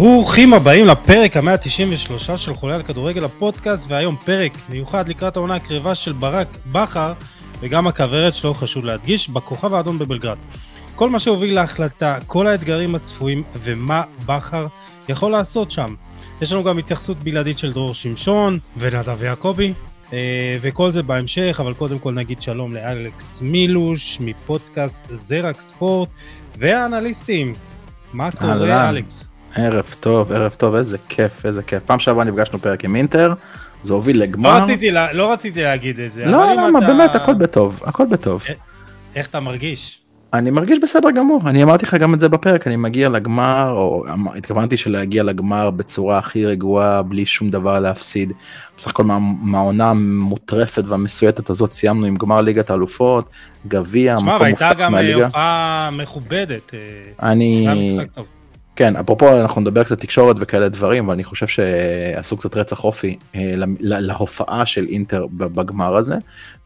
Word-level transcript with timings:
ברוכים 0.00 0.54
הבאים 0.54 0.86
לפרק 0.86 1.36
ה-193 1.36 2.36
של 2.36 2.54
חולה 2.54 2.74
על 2.74 2.82
כדורגל 2.82 3.24
הפודקאסט, 3.24 3.84
והיום 3.88 4.16
פרק 4.24 4.52
מיוחד 4.68 5.08
לקראת 5.08 5.36
העונה 5.36 5.54
הקרבה 5.54 5.94
של 5.94 6.12
ברק 6.12 6.58
בכר, 6.72 7.12
וגם 7.60 7.86
הכוורת 7.86 8.34
שלו 8.34 8.54
חשוב 8.54 8.84
להדגיש, 8.84 9.28
בכוכב 9.28 9.74
האדום 9.74 9.98
בבלגרד. 9.98 10.36
כל 10.94 11.10
מה 11.10 11.18
שהוביל 11.18 11.54
להחלטה, 11.54 12.18
כל 12.26 12.46
האתגרים 12.46 12.94
הצפויים, 12.94 13.42
ומה 13.62 14.02
בכר 14.26 14.66
יכול 15.08 15.32
לעשות 15.32 15.70
שם. 15.70 15.94
יש 16.42 16.52
לנו 16.52 16.64
גם 16.64 16.78
התייחסות 16.78 17.16
בלעדית 17.16 17.58
של 17.58 17.72
דרור 17.72 17.94
שמשון 17.94 18.58
ונדב 18.76 19.22
יעקבי, 19.22 19.72
אה, 20.12 20.56
וכל 20.60 20.90
זה 20.90 21.02
בהמשך, 21.02 21.58
אבל 21.60 21.74
קודם 21.74 21.98
כל 21.98 22.12
נגיד 22.12 22.42
שלום 22.42 22.74
לאלכס 22.74 23.40
מילוש 23.42 24.18
מפודקאסט 24.20 25.04
זרק 25.10 25.60
ספורט, 25.60 26.08
והאנליסטים. 26.58 27.54
מה 28.12 28.30
קורה, 28.30 28.88
אלכס? 28.88 29.29
ערב 29.54 29.94
טוב, 30.00 30.32
ערב 30.32 30.54
טוב, 30.56 30.74
איזה 30.74 30.98
כיף, 31.08 31.46
איזה 31.46 31.62
כיף. 31.62 31.82
פעם 31.86 31.98
שעברה 31.98 32.24
נפגשנו 32.24 32.58
פרק 32.58 32.84
עם 32.84 32.96
אינטר, 32.96 33.34
זה 33.82 33.92
הוביל 33.92 34.22
לגמר. 34.22 34.58
לא 34.58 34.64
רציתי, 34.64 34.90
לא 35.12 35.32
רציתי 35.32 35.62
להגיד 35.62 36.00
את 36.00 36.12
זה. 36.12 36.26
לא, 36.26 36.52
למה, 36.52 36.78
אתה... 36.78 36.86
באמת, 36.86 37.14
הכל 37.14 37.34
בטוב, 37.34 37.80
הכל 37.84 38.06
בטוב. 38.06 38.44
איך 39.14 39.26
אתה 39.26 39.40
מרגיש? 39.40 40.00
אני 40.32 40.50
מרגיש 40.50 40.78
בסדר 40.82 41.10
גמור, 41.10 41.40
אני 41.46 41.62
אמרתי 41.62 41.86
לך 41.86 41.94
גם 41.94 42.14
את 42.14 42.20
זה 42.20 42.28
בפרק, 42.28 42.66
אני 42.66 42.76
מגיע 42.76 43.08
לגמר, 43.08 43.70
או 43.70 44.04
התכוונתי 44.36 44.76
שלהגיע 44.76 45.22
לגמר 45.22 45.70
בצורה 45.70 46.18
הכי 46.18 46.46
רגועה, 46.46 47.02
בלי 47.02 47.26
שום 47.26 47.50
דבר 47.50 47.78
להפסיד. 47.78 48.32
בסך 48.76 48.90
הכל 48.90 49.04
מהעונה 49.42 49.90
המוטרפת 49.90 50.82
והמסויטת 50.86 51.50
הזאת 51.50 51.72
סיימנו 51.72 52.06
עם 52.06 52.16
גמר 52.16 52.40
ליגת 52.40 52.70
האלופות, 52.70 53.30
גביע, 53.68 54.16
מקום 54.16 54.26
מובטח 54.26 54.40
מהליגה. 54.40 54.58
שמע, 54.60 54.68
והייתה 54.70 54.82
גם 54.82 54.94
אה, 54.94 55.26
הופעה 55.26 55.90
מכובדת. 55.92 56.74
אה, 56.74 57.30
אני... 57.30 57.66
כן, 58.80 58.96
אפרופו 58.96 59.40
אנחנו 59.40 59.60
נדבר 59.60 59.84
קצת 59.84 60.00
תקשורת 60.00 60.36
וכאלה 60.38 60.68
דברים, 60.68 61.04
אבל 61.04 61.14
אני 61.14 61.24
חושב 61.24 61.46
שעשו 61.46 62.36
קצת 62.36 62.56
רצח 62.56 62.84
אופי 62.84 63.16
אה, 63.34 63.54
להופעה 63.80 64.66
של 64.66 64.86
אינטר 64.86 65.26
בגמר 65.32 65.96
הזה, 65.96 66.16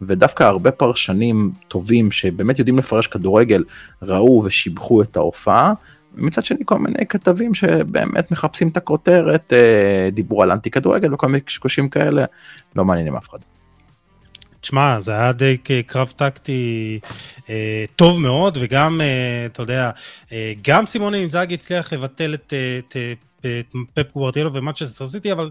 ודווקא 0.03 0.45
הרבה 0.45 0.71
פרשנים 0.71 1.53
טובים 1.69 2.11
שבאמת 2.11 2.59
יודעים 2.59 2.79
לפרש 2.79 3.07
כדורגל 3.07 3.65
ראו 4.03 4.43
ושיבחו 4.45 5.03
את 5.03 5.17
ההופעה. 5.17 5.73
מצד 6.15 6.45
שני 6.45 6.59
כל 6.65 6.79
מיני 6.79 7.07
כתבים 7.09 7.55
שבאמת 7.55 8.31
מחפשים 8.31 8.69
את 8.69 8.77
הכותרת, 8.77 9.53
אה, 9.53 10.09
דיברו 10.13 10.43
על 10.43 10.53
אנטי 10.53 10.71
כדורגל 10.71 11.15
וכל 11.15 11.27
מיני 11.27 11.41
קשקושים 11.41 11.89
כאלה, 11.89 12.25
לא 12.77 12.85
מעניינים 12.85 13.17
אף 13.17 13.29
אחד. 13.29 13.39
תשמע, 14.65 15.01
זה 15.01 15.13
היה 15.13 15.33
די 15.33 15.57
קרב 15.87 16.13
טקטי 16.17 17.01
אה, 17.51 17.85
טוב 17.97 18.21
מאוד, 18.21 18.59
וגם, 18.61 19.01
אה, 19.01 19.47
אתה 19.47 19.63
יודע, 19.63 19.91
אה, 20.33 20.53
גם 20.63 20.87
סימוני 20.87 21.19
אינזאגי 21.19 21.55
הצליח 21.55 21.93
לבטל 21.93 22.35
את, 22.35 22.53
אה, 22.53 22.79
את, 22.79 22.97
את, 23.41 23.47
את 23.47 23.75
פפ 23.95 24.13
גווארדיולה 24.13 24.55
ומנצ'סטר 24.55 25.07
סיטי, 25.07 25.33
אבל 25.33 25.51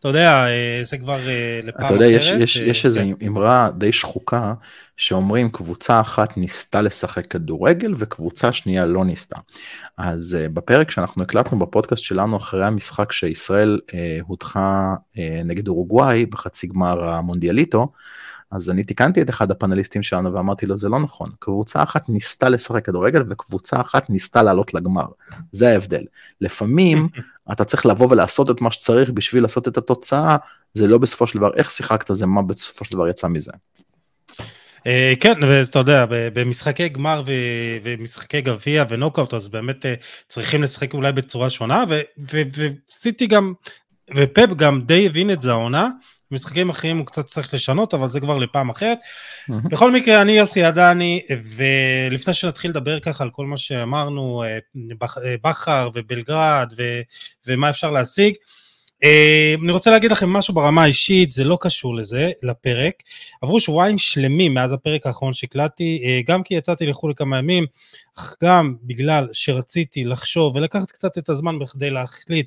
אתה 0.00 0.08
יודע, 0.08 0.46
אה, 0.46 0.80
זה 0.84 0.98
כבר 0.98 1.28
אה, 1.28 1.60
לפעם 1.62 1.86
אתה 1.86 1.94
יודע, 1.94 2.06
אחרת. 2.06 2.22
אתה 2.22 2.32
יודע, 2.32 2.44
יש, 2.44 2.56
יש, 2.56 2.56
יש 2.56 2.86
איזו 2.86 3.00
כן. 3.00 3.26
אמרה 3.26 3.70
די 3.78 3.92
שחוקה, 3.92 4.54
שאומרים 4.96 5.50
קבוצה 5.50 6.00
אחת 6.00 6.36
ניסתה 6.36 6.82
לשחק 6.82 7.26
כדורגל 7.26 7.94
וקבוצה 7.98 8.52
שנייה 8.52 8.84
לא 8.84 9.04
ניסתה. 9.04 9.36
אז 9.96 10.38
בפרק 10.52 10.90
שאנחנו 10.90 11.22
הקלטנו 11.22 11.58
בפודקאסט 11.58 12.04
שלנו 12.04 12.36
אחרי 12.36 12.66
המשחק 12.66 13.12
שישראל 13.12 13.80
אה, 13.90 13.94
הודחה 14.26 14.94
uh, 15.16 15.18
נגד 15.44 15.68
אורוגוואי 15.68 16.26
בחצי 16.26 16.66
גמר 16.66 17.08
המונדיאליטו, 17.08 17.92
אז 18.54 18.70
אני 18.70 18.84
תיקנתי 18.84 19.22
את 19.22 19.30
אחד 19.30 19.50
הפאנליסטים 19.50 20.02
שלנו 20.02 20.34
ואמרתי 20.34 20.66
לו 20.66 20.76
זה 20.76 20.88
לא 20.88 21.00
נכון, 21.00 21.30
קבוצה 21.38 21.82
אחת 21.82 22.08
ניסתה 22.08 22.48
לשחק 22.48 22.84
כדורגל 22.84 23.22
וקבוצה 23.30 23.80
אחת 23.80 24.10
ניסתה 24.10 24.42
לעלות 24.42 24.74
לגמר, 24.74 25.06
זה 25.52 25.68
ההבדל. 25.68 26.04
לפעמים 26.40 27.08
אתה 27.52 27.64
צריך 27.64 27.86
לבוא 27.86 28.08
ולעשות 28.10 28.50
את 28.50 28.60
מה 28.60 28.70
שצריך 28.70 29.10
בשביל 29.10 29.42
לעשות 29.42 29.68
את 29.68 29.76
התוצאה, 29.76 30.36
זה 30.74 30.86
לא 30.86 30.98
בסופו 30.98 31.26
של 31.26 31.38
דבר 31.38 31.50
איך 31.56 31.70
שיחקת, 31.70 32.16
זה 32.16 32.26
מה 32.26 32.42
בסופו 32.42 32.84
של 32.84 32.94
דבר 32.94 33.08
יצא 33.08 33.28
מזה. 33.28 33.52
אה, 34.86 35.12
כן, 35.20 35.34
ואתה 35.42 35.78
יודע, 35.78 36.06
במשחקי 36.10 36.88
גמר 36.88 37.22
ומשחקי 37.82 38.40
גביע 38.40 38.84
ונוקאוט, 38.88 39.34
אז 39.34 39.48
באמת 39.48 39.86
אה, 39.86 39.94
צריכים 40.28 40.62
לשחק 40.62 40.94
אולי 40.94 41.12
בצורה 41.12 41.50
שונה, 41.50 41.84
וסיטי 42.18 43.26
גם, 43.26 43.52
ופפ 44.16 44.48
גם 44.56 44.82
די 44.86 45.06
הבין 45.06 45.30
את 45.30 45.40
זה 45.40 45.50
העונה, 45.50 45.88
משחקים 46.30 46.70
אחרים 46.70 46.98
הוא 46.98 47.06
קצת 47.06 47.26
צריך 47.26 47.54
לשנות, 47.54 47.94
אבל 47.94 48.08
זה 48.08 48.20
כבר 48.20 48.36
לפעם 48.36 48.70
אחרת. 48.70 48.98
בכל 49.48 49.90
מקרה, 49.90 50.22
אני 50.22 50.32
יוסי 50.32 50.64
עדני, 50.64 51.22
ולפני 51.56 52.34
שנתחיל 52.34 52.70
לדבר 52.70 53.00
ככה 53.00 53.24
על 53.24 53.30
כל 53.30 53.46
מה 53.46 53.56
שאמרנו, 53.56 54.42
אה, 54.42 54.58
אה, 55.02 55.34
בכר 55.44 55.90
ובלגרד 55.94 56.72
ו... 56.78 57.00
ומה 57.46 57.70
אפשר 57.70 57.90
להשיג, 57.90 58.34
אה, 59.04 59.54
אני 59.62 59.72
רוצה 59.72 59.90
להגיד 59.90 60.12
לכם 60.12 60.30
משהו 60.30 60.54
ברמה 60.54 60.82
האישית, 60.82 61.32
זה 61.32 61.44
לא 61.44 61.58
קשור 61.60 61.94
לזה, 61.96 62.30
לפרק. 62.42 62.94
עברו 63.42 63.60
שבועיים 63.60 63.98
שלמים 63.98 64.54
מאז 64.54 64.72
הפרק 64.72 65.06
האחרון 65.06 65.34
שהקלטתי, 65.34 66.22
גם 66.26 66.42
כי 66.42 66.54
יצאתי 66.54 66.86
לחו"ל 66.86 67.10
לכמה 67.10 67.38
ימים, 67.38 67.66
אך 68.16 68.34
גם 68.44 68.74
בגלל 68.82 69.28
שרציתי 69.32 70.04
לחשוב 70.04 70.56
ולקחת 70.56 70.90
קצת 70.90 71.18
את 71.18 71.28
הזמן 71.28 71.58
בכדי 71.58 71.90
להחליט 71.90 72.46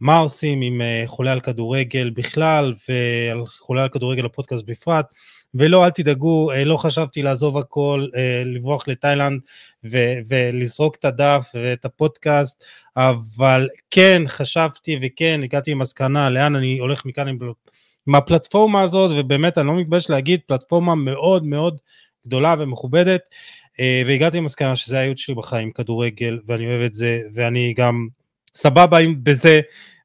מה 0.00 0.18
עושים 0.18 0.60
עם 0.60 0.80
אה, 0.80 1.02
חולה 1.06 1.32
על 1.32 1.40
כדורגל 1.40 2.10
בכלל 2.10 2.74
ועל 2.88 3.46
חולה 3.46 3.82
על 3.82 3.88
כדורגל 3.88 4.24
הפודקאסט 4.24 4.64
בפרט. 4.66 5.06
ולא, 5.54 5.84
אל 5.84 5.90
תדאגו, 5.90 6.52
אה, 6.52 6.64
לא 6.64 6.76
חשבתי 6.76 7.22
לעזוב 7.22 7.58
הכל, 7.58 8.06
אה, 8.16 8.42
לברוח 8.44 8.88
לתאילנד 8.88 9.40
ו- 9.84 10.18
ולזרוק 10.28 10.96
את 10.96 11.04
הדף 11.04 11.50
ואת 11.54 11.84
הפודקאסט, 11.84 12.64
אבל 12.96 13.68
כן 13.90 14.22
חשבתי 14.26 14.98
וכן 15.02 15.40
הגעתי 15.44 15.70
למסקנה 15.70 16.30
לאן 16.30 16.56
אני 16.56 16.78
הולך 16.78 17.04
מכאן 17.04 17.28
עם, 17.28 17.38
עם 18.08 18.14
הפלטפורמה 18.14 18.80
הזאת, 18.80 19.10
ובאמת 19.14 19.58
אני 19.58 19.66
לא 19.66 19.76
מתבייש 19.76 20.10
להגיד, 20.10 20.40
פלטפורמה 20.46 20.94
מאוד 20.94 21.44
מאוד 21.44 21.80
גדולה 22.26 22.54
ומכובדת, 22.58 23.20
והגעתי 24.06 24.36
למסקנה 24.36 24.76
שזה 24.76 24.98
הייעוד 24.98 25.18
שלי 25.18 25.34
בחיים, 25.34 25.72
כדורגל, 25.72 26.38
ואני 26.46 26.66
אוהב 26.66 26.82
את 26.82 26.94
זה, 26.94 27.20
ואני 27.34 27.74
גם 27.76 28.08
סבבה 28.58 28.98
בזה, 29.22 29.60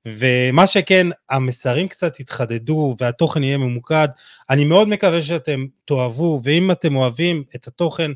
ומה 0.05 0.67
שכן, 0.67 1.07
המסרים 1.29 1.87
קצת 1.87 2.19
יתחדדו 2.19 2.95
והתוכן 2.99 3.43
יהיה 3.43 3.57
ממוקד. 3.57 4.07
אני 4.49 4.65
מאוד 4.65 4.87
מקווה 4.87 5.21
שאתם 5.21 5.65
תאהבו, 5.85 6.41
ואם 6.43 6.71
אתם 6.71 6.95
אוהבים 6.95 7.43
את 7.55 7.67
התוכן, 7.67 8.11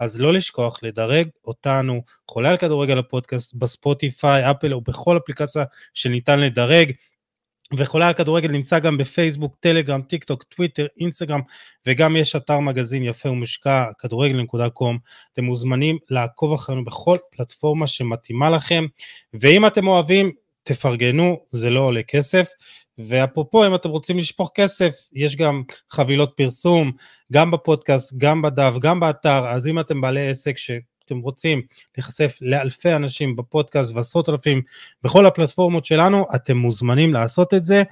אז 0.00 0.20
לא 0.20 0.32
לשכוח 0.32 0.78
לדרג 0.82 1.28
אותנו, 1.44 2.02
חולה 2.30 2.50
על 2.50 2.56
כדורגל 2.56 2.98
הפודקאסט, 2.98 3.54
בספוטיפיי, 3.54 4.50
אפל 4.50 4.74
או 4.74 4.80
בכל 4.80 5.16
אפליקציה 5.16 5.64
שניתן 5.94 6.40
לדרג. 6.40 6.92
וחולה 7.76 8.08
על 8.08 8.14
כדורגל 8.14 8.50
נמצא 8.50 8.78
גם 8.78 8.98
בפייסבוק, 8.98 9.56
טלגרם, 9.60 10.02
טיק 10.02 10.24
טוק, 10.24 10.42
טוויטר, 10.42 10.86
אינסטגרם, 11.00 11.40
וגם 11.86 12.16
יש 12.16 12.36
אתר 12.36 12.60
מגזין 12.60 13.02
יפה 13.02 13.30
ומושקע, 13.30 13.84
כדורגל.com. 13.98 14.96
אתם 15.32 15.44
מוזמנים 15.44 15.98
לעקוב 16.10 16.52
אחרינו 16.52 16.84
בכל 16.84 17.16
פלטפורמה 17.30 17.86
שמתאימה 17.86 18.50
לכם, 18.50 18.84
ואם 19.34 19.66
אתם 19.66 19.86
אוהבים, 19.88 20.32
תפרגנו, 20.62 21.40
זה 21.50 21.70
לא 21.70 21.80
עולה 21.80 22.02
כסף. 22.02 22.48
ואפרופו, 22.98 23.66
אם 23.66 23.74
אתם 23.74 23.88
רוצים 23.88 24.18
לשפוך 24.18 24.50
כסף, 24.54 24.94
יש 25.12 25.36
גם 25.36 25.62
חבילות 25.90 26.32
פרסום, 26.36 26.92
גם 27.32 27.50
בפודקאסט, 27.50 28.14
גם 28.18 28.42
בדף, 28.42 28.74
גם 28.80 29.00
באתר, 29.00 29.48
אז 29.48 29.66
אם 29.66 29.80
אתם 29.80 30.00
בעלי 30.00 30.28
עסק 30.28 30.58
ש... 30.58 30.70
אתם 31.12 31.18
רוצים 31.18 31.62
להיחשף 31.96 32.38
לאלפי 32.40 32.92
אנשים 32.92 33.36
בפודקאסט 33.36 33.94
ועשרות 33.94 34.28
אלפים 34.28 34.62
בכל 35.02 35.26
הפלטפורמות 35.26 35.84
שלנו, 35.84 36.26
אתם 36.34 36.56
מוזמנים 36.56 37.14
לעשות 37.14 37.54
את 37.54 37.64
זה. 37.64 37.82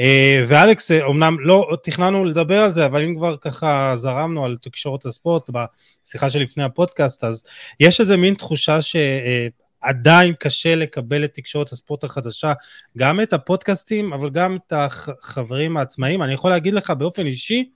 אה, 0.00 0.44
ואלכס, 0.48 0.90
אמנם 0.90 1.40
לא 1.40 1.76
תכננו 1.82 2.24
לדבר 2.24 2.60
על 2.60 2.72
זה, 2.72 2.86
אבל 2.86 3.02
אם 3.02 3.14
כבר 3.16 3.36
ככה 3.36 3.92
זרמנו 3.94 4.44
על 4.44 4.56
תקשורת 4.56 5.06
הספורט 5.06 5.50
בשיחה 5.50 6.30
שלפני 6.30 6.64
הפודקאסט, 6.64 7.24
אז 7.24 7.42
יש 7.80 8.00
איזה 8.00 8.16
מין 8.16 8.34
תחושה 8.34 8.82
ש... 8.82 8.96
אה, 8.96 9.46
עדיין 9.80 10.34
קשה 10.38 10.74
לקבל 10.74 11.24
את 11.24 11.34
תקשורת 11.34 11.72
הספורט 11.72 12.04
החדשה, 12.04 12.52
גם 12.98 13.20
את 13.20 13.32
הפודקאסטים, 13.32 14.12
אבל 14.12 14.30
גם 14.30 14.56
את 14.56 14.72
החברים 14.72 15.76
העצמאיים. 15.76 16.22
אני 16.22 16.34
יכול 16.34 16.50
להגיד 16.50 16.74
לך 16.74 16.90
באופן 16.90 17.26
אישי, 17.26 17.70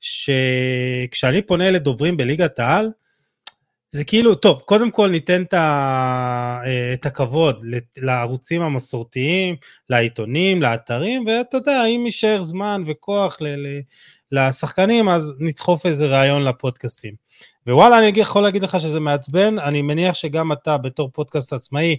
שכשאני 0.00 1.42
פונה 1.42 1.70
לדוברים 1.70 2.16
בליגת 2.16 2.58
העל, 2.58 2.90
זה 3.94 4.04
כאילו, 4.04 4.34
טוב, 4.34 4.60
קודם 4.60 4.90
כל 4.90 5.10
ניתן 5.10 5.42
ה, 5.52 5.56
אה, 6.66 6.92
את 6.94 7.06
הכבוד 7.06 7.64
לערוצים 7.98 8.62
המסורתיים, 8.62 9.56
לעיתונים, 9.90 10.62
לאתרים, 10.62 11.24
ואתה 11.26 11.56
יודע, 11.56 11.84
אם 11.84 12.02
יישאר 12.04 12.42
זמן 12.42 12.82
וכוח 12.86 13.36
ל, 13.40 13.46
ל, 13.46 13.80
לשחקנים, 14.32 15.08
אז 15.08 15.34
נדחוף 15.40 15.86
איזה 15.86 16.06
רעיון 16.06 16.44
לפודקאסטים. 16.44 17.14
ווואלה, 17.66 17.98
אני 17.98 18.12
יכול 18.16 18.42
להגיד 18.42 18.62
לך 18.62 18.80
שזה 18.80 19.00
מעצבן, 19.00 19.58
אני 19.58 19.82
מניח 19.82 20.14
שגם 20.14 20.52
אתה 20.52 20.78
בתור 20.78 21.10
פודקאסט 21.12 21.52
עצמאי, 21.52 21.96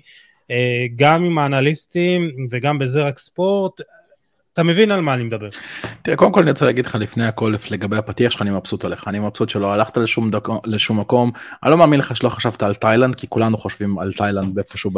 אה, 0.52 0.86
גם 0.96 1.24
עם 1.24 1.38
האנליסטים 1.38 2.48
וגם 2.52 2.80
בזה 2.80 3.04
רק 3.04 3.20
ספורט, 3.20 3.82
אתה 4.54 4.64
מבין 4.64 4.92
על 4.92 5.02
מה 5.02 5.14
אני 5.14 5.24
מדבר. 5.24 5.50
תראה, 6.02 6.18
קודם 6.18 6.32
כל 6.32 6.42
אני 6.42 6.52
רוצה 6.52 6.66
להגיד 6.66 6.86
לך 6.86 6.96
לפני 6.96 7.26
הכל 7.26 7.56
לגבי 7.72 7.98
הפתיח 7.98 8.32
שלך, 8.32 8.42
אני 8.42 8.50
מבסוט 8.50 8.86
עליך, 8.86 9.08
אני 9.08 9.20
מבסוט 9.20 9.50
שלא 9.50 9.74
הלכת 9.74 9.98
לשום, 9.98 10.32
דק... 10.32 10.48
לשום 10.66 11.00
מקום, 11.00 11.32
אני 11.64 11.72
לא 11.72 11.78
מאמין 11.78 12.00
לך 12.00 12.18
שלא 12.18 12.30
חשבת 12.30 12.64
על 12.64 12.74
תאילנד, 12.74 13.16
כי 13.16 13.28
כולנו 13.30 13.58
חושבים 13.58 14.00
על 14.00 14.14
תאילנד 14.14 14.58
איפשהו 14.58 14.92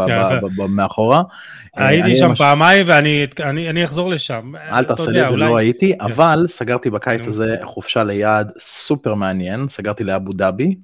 מאחורה. 0.69 1.23
הייתי 1.75 2.15
שם 2.15 2.35
פעמיים 2.35 2.85
ואני 2.89 3.83
אחזור 3.83 4.09
לשם. 4.09 4.51
אל 4.71 4.83
תעשה 4.83 5.11
לי 5.11 5.23
את 5.23 5.29
זה, 5.29 5.37
לא 5.37 5.57
הייתי, 5.57 5.97
כן. 5.97 6.05
אבל 6.05 6.45
סגרתי 6.47 6.89
בקיץ 6.89 7.27
הזה 7.27 7.55
חופשה 7.63 8.03
ליעד 8.03 8.51
סופר 8.59 9.13
מעניין, 9.13 9.67
סגרתי 9.67 10.03
לאבו 10.03 10.33
דאבי. 10.33 10.75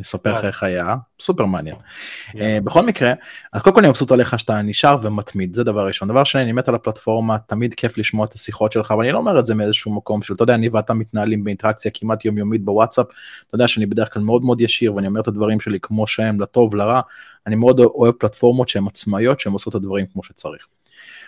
נספר 0.00 0.32
לך 0.32 0.44
איך 0.44 0.62
היה, 0.62 0.96
סופר 1.20 1.44
מעניין. 1.44 1.76
Yeah. 1.76 2.40
אה, 2.40 2.58
uh, 2.58 2.64
בכל 2.64 2.86
מקרה, 2.86 3.12
אז 3.52 3.62
קודם 3.62 3.74
כל 3.74 3.80
אני 3.80 3.88
מבסוט 3.88 4.12
עליך 4.12 4.38
שאתה 4.38 4.62
נשאר 4.62 4.98
ומתמיד, 5.02 5.54
זה 5.54 5.64
דבר 5.64 5.86
ראשון. 5.86 6.08
דבר 6.08 6.24
שני, 6.24 6.42
אני 6.42 6.52
מת 6.52 6.68
על 6.68 6.74
הפלטפורמה, 6.74 7.38
תמיד 7.38 7.74
כיף 7.74 7.98
לשמוע 7.98 8.26
את 8.26 8.32
השיחות 8.32 8.72
שלך, 8.72 8.90
ואני 8.90 9.12
לא 9.12 9.18
אומר 9.18 9.40
את 9.40 9.46
זה 9.46 9.54
מאיזשהו 9.54 9.94
מקום 9.94 10.22
של, 10.22 10.34
אתה 10.34 10.42
יודע, 10.42 10.54
אני 10.54 10.68
ואתה 10.68 10.94
מתנהלים 10.94 11.44
באינטראקציה 11.44 11.90
כמעט 11.94 12.24
יומיומית 12.24 12.64
בוואטסאפ, 12.64 13.06
אתה 13.46 13.54
יודע 13.54 13.68
שאני 13.68 13.86
בדרך 13.86 14.14
כלל 14.14 14.22
מאוד 14.22 14.44
מאוד 14.44 14.60
ישיר, 14.60 14.94
ואני 14.94 15.06
אומר 15.06 15.20
את 15.20 15.28
הדברים 15.28 15.60
שלי 15.60 15.78
כמו 15.82 16.06
שהם, 16.06 16.40
לטוב, 16.40 16.74
לרע, 16.74 17.00
אני 17.46 17.56
מאוד 17.56 17.80
אוהב 17.80 18.14
פלטפורמות 18.14 18.68
שהן 18.68 18.86
עצמאיות, 18.86 19.40
שהן 19.40 19.52
עושות 19.52 19.70
את 19.70 19.80
הדברים 19.80 20.06
כמו 20.12 20.22
שצריך. 20.22 20.66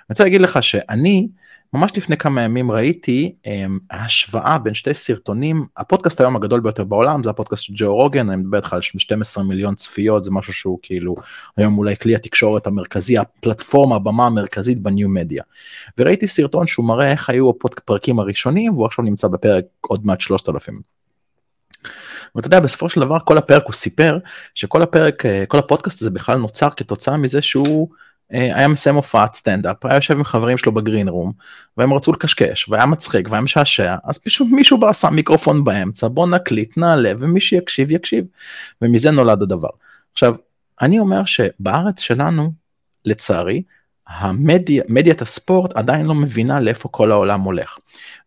אני 0.02 0.06
רוצה 0.08 0.24
להגיד 0.24 0.40
לך 0.40 0.62
שאני, 0.62 1.28
ממש 1.74 1.92
לפני 1.96 2.16
כמה 2.16 2.42
ימים 2.42 2.70
ראיתי 2.70 3.34
um, 3.44 3.50
השוואה 3.90 4.58
בין 4.58 4.74
שתי 4.74 4.94
סרטונים, 4.94 5.66
הפודקאסט 5.76 6.20
היום 6.20 6.36
הגדול 6.36 6.60
ביותר 6.60 6.84
בעולם 6.84 7.24
זה 7.24 7.30
הפודקאסט 7.30 7.62
של 7.62 7.72
ג'ו 7.76 7.94
רוגן, 7.94 8.30
אני 8.30 8.42
מדבר 8.42 8.56
איתך 8.56 8.72
על 8.72 8.80
12 8.80 9.44
מיליון 9.44 9.74
צפיות, 9.74 10.24
זה 10.24 10.30
משהו 10.30 10.52
שהוא 10.52 10.78
כאילו 10.82 11.14
היום 11.56 11.78
אולי 11.78 11.96
כלי 11.96 12.14
התקשורת 12.14 12.66
המרכזי, 12.66 13.18
הפלטפורמה, 13.18 13.96
הבמה 13.96 14.26
המרכזית 14.26 14.80
בניו 14.80 15.08
מדיה. 15.08 15.42
וראיתי 15.98 16.28
סרטון 16.28 16.66
שהוא 16.66 16.86
מראה 16.86 17.10
איך 17.10 17.30
היו 17.30 17.50
הפרקים 17.50 18.18
הראשונים 18.18 18.72
והוא 18.72 18.86
עכשיו 18.86 19.04
נמצא 19.04 19.28
בפרק 19.28 19.64
עוד 19.80 20.06
מעט 20.06 20.20
3,000. 20.20 20.80
ואתה 22.34 22.46
יודע 22.46 22.60
בסופו 22.60 22.88
של 22.88 23.00
דבר 23.00 23.18
כל 23.24 23.38
הפרק 23.38 23.62
הוא 23.64 23.72
סיפר 23.72 24.18
שכל 24.54 24.82
הפרק 24.82 25.26
אה, 25.26 25.46
כל 25.46 25.58
הפודקאסט 25.58 26.00
הזה 26.00 26.10
בכלל 26.10 26.38
נוצר 26.38 26.70
כתוצאה 26.70 27.16
מזה 27.16 27.42
שהוא 27.42 27.88
היה 28.32 28.68
מסיים 28.68 28.96
הופעת 28.96 29.34
סטנדאפ, 29.34 29.86
היה 29.86 29.94
יושב 29.94 30.14
עם 30.14 30.24
חברים 30.24 30.58
שלו 30.58 30.72
ב 30.72 30.78
green 30.78 31.08
room, 31.08 31.32
והם 31.76 31.92
רצו 31.92 32.12
לקשקש, 32.12 32.68
והיה 32.68 32.86
מצחיק 32.86 33.28
והיה 33.30 33.40
משעשע, 33.40 33.96
אז 34.04 34.18
פשוט 34.18 34.48
מישהו 34.50 34.80
בא 34.80 34.92
שם 34.92 35.14
מיקרופון 35.14 35.64
באמצע, 35.64 36.08
בוא 36.08 36.26
נקליט, 36.26 36.76
נעלה, 36.76 37.12
ומי 37.18 37.40
שיקשיב 37.40 37.90
יקשיב, 37.90 38.24
ומזה 38.82 39.10
נולד 39.10 39.42
הדבר. 39.42 39.68
עכשיו, 40.12 40.34
אני 40.80 40.98
אומר 40.98 41.24
שבארץ 41.24 42.00
שלנו, 42.00 42.52
לצערי, 43.04 43.62
המדיה, 44.08 44.82
מדיית 44.88 45.22
הספורט 45.22 45.72
עדיין 45.76 46.06
לא 46.06 46.14
מבינה 46.14 46.60
לאיפה 46.60 46.88
כל 46.88 47.12
העולם 47.12 47.40
הולך. 47.40 47.78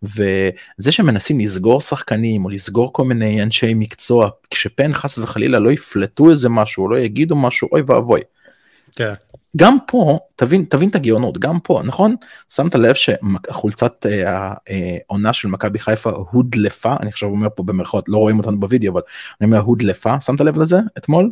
וזה 0.04 0.92
שמנסים 0.92 1.40
לסגור 1.40 1.82
שחקנים 1.82 2.46
או 2.46 2.50
לסגור 2.50 2.94
כל 2.94 3.04
מיני 3.04 3.44
אנשי 3.44 3.74
מקצוע, 3.74 4.30
כשפן 4.50 4.94
חס 4.94 5.18
וחלילה 5.18 5.60
לא 5.60 5.72
יפלטו 5.72 6.30
איזה 6.30 6.50
משהו 6.50 6.90
לא 6.90 7.00
יגידו 7.00 7.36
משהו, 7.36 7.70
אוי 7.72 7.82
ואבוי. 7.86 8.22
כן. 8.96 9.14
גם 9.56 9.78
פה 9.88 10.20
תבין 10.36 10.66
תבין 10.70 10.90
את 10.90 10.96
הגאונות 10.96 11.38
גם 11.38 11.60
פה 11.60 11.82
נכון 11.86 12.16
שמת 12.50 12.76
לב 12.76 12.96
שהחולצת 12.96 14.06
אה, 14.06 14.54
העונה 15.10 15.34
של 15.34 15.48
מכבי 15.48 15.80
חיפה 15.80 16.10
הודלפה 16.10 16.96
אני 17.00 17.10
עכשיו 17.10 17.30
אומר 17.30 17.48
פה 17.56 17.64
במרכאות 17.64 18.10
לא 18.10 18.18
רואים 18.18 18.40
אותנו 18.40 18.60
בווידאו 18.60 18.94
אבל 18.94 19.02
אני 19.42 19.46
אומר 19.46 19.60
הודלפה 19.60 20.22
שמת 20.22 20.42
לב 20.42 20.58
לזה 20.58 20.80
אתמול. 20.98 21.32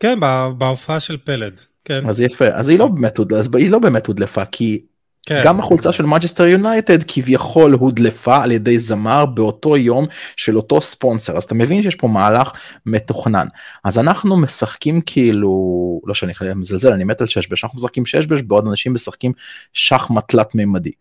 כן 0.00 0.20
בהופעה 0.58 1.00
של 1.00 1.16
פלד. 1.16 1.52
כן. 1.84 2.08
אז 2.08 2.20
יפה 2.20 2.48
אז 2.48 2.68
היא 2.68 2.78
לא 2.78 2.86
באמת 2.86 3.18
היא 3.58 3.70
לא 3.70 3.78
באמת 3.78 4.06
הודלפה 4.06 4.44
כי 4.44 4.82
כן. 5.26 5.42
גם 5.44 5.60
החולצה 5.60 5.92
של 5.92 6.06
מנצ'סטר 6.06 6.46
יונייטד 6.46 7.02
כביכול 7.02 7.72
הודלפה 7.72 8.42
על 8.42 8.52
ידי 8.52 8.78
זמר 8.78 9.26
באותו 9.26 9.76
יום 9.76 10.06
של 10.36 10.56
אותו 10.56 10.80
ספונסר 10.80 11.36
אז 11.36 11.44
אתה 11.44 11.54
מבין 11.54 11.82
שיש 11.82 11.94
פה 11.94 12.08
מהלך 12.08 12.52
מתוכנן 12.86 13.46
אז 13.84 13.98
אנחנו 13.98 14.36
משחקים 14.36 15.00
כאילו 15.00 15.52
לא 16.04 16.14
שאני 16.14 16.32
מזלזל 16.54 16.92
אני 16.92 17.04
מת 17.04 17.20
על 17.20 17.26
שש 17.26 17.48
בש 17.48 17.64
אנחנו 17.64 17.76
משחקים 17.76 18.06
שש 18.06 18.27
בש 18.27 18.42
בעוד 18.42 18.66
אנשים 18.66 18.94
משחקים 18.94 19.32
שחמט 19.72 20.28
תלת 20.28 20.54
מימדי. 20.54 20.92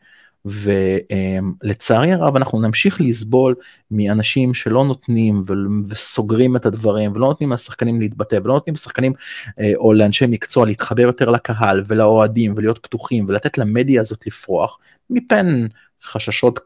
ולצערי 0.46 2.12
הרב 2.12 2.36
אנחנו 2.36 2.62
נמשיך 2.62 3.02
לסבול 3.02 3.56
מאנשים 3.92 4.54
שלא 4.54 4.86
נותנים 4.86 5.44
וסוגרים 5.88 6.56
את 6.56 6.66
הדברים 6.66 7.12
ולא 7.16 7.28
נותנים 7.28 7.52
לשחקנים 7.52 8.02
להתבטא 8.02 8.40
ולא 8.44 8.54
נותנים 8.54 8.74
לשחקנים 8.74 9.14
אה, 9.60 9.72
או 9.76 9.94
לאנשי 9.94 10.26
מקצוע 10.28 10.66
להתחבר 10.66 11.02
יותר 11.02 11.30
לקהל 11.30 11.84
ולאוהדים 11.88 12.54
ולהיות 12.58 12.80
פתוחים 12.80 13.26
ולתת 13.28 13.58
למדיה 13.58 14.02
הזאת 14.02 14.28
לפרוח 14.28 14.80
מפאת 15.10 15.66
חששות 16.04 16.60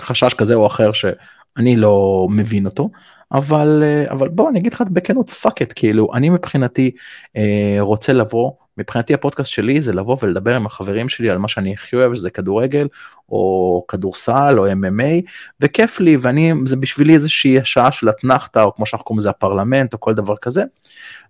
חשש 0.00 0.34
כזה 0.34 0.54
או 0.54 0.66
אחר 0.66 0.92
שאני 0.92 1.76
לא 1.76 2.26
מבין 2.30 2.66
אותו. 2.66 2.90
אבל 3.32 3.82
אה, 3.84 4.12
אבל 4.12 4.28
בוא 4.28 4.50
אני 4.50 4.58
אגיד 4.58 4.72
לך 4.72 4.82
בכנות 4.92 5.30
fuck 5.30 5.62
it 5.62 5.72
כאילו 5.72 6.14
אני 6.14 6.30
מבחינתי 6.30 6.90
אה, 7.36 7.76
רוצה 7.80 8.12
לבוא 8.12 8.52
מבחינתי 8.78 9.14
הפודקאסט 9.14 9.50
שלי 9.50 9.80
זה 9.80 9.92
לבוא 9.92 10.16
ולדבר 10.22 10.56
עם 10.56 10.66
החברים 10.66 11.08
שלי 11.08 11.30
על 11.30 11.38
מה 11.38 11.48
שאני 11.48 11.72
הכי 11.72 11.96
אוהב 11.96 12.14
שזה 12.14 12.30
כדורגל 12.30 12.88
או 13.28 13.84
כדורסל 13.88 14.54
או 14.58 14.66
MMA 14.66 15.30
וכיף 15.60 16.00
לי 16.00 16.16
ואני 16.16 16.52
זה 16.66 16.76
בשבילי 16.76 17.14
איזושהי 17.14 17.58
שעה 17.64 17.92
של 17.92 18.08
אתנחתא 18.08 18.58
או 18.58 18.74
כמו 18.74 18.86
שאנחנו 18.86 19.04
קוראים 19.04 19.18
לזה 19.18 19.30
הפרלמנט 19.30 19.92
או 19.92 20.00
כל 20.00 20.14
דבר 20.14 20.36
כזה 20.36 20.64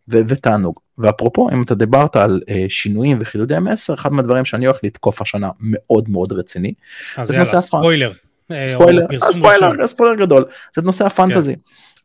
ו- 0.09 0.21
ותענוג 0.29 0.81
ואפרופו 0.99 1.51
אם 1.51 1.63
אתה 1.63 1.75
דיברת 1.75 2.17
על 2.17 2.41
uh, 2.45 2.53
שינויים 2.69 3.19
וחידודי 3.21 3.59
מסר 3.61 3.95
אחד 3.95 4.13
מהדברים 4.13 4.45
שאני 4.45 4.67
הולך 4.67 4.79
לתקוף 4.83 5.23
השנה 5.23 5.51
מאוד 5.61 6.11
מאוד 6.11 6.33
רציני. 6.33 6.75
אז 7.17 7.31
יאללה 7.31 7.61
ספוילר. 7.61 8.13
אה, 8.51 8.69
ספוילר, 8.69 9.07
אה, 9.13 9.33
ספוילר, 9.33 9.87
ספוילר 9.87 10.15
גדול 10.15 10.45
זה 10.75 10.83
נושא 10.83 11.07
הפנטזי. 11.07 11.57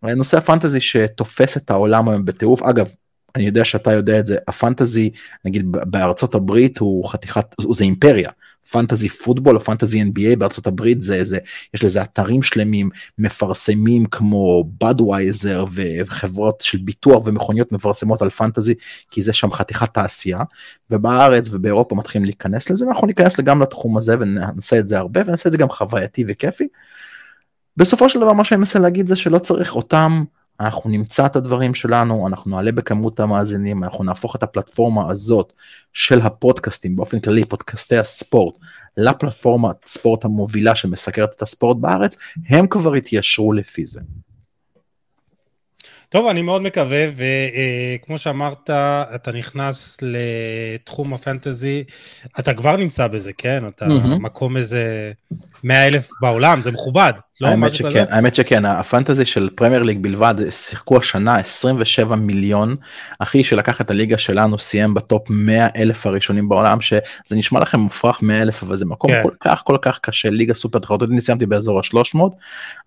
כן. 0.01 0.09
נושא 0.09 0.37
הפנטזי 0.37 0.81
שתופס 0.81 1.57
את 1.57 1.71
העולם 1.71 2.09
היום 2.09 2.25
בטירוף 2.25 2.63
אגב 2.63 2.87
אני 3.35 3.45
יודע 3.45 3.65
שאתה 3.65 3.91
יודע 3.91 4.19
את 4.19 4.25
זה, 4.25 4.37
הפנטזי, 4.47 5.09
נגיד 5.45 5.65
בארצות 5.71 6.35
הברית 6.35 6.77
הוא 6.77 7.09
חתיכת, 7.09 7.55
זה 7.71 7.83
אימפריה, 7.83 8.29
פנטזי 8.71 9.09
פוטבול 9.09 9.55
או 9.55 9.61
פנטזי 9.61 10.03
NBA 10.03 10.35
בארצות 10.37 10.67
הברית 10.67 11.01
זה, 11.01 11.23
זה, 11.23 11.37
יש 11.73 11.83
לזה 11.83 12.01
אתרים 12.01 12.43
שלמים, 12.43 12.89
מפרסמים 13.17 14.05
כמו 14.05 14.63
בדווייזר 14.81 15.65
וחברות 15.73 16.61
של 16.61 16.77
ביטוח 16.77 17.23
ומכוניות 17.25 17.71
מפרסמות 17.71 18.21
על 18.21 18.29
פנטזי, 18.29 18.73
כי 19.11 19.21
זה 19.21 19.33
שם 19.33 19.51
חתיכת 19.51 19.93
תעשייה, 19.93 20.39
ובארץ 20.91 21.49
ובאירופה 21.51 21.95
מתחילים 21.95 22.25
להיכנס 22.25 22.69
לזה, 22.69 22.85
ואנחנו 22.85 23.07
ניכנס 23.07 23.39
גם 23.39 23.61
לתחום 23.61 23.97
הזה 23.97 24.15
ונעשה 24.19 24.79
את 24.79 24.87
זה 24.87 24.97
הרבה 24.97 25.21
ונעשה 25.25 25.47
את 25.47 25.51
זה 25.51 25.57
גם 25.57 25.69
חווייתי 25.69 26.25
וכיפי. 26.27 26.67
בסופו 27.77 28.09
של 28.09 28.19
דבר 28.19 28.33
מה 28.33 28.43
שאני 28.43 28.59
מנסה 28.59 28.79
להגיד 28.79 29.07
זה 29.07 29.15
שלא 29.15 29.37
צריך 29.39 29.75
אותם 29.75 30.23
אנחנו 30.59 30.89
נמצא 30.89 31.25
את 31.25 31.35
הדברים 31.35 31.73
שלנו, 31.73 32.27
אנחנו 32.27 32.51
נעלה 32.51 32.71
בכמות 32.71 33.19
המאזינים, 33.19 33.83
אנחנו 33.83 34.03
נהפוך 34.03 34.35
את 34.35 34.43
הפלטפורמה 34.43 35.09
הזאת 35.09 35.53
של 35.93 36.21
הפודקאסטים, 36.21 36.95
באופן 36.95 37.19
כללי 37.19 37.45
פודקאסטי 37.45 37.97
הספורט, 37.97 38.55
לפלטפורמת 38.97 39.75
ספורט 39.85 40.25
המובילה 40.25 40.75
שמסקרת 40.75 41.33
את 41.35 41.41
הספורט 41.41 41.77
בארץ, 41.77 42.17
הם 42.49 42.67
כבר 42.67 42.93
התיישרו 42.93 43.53
לפי 43.53 43.85
זה. 43.85 43.99
טוב, 46.09 46.27
אני 46.27 46.41
מאוד 46.41 46.61
מקווה, 46.61 47.05
וכמו 47.15 48.17
שאמרת, 48.17 48.69
אתה 49.15 49.31
נכנס 49.31 49.97
לתחום 50.01 51.13
ה 51.13 51.21
fantasy, 51.21 51.83
אתה 52.39 52.53
כבר 52.53 52.75
נמצא 52.75 53.07
בזה, 53.07 53.31
כן? 53.37 53.63
אתה 53.67 53.85
mm-hmm. 53.85 54.19
מקום 54.19 54.57
איזה 54.57 55.11
100 55.63 55.87
אלף 55.87 56.09
בעולם, 56.21 56.61
זה 56.61 56.71
מכובד. 56.71 57.13
לא 57.41 57.47
האמת 57.47 57.75
שכן, 57.75 57.89
כזה? 57.89 58.03
האמת 58.09 58.35
שכן, 58.35 58.65
ה 58.65 58.73
fantasy 58.73 59.25
של 59.25 59.49
פרמייר 59.55 59.83
ליג 59.83 59.97
בלבד, 60.01 60.35
שיחקו 60.49 60.97
השנה 60.97 61.35
27 61.35 62.15
מיליון, 62.15 62.75
אחי 63.19 63.43
שלקח 63.43 63.81
את 63.81 63.91
הליגה 63.91 64.17
שלנו 64.17 64.59
סיים 64.59 64.93
ב 64.93 65.02
top 65.02 65.29
100 65.29 65.67
אלף 65.75 66.07
הראשונים 66.07 66.49
בעולם, 66.49 66.81
שזה 66.81 67.01
נשמע 67.31 67.59
לכם 67.59 67.79
מופרך 67.79 68.21
100 68.21 68.41
אלף, 68.41 68.63
אבל 68.63 68.75
זה 68.75 68.85
מקום 68.85 69.11
כן. 69.11 69.23
כל 69.23 69.33
כך 69.39 69.61
כל 69.65 69.77
כך 69.81 69.99
קשה, 70.01 70.29
ליגה 70.29 70.53
סופר 70.53 70.79
תחרותית, 70.79 71.09
אני 71.09 71.21
סיימתי 71.21 71.45
באזור 71.45 71.79
ה-300, 71.79 72.19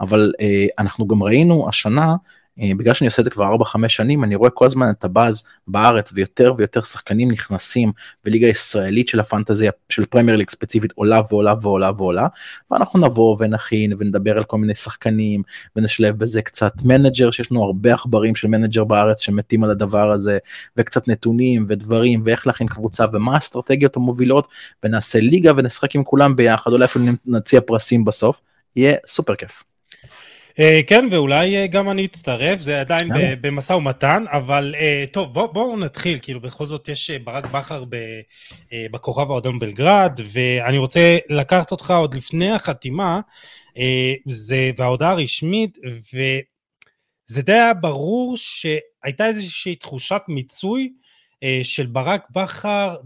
אבל 0.01 0.33
אה, 0.41 0.67
אנחנו 0.79 1.09
גם 1.09 1.23
ראינו 1.23 1.69
השנה, 1.69 2.15
בגלל 2.59 2.95
שאני 2.95 3.07
עושה 3.07 3.23
את 3.23 3.25
זה 3.25 3.31
כבר 3.31 3.55
4-5 3.55 3.89
שנים 3.89 4.25
אני 4.25 4.35
רואה 4.35 4.51
כל 4.51 4.67
הזמן 4.67 4.91
את 4.91 5.05
הבאז 5.05 5.45
בארץ 5.69 6.11
ויותר 6.15 6.55
ויותר 6.59 6.83
שחקנים 6.83 7.31
נכנסים 7.31 7.93
בליגה 8.25 8.47
הישראלית 8.47 9.09
של 9.09 9.21
הפנטזיה 9.21 9.71
של 9.89 10.05
פרמייר 10.05 10.37
ליג 10.37 10.51
ספציפית 10.51 10.93
עולה 10.95 11.21
ועולה 11.31 11.55
ועולה 11.63 11.91
ועולה 11.97 12.27
ואנחנו 12.71 13.01
נבוא 13.01 13.37
ונכין 13.41 13.93
ונדבר 13.99 14.37
על 14.37 14.45
כל 14.45 14.59
מיני 14.59 14.75
שחקנים 14.75 15.43
ונשלב 15.77 16.19
בזה 16.19 16.43
קצת 16.43 16.73
מנג'ר 16.85 17.31
שיש 17.31 17.53
לנו 17.53 17.65
הרבה 17.65 17.95
עכברים 17.95 18.35
של 18.35 18.49
מנג'ר 18.49 18.85
בארץ 18.85 19.21
שמתים 19.21 19.65
על 19.65 19.71
הדבר 19.71 20.11
הזה 20.11 20.39
וקצת 20.77 21.09
נתונים 21.09 21.67
ודברים 21.69 22.23
ואיך 22.25 22.47
להכין 22.47 22.67
קבוצה 22.67 23.05
ומה 23.13 23.35
האסטרטגיות 23.35 23.97
המובילות 23.97 24.49
ונעשה 24.83 25.21
ליגה 25.21 25.53
ונשחק 25.57 25.97
עם 25.97 26.05
כולם 26.05 26.37
ביחד 26.37 26.73
אולי 26.73 26.85
אפילו 26.85 27.05
נציע 27.27 27.61
פרסים 27.61 28.05
בסוף 28.05 28.41
יהיה 28.77 28.97
סופר 29.07 29.35
כיף. 29.35 29.72
כן, 30.87 31.05
ואולי 31.11 31.69
גם 31.69 31.91
אני 31.91 32.05
אצטרף, 32.05 32.61
זה 32.61 32.81
עדיין 32.81 33.09
במשא 33.41 33.73
ומתן, 33.73 34.25
אבל 34.33 34.75
טוב, 35.13 35.35
בואו 35.35 35.53
בוא 35.53 35.77
נתחיל, 35.77 36.19
כאילו 36.23 36.41
בכל 36.41 36.67
זאת 36.67 36.89
יש 36.89 37.11
ברק 37.11 37.47
בכר 37.47 37.85
בכוכב 38.91 39.31
האדום 39.31 39.59
בלגרד, 39.59 40.21
ואני 40.33 40.79
רוצה 40.79 41.19
לקחת 41.29 41.71
אותך 41.71 41.91
עוד 41.91 42.15
לפני 42.15 42.53
החתימה, 42.53 43.21
זה, 44.29 44.71
וההודעה 44.77 45.11
הרשמית, 45.11 45.79
וזה 46.15 47.43
די 47.43 47.53
היה 47.53 47.75
ברור 47.75 48.37
שהייתה 48.37 49.27
איזושהי 49.27 49.75
תחושת 49.75 50.23
מיצוי, 50.29 50.83
אה, 50.83 51.02
של 51.63 51.87
ברק 51.87 52.27
בכר 52.31 52.97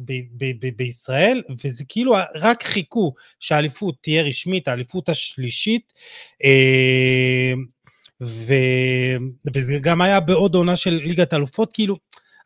בישראל, 0.76 1.42
וזה 1.64 1.84
כאילו 1.88 2.14
רק 2.34 2.62
חיכו 2.62 3.14
שהאליפות 3.40 3.94
תהיה 4.00 4.22
רשמית, 4.22 4.68
האליפות 4.68 5.08
השלישית, 5.08 5.92
אה, 6.44 7.52
וזה 9.54 9.78
גם 9.80 10.00
היה 10.00 10.20
בעוד 10.20 10.54
עונה 10.54 10.76
של 10.76 11.00
ליגת 11.04 11.34
אלופות, 11.34 11.72
כאילו 11.72 11.96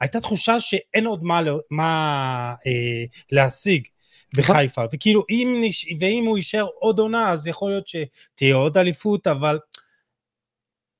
הייתה 0.00 0.20
תחושה 0.20 0.60
שאין 0.60 1.06
עוד 1.06 1.24
מה, 1.24 1.40
מה 1.70 2.54
אה, 2.66 3.04
להשיג. 3.32 3.86
נכון. 4.38 4.56
בחיפה, 4.56 4.84
וכאילו 4.92 5.24
אם, 5.30 5.62
ואם 6.00 6.24
הוא 6.26 6.38
יישאר 6.38 6.66
עוד 6.78 6.98
עונה 6.98 7.30
אז 7.30 7.48
יכול 7.48 7.70
להיות 7.70 7.88
שתהיה 7.88 8.54
עוד 8.54 8.78
אליפות, 8.78 9.26
אבל 9.26 9.58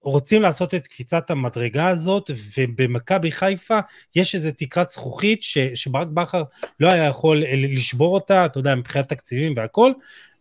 רוצים 0.02 0.42
לעשות 0.42 0.75
את 0.75 0.87
קפיצת 0.87 1.30
המדרגה 1.30 1.88
הזאת, 1.88 2.30
ובמכבי 2.59 3.33
חיפה 3.33 3.78
יש 4.16 4.35
איזו 4.35 4.50
תקרת 4.57 4.90
זכוכית 4.90 5.42
ש, 5.42 5.59
שברק 5.59 6.07
בכר 6.07 6.42
לא 6.80 6.88
היה 6.88 7.04
יכול 7.04 7.45
לשבור 7.57 8.14
אותה, 8.14 8.47
אתה 8.47 8.59
יודע, 8.59 8.75
מבחינת 8.75 9.09
תקציבים 9.09 9.54
והכל, 9.57 9.92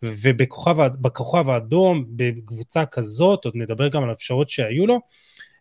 ובכוכב 0.04 1.50
האדום, 1.50 2.06
בקבוצה 2.10 2.86
כזאת, 2.86 3.46
עוד 3.46 3.54
נדבר 3.56 3.88
גם 3.88 4.04
על 4.04 4.10
האפשרות 4.10 4.50
שהיו 4.50 4.88
לו, 4.88 5.00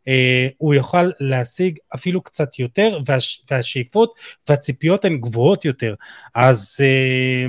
אה, 0.08 0.48
הוא 0.58 0.74
יוכל 0.74 1.10
להשיג 1.20 1.78
אפילו 1.94 2.22
קצת 2.22 2.58
יותר, 2.58 2.98
והש, 3.06 3.42
והשאיפות 3.50 4.14
והציפיות 4.48 5.04
הן 5.04 5.16
גבוהות 5.16 5.64
יותר. 5.64 5.94
אז... 6.34 6.76
אה, 6.80 7.46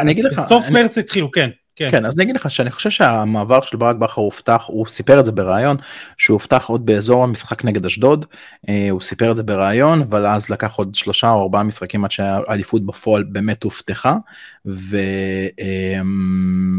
אני 0.00 0.12
אגיד 0.12 0.24
לך... 0.24 0.38
בסוף 0.38 0.64
אני... 0.64 0.72
מרץ 0.72 0.98
התחילו, 0.98 1.30
כן. 1.30 1.50
כן. 1.76 1.90
כן, 1.90 2.06
אז 2.06 2.20
אני 2.20 2.24
אגיד 2.24 2.36
לך 2.36 2.50
שאני 2.50 2.70
חושב 2.70 2.90
שהמעבר 2.90 3.60
של 3.60 3.76
ברק 3.76 3.96
בכר 3.96 4.20
הובטח, 4.20 4.64
הוא 4.66 4.86
סיפר 4.86 5.20
את 5.20 5.24
זה 5.24 5.32
בריאיון, 5.32 5.76
שהוא 6.18 6.34
הובטח 6.34 6.66
עוד 6.66 6.86
באזור 6.86 7.24
המשחק 7.24 7.64
נגד 7.64 7.86
אשדוד, 7.86 8.26
אה, 8.68 8.88
הוא 8.90 9.00
סיפר 9.00 9.30
את 9.30 9.36
זה 9.36 9.42
בריאיון, 9.42 10.02
אבל 10.02 10.26
אז 10.26 10.50
לקח 10.50 10.74
עוד 10.76 10.94
שלושה 10.94 11.30
או 11.30 11.42
ארבעה 11.42 11.62
משחקים 11.62 12.04
עד 12.04 12.10
שהאליפות 12.10 12.86
בפועל 12.86 13.22
באמת 13.22 13.62
הובטחה, 13.62 14.16
והיא 14.64 14.90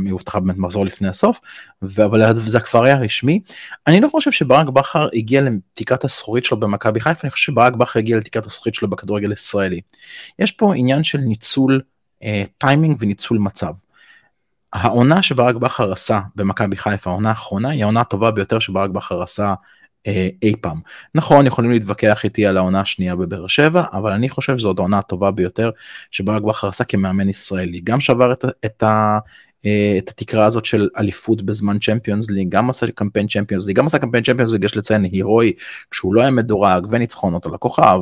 אה, 0.07 0.11
הובטחה 0.11 0.39
באמת 0.39 0.57
מחזור 0.57 0.85
לפני 0.85 1.07
הסוף, 1.07 1.39
אבל 1.83 2.35
זה 2.45 2.59
כבר 2.59 2.83
היה 2.83 2.97
רשמי. 2.97 3.39
אני 3.87 4.01
לא 4.01 4.07
חושב 4.09 4.31
שברק 4.31 4.67
בכר 4.67 5.07
הגיע 5.13 5.41
לתקרת 5.41 6.03
הזכורית 6.03 6.45
שלו 6.45 6.59
במכבי 6.59 6.99
חיפה, 6.99 7.19
אני 7.23 7.31
חושב 7.31 7.51
שברק 7.51 7.73
בכר 7.73 7.99
הגיע 7.99 8.17
לתקרת 8.17 8.45
הזכורית 8.45 8.75
שלו 8.75 8.89
בכדורגל 8.89 9.29
הישראלי. 9.29 9.81
יש 10.39 10.51
פה 10.51 10.75
עניין 10.75 11.03
של 11.03 11.17
ניצול 11.17 11.81
אה, 12.23 12.43
טיימינג 12.57 12.97
וניצול 12.99 13.37
מצב. 13.37 13.73
העונה 14.73 15.21
שברק 15.21 15.55
בכר 15.55 15.91
עשה 15.91 16.21
במכבי 16.35 16.75
חיפה, 16.75 17.09
העונה 17.09 17.29
האחרונה, 17.29 17.69
היא 17.69 17.83
העונה 17.83 18.01
הטובה 18.01 18.31
ביותר 18.31 18.59
שברק 18.59 18.89
בכר 18.89 19.21
עשה 19.21 19.53
אה, 20.07 20.29
אי 20.43 20.53
פעם. 20.61 20.79
נכון, 21.15 21.47
יכולים 21.47 21.71
להתווכח 21.71 22.23
איתי 22.23 22.45
על 22.45 22.57
העונה 22.57 22.81
השנייה 22.81 23.15
בבאר 23.15 23.47
שבע, 23.47 23.83
אבל 23.93 24.11
אני 24.11 24.29
חושב 24.29 24.57
שזאת 24.57 24.79
העונה 24.79 24.97
הטובה 24.97 25.31
ביותר 25.31 25.69
שברק 26.11 26.41
בכר 26.41 26.67
עשה 26.67 26.83
כמאמן 26.83 27.29
ישראלי. 27.29 27.81
גם 27.83 27.99
שבר 27.99 28.31
את, 28.31 28.45
את, 28.65 28.83
ה, 28.83 29.19
אה, 29.65 29.95
את 29.97 30.09
התקרה 30.09 30.45
הזאת 30.45 30.65
של 30.65 30.89
אליפות 30.97 31.41
בזמן 31.41 31.79
צ'מפיונס 31.79 32.29
ליג, 32.29 32.49
גם 32.49 32.69
עשה 32.69 32.87
קמפיין 32.91 33.27
צ'מפיונס 33.27 33.65
ליג, 33.65 33.75
גם 33.75 33.87
עשה 33.87 33.99
קמפיין 33.99 34.23
צ'מפיונס 34.23 34.51
ליג, 34.51 34.63
יש 34.63 34.77
לציין 34.77 35.03
הרואי, 35.03 35.53
כשהוא 35.91 36.15
לא 36.15 36.21
היה 36.21 36.31
מדורג, 36.31 36.87
וניצחונות 36.89 37.45
על 37.45 37.53
הכוכב, 37.53 37.99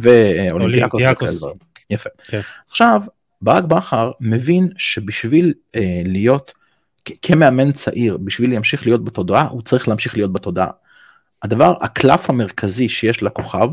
ואולימפיאקוס. 0.00 1.44
אה, 1.44 1.50
יפה. 1.90 2.10
כן. 2.28 2.40
עכשיו, 2.70 3.02
ברק 3.42 3.64
בכר 3.64 4.10
מבין 4.20 4.68
שבשביל 4.76 5.54
אה, 5.76 6.02
להיות 6.04 6.52
כמאמן 7.22 7.72
צעיר, 7.72 8.16
בשביל 8.16 8.50
להמשיך 8.50 8.86
להיות 8.86 9.04
בתודעה, 9.04 9.48
הוא 9.48 9.62
צריך 9.62 9.88
להמשיך 9.88 10.16
להיות 10.16 10.32
בתודעה. 10.32 10.70
הדבר, 11.42 11.74
הקלף 11.80 12.30
המרכזי 12.30 12.88
שיש 12.88 13.22
לכוכב, 13.22 13.72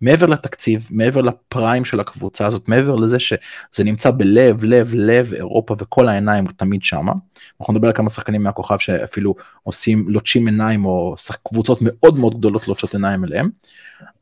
מעבר 0.00 0.26
לתקציב, 0.26 0.88
מעבר 0.90 1.20
לפריים 1.20 1.84
של 1.84 2.00
הקבוצה 2.00 2.46
הזאת, 2.46 2.68
מעבר 2.68 2.96
לזה 2.96 3.18
שזה 3.18 3.84
נמצא 3.84 4.10
בלב, 4.10 4.64
לב, 4.64 4.90
לב 4.94 5.32
אירופה 5.34 5.76
וכל 5.78 6.08
העיניים 6.08 6.46
תמיד 6.46 6.82
שמה. 6.82 7.12
אנחנו 7.60 7.74
נדבר 7.74 7.88
על 7.88 7.94
כמה 7.94 8.10
שחקנים 8.10 8.42
מהכוכב 8.42 8.78
שאפילו 8.78 9.34
עושים, 9.62 10.04
לוטשים 10.08 10.46
עיניים 10.46 10.84
או 10.84 11.14
קבוצות 11.42 11.78
מאוד 11.82 12.18
מאוד 12.18 12.38
גדולות 12.38 12.68
לוטשות 12.68 12.94
עיניים 12.94 13.24
אליהם, 13.24 13.50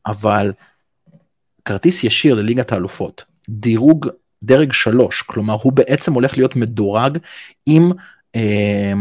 אבל 0.05 0.51
כרטיס 1.65 2.03
ישיר 2.03 2.35
לליגת 2.35 2.71
האלופות, 2.71 3.23
דירוג 3.49 4.07
דרג 4.43 4.71
שלוש, 4.71 5.21
כלומר 5.21 5.57
הוא 5.61 5.73
בעצם 5.73 6.13
הולך 6.13 6.37
להיות 6.37 6.55
מדורג 6.55 7.17
עם 7.65 7.91
אה, 8.35 8.93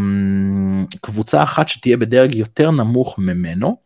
קבוצה 1.01 1.43
אחת 1.43 1.69
שתהיה 1.69 1.97
בדרג 1.97 2.35
יותר 2.35 2.71
נמוך 2.71 3.19
ממנו, 3.19 3.77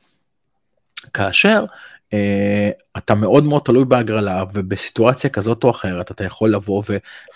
כאשר 1.14 1.64
אה, 2.12 2.71
אתה 2.97 3.14
מאוד 3.14 3.44
מאוד 3.44 3.62
תלוי 3.64 3.85
בהגרלה 3.85 4.44
ובסיטואציה 4.52 5.30
כזאת 5.30 5.64
או 5.64 5.71
אחרת 5.71 6.11
אתה 6.11 6.25
יכול 6.25 6.54
לבוא 6.54 6.82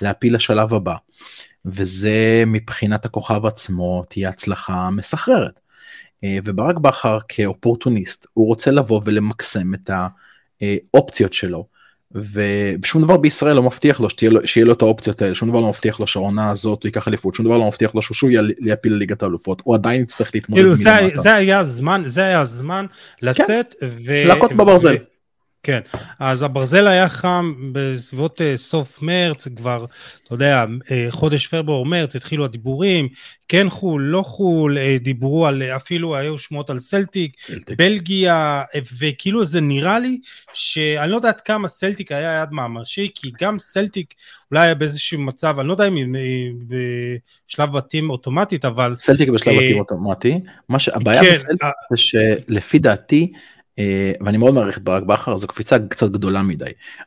ולהפיל 0.02 0.35
לשלב 0.35 0.75
הבא. 0.75 0.94
וזה 1.64 2.44
מבחינת 2.46 3.04
הכוכב 3.04 3.46
עצמו 3.46 4.02
תהיה 4.08 4.28
הצלחה 4.28 4.90
מסחררת. 4.90 5.61
אה, 6.25 6.38
וברק 6.44 6.76
בכר 6.76 7.18
כאופורטוניסט 7.28 8.26
הוא 8.32 8.46
רוצה 8.46 8.70
לבוא 8.70 9.00
ולמקסם 9.04 9.75
את 9.75 9.90
האופציות 9.90 11.32
שלו. 11.32 11.75
ושום 12.32 13.02
דבר 13.02 13.16
בישראל 13.16 13.56
לא 13.56 13.62
מבטיח 13.62 14.00
לו 14.00 14.11
שתהיה 14.11 14.30
לו, 14.30 14.46
שיהיה 14.46 14.64
לו 14.66 14.73
את 14.73 14.82
האופציות 14.82 15.23
האלה, 15.23 15.35
שום 15.35 15.49
דבר 15.50 15.61
לא 15.61 15.68
מבטיח 15.68 16.00
לו 16.00 16.06
שהעונה 16.06 16.50
הזאת 16.50 16.82
הוא 16.82 16.88
ייקח 16.88 17.08
אליפות, 17.08 17.35
שום 17.35 17.46
דבר 17.46 17.58
לא 17.58 17.66
מבטיח 17.66 17.94
לו 17.94 18.02
שהוא 18.02 18.14
שוב 18.14 18.30
יפיל 18.61 18.92
לליגת 18.92 19.23
האלופות, 19.23 19.62
הוא 19.64 19.75
עדיין 19.75 20.02
יצטרך 20.02 20.30
להתמודד 20.35 20.62
מלמטה. 20.62 21.08
זה 21.14 21.35
היה 21.35 21.58
הזמן, 21.58 22.02
זה 22.06 22.23
היה 22.23 22.40
הזמן 22.40 22.87
לצאת 23.23 23.75
כן, 23.80 23.87
ו... 24.06 24.25
להכות 24.26 24.52
בברזל. 24.52 24.94
ו... 24.94 25.15
כן, 25.66 25.80
אז 26.18 26.42
הברזל 26.42 26.87
היה 26.87 27.08
חם 27.08 27.54
בסביבות 27.73 28.40
אה, 28.40 28.56
סוף 28.56 29.02
מרץ, 29.02 29.49
כבר, 29.49 29.85
אתה 30.25 30.35
יודע, 30.35 30.64
אה, 30.83 30.92
חודש 31.11 31.46
פברואר, 31.46 31.82
מרץ, 31.82 32.16
התחילו 32.16 32.44
הדיבורים, 32.44 33.08
כן 33.49 33.70
חו"ל, 33.70 34.02
לא 34.02 34.23
חו"ל, 34.23 34.78
אה, 34.78 35.02
דיברו 35.02 35.46
על, 35.46 35.62
אפילו 35.62 36.16
היו 36.16 36.38
שמועות 36.38 36.70
על 36.70 36.80
סלטיק, 36.80 37.37
סלטיק. 37.40 37.78
בלגיה, 37.78 38.62
וכאילו 38.99 39.44
זה 39.44 39.61
נראה 39.61 39.99
לי 39.99 40.18
שאני 40.54 41.11
לא 41.11 41.16
יודע 41.16 41.40
כמה 41.40 41.68
סלטיק 41.68 42.12
היה 42.12 42.42
יד 42.42 42.49
ממשי, 42.52 43.11
כי 43.14 43.30
גם 43.40 43.58
סלטיק 43.58 44.14
אולי 44.50 44.64
היה 44.64 44.75
באיזשהו 44.75 45.20
מצב, 45.20 45.58
אני 45.58 45.68
לא 45.68 45.73
יודע 45.73 45.88
אם 45.88 46.14
בשלב 46.68 47.73
בתים 47.73 48.11
אוטומטית, 48.11 48.64
אבל... 48.64 48.94
סלטיק 48.94 49.28
בשלב 49.28 49.54
בתים 49.54 49.78
אוטומטי, 49.78 50.40
מה 50.68 50.78
שהבעיה 50.78 51.23
כן, 51.23 51.32
בסלטיק 51.32 51.68
זה 51.90 51.96
שלפי 51.96 52.78
דעתי, 52.78 53.32
אה, 53.35 53.38
ואני 54.21 54.38
מאוד 54.38 54.54
מעריך 54.54 54.78
את 54.78 54.83
ברק 54.83 55.02
בכר 55.02 55.37
זו 55.37 55.47
קפיצה 55.47 55.76
קצת 55.88 56.11
גדולה 56.11 56.42
מדי. 56.42 56.64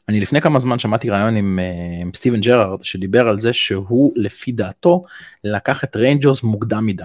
אני 0.10 0.20
לפני 0.20 0.42
כמה 0.42 0.60
זמן 0.60 0.80
שמעתי 0.80 1.10
ראיון 1.10 1.36
עם, 1.36 1.60
אה, 1.62 2.02
עם 2.02 2.12
סטיבן 2.16 2.42
ג'רארד 2.42 2.84
שדיבר 2.84 3.28
על 3.28 3.40
זה 3.40 3.54
שהוא 3.54 4.14
לפי 4.16 4.52
דעתו 4.52 5.04
לקח 5.44 5.84
את 5.84 5.96
ריינג'רס 5.96 6.44
מוקדם 6.44 6.86
מדי. 6.86 7.04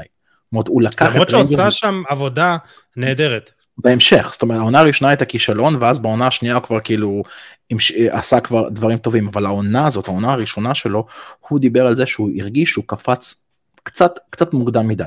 זאת 0.54 0.68
הוא 0.68 0.82
לקח 0.82 0.94
את 0.96 1.12
ריינג'רס... 1.12 1.34
למרות 1.34 1.48
שעושה 1.48 1.70
שם 1.70 2.02
עבודה 2.08 2.56
נהדרת. 2.96 3.50
בהמשך 3.78 4.28
זאת 4.32 4.42
אומרת 4.42 4.58
העונה 4.58 4.78
הראשונה 4.80 5.10
הייתה 5.10 5.24
כישלון 5.24 5.76
ואז 5.80 5.98
בעונה 5.98 6.26
השנייה 6.26 6.54
הוא 6.54 6.62
כבר 6.62 6.80
כאילו 6.80 7.22
עשה 8.10 8.40
כבר 8.40 8.68
דברים 8.68 8.98
טובים 8.98 9.28
אבל 9.28 9.46
העונה 9.46 9.86
הזאת 9.86 10.08
העונה 10.08 10.32
הראשונה 10.32 10.74
שלו 10.74 11.06
הוא 11.48 11.60
דיבר 11.60 11.86
על 11.86 11.96
זה 11.96 12.06
שהוא 12.06 12.30
הרגיש 12.38 12.70
שהוא 12.70 12.84
קפץ 12.86 13.43
קצת 13.84 14.18
קצת 14.30 14.52
מוקדם 14.52 14.88
מדי. 14.88 15.04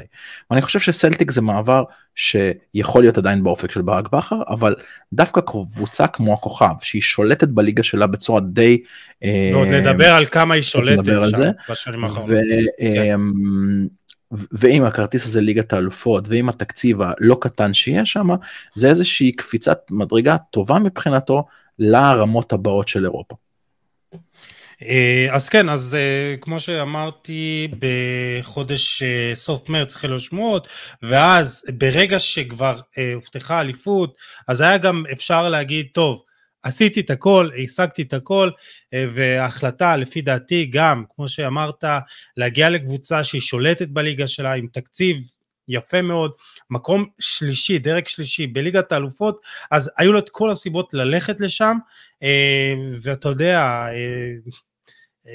ואני 0.51 0.61
חושב 0.61 0.79
שסלטיק 0.79 1.31
זה 1.31 1.41
מעבר 1.41 1.83
שיכול 2.15 3.01
להיות 3.01 3.17
עדיין 3.17 3.43
באופק 3.43 3.71
של 3.71 3.81
ברק 3.81 4.09
בכר 4.09 4.41
אבל 4.49 4.75
דווקא 5.13 5.41
קבוצה 5.41 6.07
כמו 6.07 6.33
הכוכב 6.33 6.73
שהיא 6.81 7.01
שולטת 7.01 7.47
בליגה 7.47 7.83
שלה 7.83 8.07
בצורה 8.07 8.41
די. 8.41 8.81
אה, 9.23 9.49
ועוד 9.53 9.67
נדבר 9.67 10.13
על 10.13 10.25
כמה 10.25 10.53
היא 10.53 10.63
שולטת 10.63 11.05
שם 11.05 11.51
בשנים 11.69 12.03
האחרונות. 12.03 12.29
כן. 12.79 13.13
אמ, 13.13 13.87
ועם 14.31 14.83
הכרטיס 14.83 15.25
הזה 15.25 15.41
ליגת 15.41 15.73
האלופות 15.73 16.27
ועם 16.27 16.49
התקציב 16.49 16.97
הלא 17.01 17.37
קטן 17.41 17.73
שיש 17.73 18.11
שם 18.11 18.27
זה 18.75 18.89
איזושהי 18.89 19.31
קפיצת 19.31 19.79
מדרגה 19.91 20.37
טובה 20.51 20.79
מבחינתו 20.79 21.45
לרמות 21.79 22.53
הבאות 22.53 22.87
של 22.87 23.03
אירופה. 23.03 23.35
אה, 24.83 25.27
אז 25.31 25.49
כן, 25.49 25.69
אז 25.69 25.95
אה, 25.95 26.35
כמו 26.41 26.59
שאמרתי, 26.59 27.67
בחודש 27.79 29.03
אה, 29.03 29.31
סוף 29.35 29.69
מרץ 29.69 29.95
החלו 29.95 30.19
שמועות, 30.19 30.67
ואז 31.01 31.63
ברגע 31.73 32.19
שכבר 32.19 32.79
הובטחה 33.15 33.61
אליפות, 33.61 34.15
אז 34.47 34.61
היה 34.61 34.77
גם 34.77 35.03
אפשר 35.11 35.49
להגיד, 35.49 35.87
טוב, 35.93 36.23
עשיתי 36.63 36.99
את 36.99 37.09
הכל, 37.09 37.49
השגתי 37.63 38.01
את 38.01 38.13
הכל, 38.13 38.49
וההחלטה 38.93 39.97
לפי 39.97 40.21
דעתי 40.21 40.65
גם, 40.65 41.03
כמו 41.15 41.27
שאמרת, 41.27 41.83
להגיע 42.37 42.69
לקבוצה 42.69 43.23
שהיא 43.23 43.41
שולטת 43.41 43.87
בליגה 43.87 44.27
שלה 44.27 44.53
עם 44.53 44.67
תקציב 44.73 45.17
יפה 45.67 46.01
מאוד, 46.01 46.31
מקום 46.69 47.05
שלישי, 47.19 47.77
דרג 47.79 48.07
שלישי 48.07 48.47
בליגת 48.47 48.91
האלופות, 48.91 49.41
אז 49.71 49.91
היו 49.97 50.13
לו 50.13 50.19
את 50.19 50.29
כל 50.29 50.49
הסיבות 50.49 50.93
ללכת 50.93 51.39
לשם, 51.39 51.77
ואתה 53.03 53.29
יודע, 53.29 53.87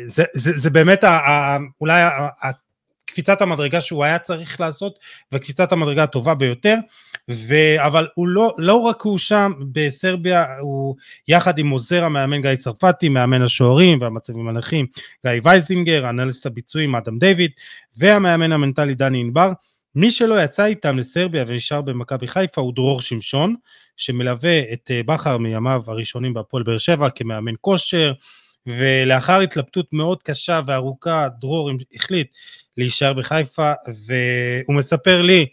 זה, 0.06 0.24
זה, 0.34 0.52
זה 0.52 0.70
באמת 0.70 1.04
ה, 1.04 1.10
ה, 1.10 1.58
אולי 1.80 2.02
ה, 2.02 2.50
קפיצת 3.12 3.40
המדרגה 3.42 3.80
שהוא 3.80 4.04
היה 4.04 4.18
צריך 4.18 4.60
לעשות 4.60 4.98
וקפיצת 5.32 5.72
המדרגה 5.72 6.02
הטובה 6.02 6.34
ביותר 6.34 6.76
ו... 7.30 7.54
אבל 7.78 8.08
הוא 8.14 8.28
לא, 8.28 8.54
לא 8.58 8.74
רק 8.74 9.02
הוא 9.02 9.18
שם 9.18 9.52
בסרביה 9.72 10.44
הוא 10.60 10.96
יחד 11.28 11.58
עם 11.58 11.70
עוזר 11.70 12.04
המאמן 12.04 12.42
גיא 12.42 12.56
צרפתי 12.56 13.08
מאמן 13.08 13.42
השוערים 13.42 14.00
והמצבים 14.00 14.48
הנכים 14.48 14.86
גיא 15.26 15.40
וייזינגר 15.44 16.10
אנליסט 16.10 16.46
הביצועים 16.46 16.94
אדם 16.94 17.18
דיוויד 17.18 17.50
והמאמן 17.96 18.52
המנטלי 18.52 18.94
דני 18.94 19.20
ענבר. 19.20 19.52
מי 19.94 20.10
שלא 20.10 20.42
יצא 20.42 20.64
איתם 20.64 20.98
לסרביה 20.98 21.44
ונשאר 21.46 21.80
במכבי 21.80 22.28
חיפה 22.28 22.60
הוא 22.60 22.74
דרור 22.74 23.00
שמשון 23.00 23.54
שמלווה 23.96 24.72
את 24.72 24.90
אה, 24.90 25.00
בכר 25.06 25.38
מימיו 25.38 25.82
הראשונים 25.86 26.34
בהפועל 26.34 26.62
באר 26.62 26.78
שבע 26.78 27.10
כמאמן 27.10 27.54
כושר 27.60 28.12
ולאחר 28.66 29.40
התלבטות 29.40 29.92
מאוד 29.92 30.22
קשה 30.22 30.60
וארוכה 30.66 31.28
דרור 31.40 31.70
החליט 31.94 32.28
להישאר 32.76 33.12
בחיפה 33.12 33.72
והוא 34.06 34.76
מספר 34.76 35.22
לי 35.22 35.46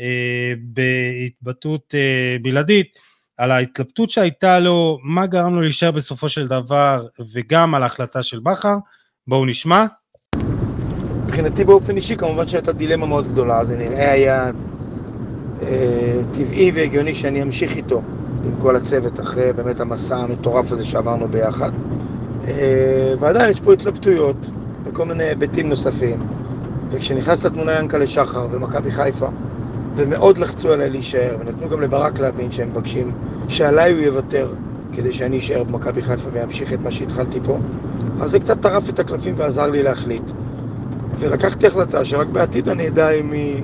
אה, 0.00 0.52
בהתבטאות 0.62 1.94
אה, 1.94 2.36
בלעדית 2.42 2.98
על 3.36 3.50
ההתלבטות 3.50 4.10
שהייתה 4.10 4.60
לו, 4.60 4.98
מה 5.02 5.26
גרם 5.26 5.54
לו 5.54 5.60
להישאר 5.60 5.90
בסופו 5.90 6.28
של 6.28 6.46
דבר 6.46 7.06
וגם 7.32 7.74
על 7.74 7.82
ההחלטה 7.82 8.22
של 8.22 8.40
בכר, 8.40 8.76
בואו 9.26 9.46
נשמע. 9.46 9.86
מבחינתי 11.26 11.64
באופן 11.64 11.96
אישי 11.96 12.16
כמובן 12.16 12.46
שהייתה 12.46 12.72
דילמה 12.72 13.06
מאוד 13.06 13.28
גדולה, 13.28 13.64
זה 13.64 13.76
נראה 13.76 14.12
היה 14.12 14.50
אה, 15.62 16.20
טבעי 16.32 16.70
והגיוני 16.74 17.14
שאני 17.14 17.42
אמשיך 17.42 17.76
איתו 17.76 18.02
עם 18.44 18.60
כל 18.60 18.76
הצוות 18.76 19.20
אחרי 19.20 19.52
באמת 19.52 19.80
המסע 19.80 20.16
המטורף 20.16 20.72
הזה 20.72 20.84
שעברנו 20.84 21.28
ביחד. 21.28 21.70
אה, 22.48 23.14
ועדיין 23.18 23.50
יש 23.50 23.60
פה 23.60 23.72
התלבטויות 23.72 24.36
וכל 24.84 25.04
מיני 25.04 25.24
היבטים 25.24 25.68
נוספים. 25.68 26.20
וכשנכנס 26.90 27.46
לתמונה 27.46 27.72
ינקלה 27.72 28.06
שחר 28.06 28.46
ומכבי 28.50 28.90
חיפה, 28.90 29.28
ומאוד 29.96 30.38
לחצו 30.38 30.72
עליי 30.72 30.90
להישאר, 30.90 31.36
ונתנו 31.40 31.68
גם 31.68 31.80
לברק 31.80 32.20
להבין 32.20 32.50
שהם 32.50 32.70
מבקשים 32.70 33.12
שעליי 33.48 33.92
הוא 33.92 34.00
יוותר 34.00 34.48
כדי 34.92 35.12
שאני 35.12 35.38
אשאר 35.38 35.64
במכבי 35.64 36.02
חיפה 36.02 36.28
ואמשיך 36.32 36.72
את 36.72 36.78
מה 36.80 36.90
שהתחלתי 36.90 37.40
פה, 37.44 37.58
אז 38.20 38.30
זה 38.30 38.40
קצת 38.40 38.60
טרף 38.60 38.88
את 38.88 38.98
הקלפים 38.98 39.34
ועזר 39.36 39.70
לי 39.70 39.82
להחליט. 39.82 40.30
ולקחתי 41.18 41.66
החלטה 41.66 42.04
שרק 42.04 42.26
בעתיד 42.26 42.68
אני 42.68 42.88
אדע 42.88 43.10
אם 43.10 43.32
היא, 43.32 43.62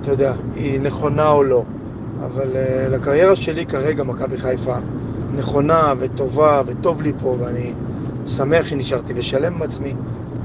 אתה 0.00 0.10
יודע, 0.10 0.32
היא 0.56 0.80
נכונה 0.80 1.30
או 1.30 1.42
לא. 1.42 1.64
אבל 2.24 2.52
uh, 2.52 2.90
לקריירה 2.90 3.36
שלי 3.36 3.66
כרגע 3.66 4.04
מכבי 4.04 4.36
חיפה 4.36 4.76
נכונה 5.34 5.94
וטובה 5.98 6.62
וטוב 6.66 7.02
לי 7.02 7.12
פה 7.22 7.36
ואני 7.40 7.72
שמח 8.26 8.66
שנשארתי 8.66 9.12
ושלם 9.16 9.54
עם 9.54 9.62
עצמי, 9.62 9.94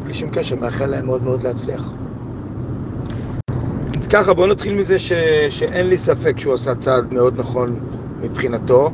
בלי 0.04 0.14
שום 0.14 0.30
קשר, 0.30 0.56
מאחל 0.56 0.86
להם 0.86 1.06
מאוד 1.06 1.24
מאוד 1.24 1.44
להצליח. 1.44 1.94
ככה, 4.10 4.34
בואו 4.34 4.48
נתחיל 4.48 4.76
מזה 4.76 5.00
ש... 5.00 5.14
שאין 5.50 5.88
לי 5.88 5.98
ספק 5.98 6.40
שהוא 6.40 6.54
עשה 6.54 6.76
צעד 6.76 7.14
מאוד 7.14 7.34
נכון 7.38 7.80
מבחינתו. 8.22 8.92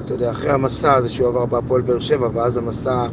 אתה 0.00 0.14
יודע, 0.14 0.30
אחרי 0.30 0.50
המסע 0.50 0.94
הזה 0.94 1.10
שהוא 1.10 1.28
עבר 1.28 1.46
בהפועל 1.46 1.82
באר 1.82 1.98
שבע, 2.00 2.28
ואז 2.34 2.56
המסע 2.56 3.06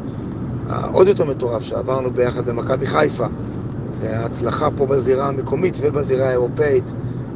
העוד 0.68 1.08
יותר 1.08 1.24
מטורף 1.24 1.62
שעברנו 1.62 2.10
ביחד 2.10 2.46
במכבי 2.46 2.86
חיפה, 2.86 3.26
וההצלחה 4.00 4.68
פה 4.76 4.86
בזירה 4.86 5.28
המקומית 5.28 5.76
ובזירה 5.80 6.28
האירופאית, 6.28 6.84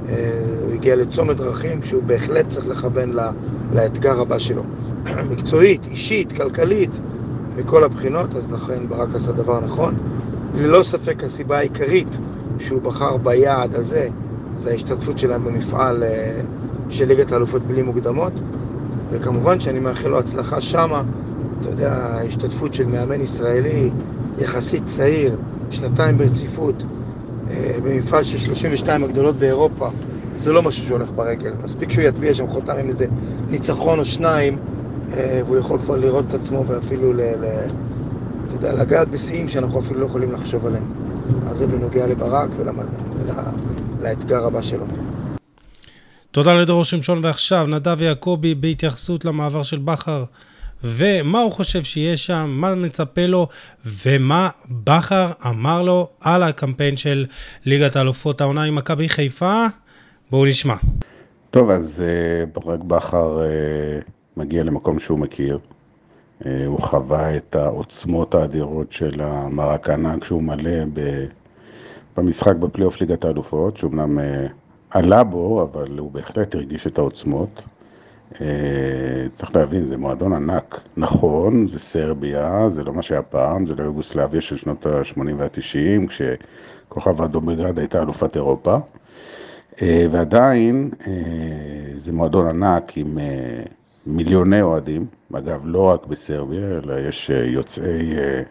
אה, 0.08 0.14
הוא 0.62 0.72
הגיע 0.72 0.96
לצומת 0.96 1.36
דרכים 1.36 1.82
שהוא 1.82 2.02
בהחלט 2.02 2.48
צריך 2.48 2.68
לכוון 2.68 3.12
לאתגר 3.72 4.20
הבא 4.20 4.38
שלו. 4.38 4.62
מקצועית, 5.30 5.86
אישית, 5.86 6.32
כלכלית, 6.32 6.90
מכל 7.60 7.84
הבחינות, 7.84 8.36
אז 8.36 8.52
לכן 8.52 8.88
ברק 8.88 9.14
עשה 9.14 9.32
דבר 9.32 9.60
נכון. 9.60 9.94
ללא 10.54 10.82
ספק 10.82 11.24
הסיבה 11.24 11.58
העיקרית 11.58 12.18
שהוא 12.58 12.82
בחר 12.82 13.16
ביעד 13.16 13.74
הזה, 13.74 14.08
זה 14.54 14.70
ההשתתפות 14.70 15.18
שלהם 15.18 15.44
במפעל 15.44 16.02
אה, 16.02 16.40
של 16.88 17.08
ליגת 17.08 17.32
האלופות 17.32 17.62
בלי 17.62 17.82
מוקדמות, 17.82 18.32
וכמובן 19.10 19.60
שאני 19.60 19.78
מאחל 19.78 20.08
לו 20.08 20.18
הצלחה 20.18 20.60
שמה, 20.60 21.02
אתה 21.60 21.68
יודע, 21.68 21.92
ההשתתפות 21.92 22.74
של 22.74 22.86
מאמן 22.86 23.20
ישראלי 23.20 23.90
יחסית 24.38 24.86
צעיר, 24.86 25.36
שנתיים 25.70 26.18
ברציפות, 26.18 26.84
אה, 27.50 27.76
במפעל 27.84 28.24
של 28.24 28.38
32 28.38 29.04
הגדולות 29.04 29.36
באירופה, 29.36 29.88
זה 30.36 30.52
לא 30.52 30.62
משהו 30.62 30.84
שהולך 30.84 31.10
ברגל. 31.10 31.52
מספיק 31.64 31.90
שהוא 31.90 32.04
יטביע 32.04 32.34
שם 32.34 32.46
חותם 32.48 32.76
עם 32.76 32.88
איזה 32.88 33.06
ניצחון 33.50 33.98
או 33.98 34.04
שניים, 34.04 34.58
והוא 35.16 35.58
יכול 35.58 35.80
כבר 35.80 35.96
לראות 35.96 36.24
את 36.28 36.34
עצמו 36.34 36.64
ואפילו, 36.66 37.12
ל, 37.12 37.20
ל, 37.20 37.44
אתה 38.46 38.54
יודע, 38.54 38.72
לגעת 38.72 39.08
בשיאים 39.08 39.48
שאנחנו 39.48 39.80
אפילו 39.80 40.00
לא 40.00 40.06
יכולים 40.06 40.32
לחשוב 40.32 40.66
עליהם. 40.66 40.92
אז 41.46 41.56
זה 41.56 41.66
בנוגע 41.66 42.06
לברק 42.06 42.50
ולאתגר 43.98 44.46
הבא 44.46 44.62
שלו. 44.62 44.84
תודה 46.30 46.54
לדרור 46.54 46.84
שמשון, 46.84 47.20
ועכשיו 47.22 47.66
נדב 47.66 48.02
יעקבי 48.02 48.54
בהתייחסות 48.54 49.24
למעבר 49.24 49.62
של 49.62 49.78
בכר, 49.78 50.24
ומה 50.84 51.38
הוא 51.40 51.52
חושב 51.52 51.84
שיהיה 51.84 52.16
שם, 52.16 52.46
מה 52.48 52.74
מצפה 52.74 53.26
לו, 53.26 53.48
ומה 53.84 54.48
בכר 54.68 55.30
אמר 55.46 55.82
לו 55.82 56.08
על 56.20 56.42
הקמפיין 56.42 56.96
של 56.96 57.26
ליגת 57.66 57.96
האלופות 57.96 58.40
העונה 58.40 58.62
עם 58.62 58.74
מכבי 58.74 59.08
חיפה. 59.08 59.66
בואו 60.30 60.46
נשמע. 60.46 60.74
טוב, 61.50 61.70
אז 61.70 62.04
אה, 62.06 62.46
ברק 62.46 62.80
בכר 62.80 63.42
אה, 63.42 64.00
מגיע 64.40 64.64
למקום 64.64 64.98
שהוא 64.98 65.18
מכיר. 65.18 65.58
אה, 66.46 66.66
הוא 66.66 66.80
חווה 66.80 67.36
את 67.36 67.56
העוצמות 67.56 68.34
האדירות 68.34 68.92
של 68.92 69.20
המרק 69.20 69.90
הענק 69.90 70.24
שהוא 70.24 70.42
מלא 70.42 70.84
במשחק 72.16 72.56
בפלייאוף 72.56 73.00
ליגת 73.00 73.24
האלופות, 73.24 73.76
שאומנם 73.76 74.18
אה, 74.18 74.46
עלה 74.90 75.24
בו, 75.24 75.62
אבל 75.62 75.98
הוא 75.98 76.10
בהחלט 76.10 76.54
הרגיש 76.54 76.86
את 76.86 76.98
העוצמות. 76.98 77.62
אה, 78.40 78.46
צריך 79.32 79.56
להבין, 79.56 79.84
זה 79.84 79.96
מועדון 79.96 80.32
ענק. 80.32 80.80
נכון, 80.96 81.68
זה 81.68 81.78
סרביה, 81.78 82.70
זה 82.70 82.84
לא 82.84 82.92
מה 82.92 83.02
שהיה 83.02 83.22
פעם, 83.22 83.66
זה 83.66 83.74
לא 83.74 83.82
יוגוסלביה 83.82 84.40
של 84.40 84.56
שנות 84.56 84.86
ה-80 84.86 85.20
וה-90, 85.36 86.08
כשכוכב 86.08 87.22
האדום 87.22 87.48
הייתה 87.48 88.02
אלופת 88.02 88.36
אירופה. 88.36 88.76
ועדיין, 89.82 90.90
זה 91.96 92.12
מועדון 92.12 92.46
ענק 92.46 92.96
עם 92.96 93.18
מיליוני 94.06 94.62
אוהדים, 94.62 95.06
אגב, 95.32 95.60
לא 95.64 95.82
רק 95.84 96.06
בסרביה, 96.06 96.78
אלא 96.78 97.08
יש 97.08 97.30
אה, 97.30 97.44
יוצאי 97.44 98.18
אה, 98.18 98.42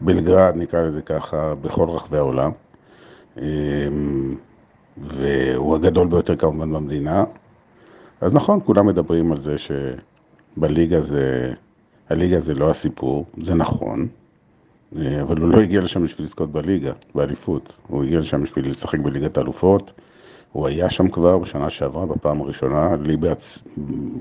בלגרד, 0.00 0.52
נקרא 0.56 0.82
לזה 0.82 1.02
ככה, 1.02 1.54
בכל 1.54 1.88
רחבי 1.90 2.16
העולם. 2.16 2.50
אמ, 3.36 4.36
והוא 4.96 5.76
הגדול 5.76 6.08
ביותר 6.08 6.36
כמובן 6.36 6.72
במדינה. 6.72 7.24
אז 8.20 8.34
נכון, 8.34 8.60
כולם 8.64 8.86
מדברים 8.86 9.32
על 9.32 9.40
זה 9.40 9.56
שבליגה 9.58 11.00
זה, 11.00 11.52
הליגה 12.10 12.40
זה 12.40 12.54
לא 12.54 12.70
הסיפור, 12.70 13.26
זה 13.42 13.54
נכון, 13.54 14.08
אה, 14.96 15.22
אבל 15.22 15.38
הוא 15.38 15.48
לא 15.48 15.60
הגיע 15.60 15.80
לשם 15.80 16.04
בשביל 16.04 16.24
לזכות 16.24 16.52
בליגה, 16.52 16.92
באליפות. 17.14 17.72
הוא 17.86 18.04
הגיע 18.04 18.20
לשם 18.20 18.42
בשביל 18.42 18.70
לשחק 18.70 18.98
בליגת 18.98 19.38
האלופות. 19.38 19.90
הוא 20.52 20.66
היה 20.66 20.90
שם 20.90 21.08
כבר 21.08 21.38
בשנה 21.38 21.70
שעברה, 21.70 22.06
בפעם 22.06 22.40
הראשונה, 22.40 22.96
לי 23.02 23.16
בעצ... 23.16 23.58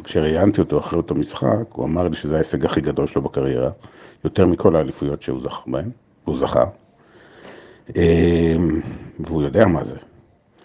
כשראיינתי 0.03 0.61
אותו 0.61 0.79
אחרי 0.79 0.97
אותו 0.97 1.15
משחק, 1.15 1.63
הוא 1.71 1.85
אמר 1.85 2.07
לי 2.07 2.15
שזה 2.15 2.35
ההישג 2.35 2.65
הכי 2.65 2.81
גדול 2.81 3.07
שלו 3.07 3.21
בקריירה, 3.21 3.69
יותר 4.23 4.45
מכל 4.45 4.75
האליפויות 4.75 5.21
שהוא 5.21 5.41
זכה 5.41 5.61
בהן, 5.67 5.89
הוא 6.25 6.35
זכה. 6.35 6.63
אמ, 7.95 8.81
והוא 9.19 9.43
יודע 9.43 9.67
מה 9.67 9.83
זה. 9.83 9.97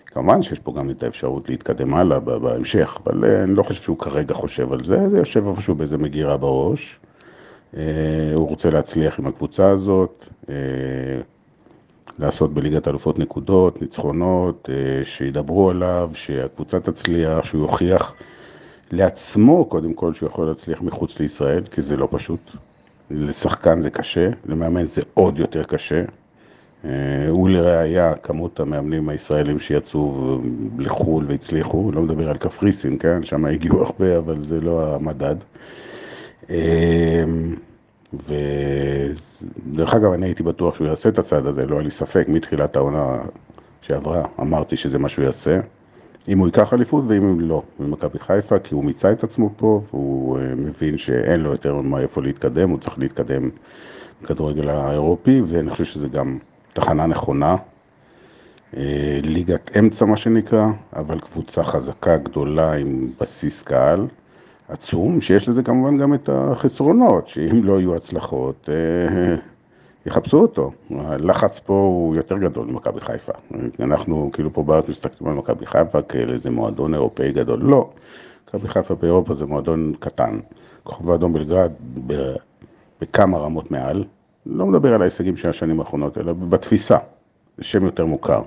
כמובן 0.06 0.42
שיש 0.42 0.58
פה 0.58 0.72
גם 0.72 0.90
את 0.90 1.02
האפשרות 1.02 1.48
להתקדם 1.48 1.94
הלאה 1.94 2.20
בהמשך, 2.20 2.98
אבל 3.04 3.24
אה, 3.24 3.42
אני 3.42 3.54
לא 3.54 3.62
חושב 3.62 3.82
שהוא 3.82 3.98
כרגע 3.98 4.34
חושב 4.34 4.72
על 4.72 4.84
זה, 4.84 5.08
זה 5.10 5.18
יושב 5.18 5.46
איפשהו 5.48 5.74
באיזה 5.74 5.98
מגירה 5.98 6.36
בראש. 6.36 7.00
אה, 7.76 7.82
הוא 8.34 8.48
רוצה 8.48 8.70
להצליח 8.70 9.18
עם 9.18 9.26
הקבוצה 9.26 9.68
הזאת. 9.68 10.26
אה, 12.20 12.26
לעשות 12.26 12.54
בליגת 12.54 12.88
אלופות 12.88 13.18
נקודות, 13.18 13.82
ניצחונות, 13.82 14.68
אה, 14.72 15.04
שידברו 15.04 15.70
עליו, 15.70 16.10
שהקבוצה 16.14 16.80
תצליח, 16.80 17.44
שהוא 17.44 17.62
יוכיח 17.62 18.14
לעצמו 18.90 19.64
קודם 19.64 19.94
כל 19.94 20.14
שהוא 20.14 20.28
יכול 20.28 20.46
להצליח 20.46 20.82
מחוץ 20.82 21.18
לישראל, 21.18 21.64
כי 21.70 21.82
זה 21.82 21.96
לא 21.96 22.08
פשוט. 22.10 22.40
לשחקן 23.10 23.82
זה 23.82 23.90
קשה, 23.90 24.30
למאמן 24.46 24.86
זה 24.86 25.02
עוד 25.14 25.38
יותר 25.38 25.62
קשה. 25.62 26.04
אה, 26.84 27.28
הוא 27.28 27.48
לראיה 27.48 28.14
כמות 28.14 28.60
המאמנים 28.60 29.08
הישראלים 29.08 29.58
שיצאו 29.58 30.38
לחו"ל 30.78 31.24
והצליחו, 31.28 31.92
לא 31.92 32.02
מדבר 32.02 32.30
על 32.30 32.36
קפריסין, 32.36 32.98
כן? 32.98 33.22
שם 33.22 33.44
הגיעו 33.44 33.82
הרבה, 33.82 34.18
אבל 34.18 34.42
זה 34.42 34.60
לא 34.60 34.94
המדד. 34.94 35.36
ודרך 38.14 39.94
אגב, 39.94 40.12
אני 40.12 40.26
הייתי 40.26 40.42
בטוח 40.42 40.74
שהוא 40.74 40.86
יעשה 40.86 41.08
את 41.08 41.18
הצעד 41.18 41.46
הזה, 41.46 41.66
לא 41.66 41.74
היה 41.74 41.84
לי 41.84 41.90
ספק, 41.90 42.24
מתחילת 42.28 42.76
העונה 42.76 43.18
שעברה, 43.80 44.24
אמרתי 44.40 44.76
שזה 44.76 44.98
מה 44.98 45.08
שהוא 45.08 45.24
יעשה. 45.24 45.60
אם 46.28 46.38
הוא 46.38 46.46
ייקח 46.46 46.72
אליפות 46.72 47.04
ואם 47.06 47.40
לא, 47.40 47.62
ממכבי 47.80 48.18
חיפה, 48.18 48.58
כי 48.58 48.74
הוא 48.74 48.84
מיצה 48.84 49.12
את 49.12 49.24
עצמו 49.24 49.50
פה, 49.56 49.82
והוא 49.90 50.38
אה, 50.38 50.54
מבין 50.56 50.98
שאין 50.98 51.40
לו 51.40 51.50
יותר 51.50 51.74
מה 51.74 52.00
איפה 52.00 52.22
להתקדם, 52.22 52.70
הוא 52.70 52.78
צריך 52.78 52.98
להתקדם 52.98 53.50
בכדורגל 54.22 54.68
האירופי, 54.68 55.42
ואני 55.46 55.70
חושב 55.70 55.84
שזה 55.84 56.08
גם 56.08 56.38
תחנה 56.72 57.06
נכונה. 57.06 57.56
אה, 58.76 59.18
ליגת 59.22 59.76
אמצע 59.78 60.04
מה 60.04 60.16
שנקרא, 60.16 60.66
אבל 60.96 61.20
קבוצה 61.20 61.64
חזקה, 61.64 62.16
גדולה, 62.16 62.72
עם 62.72 63.10
בסיס 63.20 63.62
קהל 63.62 64.06
עצום, 64.72 65.20
שיש 65.20 65.48
לזה 65.48 65.62
כמובן 65.62 65.98
גם 65.98 66.14
את 66.14 66.28
החסרונות, 66.32 67.28
שאם 67.28 67.64
לא 67.64 67.80
יהיו 67.80 67.94
הצלחות, 67.94 68.68
אה, 68.68 69.36
יחפשו 70.06 70.38
אותו. 70.38 70.72
הלחץ 70.90 71.58
פה 71.58 71.74
הוא 71.74 72.16
יותר 72.16 72.38
גדול 72.38 72.66
ממכבי 72.66 73.00
חיפה. 73.00 73.32
אנחנו 73.80 74.30
כאילו 74.32 74.52
פה 74.52 74.62
בארץ 74.62 74.88
מסתכלים 74.88 75.30
על 75.30 75.36
מכבי 75.36 75.66
חיפה 75.66 76.02
כאל 76.02 76.30
איזה 76.30 76.50
מועדון 76.50 76.94
אירופאי 76.94 77.32
גדול. 77.32 77.60
לא, 77.62 77.90
מכבי 78.48 78.68
חיפה 78.68 78.94
באירופה 78.94 79.34
זה 79.34 79.46
מועדון 79.46 79.92
קטן. 79.98 80.38
כוכב 80.84 81.10
האדום 81.10 81.32
בלגרד 81.32 81.70
בכמה 83.00 83.38
רמות 83.38 83.70
מעל. 83.70 84.04
לא 84.46 84.66
מדבר 84.66 84.94
על 84.94 85.02
ההישגים 85.02 85.36
של 85.36 85.48
השנים 85.48 85.80
האחרונות, 85.80 86.18
אלא 86.18 86.32
בתפיסה. 86.32 86.98
זה 87.58 87.64
שם 87.64 87.84
יותר 87.84 88.06
מוכר. 88.06 88.42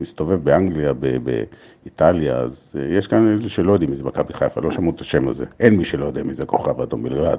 מסתובב 0.00 0.44
באנגליה, 0.44 0.92
באיטליה, 0.92 2.36
אז 2.36 2.76
יש 2.90 3.06
כאן 3.06 3.32
איזה 3.32 3.48
שלא 3.48 3.72
יודעים 3.72 3.90
מי 3.90 3.96
זה 3.96 4.04
מכבי 4.04 4.32
חיפה, 4.32 4.60
לא 4.60 4.70
שמעו 4.70 4.90
את 4.90 5.00
השם 5.00 5.28
הזה. 5.28 5.44
אין 5.60 5.76
מי 5.76 5.84
שלא 5.84 6.06
יודע 6.06 6.22
מי 6.22 6.34
זה 6.34 6.46
כוכב 6.46 6.80
האדום 6.80 7.02
בלגרד. 7.02 7.38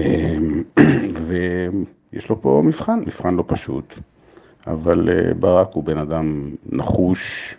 אמ, 0.00 0.62
ויש 1.26 2.28
לו 2.28 2.42
פה 2.42 2.62
מבחן, 2.64 3.00
מבחן 3.00 3.34
לא 3.34 3.44
פשוט, 3.46 3.94
אבל 4.66 5.08
אה, 5.08 5.34
ברק 5.34 5.72
הוא 5.72 5.84
בן 5.84 5.98
אדם 5.98 6.50
נחוש, 6.66 7.54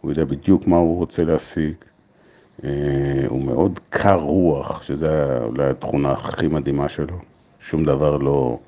הוא 0.00 0.10
יודע 0.10 0.24
בדיוק 0.24 0.66
מה 0.66 0.76
הוא 0.76 0.98
רוצה 0.98 1.24
להשיג, 1.24 1.74
אה, 2.64 2.70
הוא 3.28 3.42
מאוד 3.42 3.80
קר 3.90 4.20
רוח, 4.20 4.82
שזה 4.82 5.38
אולי 5.42 5.64
התכונה 5.64 6.12
הכי 6.12 6.48
מדהימה 6.48 6.88
שלו, 6.88 7.18
שום 7.60 7.84
דבר 7.84 8.16
לא... 8.16 8.58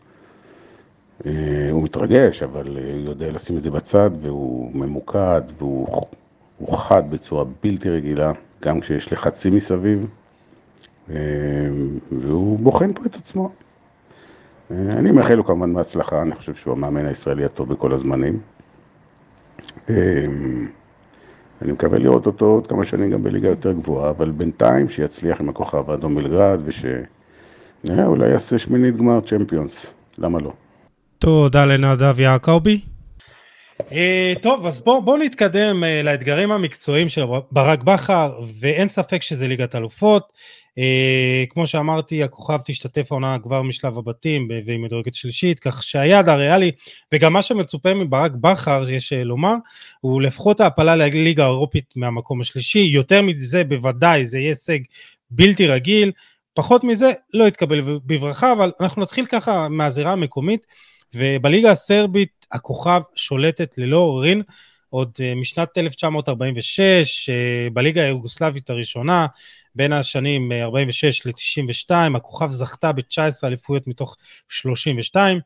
אה, 1.26 1.32
הוא 1.70 1.82
מתרגש, 1.82 2.42
אבל 2.42 2.68
הוא 2.68 3.10
יודע 3.10 3.32
לשים 3.32 3.56
את 3.56 3.62
זה 3.62 3.70
בצד, 3.70 4.10
והוא 4.22 4.70
ממוקד, 4.74 5.42
והוא 5.58 6.06
חד 6.76 7.10
בצורה 7.10 7.44
בלתי 7.62 7.90
רגילה, 7.90 8.32
גם 8.62 8.80
כשיש 8.80 9.12
לחצים 9.12 9.56
מסביב. 9.56 10.06
והוא 12.12 12.58
בוחן 12.58 12.92
פה 12.92 13.02
את 13.06 13.16
עצמו. 13.16 13.50
אני 14.70 15.10
מאחל 15.10 15.34
לו 15.34 15.44
כמובן 15.44 15.72
מהצלחה, 15.72 16.22
אני 16.22 16.34
חושב 16.34 16.54
שהוא 16.54 16.72
המאמן 16.72 17.06
הישראלי 17.06 17.44
הטוב 17.44 17.68
בכל 17.68 17.92
הזמנים. 17.92 18.40
אני 21.62 21.72
מקווה 21.72 21.98
לראות 21.98 22.26
אותו 22.26 22.44
עוד 22.44 22.66
כמה 22.66 22.84
שנים 22.84 23.10
גם 23.10 23.22
בליגה 23.22 23.48
יותר 23.48 23.72
גבוהה, 23.72 24.10
אבל 24.10 24.30
בינתיים 24.30 24.88
שיצליח 24.88 25.40
עם 25.40 25.48
הכוכב 25.48 25.90
האדום 25.90 26.14
מלגרד 26.14 26.60
ושנראה, 26.64 28.06
אולי 28.06 28.28
יעשה 28.28 28.58
שמינית 28.58 28.96
גמר 28.96 29.20
צ'מפיונס, 29.20 29.86
למה 30.18 30.38
לא? 30.38 30.52
תודה 31.18 31.64
לנדב 31.64 32.20
יעקבי. 32.20 32.80
טוב, 34.42 34.66
אז 34.66 34.80
בואו 34.80 35.02
בוא 35.02 35.18
נתקדם 35.18 35.82
uh, 35.84 36.04
לאתגרים 36.04 36.52
המקצועיים 36.52 37.08
של 37.08 37.22
ברק 37.52 37.82
בכר, 37.82 38.40
ואין 38.60 38.88
ספק 38.88 39.22
שזה 39.22 39.48
ליגת 39.48 39.74
אלופות. 39.74 40.32
Uh, 40.78 40.82
כמו 41.48 41.66
שאמרתי, 41.66 42.22
הכוכב 42.22 42.58
תשתתף 42.64 43.12
העונה 43.12 43.36
כבר 43.42 43.62
משלב 43.62 43.98
הבתים 43.98 44.48
והיא 44.66 44.78
מדורגת 44.78 45.14
שלישית, 45.14 45.60
כך 45.60 45.82
שהיעד 45.82 46.28
הריאלי, 46.28 46.70
וגם 47.14 47.32
מה 47.32 47.42
שמצופה 47.42 47.94
מברק 47.94 48.32
בכר, 48.32 48.90
יש 48.90 49.12
uh, 49.12 49.16
לומר, 49.16 49.54
הוא 50.00 50.22
לפחות 50.22 50.60
העפלה 50.60 50.96
לליגה 50.96 51.44
האירופית 51.44 51.94
מהמקום 51.96 52.40
השלישי, 52.40 52.78
יותר 52.78 53.22
מזה 53.22 53.64
בוודאי 53.64 54.26
זה 54.26 54.38
יהיה 54.38 54.48
הישג 54.48 54.78
בלתי 55.30 55.66
רגיל, 55.66 56.12
פחות 56.54 56.84
מזה 56.84 57.12
לא 57.34 57.44
יתקבל 57.44 57.80
בברכה, 57.80 58.52
אבל 58.52 58.72
אנחנו 58.80 59.02
נתחיל 59.02 59.26
ככה 59.26 59.68
מהזירה 59.68 60.12
המקומית, 60.12 60.66
ובליגה 61.14 61.70
הסרבית 61.70 62.46
הכוכב 62.52 63.00
שולטת 63.14 63.78
ללא 63.78 63.98
עוררין 63.98 64.42
עוד 64.90 65.12
משנת 65.36 65.78
1946, 65.78 67.30
בליגה 67.72 68.02
היוגוסלבית 68.02 68.70
הראשונה, 68.70 69.26
בין 69.74 69.92
השנים 69.92 70.52
46 70.52 71.26
ל-92, 71.26 71.90
הכוכב 72.16 72.50
זכתה 72.50 72.92
ב-19 72.92 73.20
אליפויות 73.44 73.86
מתוך 73.86 74.16
32. 74.48 75.38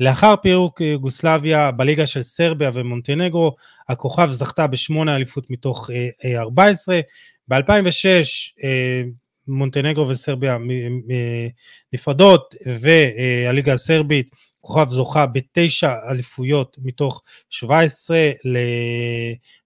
לאחר 0.00 0.34
פירוק 0.42 0.80
יוגוסלביה 0.80 1.70
בליגה 1.70 2.06
של 2.06 2.22
סרביה 2.22 2.70
ומונטנגרו, 2.74 3.56
הכוכב 3.88 4.30
זכתה 4.30 4.66
בשמונה 4.66 5.16
אליפות 5.16 5.50
מתוך 5.50 5.90
14. 6.36 7.00
ב-2006 7.48 8.64
מונטנגרו 9.48 10.08
וסרביה 10.08 10.58
נפרדות, 11.92 12.54
והליגה 12.66 13.72
הסרבית, 13.72 14.30
כוכב 14.60 14.88
זוכה 14.90 15.26
בתשע 15.26 15.92
אליפויות 16.10 16.76
מתוך 16.82 17.22
17, 17.50 18.30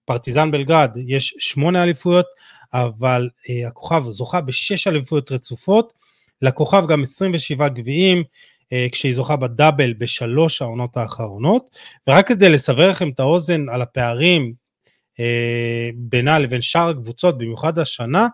לפרטיזן 0.05 0.51
בלגרד 0.51 0.97
יש 1.07 1.35
שמונה 1.39 1.83
אליפויות, 1.83 2.25
אבל 2.73 3.29
uh, 3.35 3.67
הכוכב 3.67 4.03
זוכה 4.09 4.41
בשש 4.41 4.87
אליפויות 4.87 5.31
רצופות, 5.31 5.93
לכוכב 6.41 6.83
גם 6.87 7.01
27 7.01 7.67
גביעים, 7.67 8.23
uh, 8.23 8.67
כשהיא 8.91 9.13
זוכה 9.13 9.35
בדאבל 9.35 9.93
בשלוש 9.93 10.61
העונות 10.61 10.97
האחרונות, 10.97 11.69
ורק 12.07 12.27
כדי 12.27 12.49
לסבר 12.49 12.89
לכם 12.89 13.09
את 13.09 13.19
האוזן 13.19 13.69
על 13.69 13.81
הפערים 13.81 14.53
uh, 15.13 15.19
בינה 15.95 16.39
לבין 16.39 16.61
שאר 16.61 16.89
הקבוצות, 16.89 17.37
במיוחד 17.37 17.79
השנה, 17.79 18.27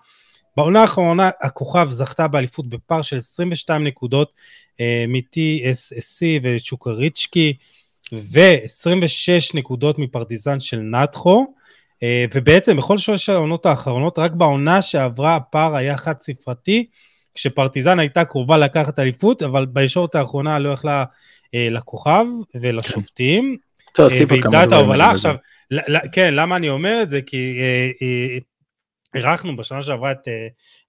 בעונה 0.59 0.81
האחרונה 0.81 1.29
הכוכב 1.41 1.89
זכתה 1.89 2.27
באליפות 2.27 2.69
בפער 2.69 3.01
של 3.01 3.17
22 3.17 3.83
נקודות 3.83 4.31
uh, 4.71 4.81
מ-TSSC 5.07 6.21
וצ'וקריצ'קי, 6.43 7.53
ו-26 8.13 9.51
נקודות 9.53 9.99
מפרטיזן 9.99 10.59
של 10.59 10.79
נתחו, 10.79 11.53
אה, 12.03 12.25
ובעצם 12.33 12.77
בכל 12.77 12.97
שלוש 12.97 13.29
העונות 13.29 13.65
האחרונות, 13.65 14.19
רק 14.19 14.31
בעונה 14.31 14.81
שעברה 14.81 15.35
הפער 15.35 15.75
היה 15.75 15.97
חד 15.97 16.21
ספרתי, 16.21 16.85
כשפרטיזן 17.35 17.99
הייתה 17.99 18.25
קרובה 18.25 18.57
לקחת 18.57 18.99
אליפות, 18.99 19.43
אבל 19.43 19.65
בישורת 19.65 20.15
האחרונה 20.15 20.59
לא 20.59 20.69
יכלה 20.69 21.03
אה, 21.55 21.67
לכוכב 21.71 22.25
ולשופטים. 22.55 23.57
אה, 23.99 24.05
ואיבדה 24.27 24.63
את 24.63 24.71
ההובלה. 24.71 25.11
עכשיו, 25.11 25.35
כן, 26.11 26.33
למה 26.33 26.55
אני 26.55 26.69
אומר 26.69 26.99
את 27.01 27.09
זה? 27.09 27.21
כי 27.21 27.59
אירחנו 29.13 29.57
בשנה 29.57 29.81
שעברה 29.81 30.11
את 30.11 30.27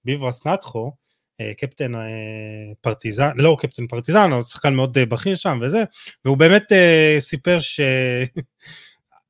ביברס 0.05 0.47
נטחו, 0.47 0.93
קפטן 1.57 1.93
פרטיזן, 2.81 3.31
לא 3.37 3.57
קפטן 3.61 3.87
פרטיזן, 3.87 4.33
אבל 4.33 4.43
שחקן 4.43 4.75
מאוד 4.75 4.99
בכיר 4.99 5.35
שם 5.35 5.59
וזה, 5.63 5.85
והוא 6.25 6.37
באמת 6.37 6.73
סיפר 7.21 7.59
ש... 7.59 7.81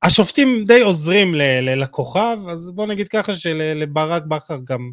השופטים 0.03 0.65
די 0.67 0.81
עוזרים 0.81 1.35
לכוכב, 1.63 2.39
אז 2.49 2.71
בוא 2.75 2.87
נגיד 2.87 3.09
ככה 3.09 3.33
שלברק 3.33 4.23
בכר 4.23 4.59
גם, 4.65 4.91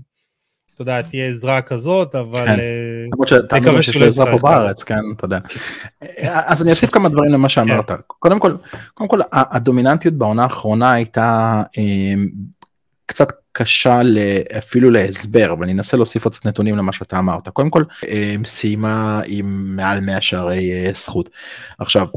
אתה 0.73 0.81
יודע, 0.81 1.01
תהיה 1.01 1.29
עזרה 1.29 1.61
כזאת, 1.61 2.15
אבל... 2.15 2.47
כן, 2.47 2.59
אה, 2.59 3.05
למרות 3.61 3.83
שיש 3.83 3.95
לו 3.95 4.05
עזרה 4.05 4.31
פה 4.31 4.37
בארץ, 4.41 4.83
כן, 4.83 4.99
אתה 5.15 5.25
יודע. 5.25 5.39
אז 6.23 6.61
אני 6.61 6.71
אוסיף 6.71 6.89
כמה 6.89 7.09
דברים 7.09 7.31
למה 7.31 7.49
שאמרת. 7.49 7.91
כן. 7.91 7.95
קודם 8.07 8.39
כל, 8.39 8.55
קודם 8.93 9.09
כל, 9.09 9.19
הדומיננטיות 9.31 10.13
בעונה 10.13 10.43
האחרונה 10.43 10.91
הייתה 10.91 11.63
אה, 11.77 12.13
קצת 13.05 13.31
קשה 13.57 14.01
אפילו 14.57 14.91
להסבר, 14.91 15.53
אבל 15.53 15.63
אני 15.63 15.73
אנסה 15.73 15.97
להוסיף 15.97 16.25
עוד 16.25 16.33
קצת 16.33 16.45
נתונים 16.45 16.75
למה 16.75 16.93
שאתה 16.93 17.19
אמרת. 17.19 17.49
קודם 17.49 17.69
כל, 17.69 17.83
אה, 18.07 18.35
סיימה 18.45 19.21
עם 19.25 19.75
מעל 19.75 19.99
100 19.99 20.21
שערי 20.21 20.71
זכות. 20.93 21.29
עכשיו, 21.79 22.07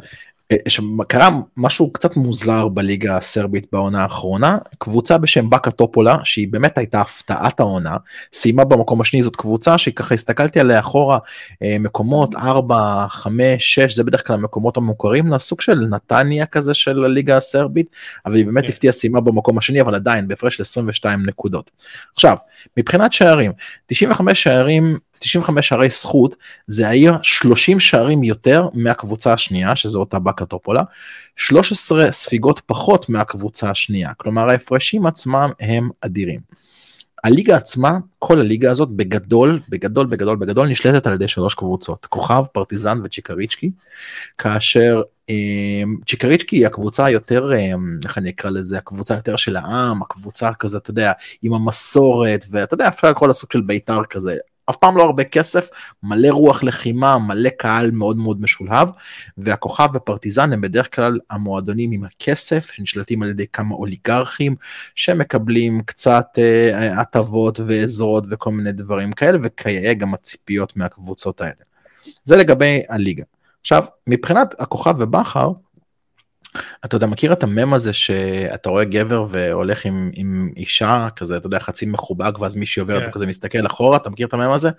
שקרה 0.68 1.30
משהו 1.56 1.92
קצת 1.92 2.16
מוזר 2.16 2.68
בליגה 2.68 3.16
הסרבית 3.16 3.66
בעונה 3.72 4.02
האחרונה 4.02 4.58
קבוצה 4.78 5.18
בשם 5.18 5.50
באקה 5.50 5.70
טופולה 5.70 6.16
שהיא 6.24 6.48
באמת 6.50 6.78
הייתה 6.78 7.00
הפתעת 7.00 7.60
העונה 7.60 7.96
סיימה 8.32 8.64
במקום 8.64 9.00
השני 9.00 9.22
זאת 9.22 9.36
קבוצה 9.36 9.78
שככה 9.78 10.14
הסתכלתי 10.14 10.60
עליה 10.60 10.78
אחורה 10.78 11.18
אה, 11.62 11.76
מקומות 11.80 12.34
4 12.34 13.06
5 13.08 13.74
6 13.74 13.96
זה 13.96 14.04
בדרך 14.04 14.26
כלל 14.26 14.36
המקומות 14.36 14.76
המוכרים 14.76 15.32
לסוג 15.32 15.60
של 15.60 15.86
נתניה 15.90 16.46
כזה 16.46 16.74
של 16.74 17.04
הליגה 17.04 17.36
הסרבית 17.36 17.86
אבל 18.26 18.34
היא 18.34 18.46
באמת 18.46 18.64
כן. 18.64 18.68
הפתיעה 18.68 18.92
סיימה 18.92 19.20
במקום 19.20 19.58
השני 19.58 19.80
אבל 19.80 19.94
עדיין 19.94 20.28
בהפרש 20.28 20.56
של 20.56 20.62
22 20.62 21.26
נקודות. 21.26 21.70
עכשיו 22.14 22.36
מבחינת 22.76 23.12
שערים 23.12 23.52
95 23.86 24.42
שערים 24.42 24.98
95 25.20 25.68
שערי 25.68 25.90
זכות 25.90 26.36
זה 26.66 26.88
היה 26.88 27.12
30 27.22 27.80
שערים 27.80 28.24
יותר 28.24 28.68
מהקבוצה 28.74 29.32
השנייה 29.32 29.76
שזה 29.76 29.98
אותה 29.98 30.18
בקטופולה 30.18 30.82
13 31.36 32.12
ספיגות 32.12 32.60
פחות 32.66 33.08
מהקבוצה 33.08 33.70
השנייה 33.70 34.14
כלומר 34.16 34.50
ההפרשים 34.50 35.06
עצמם 35.06 35.50
הם 35.60 35.90
אדירים. 36.00 36.40
הליגה 37.24 37.56
עצמה, 37.56 37.98
כל 38.18 38.40
הליגה 38.40 38.70
הזאת 38.70 38.88
בגדול, 38.88 39.60
בגדול, 39.68 40.06
בגדול, 40.06 40.36
בגדול 40.36 40.68
נשלטת 40.68 41.06
על 41.06 41.12
ידי 41.12 41.28
שלוש 41.28 41.54
קבוצות, 41.54 42.06
כוכב, 42.06 42.44
פרטיזן 42.52 43.00
וצ'יקריצ'קי, 43.04 43.70
כאשר 44.38 45.02
אה, 45.30 45.82
צ'יקריצ'קי 46.06 46.56
היא 46.56 46.66
הקבוצה 46.66 47.04
היותר, 47.04 47.52
אה, 47.52 47.72
איך 48.04 48.18
אני 48.18 48.30
אקרא 48.30 48.50
לזה, 48.50 48.78
הקבוצה 48.78 49.14
יותר 49.14 49.36
של 49.36 49.56
העם, 49.56 50.02
הקבוצה 50.02 50.54
כזה, 50.54 50.78
אתה 50.78 50.90
יודע, 50.90 51.12
עם 51.42 51.54
המסורת, 51.54 52.44
ואתה 52.50 52.74
יודע, 52.74 52.88
אפשר 52.88 53.14
כל 53.14 53.30
הסוג 53.30 53.52
של 53.52 53.60
בית"ר 53.60 54.04
כזה, 54.04 54.36
אף 54.70 54.76
פעם 54.76 54.96
לא 54.96 55.02
הרבה 55.02 55.24
כסף, 55.24 55.68
מלא 56.02 56.28
רוח 56.28 56.62
לחימה, 56.62 57.18
מלא 57.18 57.48
קהל 57.48 57.90
מאוד 57.90 58.16
מאוד 58.16 58.40
משולהב, 58.40 58.88
והכוכב 59.38 59.88
ופרטיזן 59.94 60.52
הם 60.52 60.60
בדרך 60.60 60.94
כלל 60.94 61.18
המועדונים 61.30 61.92
עם 61.92 62.04
הכסף, 62.04 62.70
שנשלטים 62.70 63.22
על 63.22 63.28
ידי 63.28 63.46
כמה 63.52 63.74
אוליגרכים, 63.74 64.56
שמקבלים 64.94 65.82
קצת 65.82 66.26
אה, 66.38 67.00
הטבות 67.00 67.60
ועזרות 67.66 68.24
וכל 68.30 68.50
מיני 68.52 68.72
דברים 68.72 69.12
כאלה, 69.12 69.38
וכיאה 69.42 69.94
גם 69.94 70.14
הציפיות 70.14 70.76
מהקבוצות 70.76 71.40
האלה. 71.40 71.52
זה 72.24 72.36
לגבי 72.36 72.80
הליגה. 72.88 73.24
עכשיו, 73.60 73.84
מבחינת 74.06 74.54
הכוכב 74.60 74.94
ובכר, 74.98 75.52
אתה 76.84 76.96
יודע, 76.96 77.06
מכיר 77.06 77.32
את 77.32 77.42
המם 77.42 77.74
הזה 77.74 77.92
שאתה 77.92 78.70
רואה 78.70 78.84
גבר 78.84 79.24
והולך 79.30 79.84
עם, 79.84 80.10
עם 80.14 80.50
אישה 80.56 81.08
כזה, 81.16 81.36
אתה 81.36 81.46
יודע, 81.46 81.58
חצי 81.58 81.86
מחובק, 81.86 82.38
ואז 82.38 82.54
מישהי 82.54 82.80
עוברת 82.80 83.02
yeah. 83.04 83.08
וכזה 83.08 83.26
מסתכל 83.26 83.66
אחורה, 83.66 83.96
אתה 83.96 84.10
מכיר 84.10 84.26
את 84.26 84.34
המם 84.34 84.50
הזה? 84.50 84.70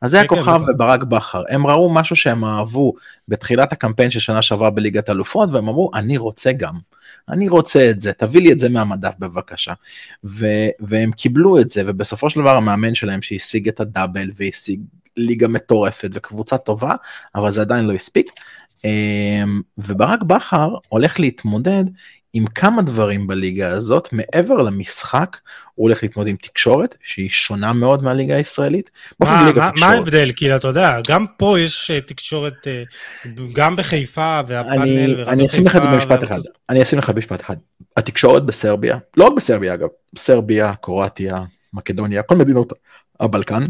אז 0.00 0.10
זה 0.10 0.20
הכוכב 0.20 0.58
כן, 0.58 0.66
כן, 0.66 0.72
וברק 0.72 1.02
בכר. 1.02 1.42
הם 1.48 1.66
ראו 1.66 1.90
משהו 1.90 2.16
שהם 2.16 2.44
אהבו 2.44 2.94
בתחילת 3.28 3.72
הקמפיין 3.72 4.10
של 4.10 4.20
שנה 4.20 4.42
שעברה 4.42 4.70
בליגת 4.70 5.10
אלופות, 5.10 5.50
והם 5.50 5.68
אמרו, 5.68 5.90
אני 5.94 6.16
רוצה 6.16 6.52
גם. 6.52 6.74
אני 7.28 7.48
רוצה 7.48 7.90
את 7.90 8.00
זה, 8.00 8.12
תביא 8.12 8.40
לי 8.40 8.52
את 8.52 8.60
זה 8.60 8.68
מהמדף 8.68 9.12
בבקשה. 9.18 9.72
ו- 10.24 10.68
והם 10.80 11.10
קיבלו 11.10 11.60
את 11.60 11.70
זה, 11.70 11.82
ובסופו 11.86 12.30
של 12.30 12.40
דבר 12.40 12.56
המאמן 12.56 12.94
שלהם 12.94 13.22
שהשיג 13.22 13.68
את 13.68 13.80
הדאבל 13.80 14.30
והשיג 14.36 14.80
ליגה 15.16 15.48
מטורפת 15.48 16.08
וקבוצה 16.12 16.58
טובה, 16.58 16.94
אבל 17.34 17.50
זה 17.50 17.60
עדיין 17.60 17.84
לא 17.84 17.92
הספיק. 17.92 18.30
אמ, 18.84 19.60
וברק 19.78 20.22
בכר 20.22 20.74
הולך 20.88 21.20
להתמודד 21.20 21.84
עם 22.32 22.46
כמה 22.46 22.82
דברים 22.82 23.26
בליגה 23.26 23.68
הזאת 23.68 24.08
מעבר 24.12 24.54
למשחק 24.54 25.36
הוא 25.74 25.84
הולך 25.84 26.02
להתמודד 26.02 26.28
עם 26.28 26.36
תקשורת 26.36 26.94
שהיא 27.02 27.28
שונה 27.28 27.72
מאוד 27.72 28.02
מהליגה 28.02 28.36
הישראלית. 28.36 28.90
מה, 29.20 29.52
מה, 29.56 29.70
מה 29.80 29.86
ההבדל 29.86 30.32
כאילו 30.36 30.56
אתה 30.56 30.68
יודע 30.68 31.00
גם 31.08 31.26
פה 31.36 31.60
יש 31.60 31.90
אה, 31.90 32.00
תקשורת 32.00 32.66
אה, 32.66 32.82
גם 33.52 33.76
בחיפה 33.76 34.40
והפאנל. 34.46 34.82
אני, 34.82 35.14
אני 35.26 35.46
אשים 35.46 35.66
לך 35.66 35.76
את 35.76 35.82
זה 35.82 35.88
במשפט 35.88 36.24
אחד 36.24 36.40
אני 36.68 36.82
אשים 36.82 36.98
לך 36.98 37.10
במשפט 37.10 37.40
אחד 37.40 37.56
התקשורת 37.96 38.44
בסרביה 38.44 38.98
לא 39.16 39.24
רק 39.24 39.32
בסרביה 39.36 39.74
אגב 39.74 39.88
סרביה 40.16 40.74
קרואטיה 40.74 41.44
מקדוניה 41.72 42.22
כל 42.22 42.36
מדינות 42.36 42.72
הבלקן 43.20 43.66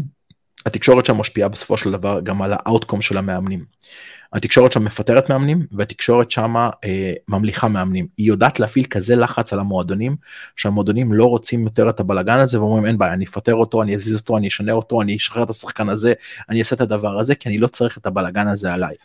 התקשורת 0.65 1.05
שם 1.05 1.17
משפיעה 1.17 1.49
בסופו 1.49 1.77
של 1.77 1.91
דבר 1.91 2.19
גם 2.23 2.41
על 2.41 2.53
האאוטקום 2.53 3.01
של 3.01 3.17
המאמנים. 3.17 3.65
התקשורת 4.33 4.71
שם 4.71 4.83
מפטרת 4.83 5.29
מאמנים 5.29 5.65
והתקשורת 5.71 6.31
שם 6.31 6.55
אה, 6.55 7.13
ממליכה 7.27 7.67
מאמנים. 7.67 8.07
היא 8.17 8.27
יודעת 8.27 8.59
להפעיל 8.59 8.85
כזה 8.85 9.15
לחץ 9.15 9.53
על 9.53 9.59
המועדונים 9.59 10.15
שהמועדונים 10.55 11.13
לא 11.13 11.25
רוצים 11.25 11.63
יותר 11.63 11.89
את 11.89 11.99
הבלגן 11.99 12.39
הזה 12.39 12.59
ואומרים 12.59 12.85
אין 12.85 12.97
בעיה 12.97 13.13
אני 13.13 13.25
אפטר 13.25 13.55
אותו 13.55 13.81
אני 13.81 13.95
אזיז 13.95 14.19
אותו 14.19 14.37
אני 14.37 14.47
אשנה 14.47 14.71
אותו 14.71 15.01
אני 15.01 15.15
אשחרר 15.15 15.43
את 15.43 15.49
השחקן 15.49 15.89
הזה 15.89 16.13
אני 16.49 16.59
אעשה 16.59 16.75
את 16.75 16.81
הדבר 16.81 17.19
הזה 17.19 17.35
כי 17.35 17.49
אני 17.49 17.57
לא 17.57 17.67
צריך 17.67 17.97
את 17.97 18.05
הבלגן 18.05 18.47
הזה 18.47 18.73
עליי. 18.73 18.95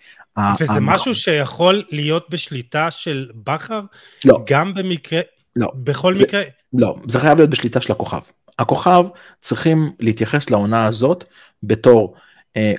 וזה 0.60 0.80
משהו 0.80 1.14
שיכול 1.14 1.82
להיות 1.90 2.26
בשליטה 2.30 2.90
של 2.90 3.30
בכר? 3.44 3.80
לא. 4.24 4.44
גם 4.46 4.74
במקרה? 4.74 5.20
לא. 5.56 5.72
בכל 5.74 6.16
זה, 6.16 6.24
מקרה? 6.24 6.42
לא 6.72 6.96
זה 7.08 7.18
חייב 7.18 7.38
להיות 7.38 7.50
בשליטה 7.50 7.80
של 7.80 7.92
הכוכב. 7.92 8.20
הכוכב 8.58 9.06
צריכים 9.40 9.92
להתייחס 10.00 10.50
לעונה 10.50 10.86
הזאת 10.86 11.24
בתור 11.62 12.14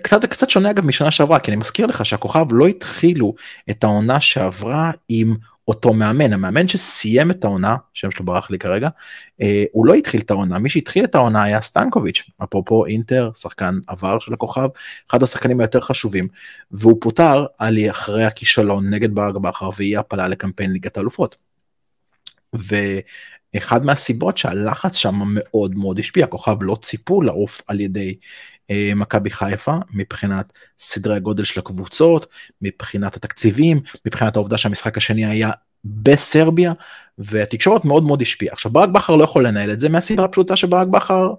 קצת 0.04 0.26
קצת 0.26 0.50
שונה 0.50 0.72
אגב 0.72 0.86
משנה 0.86 1.12
שעברה 1.12 1.40
כי 1.40 1.52
אני 1.52 1.60
מזכיר 1.60 1.86
לך 1.86 2.06
שהכוכב 2.06 2.46
לא 2.52 2.68
התחילו 2.68 3.36
את 3.70 3.84
העונה 3.84 4.22
שעברה 4.22 4.92
עם 5.10 5.36
אותו 5.68 5.94
מאמן 5.94 6.34
המאמן 6.34 6.68
שסיים 6.68 7.32
את 7.32 7.44
העונה 7.44 7.76
שם 7.94 8.12
שלו 8.12 8.26
ברח 8.26 8.52
לי 8.52 8.60
כרגע 8.60 8.90
uh, 9.42 9.46
הוא 9.72 9.86
לא 9.86 9.94
התחיל 9.94 10.22
את 10.22 10.32
העונה 10.32 10.60
מי 10.60 10.70
שהתחיל 10.70 11.04
את 11.04 11.16
העונה 11.16 11.44
היה 11.44 11.62
סטנקוביץ' 11.62 12.24
אפרופו 12.44 12.86
אינטר 12.86 13.32
שחקן 13.36 13.80
עבר 13.88 14.20
של 14.20 14.34
הכוכב 14.34 14.68
אחד 15.10 15.24
השחקנים 15.24 15.60
היותר 15.60 15.82
חשובים 15.82 16.28
והוא 16.72 16.98
פוטר 17.02 17.46
על 17.58 17.78
אחרי 17.90 18.26
הכישלון 18.26 18.90
נגד 18.90 19.16
ברק 19.16 19.36
בכר 19.36 19.70
ואי 19.78 19.98
הפלה 19.98 20.28
לקמפיין 20.28 20.72
ליגת 20.72 20.98
האלופות. 20.98 21.36
ואחד 22.54 23.86
מהסיבות 23.86 24.38
שהלחץ 24.38 24.96
שם 24.96 25.16
מאוד 25.26 25.76
מאוד 25.76 26.00
השפיע 26.00 26.26
הכוכב 26.26 26.58
לא 26.62 26.78
ציפו 26.82 27.22
לעוף 27.22 27.62
על 27.68 27.80
ידי 27.80 28.10
אה, 28.10 28.16
מכבי 28.96 29.30
חיפה 29.30 29.76
מבחינת 29.94 30.54
סדרי 30.80 31.16
הגודל 31.16 31.44
של 31.44 31.60
הקבוצות, 31.60 32.28
מבחינת 32.62 33.16
התקציבים, 33.16 33.80
מבחינת 34.06 34.36
העובדה 34.36 34.58
שהמשחק 34.58 34.98
השני 34.98 35.26
היה 35.26 35.52
בסרביה 35.86 36.74
והתקשורת 37.18 37.86
מאוד 37.86 38.04
מאוד 38.04 38.22
השפיעה. 38.22 38.54
עכשיו 38.54 38.72
ברק 38.72 38.90
בכר 38.90 39.16
לא 39.16 39.24
יכול 39.24 39.48
לנהל 39.48 39.72
את 39.72 39.80
זה 39.80 39.90
מהסיבה 39.90 40.24
הפשוטה 40.24 40.56
שברק 40.56 40.88
בכר 40.88 41.34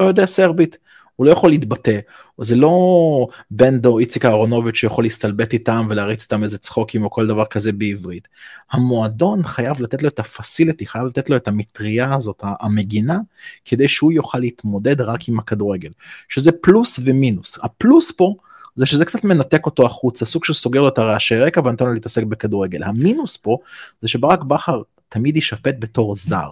לא 0.00 0.04
יודע 0.04 0.26
סרבית. 0.26 0.78
הוא 1.18 1.26
לא 1.26 1.30
יכול 1.30 1.50
להתבטא, 1.50 1.98
זה 2.40 2.56
לא 2.56 3.26
בנדו 3.50 3.98
איציק 3.98 4.24
אהרונוביץ' 4.24 4.76
שיכול 4.76 5.04
להסתלבט 5.04 5.52
איתם 5.52 5.86
ולהריץ 5.90 6.22
איתם 6.22 6.42
איזה 6.42 6.58
צחוקים 6.58 7.04
או 7.04 7.10
כל 7.10 7.26
דבר 7.26 7.44
כזה 7.44 7.72
בעברית. 7.72 8.28
המועדון 8.72 9.42
חייב 9.42 9.80
לתת 9.80 10.02
לו 10.02 10.08
את 10.08 10.18
הפסיליטי, 10.18 10.86
חייב 10.86 11.04
לתת 11.04 11.30
לו 11.30 11.36
את 11.36 11.48
המטריה 11.48 12.14
הזאת, 12.14 12.42
המגינה, 12.60 13.18
כדי 13.64 13.88
שהוא 13.88 14.12
יוכל 14.12 14.38
להתמודד 14.38 15.00
רק 15.00 15.28
עם 15.28 15.38
הכדורגל. 15.38 15.90
שזה 16.28 16.52
פלוס 16.52 17.00
ומינוס. 17.04 17.58
הפלוס 17.62 18.12
פה 18.12 18.34
זה 18.76 18.86
שזה 18.86 19.04
קצת 19.04 19.24
מנתק 19.24 19.66
אותו 19.66 19.86
החוצה, 19.86 20.26
סוג 20.26 20.44
שסוגר 20.44 20.80
לו 20.80 20.88
את 20.88 20.98
הרעשי 20.98 21.36
רקע 21.36 21.60
ונותן 21.60 21.84
לו 21.84 21.94
להתעסק 21.94 22.22
בכדורגל. 22.22 22.82
המינוס 22.82 23.36
פה 23.36 23.58
זה 24.00 24.08
שברק 24.08 24.42
בכר 24.42 24.82
תמיד 25.08 25.36
יישפט 25.36 25.74
בתור 25.78 26.16
זר. 26.16 26.48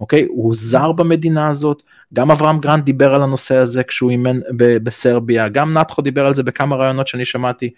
אוקיי? 0.00 0.26
הוא 0.28 0.54
זר 0.54 0.92
במדינה 0.92 1.48
הזאת, 1.48 1.82
גם 2.14 2.30
אברהם 2.30 2.58
גרנד 2.58 2.84
דיבר 2.84 3.14
על 3.14 3.22
הנושא 3.22 3.56
הזה 3.56 3.82
כשהוא 3.82 4.10
אימן 4.10 4.40
בסרביה, 4.56 5.48
גם 5.48 5.72
נתחו 5.72 6.02
דיבר 6.02 6.26
על 6.26 6.34
זה 6.34 6.42
בכמה 6.42 6.76
ראיונות 6.76 7.08
שאני 7.08 7.24
שמעתי, 7.24 7.70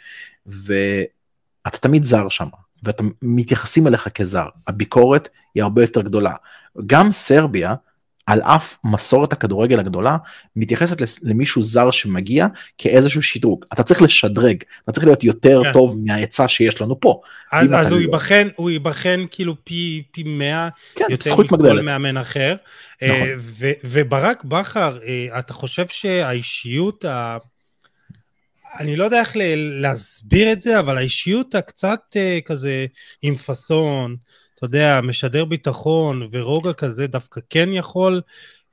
ואתה 0.46 1.78
תמיד 1.80 2.04
זר 2.04 2.28
שם, 2.28 2.48
ואתה 2.82 3.02
מתייחסים 3.22 3.86
אליך 3.86 4.08
כזר, 4.08 4.46
הביקורת 4.68 5.28
היא 5.54 5.62
הרבה 5.62 5.82
יותר 5.82 6.00
גדולה. 6.00 6.32
גם 6.86 7.12
סרביה, 7.12 7.74
על 8.28 8.40
אף 8.42 8.78
מסורת 8.84 9.32
הכדורגל 9.32 9.80
הגדולה, 9.80 10.16
מתייחסת 10.56 10.96
למישהו 11.22 11.62
זר 11.62 11.90
שמגיע 11.90 12.46
כאיזשהו 12.78 13.22
שדרוג. 13.22 13.64
אתה 13.72 13.82
צריך 13.82 14.02
לשדרג, 14.02 14.56
אתה 14.84 14.92
צריך 14.92 15.06
להיות 15.06 15.24
יותר 15.24 15.60
כן. 15.64 15.72
טוב 15.72 15.96
מהעצה 16.04 16.48
שיש 16.48 16.80
לנו 16.80 17.00
פה. 17.00 17.20
אז, 17.52 17.74
אז 17.74 17.92
הוא, 17.92 17.98
לא... 17.98 18.02
ייבחן, 18.02 18.48
הוא 18.56 18.70
ייבחן 18.70 19.24
כאילו 19.30 19.54
פי, 19.64 20.02
פי 20.12 20.22
100 20.22 20.68
כן, 20.94 21.04
יותר 21.08 21.32
מכל 21.32 21.56
מגדלת. 21.56 21.84
מאמן 21.84 22.16
אחר. 22.16 22.56
נכון. 23.02 23.16
אה, 23.16 23.34
ו, 23.38 23.70
וברק 23.84 24.44
בכר, 24.44 24.98
אה, 25.06 25.38
אתה 25.38 25.54
חושב 25.54 25.88
שהאישיות 25.88 27.04
ה... 27.04 27.36
אני 28.78 28.96
לא 28.96 29.04
יודע 29.04 29.20
איך 29.20 29.32
להסביר 29.56 30.52
את 30.52 30.60
זה, 30.60 30.78
אבל 30.78 30.98
האישיות 30.98 31.54
הקצת 31.54 32.00
אה, 32.16 32.38
כזה 32.44 32.86
עם 33.22 33.36
פאסון, 33.36 34.16
אתה 34.58 34.66
יודע, 34.66 35.00
משדר 35.00 35.44
ביטחון 35.44 36.22
ורוגע 36.32 36.72
כזה, 36.72 37.06
דווקא 37.06 37.40
כן 37.50 37.68
יכול 37.72 38.22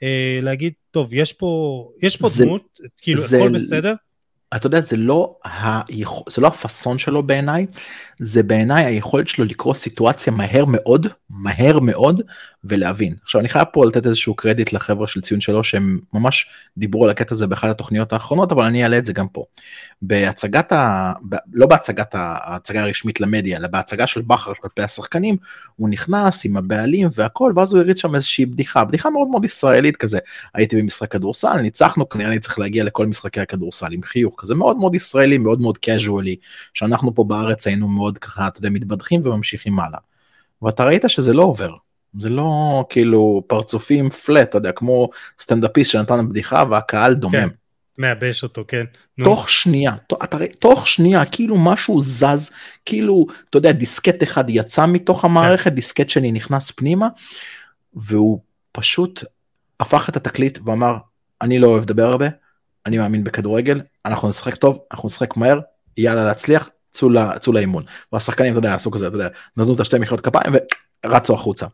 אה, 0.03 0.39
להגיד, 0.41 0.73
טוב, 0.91 1.13
יש 1.13 1.33
פה, 1.33 1.91
יש 2.01 2.17
פה 2.17 2.29
זה, 2.29 2.43
דמות, 2.43 2.79
כאילו, 2.97 3.21
זה, 3.21 3.37
הכל 3.37 3.49
בסדר? 3.53 3.93
אתה 4.55 4.67
יודע, 4.67 4.81
זה 4.81 4.97
לא, 4.97 5.35
היכול, 5.87 6.23
זה 6.29 6.41
לא 6.41 6.47
הפאסון 6.47 6.97
שלו 6.97 7.23
בעיניי, 7.23 7.65
זה 8.19 8.43
בעיניי 8.43 8.85
היכולת 8.85 9.27
שלו 9.27 9.45
לקרוא 9.45 9.73
סיטואציה 9.73 10.33
מהר 10.33 10.65
מאוד, 10.65 11.07
מהר 11.29 11.79
מאוד, 11.79 12.21
ולהבין. 12.65 13.13
עכשיו 13.23 13.41
אני 13.41 13.49
חייב 13.49 13.65
פה 13.73 13.85
לתת 13.85 14.05
איזשהו 14.05 14.35
קרדיט 14.35 14.73
לחבר'ה 14.73 15.07
של 15.07 15.21
ציון 15.21 15.41
שלוש 15.41 15.71
שהם 15.71 15.99
ממש 16.13 16.49
דיברו 16.77 17.03
על 17.03 17.09
הקטע 17.09 17.35
הזה 17.35 17.47
באחת 17.47 17.69
התוכניות 17.69 18.13
האחרונות 18.13 18.51
אבל 18.51 18.63
אני 18.63 18.83
אעלה 18.83 18.97
את 18.97 19.05
זה 19.05 19.13
גם 19.13 19.27
פה. 19.27 19.43
בהצגת 20.01 20.71
ה... 20.71 21.13
ב... 21.29 21.35
לא 21.53 21.67
בהצגת 21.67 22.15
ההצגה 22.17 22.83
הרשמית 22.83 23.21
למדיה 23.21 23.57
אלא 23.57 23.67
בהצגה 23.67 24.07
של 24.07 24.21
בכר 24.21 24.53
כלפי 24.53 24.81
השחקנים 24.81 25.37
הוא 25.75 25.89
נכנס 25.89 26.45
עם 26.45 26.57
הבעלים 26.57 27.07
והכל 27.15 27.53
ואז 27.55 27.73
הוא 27.73 27.81
הריץ 27.81 28.01
שם 28.01 28.15
איזושהי 28.15 28.45
בדיחה 28.45 28.83
בדיחה 28.85 29.09
מאוד 29.09 29.27
מאוד 29.27 29.45
ישראלית 29.45 29.97
כזה 29.97 30.19
הייתי 30.53 30.75
במשחק 30.75 31.11
כדורסל 31.11 31.61
ניצחנו 31.61 32.09
כנראה 32.09 32.29
אני 32.29 32.39
צריך 32.39 32.59
להגיע 32.59 32.83
לכל 32.83 33.07
משחקי 33.07 33.39
הכדורסל 33.39 33.93
עם 33.93 34.03
חיוך 34.03 34.35
כזה 34.37 34.55
מאוד 34.55 34.77
מאוד 34.77 34.95
ישראלי 34.95 35.37
מאוד 35.37 35.61
מאוד 35.61 35.77
casually 35.85 36.35
שאנחנו 36.73 37.15
פה 37.15 37.23
בארץ 37.23 37.67
היינו 37.67 37.87
מאוד 37.87 38.04
ככה 38.17 38.47
אתה 38.47 38.59
יודע 38.59 38.69
מתבדחים 38.69 39.21
וממשיכים 39.23 39.79
הלאה. 39.79 39.99
ואתה 40.61 40.85
ראית 40.85 41.03
שזה 41.07 41.33
לא 41.33 41.43
עובר 41.43 41.71
זה 42.19 42.29
לא 42.29 42.85
כאילו 42.89 43.43
פרצופים 43.47 44.09
פלט, 44.09 44.49
אתה 44.49 44.57
יודע, 44.57 44.71
כמו 44.71 45.09
סטנדאפיסט 45.39 45.91
שנתן 45.91 46.29
בדיחה 46.29 46.63
והקהל 46.69 47.13
דומם. 47.13 47.33
כן, 47.33 47.47
מייבש 47.97 48.43
אותו, 48.43 48.63
כן. 48.67 48.85
תוך 49.23 49.41
נו. 49.41 49.47
שנייה, 49.47 49.95
אתה 50.23 50.37
רואה, 50.37 50.47
תוך 50.47 50.87
שנייה, 50.87 51.25
כאילו 51.25 51.57
משהו 51.57 52.01
זז, 52.01 52.51
כאילו, 52.85 53.25
אתה 53.49 53.57
יודע, 53.57 53.71
דיסקט 53.71 54.23
אחד 54.23 54.49
יצא 54.49 54.85
מתוך 54.85 55.25
המערכת, 55.25 55.63
כן. 55.63 55.75
דיסקט 55.75 56.09
שני 56.09 56.31
נכנס 56.31 56.71
פנימה, 56.71 57.07
והוא 57.93 58.39
פשוט 58.71 59.23
הפך 59.79 60.09
את 60.09 60.15
התקליט 60.15 60.59
ואמר, 60.65 60.97
אני 61.41 61.59
לא 61.59 61.67
אוהב 61.67 61.83
לדבר 61.83 62.05
הרבה, 62.07 62.27
אני 62.85 62.97
מאמין 62.97 63.23
בכדורגל, 63.23 63.81
אנחנו 64.05 64.29
נשחק 64.29 64.55
טוב, 64.55 64.79
אנחנו 64.91 65.07
נשחק 65.07 65.37
מהר, 65.37 65.59
יאללה 65.97 66.23
להצליח, 66.23 66.69
צאו 67.39 67.53
לאימון. 67.53 67.83
והשחקנים, 68.13 68.51
אתה 68.51 68.59
יודע, 68.59 68.75
עשו 68.75 68.91
כזה, 68.91 69.07
אתה 69.07 69.15
יודע, 69.15 69.27
נתנו 69.57 69.75
את 69.75 69.79
השתי 69.79 69.97
מחיאות 69.97 70.21
כפיים 70.21 70.53
ורצו 71.05 71.33
החוצה. 71.33 71.65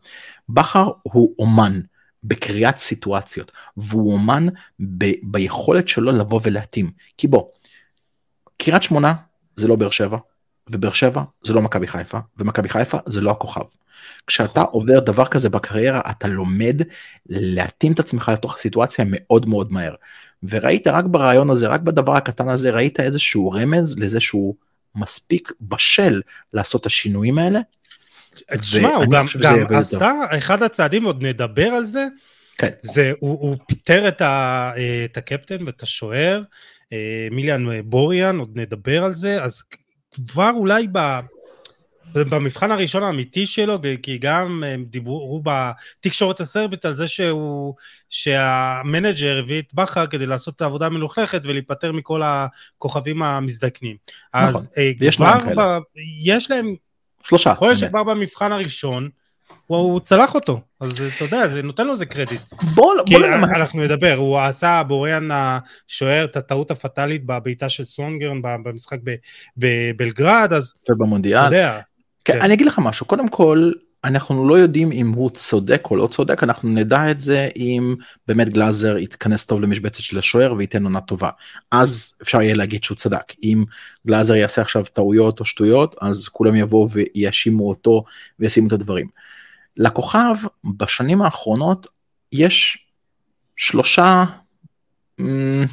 בכר 0.48 0.90
הוא 1.02 1.34
אומן 1.38 1.80
בקריאת 2.24 2.78
סיטואציות, 2.78 3.52
והוא 3.76 4.12
אומן 4.12 4.46
ב- 4.98 5.12
ביכולת 5.22 5.88
שלו 5.88 6.12
לבוא 6.12 6.40
ולהתאים. 6.42 6.90
כי 7.18 7.28
בוא, 7.28 7.44
קריית 8.56 8.82
שמונה 8.82 9.14
זה 9.56 9.68
לא 9.68 9.76
באר 9.76 9.90
שבע, 9.90 10.18
ובאר 10.70 10.92
שבע 10.92 11.22
זה 11.44 11.52
לא 11.52 11.62
מכבי 11.62 11.86
חיפה, 11.86 12.18
ומכבי 12.38 12.68
חיפה 12.68 12.98
זה 13.06 13.20
לא 13.20 13.30
הכוכב. 13.30 13.64
כשאתה 14.26 14.60
עובר 14.60 15.00
דבר 15.00 15.26
כזה 15.26 15.48
בקריירה 15.48 16.00
אתה 16.10 16.28
לומד 16.28 16.82
להתאים 17.26 17.92
את 17.92 18.00
עצמך 18.00 18.30
לתוך 18.32 18.56
הסיטואציה 18.56 19.04
מאוד 19.08 19.48
מאוד 19.48 19.72
מהר. 19.72 19.94
וראית 20.42 20.86
רק 20.86 21.04
ברעיון 21.04 21.50
הזה, 21.50 21.68
רק 21.68 21.80
בדבר 21.80 22.16
הקטן 22.16 22.48
הזה, 22.48 22.70
ראית 22.70 23.00
איזשהו 23.00 23.50
רמז 23.50 23.98
לזה 23.98 24.20
שהוא 24.20 24.54
מספיק 24.94 25.52
בשל 25.60 26.20
לעשות 26.52 26.80
את 26.80 26.86
השינויים 26.86 27.38
האלה. 27.38 27.60
תשמע, 28.60 28.88
הוא 28.88 29.06
גם, 29.12 29.26
גם 29.40 29.76
עשה, 29.76 30.12
אחד 30.30 30.62
הצעדים, 30.62 31.04
עוד 31.04 31.26
נדבר 31.26 31.66
על 31.66 31.86
זה, 31.86 32.06
כן. 32.58 32.70
זה, 32.82 33.12
הוא, 33.20 33.40
הוא 33.40 33.56
פיטר 33.68 34.08
את, 34.08 34.20
ה, 34.20 34.72
את 35.04 35.16
הקפטן 35.16 35.66
ואת 35.66 35.82
השוער, 35.82 36.42
אה, 36.92 37.28
מיליאן 37.30 37.80
בוריאן, 37.84 38.38
עוד 38.38 38.50
נדבר 38.54 39.04
על 39.04 39.14
זה, 39.14 39.42
אז 39.42 39.62
כבר 40.28 40.50
אולי 40.54 40.86
ב... 40.92 40.98
במבחן 42.14 42.70
הראשון 42.70 43.02
האמיתי 43.02 43.46
שלו, 43.46 43.78
כי 44.02 44.18
גם 44.18 44.64
הם 44.66 44.84
דיברו 44.84 45.42
בתקשורת 45.44 46.40
הסרבית 46.40 46.84
על 46.84 46.94
זה 46.94 47.08
שהוא, 47.08 47.74
שהמנג'ר 48.08 49.38
הביא 49.38 49.58
את 49.58 49.74
בכר 49.74 50.06
כדי 50.06 50.26
לעשות 50.26 50.56
את 50.56 50.60
העבודה 50.60 50.86
המלוכלכת 50.86 51.40
ולהיפטר 51.44 51.92
מכל 51.92 52.22
הכוכבים 52.24 53.22
המזדקנים. 53.22 53.96
נכון, 54.34 54.48
אז 54.48 54.70
אה, 54.78 54.90
יש 55.00 55.16
כבר 55.16 55.38
להם 55.44 55.56
ב, 55.56 55.78
יש 56.22 56.50
להם, 56.50 56.74
שלושה. 57.24 57.50
יכול 57.50 57.68
להיות 57.68 57.78
שכבר 57.78 58.04
במבחן 58.04 58.52
הראשון, 58.52 59.08
הוא, 59.66 59.78
הוא 59.78 60.00
צלח 60.00 60.34
אותו, 60.34 60.60
אז 60.80 61.04
אתה 61.16 61.24
יודע, 61.24 61.48
זה 61.48 61.62
נותן 61.62 61.86
לו 61.86 61.92
איזה 61.92 62.06
קרדיט. 62.06 62.40
בוא, 62.74 62.94
בוא 63.10 63.26
אנחנו 63.56 63.84
נדבר, 63.84 64.14
הוא 64.14 64.38
עשה 64.38 64.82
בוריאן 64.82 65.28
השוער 65.32 66.24
את 66.24 66.36
הטעות 66.36 66.70
הפטאלית 66.70 67.24
בבעיטה 67.24 67.68
של 67.68 67.84
סונגרן 67.84 68.42
במשחק 68.42 68.98
בבלגרד, 69.56 70.52
אז 70.52 70.74
ובמונדיאל. 70.90 71.38
אתה 71.38 71.46
יודע. 71.46 71.80
כן. 72.24 72.40
אני 72.40 72.54
אגיד 72.54 72.66
לך 72.66 72.78
משהו, 72.78 73.06
קודם 73.06 73.28
כל, 73.28 73.72
אנחנו 74.04 74.48
לא 74.48 74.58
יודעים 74.58 74.92
אם 74.92 75.12
הוא 75.12 75.30
צודק 75.30 75.88
או 75.90 75.96
לא 75.96 76.06
צודק, 76.06 76.42
אנחנו 76.42 76.68
נדע 76.68 77.10
את 77.10 77.20
זה 77.20 77.48
אם 77.56 77.94
באמת 78.28 78.48
גלאזר 78.48 78.98
יתכנס 78.98 79.44
טוב 79.44 79.60
למשבצת 79.60 80.00
של 80.00 80.18
השוער 80.18 80.54
וייתן 80.54 80.84
עונה 80.84 81.00
טובה. 81.00 81.30
אז 81.70 82.14
אפשר 82.22 82.42
יהיה 82.42 82.54
להגיד 82.54 82.84
שהוא 82.84 82.96
צדק. 82.96 83.32
אם 83.42 83.64
גלאזר 84.06 84.34
יעשה 84.34 84.62
עכשיו 84.62 84.84
טעויות 84.92 85.40
או 85.40 85.44
שטויות, 85.44 85.96
אז 86.00 86.28
כולם 86.28 86.54
יבואו 86.54 86.88
ויאשימו 86.90 87.68
אותו 87.68 88.04
וישימו 88.38 88.68
את 88.68 88.72
הדברים. 88.72 89.06
לכוכב 89.76 90.34
בשנים 90.64 91.22
האחרונות 91.22 91.86
יש 92.32 92.86
שלושה 93.56 94.24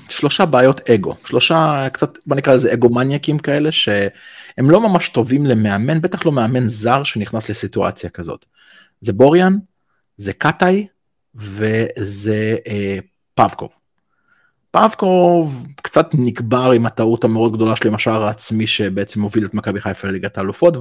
שלושה 0.10 0.45
בעיות 0.45 0.89
אגו, 0.89 1.15
שלושה 1.25 1.88
קצת 1.93 2.17
בוא 2.25 2.36
נקרא 2.36 2.54
לזה 2.54 2.73
אגו 2.73 2.89
מניאקים 2.89 3.39
כאלה 3.39 3.71
שהם 3.71 4.71
לא 4.71 4.89
ממש 4.89 5.10
טובים 5.10 5.45
למאמן, 5.45 6.02
בטח 6.02 6.25
לא 6.25 6.32
מאמן 6.32 6.67
זר 6.67 7.04
שנכנס 7.04 7.49
לסיטואציה 7.49 8.10
כזאת. 8.10 8.45
זה 9.02 9.13
בוריאן, 9.13 9.58
זה 10.17 10.34
קטאי 10.34 10.88
וזה 11.36 12.56
אה, 12.67 12.97
פבקוב. 13.36 13.69
פבקוב 14.71 15.67
קצת 15.75 16.08
נקבר 16.13 16.71
עם 16.71 16.86
הטעות 16.86 17.23
המאוד 17.23 17.54
גדולה 17.54 17.75
שלו 17.75 17.89
עם 17.89 17.95
השער 17.95 18.23
העצמי 18.23 18.67
שבעצם 18.67 19.21
הוביל 19.21 19.45
את 19.45 19.54
מכבי 19.54 19.82
חיפה 19.82 20.08
לליגת 20.08 20.38
האלופות 20.38 20.78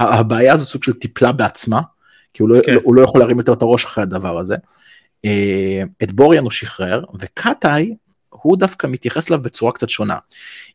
והבעיה 0.00 0.52
הזאת 0.52 0.68
סוג 0.68 0.84
של 0.84 0.92
טיפלה 0.92 1.32
בעצמה 1.32 1.80
כי 2.34 2.42
הוא 2.42 2.50
לא, 2.50 2.56
כן. 2.66 2.74
הוא 2.82 2.94
לא 2.94 3.00
יכול 3.00 3.20
להרים 3.20 3.38
יותר 3.38 3.52
את 3.52 3.62
הראש 3.62 3.84
אחרי 3.84 4.02
הדבר 4.02 4.38
הזה. 4.38 4.56
אה, 5.24 5.82
את 6.02 6.12
בוריאן 6.12 6.42
הוא 6.42 6.50
שחרר 6.50 7.04
וקטאי 7.18 7.94
הוא 8.30 8.56
דווקא 8.56 8.86
מתייחס 8.86 9.30
אליו 9.30 9.42
בצורה 9.42 9.72
קצת 9.72 9.88
שונה. 9.88 10.16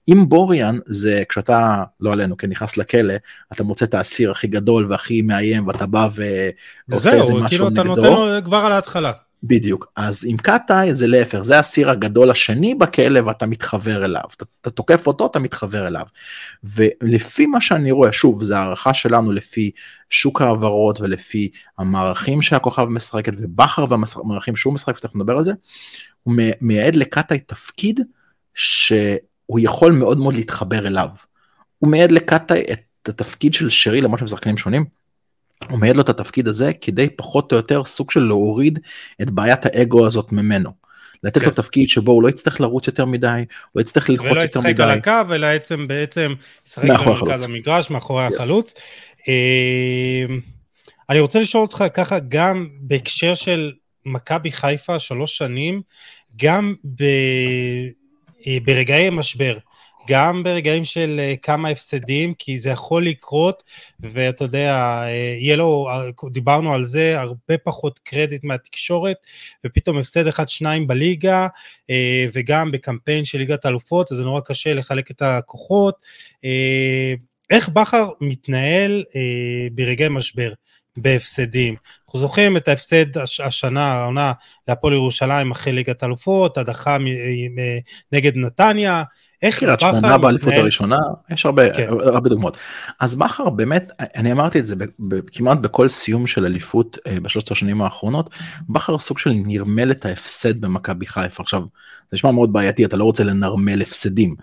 אם 0.07 0.29
בוריאן 0.29 0.79
זה 0.85 1.23
כשאתה 1.29 1.83
לא 1.99 2.13
עלינו 2.13 2.37
כן 2.37 2.49
נכנס 2.49 2.77
לכלא 2.77 3.13
אתה 3.53 3.63
מוצא 3.63 3.85
את 3.85 3.93
האסיר 3.93 4.31
הכי 4.31 4.47
גדול 4.47 4.91
והכי 4.91 5.21
מאיים 5.21 5.67
ואתה 5.67 5.85
בא 5.85 6.07
ועושה 6.87 7.13
איזה 7.13 7.33
משהו 7.33 7.47
כאילו 7.47 7.69
נגדו. 7.69 7.81
אתה 7.81 8.09
נותן 8.09 8.35
לו 8.35 8.43
כבר 8.45 8.57
על 8.57 8.71
ההתחלה. 8.71 9.11
בדיוק 9.43 9.91
אז 9.95 10.25
עם 10.27 10.37
קאטאי 10.37 10.95
זה 10.95 11.07
להפך 11.07 11.41
זה 11.41 11.59
הסיר 11.59 11.89
הגדול 11.89 12.31
השני 12.31 12.75
בכלא 12.75 13.19
ואתה 13.19 13.45
מתחבר 13.45 14.05
אליו 14.05 14.23
אתה, 14.37 14.45
אתה 14.61 14.69
תוקף 14.69 15.07
אותו 15.07 15.25
אתה 15.25 15.39
מתחבר 15.39 15.87
אליו 15.87 16.05
ולפי 16.63 17.45
מה 17.45 17.61
שאני 17.61 17.91
רואה 17.91 18.11
שוב 18.11 18.43
זה 18.43 18.57
הערכה 18.57 18.93
שלנו 18.93 19.31
לפי 19.31 19.71
שוק 20.09 20.41
ההעברות 20.41 21.01
ולפי 21.01 21.49
המערכים 21.77 22.41
שהכוכב 22.41 22.85
משחקת 22.85 23.33
ובכר 23.37 23.85
והמערכים 23.89 24.55
שהוא 24.55 24.73
משחק 24.73 24.95
ותכף 24.97 25.15
נדבר 25.15 25.37
על 25.37 25.45
זה 25.45 25.53
הוא 26.23 26.35
מייעד 26.61 26.95
לקאטאי 26.95 27.39
תפקיד 27.39 27.99
שהוא 28.53 29.59
יכול 29.59 29.91
מאוד 29.91 30.17
מאוד 30.17 30.33
להתחבר 30.33 30.87
אליו. 30.87 31.09
הוא 31.79 31.89
מייעד 31.89 32.11
לקאטאי 32.11 32.63
את 32.71 33.09
התפקיד 33.09 33.53
של 33.53 33.69
שרי 33.69 34.01
למרות 34.01 34.19
שהם 34.19 34.27
שחקנים 34.27 34.57
שונים. 34.57 35.02
הוא 35.69 35.79
מייעד 35.79 35.95
לו 35.95 36.01
את 36.01 36.09
התפקיד 36.09 36.47
הזה 36.47 36.71
כדי 36.81 37.09
פחות 37.09 37.51
או 37.51 37.57
יותר 37.57 37.83
סוג 37.83 38.11
של 38.11 38.19
להוריד 38.19 38.79
את 39.21 39.29
בעיית 39.29 39.65
האגו 39.65 40.07
הזאת 40.07 40.31
ממנו. 40.31 40.83
לתת 41.23 41.41
כן. 41.41 41.45
לו 41.45 41.51
תפקיד 41.51 41.89
שבו 41.89 42.11
הוא 42.11 42.23
לא 42.23 42.29
יצטרך 42.29 42.61
לרוץ 42.61 42.87
יותר 42.87 43.05
מדי, 43.05 43.27
הוא 43.27 43.45
לא 43.75 43.81
יצטרך 43.81 44.09
ללחוץ 44.09 44.27
יותר 44.27 44.59
מדי. 44.59 44.59
ולא 44.59 44.69
ישחק 44.69 44.79
על 44.79 44.89
הקו, 44.89 45.33
אלא 45.33 45.47
בעצם 45.47 45.87
בעצם 45.87 46.33
ישחק 46.67 46.89
במרכז 46.89 47.43
המגרש, 47.43 47.89
מאחורי 47.89 48.27
yes. 48.27 48.35
החלוץ. 48.35 48.73
אמ, 49.27 50.39
אני 51.09 51.19
רוצה 51.19 51.39
לשאול 51.39 51.61
אותך 51.61 51.83
ככה, 51.93 52.17
גם 52.29 52.67
בהקשר 52.79 53.33
של 53.35 53.71
מכבי 54.05 54.51
חיפה 54.51 54.99
שלוש 54.99 55.37
שנים, 55.37 55.81
גם 56.35 56.75
ב... 56.95 57.03
אה, 58.47 58.57
ברגעי 58.65 59.09
משבר, 59.09 59.57
גם 60.07 60.43
ברגעים 60.43 60.83
של 60.83 61.19
אה, 61.19 61.33
כמה 61.41 61.69
הפסדים, 61.69 62.33
כי 62.33 62.57
זה 62.57 62.69
יכול 62.69 63.05
לקרות, 63.05 63.63
ואתה 63.99 64.43
יודע, 64.43 64.75
אה, 65.03 65.35
יהיה 65.39 65.55
לו, 65.55 65.87
דיברנו 66.31 66.73
על 66.73 66.85
זה, 66.85 67.19
הרבה 67.19 67.57
פחות 67.63 67.99
קרדיט 67.99 68.43
מהתקשורת, 68.43 69.17
ופתאום 69.65 69.97
הפסד 69.97 70.27
אחד-שניים 70.27 70.87
בליגה, 70.87 71.47
וגם 72.33 72.71
בקמפיין 72.71 73.25
של 73.25 73.37
ליגת 73.37 73.65
האלופות, 73.65 74.11
אז 74.11 74.17
זה 74.17 74.23
נורא 74.23 74.41
קשה 74.45 74.73
לחלק 74.73 75.11
את 75.11 75.21
הכוחות. 75.21 75.95
איך 77.49 77.69
בכר 77.69 78.09
מתנהל 78.21 79.03
ברגעי 79.71 80.09
משבר? 80.09 80.53
בהפסדים. 80.97 81.75
אנחנו 82.05 82.19
זוכרים 82.19 82.57
את 82.57 82.67
ההפסד 82.67 83.17
השנה, 83.43 83.93
העונה 83.93 84.33
להפועל 84.67 84.93
ירושלים 84.93 85.51
אחרי 85.51 85.73
ליגת 85.73 86.03
אלופות, 86.03 86.57
הדחה 86.57 86.97
נגד 88.11 88.37
נתניה. 88.37 89.03
איך 89.43 89.59
קריית 89.59 89.79
שמונה 89.79 90.17
באליפות 90.17 90.53
הראשונה, 90.53 90.97
יש 91.29 91.45
הרבה, 91.45 91.73
כן. 91.73 91.87
הרבה 91.89 92.29
דוגמאות. 92.29 92.57
אז 92.99 93.15
בכר 93.15 93.49
באמת, 93.49 93.91
אני 93.99 94.31
אמרתי 94.31 94.59
את 94.59 94.65
זה 94.65 94.75
כמעט 95.31 95.57
בכל 95.57 95.89
סיום 95.89 96.27
של 96.27 96.45
אליפות 96.45 96.97
אה, 97.07 97.17
בשלושת 97.19 97.51
השנים 97.51 97.81
האחרונות, 97.81 98.29
בכר 98.69 98.97
סוג 98.97 99.19
של 99.19 99.31
נרמל 99.33 99.91
את 99.91 100.05
ההפסד 100.05 100.61
במכבי 100.61 101.05
חיפה. 101.05 101.43
עכשיו, 101.43 101.61
זה 101.61 101.67
נשמע 102.13 102.31
מאוד 102.31 102.53
בעייתי, 102.53 102.85
אתה 102.85 102.97
לא 102.97 103.03
רוצה 103.03 103.23
לנרמל 103.23 103.81
הפסדים, 103.81 104.35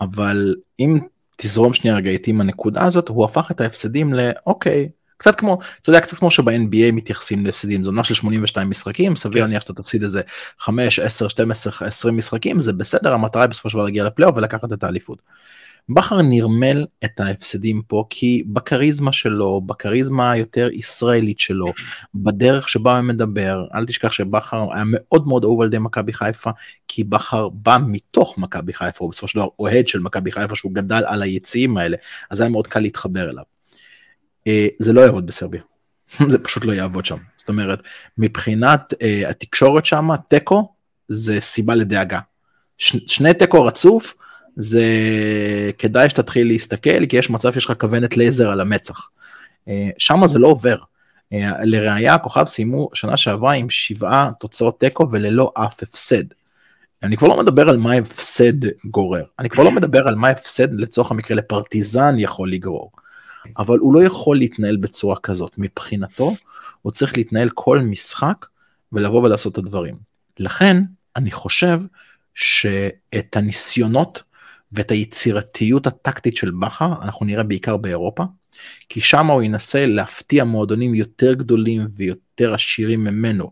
אבל 0.00 0.54
אם 0.80 0.98
תזרום 1.36 1.74
שנייה 1.74 1.96
רגע 1.96 2.10
איתי 2.10 2.30
עם 2.30 2.40
הנקודה 2.40 2.84
הזאת, 2.84 3.08
הוא 3.08 3.24
הפך 3.24 3.50
את 3.50 3.60
ההפסדים 3.60 4.14
לאוקיי, 4.14 4.88
קצת 5.18 5.34
כמו 5.34 5.58
אתה 5.82 5.90
יודע 5.90 6.00
קצת 6.00 6.16
כמו 6.16 6.30
שב-NBA 6.30 6.92
מתייחסים 6.92 7.46
להפסדים 7.46 7.82
זו 7.82 7.88
עונה 7.88 8.04
של 8.04 8.14
82 8.14 8.70
משחקים 8.70 9.16
סביר 9.16 9.34
כן. 9.34 9.40
להניח 9.40 9.62
שאתה 9.62 9.72
תפסיד 9.72 10.02
איזה 10.02 10.22
5 10.58 10.98
10 10.98 11.28
12 11.28 11.88
20 11.88 12.16
משחקים 12.16 12.60
זה 12.60 12.72
בסדר 12.72 13.14
המטרה 13.14 13.42
היא 13.42 13.50
בסופו 13.50 13.70
של 13.70 13.74
דבר 13.74 13.84
להגיע 13.84 14.04
לפלייאוף 14.04 14.36
ולקחת 14.36 14.72
את 14.72 14.84
האליפות. 14.84 15.22
בכר 15.88 16.22
נרמל 16.22 16.86
את 17.04 17.20
ההפסדים 17.20 17.82
פה 17.86 18.04
כי 18.10 18.44
בכריזמה 18.46 19.12
שלו 19.12 19.60
בכריזמה 19.60 20.30
היותר 20.30 20.68
ישראלית 20.72 21.38
שלו 21.38 21.72
בדרך 22.14 22.68
שבה 22.68 22.98
הוא 22.98 23.06
מדבר 23.06 23.64
אל 23.74 23.86
תשכח 23.86 24.12
שבכר 24.12 24.66
היה 24.72 24.84
מאוד 24.86 25.26
מאוד 25.26 25.44
אהוב 25.44 25.60
על 25.60 25.66
ידי 25.66 25.78
מכבי 25.78 26.12
חיפה 26.12 26.50
כי 26.88 27.04
בכר 27.04 27.48
בא 27.48 27.78
מתוך 27.86 28.38
מכבי 28.38 28.72
חיפה 28.72 29.04
הוא 29.04 29.10
בסופו 29.10 29.28
של 29.28 29.38
דבר 29.38 29.48
אוהד 29.58 29.88
של 29.88 30.00
מכבי 30.00 30.32
חיפה 30.32 30.56
שהוא 30.56 30.74
גדל 30.74 31.02
על 31.06 31.22
היציעים 31.22 31.76
האלה 31.76 31.96
אז 32.30 32.40
היה 32.40 32.50
מאוד 32.50 32.66
קל 32.66 32.80
להתחבר 32.80 33.30
אליו. 33.30 33.57
אה, 34.48 34.68
זה 34.78 34.92
לא 34.92 35.00
יעבוד 35.00 35.26
בסרביה. 35.26 35.62
זה 36.28 36.38
פשוט 36.38 36.64
לא 36.64 36.72
יעבוד 36.72 37.04
שם. 37.06 37.16
זאת 37.36 37.48
אומרת, 37.48 37.82
מבחינת 38.18 38.92
uh, 38.92 39.28
התקשורת 39.28 39.86
שם, 39.86 40.08
תיקו 40.28 40.72
זה 41.08 41.40
סיבה 41.40 41.74
לדאגה. 41.74 42.20
ש, 42.78 42.96
שני 43.06 43.34
תיקו 43.34 43.64
רצוף, 43.64 44.14
זה 44.56 44.82
כדאי 45.78 46.10
שתתחיל 46.10 46.46
להסתכל, 46.46 47.06
כי 47.06 47.16
יש 47.16 47.30
מצב 47.30 47.52
שיש 47.52 47.64
לך 47.64 47.72
כוונת 47.80 48.16
לייזר 48.16 48.50
על 48.50 48.60
המצח. 48.60 49.08
Uh, 49.68 49.70
שם 49.98 50.26
זה 50.26 50.38
לא 50.38 50.48
עובר. 50.48 50.76
לראיה, 51.62 52.14
הכוכב 52.14 52.44
סיימו 52.44 52.90
שנה 52.94 53.16
שעברה 53.16 53.52
עם 53.52 53.70
שבעה 53.70 54.30
תוצאות 54.40 54.80
תיקו 54.80 55.10
וללא 55.10 55.52
אף 55.54 55.82
הפסד. 55.82 56.24
אני 57.02 57.16
כבר 57.16 57.28
לא 57.28 57.38
מדבר 57.38 57.68
על 57.68 57.76
מה 57.76 57.92
הפסד 57.92 58.66
גורר, 58.84 59.24
אני 59.38 59.48
כבר 59.48 59.62
לא 59.62 59.70
מדבר 59.70 60.08
על 60.08 60.14
מה 60.14 60.28
הפסד 60.28 60.72
לצורך 60.72 61.10
המקרה 61.10 61.36
לפרטיזן 61.36 62.14
יכול 62.18 62.52
לגרור, 62.52 62.90
אבל 63.58 63.78
הוא 63.78 63.94
לא 63.94 64.04
יכול 64.04 64.36
להתנהל 64.36 64.76
בצורה 64.76 65.16
כזאת. 65.16 65.52
מבחינתו, 65.58 66.34
הוא 66.82 66.92
צריך 66.92 67.16
להתנהל 67.16 67.48
כל 67.54 67.80
משחק 67.80 68.46
ולבוא 68.92 69.22
ולעשות 69.22 69.52
את 69.52 69.58
הדברים. 69.58 69.94
לכן, 70.38 70.82
אני 71.16 71.30
חושב 71.30 71.80
שאת 72.34 73.36
הניסיונות 73.36 74.22
ואת 74.72 74.90
היצירתיות 74.90 75.86
הטקטית 75.86 76.36
של 76.36 76.50
בכר 76.50 76.92
אנחנו 77.02 77.26
נראה 77.26 77.42
בעיקר 77.42 77.76
באירופה, 77.76 78.24
כי 78.88 79.00
שם 79.00 79.26
הוא 79.26 79.42
ינסה 79.42 79.86
להפתיע 79.86 80.44
מועדונים 80.44 80.94
יותר 80.94 81.34
גדולים 81.34 81.86
ויותר 81.96 82.54
עשירים 82.54 83.04
ממנו 83.04 83.50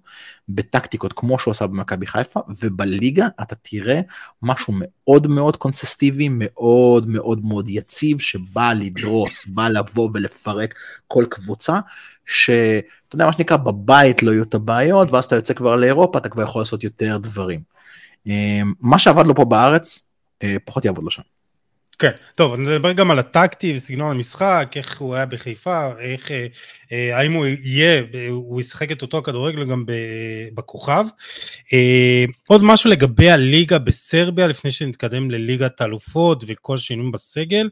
בטקטיקות 0.48 1.12
כמו 1.12 1.38
שהוא 1.38 1.52
עשה 1.52 1.66
במכבי 1.66 2.06
חיפה, 2.06 2.40
ובליגה 2.60 3.28
אתה 3.42 3.54
תראה 3.54 4.00
משהו 4.42 4.74
מאוד 4.76 5.26
מאוד 5.26 5.56
קונסיסטיבי, 5.56 6.28
מאוד 6.30 7.08
מאוד 7.08 7.44
מאוד 7.44 7.68
יציב, 7.68 8.20
שבא 8.20 8.72
לדרוס, 8.72 9.46
בא 9.46 9.68
לבוא 9.68 10.10
ולפרק 10.14 10.74
כל 11.08 11.24
קבוצה, 11.30 11.80
שאתה 12.26 13.14
יודע 13.14 13.26
מה 13.26 13.32
שנקרא 13.32 13.56
בבית 13.56 14.22
לא 14.22 14.30
יהיו 14.30 14.42
את 14.42 14.54
הבעיות, 14.54 15.10
ואז 15.12 15.24
אתה 15.24 15.36
יוצא 15.36 15.54
כבר 15.54 15.76
לאירופה, 15.76 16.18
אתה 16.18 16.28
כבר 16.28 16.42
יכול 16.42 16.60
לעשות 16.60 16.84
יותר 16.84 17.18
דברים. 17.18 17.60
אמ, 18.26 18.72
מה 18.80 18.98
שעבד 18.98 19.26
לו 19.26 19.34
פה 19.34 19.44
בארץ, 19.44 20.08
אה, 20.42 20.56
פחות 20.64 20.84
יעבוד 20.84 21.04
לו 21.04 21.10
שם. 21.10 21.22
כן, 21.98 22.10
טוב, 22.34 22.60
נדבר 22.60 22.92
גם 22.92 23.10
על 23.10 23.18
הטקטי 23.18 23.74
וסגנון 23.74 24.10
המשחק, 24.10 24.72
איך 24.76 25.00
הוא 25.00 25.14
היה 25.14 25.26
בחיפה, 25.26 25.98
איך, 25.98 26.30
אה, 26.30 26.46
אה, 26.92 27.18
האם 27.18 27.32
הוא 27.32 27.46
יהיה, 27.46 28.02
הוא 28.28 28.60
ישחק 28.60 28.92
את 28.92 29.02
אותו 29.02 29.18
הכדורגל 29.18 29.64
גם 29.64 29.84
בכוכב. 30.54 31.04
אה, 31.72 32.24
עוד 32.46 32.62
משהו 32.64 32.90
לגבי 32.90 33.30
הליגה 33.30 33.78
בסרביה, 33.78 34.46
לפני 34.46 34.70
שנתקדם 34.70 35.30
לליגת 35.30 35.80
האלופות 35.80 36.44
וכל 36.46 36.76
שינויים 36.76 37.12
בסגל. 37.12 37.68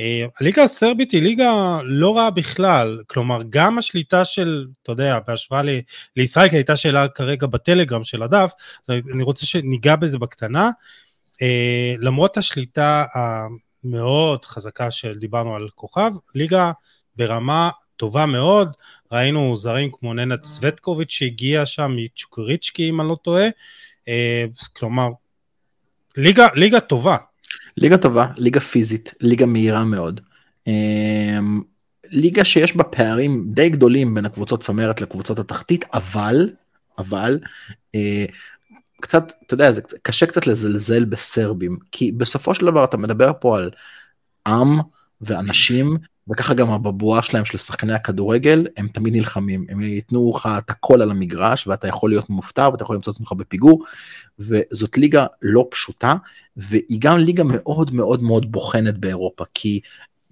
אה, 0.00 0.26
הליגה 0.40 0.62
הסרבית 0.62 1.10
היא 1.10 1.22
ליגה 1.22 1.78
לא 1.84 2.16
רעה 2.16 2.30
בכלל, 2.30 3.02
כלומר 3.06 3.42
גם 3.50 3.78
השליטה 3.78 4.24
של, 4.24 4.66
אתה 4.82 4.92
יודע, 4.92 5.18
בהשוואה 5.26 5.62
ל, 5.62 5.68
לישראל, 6.16 6.48
כי 6.48 6.56
הייתה 6.56 6.76
שאלה 6.76 7.08
כרגע 7.08 7.46
בטלגרם 7.46 8.04
של 8.04 8.22
הדף, 8.22 8.52
אני 8.88 9.22
רוצה 9.22 9.46
שניגע 9.46 9.96
בזה 9.96 10.18
בקטנה. 10.18 10.64
אה, 10.64 10.70
למרות 11.98 12.36
השליטה 12.36 13.04
המאוד 13.14 14.44
חזקה 14.44 14.90
של 14.90 15.18
דיברנו 15.18 15.56
על 15.56 15.68
כוכב, 15.74 16.12
ליגה 16.34 16.72
ברמה 17.16 17.70
טובה 17.96 18.26
מאוד, 18.26 18.72
ראינו 19.12 19.56
זרים 19.56 19.90
כמו 19.92 20.14
ננה 20.14 20.36
צווטקוביץ' 20.36 21.10
שהגיע 21.10 21.66
שם 21.66 21.92
מצ'וקריצ'קי 21.96 22.88
אם 22.88 23.00
אני 23.00 23.08
לא 23.08 23.16
טועה, 23.22 23.48
אה, 24.08 24.44
כלומר 24.72 25.08
ליגה, 26.16 26.48
ליגה 26.54 26.80
טובה. 26.80 27.16
ליגה 27.76 27.98
טובה, 27.98 28.26
ליגה 28.36 28.60
פיזית, 28.60 29.14
ליגה 29.20 29.46
מהירה 29.46 29.84
מאוד. 29.84 30.20
אה, 30.68 31.38
ליגה 32.04 32.44
שיש 32.44 32.76
בה 32.76 32.84
פערים 32.84 33.44
די 33.48 33.68
גדולים 33.68 34.14
בין 34.14 34.26
הקבוצות 34.26 34.62
צמרת 34.62 35.00
לקבוצות 35.00 35.38
התחתית, 35.38 35.84
אבל, 35.94 36.50
אבל, 36.98 37.38
קצת, 39.00 39.32
אתה 39.46 39.54
יודע, 39.54 39.72
זה 39.72 39.80
קשה 40.02 40.26
קצת 40.26 40.46
לזלזל 40.46 41.04
בסרבים, 41.04 41.78
כי 41.92 42.12
בסופו 42.12 42.54
של 42.54 42.66
דבר 42.66 42.84
אתה 42.84 42.96
מדבר 42.96 43.32
פה 43.40 43.56
על 43.56 43.70
עם 44.46 44.80
ואנשים, 45.20 45.96
וככה 46.28 46.54
גם 46.54 46.70
הבבואה 46.70 47.22
שלהם 47.22 47.44
של 47.44 47.58
שחקני 47.58 47.94
הכדורגל, 47.94 48.66
הם 48.76 48.88
תמיד 48.88 49.14
נלחמים, 49.14 49.66
הם 49.68 49.82
ייתנו 49.82 50.32
לך 50.36 50.48
את 50.58 50.70
הכל 50.70 51.02
על 51.02 51.10
המגרש, 51.10 51.66
ואתה 51.66 51.88
יכול 51.88 52.10
להיות 52.10 52.30
מופתע, 52.30 52.68
ואתה 52.68 52.82
יכול 52.82 52.96
למצוא 52.96 53.12
עצמך 53.12 53.32
בפיגור, 53.32 53.84
וזאת 54.38 54.98
ליגה 54.98 55.26
לא 55.42 55.68
פשוטה, 55.70 56.14
והיא 56.56 57.00
גם 57.00 57.18
ליגה 57.18 57.44
מאוד 57.44 57.94
מאוד 57.94 58.22
מאוד 58.22 58.52
בוחנת 58.52 58.98
באירופה, 58.98 59.44
כי 59.54 59.80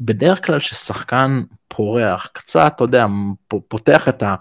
בדרך 0.01 0.47
כלל 0.47 0.59
ששחקן 0.59 1.43
פורח, 1.69 2.31
קצת, 2.33 2.73
אתה 2.77 2.85
יודע, 2.85 3.07
פותח 3.69 4.09
את 4.09 4.23
ה... 4.23 4.35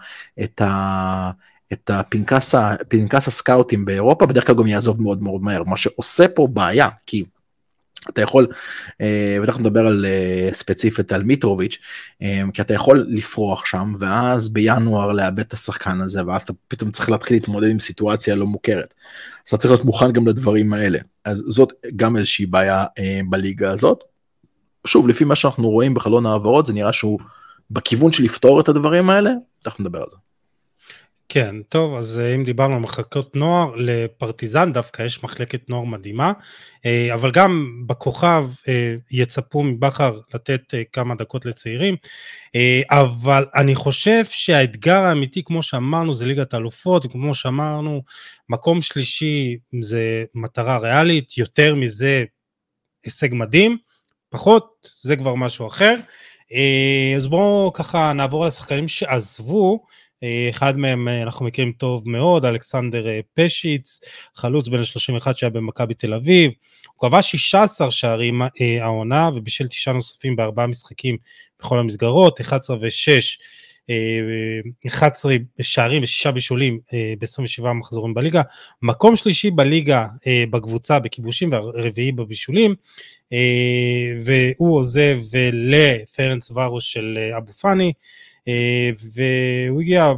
את 0.44 0.62
ה 0.62 1.32
את 1.74 1.90
הפנקס, 1.90 2.56
הפנקס 2.56 3.28
הסקאוטים 3.28 3.86
באירופה, 3.86 4.26
בדרך 4.26 4.48
כלל 4.48 4.56
גם 4.56 4.68
יעזוב 4.68 5.02
מאוד 5.02 5.24
מאוד 5.24 5.42
מהר, 5.42 5.64
מה 5.64 5.78
שעושה 5.78 6.28
פה 6.28 6.48
בעיה, 6.48 6.90
כי 7.06 7.24
אתה 8.10 8.22
יכול, 8.22 8.48
אה, 9.02 9.38
ותכף 9.44 9.60
נדבר 9.60 9.88
על 9.88 10.06
אה, 10.06 10.50
ספציפית 10.54 11.12
על 11.12 11.24
מיטרוביץ', 11.24 11.78
אה, 12.22 12.42
כי 12.54 12.62
אתה 12.62 12.74
יכול 12.74 13.06
לפרוח 13.10 13.66
שם, 13.66 13.94
ואז 14.00 14.50
בינואר 14.50 15.12
לאבד 15.12 15.40
את 15.40 15.54
השחקן 15.54 16.02
הזה, 16.02 16.26
ואז 16.26 16.42
אתה 16.42 16.54
פתאום 16.68 16.92
צריך 16.92 17.10
להתחיל 17.10 17.38
להתמודד 17.38 17.70
עם 17.70 17.80
סיטואציה 17.80 18.36
לא 18.36 18.46
מוכרת. 18.46 18.94
אז 19.48 19.48
אתה 19.48 19.58
צריך 19.58 19.72
להיות 19.72 19.86
מוכן 19.86 20.12
גם 20.12 20.28
לדברים 20.28 20.74
האלה. 20.74 21.00
אז 21.26 21.44
זאת 21.48 21.74
גם 21.96 22.18
איזושהי 22.18 22.46
בעיה 22.46 22.86
בליגה 23.30 23.72
הזאת. 23.72 24.04
שוב, 24.88 25.08
לפי 25.08 25.24
מה 25.24 25.36
שאנחנו 25.36 25.70
רואים 25.70 25.94
בחלון 25.94 26.26
העברות, 26.26 26.66
זה 26.66 26.74
נראה 26.74 26.94
שהוא 26.94 27.20
בכיוון 27.72 28.12
של 28.12 28.24
לפתור 28.24 28.60
את 28.60 28.70
הדברים 28.70 29.10
האלה, 29.10 29.32
תכף 29.64 29.80
נדבר 29.80 30.00
על 30.00 30.08
זה. 30.10 30.18
כן, 31.30 31.56
טוב, 31.70 31.96
אז 31.96 32.20
אה, 32.20 32.36
אם 32.36 32.44
דיברנו 32.44 32.74
על 32.74 32.80
מחלקות 32.80 33.36
נוער, 33.36 33.76
לפרטיזן 33.76 34.74
דווקא 34.74 35.04
יש 35.04 35.24
מחלקת 35.24 35.70
נוער 35.70 35.84
מדהימה, 35.84 36.34
אה, 36.86 37.14
אבל 37.14 37.32
גם 37.32 37.84
בכוכב 37.88 38.50
אה, 38.68 38.96
יצפו 39.12 39.64
מבכר 39.64 40.20
לתת 40.34 40.74
כמה 40.94 41.16
דקות 41.16 41.46
לצעירים, 41.46 41.96
אבל 42.90 43.46
אני 43.56 43.76
חושב 43.76 44.26
שהאתגר 44.26 45.00
האמיתי, 45.00 45.44
כמו 45.44 45.64
שאמרנו, 45.64 46.14
זה 46.14 46.26
ליגת 46.26 46.54
האלופות, 46.54 47.06
וכמו 47.06 47.36
שאמרנו, 47.36 48.04
מקום 48.50 48.82
שלישי 48.82 49.58
זה 49.82 50.26
מטרה 50.36 50.78
ריאלית, 50.78 51.38
יותר 51.38 51.76
מזה 51.76 52.24
הישג 53.06 53.30
מדהים, 53.32 53.78
פחות, 54.30 54.90
זה 55.02 55.16
כבר 55.16 55.36
משהו 55.36 55.68
אחר. 55.68 55.96
אז 57.18 57.28
בואו 57.28 57.74
ככה 57.74 58.14
נעבור 58.14 58.44
על 58.44 58.48
השחקנים 58.48 58.88
שעזבו, 58.88 59.86
אחד 60.50 60.78
מהם 60.78 61.08
אה, 61.08 61.24
אנחנו 61.24 61.46
מכירים 61.46 61.72
טוב 61.72 62.10
מאוד, 62.10 62.46
אלכסנדר 62.46 63.08
אה, 63.08 63.20
פשיץ, 63.34 64.00
חלוץ 64.36 64.68
בן 64.68 64.80
ה-31 64.80 65.34
שהיה 65.34 65.50
במכבי 65.50 65.94
תל 65.94 66.14
אביב, 66.14 66.52
הוא 66.94 67.10
קבע 67.10 67.22
16 67.22 67.92
שערים 67.92 68.42
העונה 68.82 69.30
ובישל 69.36 69.68
תשעה 69.68 69.94
נוספים 69.94 70.36
בארבעה 70.36 70.68
משחקים 70.68 71.18
בכל 71.60 71.80
המסגרות, 71.80 72.42
11 72.42 72.78
ו-6, 72.82 73.42
11 74.88 75.36
שערים 75.62 76.04
ושישה 76.04 76.32
בישולים 76.32 76.80
ב-27 77.20 77.74
מחזורים 77.74 78.14
בליגה, 78.14 78.42
מקום 78.82 79.16
שלישי 79.16 79.52
בליגה 79.52 80.08
בקבוצה 80.50 81.00
בכיבושים 81.00 81.52
והרביעי 81.52 82.12
בבישולים, 82.12 82.76
והוא 84.20 84.78
עוזב 84.78 85.20
לפרנס 85.54 86.52
ורוש 86.52 86.94
של 86.94 87.18
אבו 87.38 87.54
פאני, 87.54 87.86
אה, 87.86 87.92
והוא 89.14 89.82
הגיע 89.82 90.14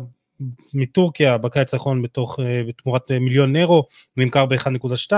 מטורקיה 0.74 1.38
בקיץ 1.38 1.74
האחרון 1.74 2.02
בתוך, 2.02 2.40
אה, 2.40 2.62
בתמורת 2.68 3.12
מיליון 3.12 3.56
נרו, 3.56 3.86
נמכר 4.18 4.46
ב-1.2, 4.46 5.14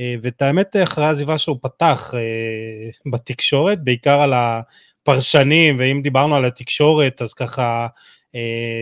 אה, 0.00 0.14
ואת 0.22 0.42
האמת 0.42 0.76
אחרי 0.82 1.04
העזיבה 1.04 1.38
שלו 1.38 1.54
הוא 1.54 1.60
פתח 1.62 2.14
בתקשורת, 3.12 3.84
בעיקר 3.84 4.20
על 4.20 4.32
הפרשנים, 4.32 5.76
ואם 5.78 6.00
דיברנו 6.02 6.36
על 6.36 6.44
התקשורת, 6.44 7.22
אז 7.22 7.34
ככה 7.34 7.86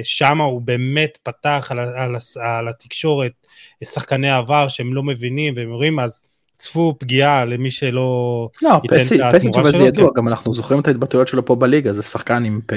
שמה 0.03 0.45
הוא 0.45 0.61
באמת 0.61 1.19
פתח 1.23 1.69
על, 1.71 1.79
על, 1.79 2.17
על 2.41 2.69
התקשורת, 2.69 3.33
שחקני 3.85 4.31
העבר 4.31 4.69
שהם 4.69 4.95
לא 4.95 5.03
מבינים 5.03 5.55
והם 5.57 5.71
אומרים 5.71 5.99
אז 6.01 6.23
צפו 6.59 6.97
פגיעה 6.99 7.45
למי 7.45 7.71
שלא 7.71 8.49
לא, 8.63 8.81
ייתן 8.83 8.99
פסי, 8.99 9.15
את 9.15 9.35
התמורה 9.35 9.63
שלו. 9.63 9.73
זה 9.73 9.85
ידוע, 9.85 10.09
כן. 10.09 10.15
גם 10.17 10.29
אנחנו 10.29 10.53
זוכרים 10.53 10.81
את 10.81 10.89
ההתבטאויות 10.89 11.29
שלו 11.29 11.45
פה 11.45 11.55
בליגה, 11.55 11.93
זה 11.93 12.03
שחקן 12.03 12.45
עם 12.45 12.61
פה, 12.67 12.77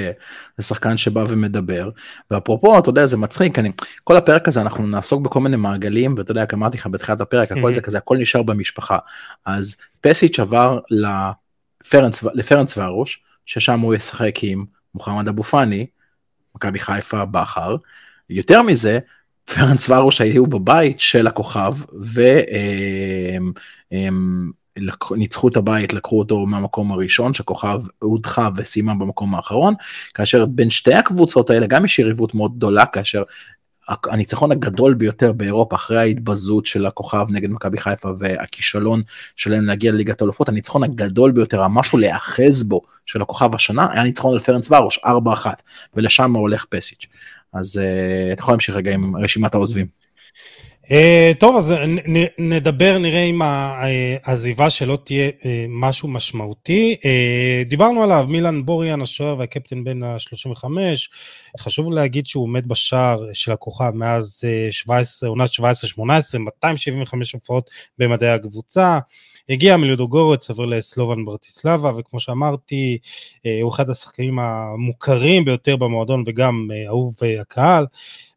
זה 0.58 0.64
שחקן 0.64 0.96
שבא 0.96 1.24
ומדבר, 1.28 1.90
ואפרופו, 2.30 2.78
אתה 2.78 2.90
יודע, 2.90 3.06
זה 3.06 3.16
מצחיק, 3.16 3.58
אני, 3.58 3.72
כל 4.04 4.16
הפרק 4.16 4.48
הזה 4.48 4.60
אנחנו 4.60 4.86
נעסוק 4.86 5.22
בכל 5.22 5.40
מיני 5.40 5.56
מעגלים, 5.56 6.14
ואתה 6.18 6.30
יודע, 6.30 6.44
אמרתי 6.54 6.76
לך 6.76 6.86
בתחילת 6.86 7.20
הפרק, 7.20 7.52
הכל 7.52 7.74
זה 7.74 7.80
כזה, 7.80 7.98
הכל 7.98 8.16
נשאר 8.16 8.42
במשפחה. 8.42 8.98
אז 9.46 9.76
פסיץ' 10.00 10.40
עבר 10.40 10.78
לפרנס, 10.90 12.22
לפרנס 12.22 12.76
והרוש, 12.76 13.22
ששם 13.46 13.80
הוא 13.80 13.94
ישחק 13.94 14.34
עם 14.42 14.64
מוחמד 14.94 15.28
אבו 15.28 15.42
פאני, 15.42 15.86
מכבי 16.54 16.78
חיפה 16.78 17.24
בכר, 17.24 17.76
יותר 18.30 18.62
מזה, 18.62 18.98
פרנס 19.54 19.88
ורוש 19.90 20.20
היו 20.20 20.46
בבית 20.46 21.00
של 21.00 21.26
הכוכב 21.26 21.74
וניצחו 25.10 25.48
את 25.48 25.56
הבית, 25.56 25.92
לקחו 25.92 26.18
אותו 26.18 26.46
מהמקום 26.46 26.92
הראשון, 26.92 27.34
שכוכב 27.34 27.80
הודחה 27.98 28.48
וסיימה 28.56 28.94
במקום 28.94 29.34
האחרון, 29.34 29.74
כאשר 30.14 30.46
בין 30.46 30.70
שתי 30.70 30.94
הקבוצות 30.94 31.50
האלה 31.50 31.66
גם 31.66 31.84
יש 31.84 31.98
יריבות 31.98 32.34
מאוד 32.34 32.56
גדולה, 32.56 32.86
כאשר 32.86 33.22
הניצחון 33.88 34.52
הגדול 34.52 34.94
ביותר 34.94 35.32
באירופה 35.32 35.76
אחרי 35.76 35.98
ההתבזות 35.98 36.66
של 36.66 36.86
הכוכב 36.86 37.26
נגד 37.30 37.50
מכבי 37.50 37.78
חיפה 37.78 38.08
והכישלון 38.18 39.02
שלהם 39.36 39.66
להגיע 39.66 39.92
לליגת 39.92 40.20
האלופות, 40.20 40.48
הניצחון 40.48 40.84
הגדול 40.84 41.30
ביותר, 41.30 41.62
המשהו 41.62 41.98
להיאחז 41.98 42.62
בו 42.62 42.82
של 43.06 43.22
הכוכב 43.22 43.54
השנה, 43.54 43.88
היה 43.92 44.02
ניצחון 44.02 44.32
על 44.32 44.38
פרנס 44.38 44.70
ורוש 44.70 44.98
4-1, 44.98 45.08
ולשם 45.94 46.32
הולך 46.36 46.64
פסיץ'. 46.64 47.06
אז 47.52 47.80
uh, 47.82 48.32
אתה 48.32 48.40
יכול 48.42 48.52
להמשיך 48.52 48.76
רגע 48.76 48.94
עם 48.94 49.16
רשימת 49.16 49.54
העוזבים. 49.54 49.86
Uh, 50.84 50.92
טוב, 51.38 51.56
אז 51.56 51.74
נדבר, 52.38 52.98
נראה 52.98 53.22
אם 53.22 53.40
העזיבה 53.42 54.70
שלו 54.70 54.96
תהיה 54.96 55.30
משהו 55.68 56.08
משמעותי. 56.08 56.96
דיברנו 57.66 58.02
עליו, 58.02 58.26
מילן 58.28 58.66
בוריאן, 58.66 59.02
השוער 59.02 59.38
והקפטן 59.38 59.84
בן 59.84 60.02
ה-35, 60.02 60.64
חשוב 61.58 61.92
להגיד 61.92 62.26
שהוא 62.26 62.44
עומד 62.44 62.68
בשער 62.68 63.26
של 63.32 63.52
הכוכב 63.52 63.90
מאז 63.94 64.40
17, 64.70 65.28
עונת 65.28 65.50
17-18, 65.50 65.62
275 66.38 67.32
הופעות 67.32 67.70
במדעי 67.98 68.30
הקבוצה. 68.30 68.98
הגיע 69.48 69.76
מלודוגורץ, 69.76 70.50
עבר 70.50 70.64
לסלובן 70.64 71.24
ברטיסלבה, 71.24 71.92
וכמו 71.98 72.20
שאמרתי, 72.20 72.98
הוא 73.62 73.70
אחד 73.70 73.90
השחקנים 73.90 74.38
המוכרים 74.38 75.44
ביותר 75.44 75.76
במועדון 75.76 76.24
וגם 76.26 76.68
אהוב 76.86 77.14
הקהל. 77.40 77.86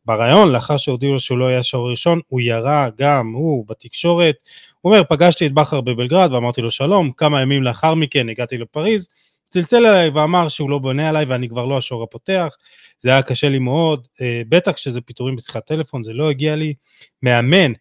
ברעיון, 0.05 0.51
לאחר 0.51 0.77
שהודיעו 0.77 1.13
לו 1.13 1.19
שהוא 1.19 1.37
לא 1.37 1.45
היה 1.45 1.63
שוער 1.63 1.89
ראשון, 1.89 2.19
הוא 2.27 2.41
ירה 2.41 2.87
גם 2.97 3.31
הוא 3.31 3.65
בתקשורת. 3.67 4.35
הוא 4.81 4.91
אומר, 4.91 5.03
פגשתי 5.09 5.45
את 5.47 5.53
בכר 5.53 5.81
בבלגרד 5.81 6.33
ואמרתי 6.33 6.61
לו 6.61 6.71
שלום, 6.71 7.11
כמה 7.11 7.41
ימים 7.41 7.63
לאחר 7.63 7.95
מכן 7.95 8.29
הגעתי 8.29 8.57
לפריז, 8.57 9.07
צלצל 9.49 9.85
אליי 9.85 10.09
ואמר 10.09 10.47
שהוא 10.47 10.69
לא 10.69 10.79
בונה 10.79 11.09
עליי 11.09 11.25
ואני 11.25 11.49
כבר 11.49 11.65
לא 11.65 11.77
השוער 11.77 12.03
הפותח, 12.03 12.55
זה 13.01 13.09
היה 13.09 13.21
קשה 13.21 13.49
לי 13.49 13.59
מאוד, 13.59 14.07
אה, 14.21 14.41
בטח 14.49 14.71
כשזה 14.71 15.01
פיטורים 15.01 15.35
בשיחת 15.35 15.65
טלפון, 15.65 16.03
זה 16.03 16.13
לא 16.13 16.29
הגיע 16.29 16.55
לי. 16.55 16.73
מאמן 17.23 17.71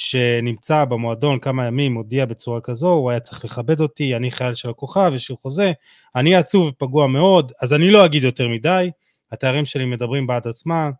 שנמצא 0.00 0.84
במועדון 0.84 1.38
כמה 1.38 1.66
ימים 1.66 1.94
הודיע 1.94 2.26
בצורה 2.26 2.60
כזו, 2.60 2.92
הוא 2.92 3.10
היה 3.10 3.20
צריך 3.20 3.44
לכבד 3.44 3.80
אותי, 3.80 4.16
אני 4.16 4.30
חייל 4.30 4.54
של 4.54 4.70
הכוכב, 4.70 5.12
יש 5.14 5.30
לי 5.30 5.36
חוזה, 5.36 5.72
אני 6.16 6.36
עצוב 6.36 6.66
ופגוע 6.66 7.06
מאוד, 7.06 7.52
אז 7.62 7.72
אני 7.72 7.90
לא 7.90 8.04
אגיד 8.04 8.24
יותר 8.24 8.48
מדי, 8.48 8.90
התארים 9.32 9.64
שלי 9.64 9.84
מדברים 9.84 10.26
בעד 10.26 10.48
עצמם, 10.48 10.90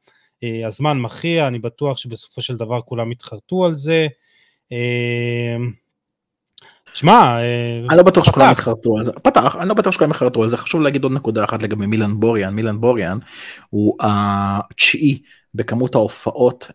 אה, 0.44 0.66
הזמן 0.66 0.98
מכריע, 0.98 1.46
אני 1.46 1.59
בטוח 1.59 1.98
שבסופו 1.98 2.42
של 2.42 2.57
דבר 2.57 2.80
כולם 2.80 3.12
יתחרטו 3.12 3.64
על 3.64 3.74
זה. 3.74 4.07
אה, 4.72 5.57
שמע, 6.94 7.12
אה, 7.12 7.80
אני 7.88 7.98
לא 7.98 8.03
בטוח 8.03 8.24
שכולם 8.24 8.53
יתחרטו 8.53 8.98
על 8.98 9.05
זה, 9.05 9.12
פתח, 9.12 9.57
אני 9.57 9.68
לא 9.68 9.74
בטוח 9.74 9.92
שכולם 9.92 10.11
יתחרטו 10.11 10.42
על 10.42 10.48
זה, 10.48 10.57
חשוב 10.57 10.82
להגיד 10.82 11.05
עוד 11.05 11.12
נקודה 11.12 11.44
אחת 11.44 11.62
לגבי 11.62 11.86
מילן 11.86 12.20
בוריאן, 12.20 12.55
מילן 12.55 12.80
בוריאן 12.80 13.18
הוא 13.70 13.96
התשיעי 14.01 15.22
בכמות 15.55 15.94
ההופעות 15.94 16.70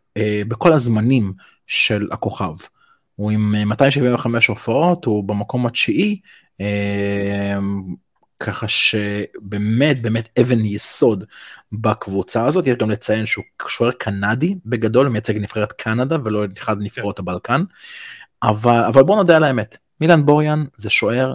בכל 0.48 0.74
הזמנים 0.74 1.34
של 1.68 2.08
הכוכב. 2.12 2.56
הוא 3.16 3.32
עם 3.32 3.56
275 3.66 4.48
הופעות, 4.48 5.06
הוא 5.06 5.24
במקום 5.24 5.66
התשיעי, 5.66 6.20
ככה 8.40 8.68
שבאמת 8.68 10.02
באמת 10.02 10.30
אבן 10.42 10.66
יסוד 10.66 11.24
בקבוצה 11.72 12.46
הזאת, 12.46 12.68
יש 12.68 12.76
גם 12.76 12.90
לציין 12.90 13.26
שהוא 13.26 13.44
שוער 13.68 13.92
קנדי 13.92 14.56
בגדול, 14.66 15.08
מייצג 15.08 15.38
נבחרת 15.38 15.72
קנדה 15.72 16.18
ולא 16.24 16.46
אחד 16.58 16.78
נבחרות 16.80 17.20
הבלקן, 17.20 17.64
אבל, 18.44 18.84
אבל 18.88 19.04
בוא 19.04 19.16
נודה 19.16 19.38
על 19.38 19.44
האמת, 19.44 19.78
מילן 20.02 20.26
בוריאן 20.26 20.66
זה 20.78 20.90
שוער 20.90 21.34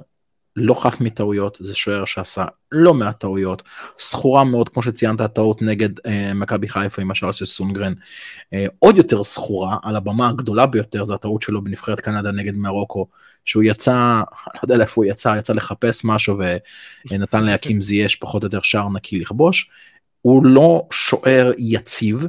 לא 0.56 0.74
חף 0.74 1.00
מטעויות, 1.00 1.58
זה 1.60 1.74
שוער 1.74 2.04
שעשה 2.04 2.44
לא 2.72 2.94
מעט 2.94 3.20
טעויות, 3.20 3.62
זכורה 4.00 4.44
מאוד, 4.44 4.68
כמו 4.68 4.82
שציינת, 4.82 5.20
הטעות 5.20 5.62
נגד 5.62 6.06
אה, 6.06 6.34
מכבי 6.34 6.68
חיפה 6.68 7.02
עם 7.02 7.10
השער 7.10 7.32
של 7.32 7.44
סונגרן, 7.44 7.92
אה, 8.52 8.66
עוד 8.78 8.96
יותר 8.96 9.22
זכורה, 9.22 9.76
על 9.82 9.96
הבמה 9.96 10.28
הגדולה 10.28 10.66
ביותר, 10.66 11.04
זה 11.04 11.14
הטעות 11.14 11.42
שלו 11.42 11.64
בנבחרת 11.64 12.00
קנדה 12.00 12.32
נגד 12.32 12.54
מרוקו, 12.54 13.06
שהוא 13.44 13.62
יצא, 13.62 14.22
לא 14.54 14.60
יודע 14.62 14.76
לאיפה 14.76 14.92
הוא 14.96 15.04
יצא, 15.04 15.36
יצא 15.38 15.52
לחפש 15.52 16.04
משהו 16.04 16.38
ונתן 17.10 17.44
להקים 17.44 17.82
זייש 17.82 18.16
פחות 18.16 18.42
או 18.42 18.46
יותר 18.46 18.60
שער 18.60 18.88
נקי 18.88 19.18
לכבוש. 19.18 19.70
הוא 20.22 20.46
לא 20.46 20.88
שוער 20.92 21.52
יציב, 21.58 22.24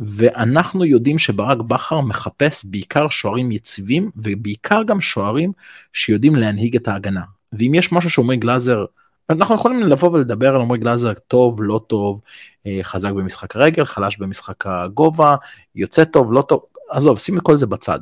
ואנחנו 0.00 0.84
יודעים 0.84 1.18
שברק 1.18 1.58
בכר 1.58 2.00
מחפש 2.00 2.64
בעיקר 2.64 3.08
שוערים 3.08 3.52
יציבים, 3.52 4.10
ובעיקר 4.16 4.82
גם 4.82 5.00
שוערים 5.00 5.52
שיודעים 5.92 6.36
להנהיג 6.36 6.76
את 6.76 6.88
ההגנה. 6.88 7.22
ואם 7.52 7.74
יש 7.74 7.92
משהו 7.92 8.10
שעומרי 8.10 8.36
גלאזר, 8.36 8.84
אנחנו 9.30 9.54
יכולים 9.54 9.80
לבוא 9.80 10.10
ולדבר 10.10 10.48
על 10.54 10.60
עומרי 10.60 10.78
גלאזר 10.78 11.12
טוב, 11.28 11.62
לא 11.62 11.80
טוב, 11.86 12.20
אה, 12.66 12.78
חזק 12.82 13.10
במשחק 13.10 13.56
רגל, 13.56 13.84
חלש 13.84 14.16
במשחק 14.16 14.66
הגובה, 14.66 15.36
יוצא 15.74 16.04
טוב, 16.04 16.32
לא 16.32 16.42
טוב, 16.42 16.62
עזוב, 16.90 17.18
שים 17.18 17.38
את 17.38 17.42
כל 17.42 17.56
זה 17.56 17.66
בצד. 17.66 18.00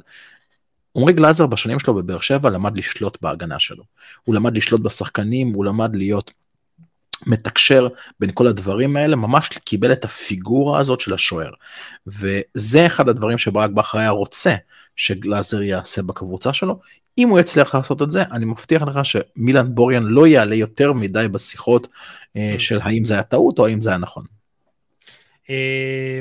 עמרי 0.97 1.13
גלאזר 1.13 1.47
בשנים 1.47 1.79
שלו 1.79 1.95
בבאר 1.95 2.19
שבע 2.19 2.51
למד 2.51 2.77
לשלוט 2.77 3.19
בהגנה 3.23 3.59
שלו. 3.59 3.85
הוא 4.25 4.35
למד 4.35 4.57
לשלוט 4.57 4.81
בשחקנים, 4.81 5.53
הוא 5.53 5.65
למד 5.65 5.97
להיות 5.97 6.33
מתקשר 7.27 7.89
בין 8.21 8.31
כל 8.35 8.47
הדברים 8.47 8.97
האלה, 8.97 9.17
ממש 9.17 9.49
קיבל 9.49 9.93
את 9.93 10.05
הפיגורה 10.05 10.81
הזאת 10.81 11.01
של 11.01 11.15
השוער. 11.15 11.51
וזה 12.07 12.87
אחד 12.87 13.09
הדברים 13.09 13.39
שברק 13.39 13.71
בכר 13.71 13.99
היה 13.99 14.11
רוצה 14.11 14.55
שגלאזר 14.97 15.63
יעשה 15.63 16.03
בקבוצה 16.03 16.53
שלו. 16.53 16.81
אם 17.23 17.29
הוא 17.29 17.41
יצליח 17.41 17.75
לעשות 17.75 18.03
את 18.03 18.11
זה, 18.11 18.23
אני 18.33 18.45
מבטיח 18.45 18.83
לך 18.83 19.01
שמילן 19.05 19.75
בוריאן 19.75 20.03
לא 20.03 20.27
יעלה 20.27 20.55
יותר 20.55 20.93
מדי 20.93 21.27
בשיחות 21.33 21.89
אה, 22.37 22.55
של 22.59 22.79
האם 22.83 23.05
זה 23.05 23.15
היה 23.15 23.23
טעות 23.23 23.59
או 23.59 23.67
האם 23.67 23.81
זה 23.81 23.89
היה 23.89 23.99
נכון. 23.99 24.25
אה, 25.51 26.21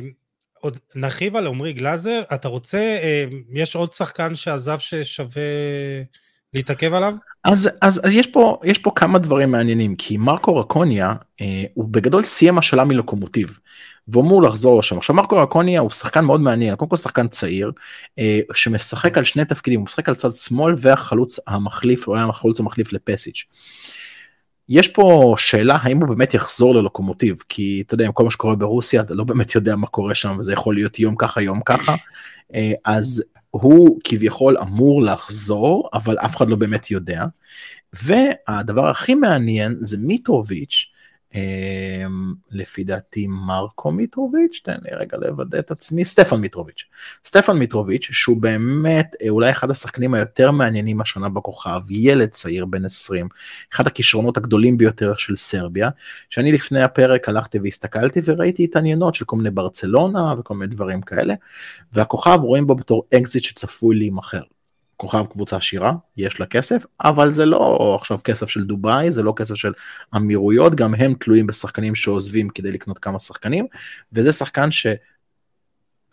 עוד 0.60 0.78
נרחיב 0.96 1.36
על 1.36 1.48
עמרי 1.48 1.74
גלאזר, 1.74 2.22
אתה 2.34 2.48
רוצה, 2.48 2.78
אה, 2.78 3.26
יש 3.54 3.76
עוד 3.76 3.94
שחקן 3.94 4.36
שעזב 4.36 4.80
ששווה 4.80 5.42
להתעכב 6.54 6.94
עליו? 6.94 7.14
אז, 7.44 7.70
אז, 7.82 8.02
אז 8.04 8.14
יש, 8.14 8.28
פה, 8.28 8.60
יש 8.64 8.78
פה 8.78 8.92
כמה 8.96 9.20
דברים 9.20 9.52
מעניינים, 9.52 9.96
כי 9.96 10.18
מרקו 10.18 10.58
רקוניה 10.58 11.14
אה, 11.42 11.64
הוא 11.74 11.86
בגדול 11.92 12.24
סיים 12.24 12.58
השאלה 12.58 12.84
מלוקומוטיב, 12.84 13.60
והוא 14.10 14.24
אמור 14.24 14.42
לחזור 14.42 14.80
לשם. 14.80 14.98
עכשיו 14.98 15.16
מרקו 15.16 15.36
רקוניה 15.36 15.80
הוא 15.80 15.92
שחקן 15.92 16.26
מאוד 16.26 16.42
מעניין, 16.42 16.76
קודם 16.76 16.90
כל 16.90 16.96
שחקן 16.96 17.28
צעיר, 17.28 17.72
אה, 18.20 18.40
שמשחק 18.54 19.18
על 19.18 19.24
שני 19.24 19.46
תפקידים, 19.46 19.80
הוא 19.80 19.86
משחק 19.86 20.10
על 20.10 20.16
צד 20.16 20.36
שמאל 20.36 20.74
והחלוץ 20.78 21.40
המחליף, 21.48 22.08
הוא 22.08 22.16
היה 22.16 22.26
החלוץ 22.26 22.60
המחליף 22.60 22.94
לפסיץ'. 22.94 23.46
יש 24.70 24.88
פה 24.88 25.36
שאלה 25.38 25.78
האם 25.82 25.98
הוא 25.98 26.10
באמת 26.10 26.34
יחזור 26.34 26.76
ללוקומוטיב 26.76 27.44
כי 27.50 27.84
אתה 27.86 27.94
יודע 27.94 28.06
עם 28.06 28.12
כל 28.12 28.24
מה 28.24 28.32
שקורה 28.32 28.56
ברוסיה 28.56 29.02
אתה 29.02 29.14
לא 29.14 29.24
באמת 29.24 29.56
יודע 29.56 29.76
מה 29.76 29.88
קורה 29.88 30.16
שם 30.16 30.38
וזה 30.40 30.54
יכול 30.54 30.76
להיות 30.76 31.00
יום 31.00 31.16
ככה 31.18 31.42
יום 31.42 31.62
ככה 31.66 31.96
אה, 32.54 32.72
אז 32.86 33.24
הוא 33.52 34.00
כביכול 34.04 34.58
אמור 34.58 35.02
לחזור 35.02 35.90
אבל 35.94 36.18
אף 36.18 36.36
אחד 36.36 36.50
לא 36.50 36.56
באמת 36.56 36.92
יודע. 36.92 37.26
והדבר 37.94 38.88
הכי 38.88 39.16
מעניין 39.16 39.76
זה 39.80 39.98
מיטרוביץ' 39.98 40.86
לפי 42.52 42.84
דעתי 42.84 43.28
מרקו 43.28 43.92
מיטרוביץ', 43.92 44.62
תן 44.64 44.78
לי 44.82 44.96
רגע 44.96 45.18
לוודא 45.18 45.60
את 45.60 45.72
עצמי, 45.72 46.06
סטפן 46.06 46.36
מיטרוביץ'. 46.36 46.86
סטפן 47.26 47.58
מיטרוביץ', 47.58 48.08
שהוא 48.12 48.38
באמת 48.38 49.16
אה, 49.22 49.30
אולי 49.30 49.52
אחד 49.52 49.72
השחקנים 49.72 50.14
היותר 50.14 50.52
מעניינים 50.52 51.02
השנה 51.02 51.30
בכוכב, 51.30 51.82
ילד 51.90 52.30
צעיר 52.30 52.66
בן 52.66 52.86
20, 52.86 53.28
אחד 53.74 53.88
הכישרונות 53.88 54.38
הגדולים 54.38 54.78
ביותר 54.78 55.14
של 55.14 55.36
סרביה, 55.36 55.90
שאני 56.30 56.52
לפני 56.52 56.82
הפרק 56.82 57.30
הלכתי 57.30 57.60
והסתכלתי 57.60 58.20
וראיתי 58.24 58.64
התעניינות 58.64 59.16
של 59.16 59.26
כל 59.26 59.36
מיני 59.36 59.52
ברצלונה 59.52 60.34
וכל 60.40 60.54
מיני 60.54 60.72
דברים 60.72 61.02
כאלה, 61.02 61.34
והכוכב 61.94 62.40
רואים 62.42 62.68
בו 62.68 62.76
בתור 62.76 63.04
אקזיט 63.14 63.44
שצפוי 63.44 63.96
להימכר. 63.96 64.42
כוכב 65.00 65.26
קבוצה 65.26 65.58
עשירה, 65.58 65.94
יש 66.18 66.40
לה 66.40 66.46
כסף, 66.46 66.86
אבל 67.04 67.32
זה 67.32 67.46
לא 67.46 67.96
עכשיו 68.00 68.20
כסף 68.24 68.50
של 68.50 68.64
דובאי, 68.64 69.12
זה 69.12 69.24
לא 69.24 69.34
כסף 69.36 69.56
של 69.56 69.74
אמירויות, 70.16 70.76
גם 70.76 70.96
הם 70.96 71.14
תלויים 71.14 71.48
בשחקנים 71.48 71.96
שעוזבים 71.96 72.50
כדי 72.50 72.72
לקנות 72.72 73.00
כמה 73.00 73.20
שחקנים, 73.20 73.68
וזה 74.14 74.32
שחקן 74.32 74.72
ש... 74.72 74.88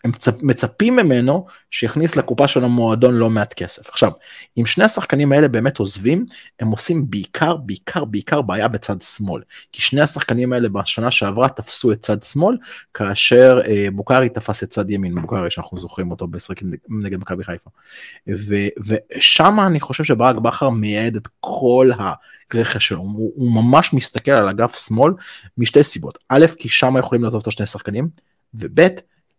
הם 0.03 0.11
מצפים 0.41 0.95
ממנו 0.95 1.45
שיכניס 1.71 2.15
לקופה 2.15 2.47
של 2.47 2.63
המועדון 2.63 3.15
לא 3.15 3.29
מעט 3.29 3.53
כסף. 3.53 3.89
עכשיו, 3.89 4.11
אם 4.57 4.65
שני 4.65 4.83
השחקנים 4.83 5.31
האלה 5.31 5.47
באמת 5.47 5.77
עוזבים, 5.77 6.25
הם 6.59 6.67
עושים 6.67 7.09
בעיקר, 7.09 7.55
בעיקר, 7.55 8.05
בעיקר 8.05 8.41
בעיה 8.41 8.67
בצד 8.67 9.01
שמאל. 9.01 9.41
כי 9.71 9.81
שני 9.81 10.01
השחקנים 10.01 10.53
האלה 10.53 10.69
בשנה 10.69 11.11
שעברה 11.11 11.49
תפסו 11.49 11.91
את 11.91 11.99
צד 11.99 12.23
שמאל, 12.23 12.57
כאשר 12.93 13.59
אה, 13.67 13.87
בוקארי 13.93 14.29
תפס 14.29 14.63
את 14.63 14.69
צד 14.69 14.89
ימין, 14.89 15.21
בוקארי 15.21 15.51
שאנחנו 15.51 15.77
זוכרים 15.79 16.11
אותו 16.11 16.27
בשחק 16.27 16.61
נגד 16.89 17.17
מכבי 17.17 17.43
חיפה. 17.43 17.69
ושם 18.27 19.59
אני 19.67 19.79
חושב 19.79 20.03
שברק 20.03 20.35
בכר 20.35 20.69
מייעד 20.69 21.15
את 21.15 21.27
כל 21.39 21.89
הרכש 22.53 22.87
שלו, 22.87 22.99
הוא, 22.99 23.31
הוא 23.35 23.51
ממש 23.51 23.93
מסתכל 23.93 24.31
על 24.31 24.47
אגף 24.47 24.87
שמאל 24.87 25.11
משתי 25.57 25.83
סיבות. 25.83 26.17
א', 26.29 26.45
כי 26.59 26.69
שם 26.69 26.95
יכולים 26.99 27.23
לעזוב 27.23 27.41
את 27.41 27.47
השני 27.47 27.65
שחקנים, 27.65 28.09
וב', 28.53 28.87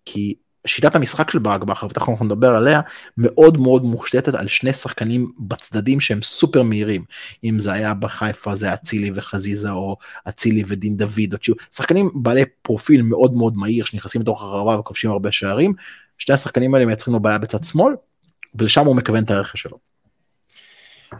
כי 0.04 0.34
שיטת 0.68 0.96
המשחק 0.96 1.30
של 1.30 1.38
ברק 1.38 1.62
בכר, 1.62 1.86
ותכף 1.86 2.08
אנחנו 2.08 2.24
נדבר 2.24 2.54
עליה, 2.54 2.80
מאוד 3.18 3.58
מאוד 3.58 3.84
מושתתת 3.84 4.34
על 4.34 4.48
שני 4.48 4.72
שחקנים 4.72 5.32
בצדדים 5.38 6.00
שהם 6.00 6.22
סופר 6.22 6.62
מהירים. 6.62 7.04
אם 7.44 7.60
זה 7.60 7.72
היה 7.72 7.94
בחיפה 7.94 8.54
זה 8.54 8.74
אצילי 8.74 9.10
וחזיזה, 9.14 9.70
או 9.70 9.96
אצילי 10.28 10.62
ודין 10.66 10.96
דוד, 10.96 11.34
או 11.48 11.54
שחקנים 11.76 12.10
בעלי 12.14 12.42
פרופיל 12.62 13.02
מאוד 13.02 13.34
מאוד 13.34 13.56
מהיר 13.56 13.84
שנכנסים 13.84 14.20
לתוך 14.20 14.42
הרחבה 14.42 14.78
וכובשים 14.78 15.10
הרבה 15.10 15.32
שערים. 15.32 15.74
שני 16.18 16.34
השחקנים 16.34 16.74
האלה 16.74 16.86
מייצרים 16.86 17.14
לו 17.14 17.20
בעיה 17.20 17.38
בצד 17.38 17.64
שמאל, 17.64 17.94
ולשם 18.54 18.86
הוא 18.86 18.96
מכוון 18.96 19.24
את 19.24 19.30
הרכש 19.30 19.62
שלו. 19.62 19.78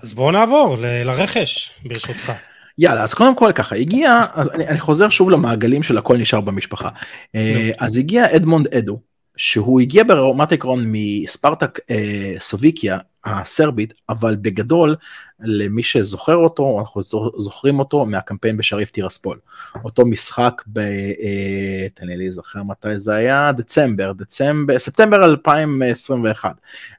אז 0.03 0.13
בואו 0.13 0.31
נעבור 0.31 0.77
ל- 0.81 1.03
לרכש, 1.03 1.81
ברשותך. 1.85 2.33
יאללה, 2.79 3.03
אז 3.03 3.15
קודם 3.15 3.35
כל 3.35 3.53
ככה, 3.55 3.77
הגיע, 3.77 4.21
אז 4.35 4.51
אני, 4.55 4.69
אני 4.69 4.81
חוזר 4.81 5.09
שוב 5.09 5.31
למעגלים 5.31 5.83
של 5.83 5.99
הכל 5.99 6.17
נשאר 6.17 6.41
במשפחה. 6.41 6.89
אה, 7.35 7.71
אז 7.79 7.97
הגיע 7.97 8.37
אדמונד 8.37 8.75
אדו, 8.75 9.01
שהוא 9.39 9.81
הגיע 9.81 10.05
ברמת 10.05 10.53
עקרון 10.53 10.85
מספרטק 10.87 11.79
אה, 11.91 12.35
סוביקיה 12.39 12.99
הסרבית, 13.25 13.95
אבל 14.09 14.37
בגדול, 14.37 14.97
למי 15.41 15.83
שזוכר 15.83 16.37
אותו, 16.37 16.79
אנחנו 16.81 17.03
זוכרים 17.39 17.79
אותו 17.79 18.07
מהקמפיין 18.07 18.57
בשריף 18.57 18.91
טירספול. 18.91 19.39
אותו 19.85 20.07
משחק 20.07 20.63
ב... 20.67 20.79
אה, 20.79 21.87
תן 21.95 22.07
לי 22.07 22.17
להיזכר 22.17 22.63
מתי 22.63 22.99
זה 22.99 23.15
היה, 23.15 23.53
דצמבר, 23.53 24.13
דצמבר, 24.13 24.79
ספטמבר 24.79 25.25
2021. 25.25 26.55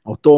אותו, 0.06 0.30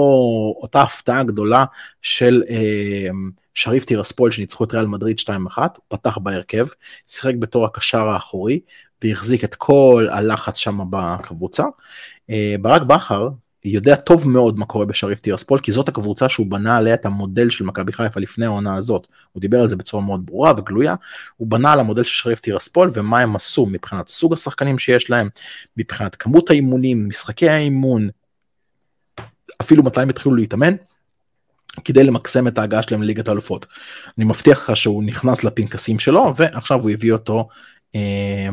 אותה 0.63 0.83
הפתעה 0.83 1.23
גדולה 1.23 1.65
של... 2.03 2.43
אה, 2.51 3.11
שריף 3.55 3.85
טירספול 3.85 4.31
שניצחו 4.31 4.65
את 4.65 4.73
ריאל 4.75 4.87
מדריד 4.87 5.19
2-1, 5.19 5.59
פתח 5.89 6.19
בהרכב, 6.19 6.67
שיחק 7.07 7.35
בתור 7.35 7.65
הקשר 7.65 8.09
האחורי 8.09 8.61
והחזיק 9.05 9.45
את 9.45 9.55
כל 9.55 10.07
הלחץ 10.11 10.57
שם 10.57 10.81
בקבוצה. 10.91 11.65
אה, 12.31 12.55
ברק 12.61 12.83
בכר 12.83 13.29
יודע 13.65 13.97
טוב 13.97 14.29
מאוד 14.29 14.59
מה 14.59 14.67
קורה 14.67 14.87
בשריף 14.87 15.21
טירספול 15.21 15.59
כי 15.59 15.73
זאת 15.73 15.89
הקבוצה 15.89 16.29
שהוא 16.29 16.47
בנה 16.47 16.77
עליה 16.77 16.95
את 16.95 17.07
המודל 17.07 17.51
של 17.51 17.65
מכבי 17.65 17.93
חיפה 17.93 18.21
לפני 18.21 18.47
העונה 18.47 18.77
הזאת. 18.77 19.07
הוא 19.33 19.41
דיבר 19.41 19.61
על 19.61 19.69
זה 19.69 19.77
בצורה 19.77 20.03
מאוד 20.03 20.27
ברורה 20.27 20.53
וגלויה. 20.57 20.95
הוא 21.37 21.49
בנה 21.49 21.73
על 21.73 21.81
המודל 21.81 22.03
של 22.03 22.23
שריף 22.23 22.41
טירספול 22.41 22.91
ומה 22.93 23.21
הם 23.21 23.37
עשו 23.37 23.67
מבחינת 23.67 24.09
סוג 24.09 24.33
השחקנים 24.33 24.79
שיש 24.79 25.11
להם, 25.11 25.29
מבחינת 25.77 26.17
כמות 26.17 26.51
האימונים, 26.51 27.09
משחקי 27.09 27.49
האימון, 27.49 28.09
אפילו 29.61 29.83
מתי 29.83 30.01
הם 30.01 30.09
התחילו 30.09 30.35
להתאמן. 30.35 30.75
כדי 31.85 32.05
למקסם 32.05 32.49
את 32.49 32.59
ההגעה 32.59 32.83
שלהם 32.83 33.03
לליגת 33.03 33.29
האלופות. 33.29 33.67
אני 34.19 34.25
מבטיח 34.25 34.71
לך 34.71 34.77
שהוא 34.77 35.03
נכנס 35.05 35.45
לפנקסים 35.45 35.99
שלו 35.99 36.33
ועכשיו 36.37 36.81
הוא 36.81 36.91
הביא 36.91 37.13
אותו 37.13 37.49
אה, 37.95 38.49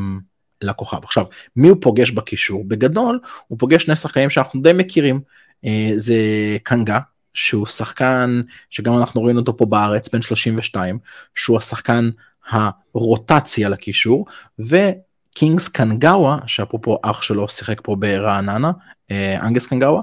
לכוכב. 0.62 1.00
עכשיו, 1.04 1.26
מי 1.56 1.68
הוא 1.68 1.78
פוגש 1.82 2.12
בקישור? 2.12 2.64
בגדול, 2.68 3.20
הוא 3.48 3.60
פוגש 3.60 3.84
שני 3.84 3.96
שחקנים 3.96 4.30
שאנחנו 4.30 4.62
די 4.62 4.72
מכירים. 4.74 5.20
אה, 5.66 5.92
זה 5.96 6.18
קנגה, 6.64 7.00
שהוא 7.34 7.66
שחקן 7.66 8.42
שגם 8.70 8.98
אנחנו 8.98 9.22
רואים 9.22 9.38
אותו 9.38 9.58
פה 9.58 9.66
בארץ, 9.66 10.10
בן 10.10 10.22
32, 10.22 11.00
שהוא 11.36 11.58
השחקן 11.58 12.10
הרוטציה 12.52 13.70
לקישור, 13.70 14.26
וקינגס 14.60 15.68
קנגאווה, 15.68 16.38
שאפרופו 16.48 16.98
אח 17.04 17.22
שלו 17.22 17.48
שיחק 17.48 17.82
פה 17.84 17.96
ברעננה, 17.96 18.72
אה, 19.12 19.48
אנגס 19.48 19.68
קנגאווה, 19.68 20.02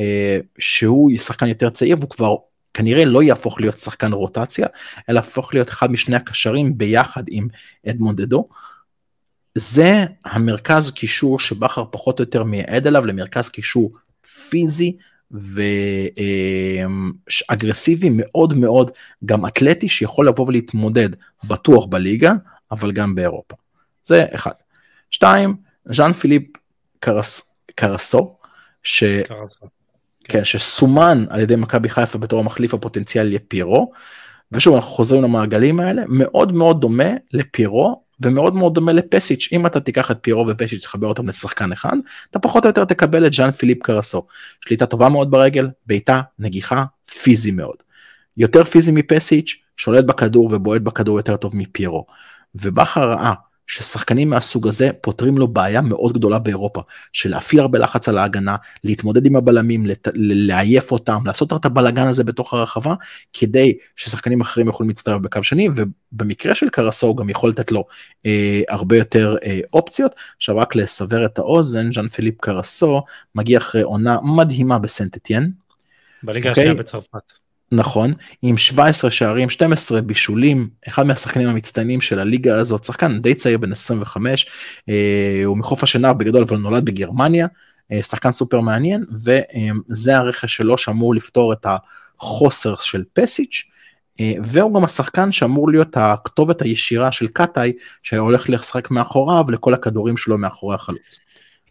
אה, 0.00 0.38
שהוא 0.58 1.10
שחקן 1.18 1.46
יותר 1.46 1.70
צעיר 1.70 1.96
והוא 1.98 2.10
כבר 2.10 2.34
כנראה 2.74 3.04
לא 3.04 3.22
יהפוך 3.22 3.60
להיות 3.60 3.78
שחקן 3.78 4.12
רוטציה, 4.12 4.66
אלא 5.08 5.16
יהפוך 5.16 5.54
להיות 5.54 5.70
אחד 5.70 5.92
משני 5.92 6.16
הקשרים 6.16 6.78
ביחד 6.78 7.22
עם 7.28 7.48
אדמונד 7.88 8.20
אדו. 8.20 8.48
זה 9.54 10.04
המרכז 10.24 10.90
קישור 10.90 11.40
שבכר 11.40 11.84
פחות 11.90 12.18
או 12.18 12.22
יותר 12.22 12.44
מייעד 12.44 12.86
אליו 12.86 13.06
למרכז 13.06 13.48
קישור 13.48 13.92
פיזי 14.48 14.96
ואגרסיבי 17.50 18.08
מאוד 18.12 18.54
מאוד, 18.54 18.90
גם 19.24 19.46
אתלטי 19.46 19.88
שיכול 19.88 20.28
לבוא 20.28 20.46
ולהתמודד 20.48 21.08
בטוח 21.44 21.86
בליגה, 21.86 22.32
אבל 22.70 22.92
גם 22.92 23.14
באירופה. 23.14 23.54
זה 24.04 24.26
אחד. 24.34 24.52
שתיים, 25.10 25.56
ז'אן 25.92 26.12
פיליפ 26.12 26.42
קרס, 27.00 27.54
קרסו, 27.74 28.36
ש... 28.82 29.04
קרסו. 29.04 29.66
כן, 30.24 30.44
שסומן 30.44 31.24
על 31.30 31.40
ידי 31.40 31.56
מכבי 31.56 31.88
חיפה 31.88 32.18
בתור 32.18 32.40
המחליף 32.40 32.74
הפוטנציאלי 32.74 33.34
לפירו. 33.34 33.92
ושוב 34.52 34.74
אנחנו 34.74 34.90
חוזרים 34.90 35.22
למעגלים 35.22 35.80
האלה 35.80 36.02
מאוד 36.08 36.52
מאוד 36.52 36.80
דומה 36.80 37.10
לפירו 37.32 38.03
ומאוד 38.20 38.54
מאוד 38.54 38.74
דומה 38.74 38.92
לפסיץ' 38.92 39.48
אם 39.52 39.66
אתה 39.66 39.80
תיקח 39.80 40.10
את 40.10 40.18
פירו 40.20 40.46
ופסיץ' 40.48 40.82
תחבר 40.82 41.06
אותם 41.06 41.28
לשחקן 41.28 41.72
אחד 41.72 41.96
אתה 42.30 42.38
פחות 42.38 42.64
או 42.64 42.68
יותר 42.68 42.84
תקבל 42.84 43.26
את 43.26 43.32
ז'אן 43.32 43.50
פיליפ 43.50 43.82
קרסו. 43.82 44.26
שליטה 44.66 44.86
טובה 44.86 45.08
מאוד 45.08 45.30
ברגל 45.30 45.68
בעיטה 45.86 46.20
נגיחה 46.38 46.84
פיזי 47.22 47.50
מאוד. 47.50 47.76
יותר 48.36 48.64
פיזי 48.64 48.92
מפסיץ' 48.94 49.56
שולט 49.76 50.04
בכדור 50.04 50.48
ובועט 50.52 50.82
בכדור 50.82 51.18
יותר 51.18 51.36
טוב 51.36 51.56
מפירו. 51.56 52.06
ובכר 52.54 53.10
ראה 53.10 53.32
ששחקנים 53.66 54.30
מהסוג 54.30 54.68
הזה 54.68 54.90
פותרים 55.00 55.38
לו 55.38 55.48
בעיה 55.48 55.80
מאוד 55.80 56.12
גדולה 56.12 56.38
באירופה, 56.38 56.80
של 57.12 57.30
להפעיל 57.30 57.60
הרבה 57.60 57.78
לחץ 57.78 58.08
על 58.08 58.18
ההגנה, 58.18 58.56
להתמודד 58.84 59.26
עם 59.26 59.36
הבלמים, 59.36 59.86
לת... 59.86 60.08
לעייף 60.14 60.92
אותם, 60.92 61.22
לעשות 61.26 61.52
את 61.52 61.64
הבלגן 61.64 62.06
הזה 62.06 62.24
בתוך 62.24 62.54
הרחבה, 62.54 62.94
כדי 63.32 63.78
ששחקנים 63.96 64.40
אחרים 64.40 64.68
יכולים 64.68 64.90
להצטרף 64.90 65.20
בקו 65.20 65.42
שני, 65.42 65.68
ובמקרה 65.74 66.54
של 66.54 66.68
קרסו 66.68 67.06
הוא 67.06 67.16
גם 67.16 67.30
יכול 67.30 67.50
לתת 67.50 67.72
לו 67.72 67.84
אה, 68.26 68.62
הרבה 68.68 68.96
יותר 68.96 69.36
אה, 69.44 69.60
אופציות. 69.72 70.14
עכשיו 70.36 70.56
רק 70.56 70.76
לסבר 70.76 71.24
את 71.24 71.38
האוזן, 71.38 71.92
ז'אן 71.92 72.08
פיליפ 72.08 72.40
קרסו 72.40 73.02
מגיע 73.34 73.58
אחרי 73.58 73.82
עונה 73.82 74.18
מדהימה 74.22 74.78
בסנט 74.78 75.16
אתיין. 75.16 75.50
בליגה 76.22 76.48
okay. 76.48 76.52
השנייה 76.52 76.70
אוקיי? 76.70 76.82
בצרפת. 76.82 77.43
נכון, 77.74 78.12
עם 78.42 78.58
17 78.58 79.10
שערים, 79.10 79.50
12 79.50 80.00
בישולים, 80.00 80.68
אחד 80.88 81.02
מהשחקנים 81.02 81.48
המצטיינים 81.48 82.00
של 82.00 82.18
הליגה 82.18 82.56
הזאת, 82.56 82.84
שחקן 82.84 83.20
די 83.20 83.34
צעיר 83.34 83.58
בן 83.58 83.72
25, 83.72 84.46
אה, 84.88 85.42
הוא 85.44 85.56
מחוף 85.56 85.82
השנהב 85.82 86.18
בגדול 86.18 86.42
אבל 86.48 86.56
נולד 86.56 86.84
בגרמניה, 86.84 87.46
אה, 87.92 88.02
שחקן 88.02 88.32
סופר 88.32 88.60
מעניין, 88.60 89.04
וזה 89.24 90.16
הרכש 90.16 90.56
שלו 90.56 90.78
שאמור 90.78 91.14
לפתור 91.14 91.52
את 91.52 91.66
החוסר 92.18 92.74
של 92.76 93.04
פסיץ', 93.12 93.62
אה, 94.20 94.32
והוא 94.44 94.74
גם 94.74 94.84
השחקן 94.84 95.32
שאמור 95.32 95.70
להיות 95.70 95.96
הכתובת 95.96 96.62
הישירה 96.62 97.12
של 97.12 97.26
קטאי, 97.26 97.72
שהולך 98.02 98.50
לשחק 98.50 98.90
מאחוריו 98.90 99.44
לכל 99.50 99.74
הכדורים 99.74 100.16
שלו 100.16 100.38
מאחורי 100.38 100.74
החלוץ. 100.74 101.18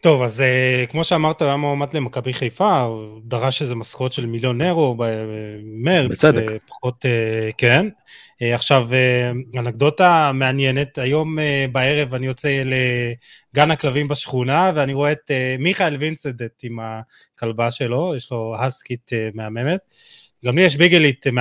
טוב, 0.03 0.21
אז 0.21 0.39
uh, 0.39 0.91
כמו 0.91 1.03
שאמרת, 1.03 1.41
הוא 1.41 1.47
היה 1.47 1.57
מועמד 1.57 1.93
למכבי 1.93 2.33
חיפה, 2.33 2.81
הוא 2.81 3.21
דרש 3.25 3.61
איזה 3.61 3.75
משכורת 3.75 4.13
של 4.13 4.25
מיליון 4.25 4.61
אירו 4.61 4.95
במרץ. 4.97 6.11
בצדק. 6.11 6.45
פחות, 6.67 7.05
uh, 7.05 7.53
כן. 7.57 7.87
Uh, 7.89 8.55
עכשיו, 8.55 8.89
uh, 8.91 9.59
אנקדוטה 9.59 10.31
מעניינת, 10.33 10.97
היום 10.97 11.39
uh, 11.39 11.41
בערב 11.71 12.13
אני 12.13 12.25
יוצא 12.25 12.61
לגן 12.65 13.71
הכלבים 13.71 14.07
בשכונה, 14.07 14.71
ואני 14.75 14.93
רואה 14.93 15.11
את 15.11 15.31
uh, 15.31 15.61
מיכאל 15.61 15.95
וינסדט 15.95 16.61
עם 16.63 16.79
הכלבה 16.81 17.71
שלו, 17.71 18.13
יש 18.15 18.31
לו 18.31 18.55
הסקית 18.59 19.11
uh, 19.13 19.35
מהממת. 19.35 19.79
גם 20.45 20.57
לי 20.57 20.63
יש 20.63 20.75
ביגלית 20.75 21.27
uh, 21.27 21.31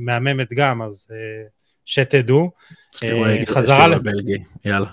מהממת 0.00 0.52
גם, 0.52 0.82
אז 0.82 1.08
uh, 1.10 1.14
שתדעו. 1.84 2.50
חזרה 3.46 3.88
ל... 3.88 3.94
יאללה. 4.64 4.90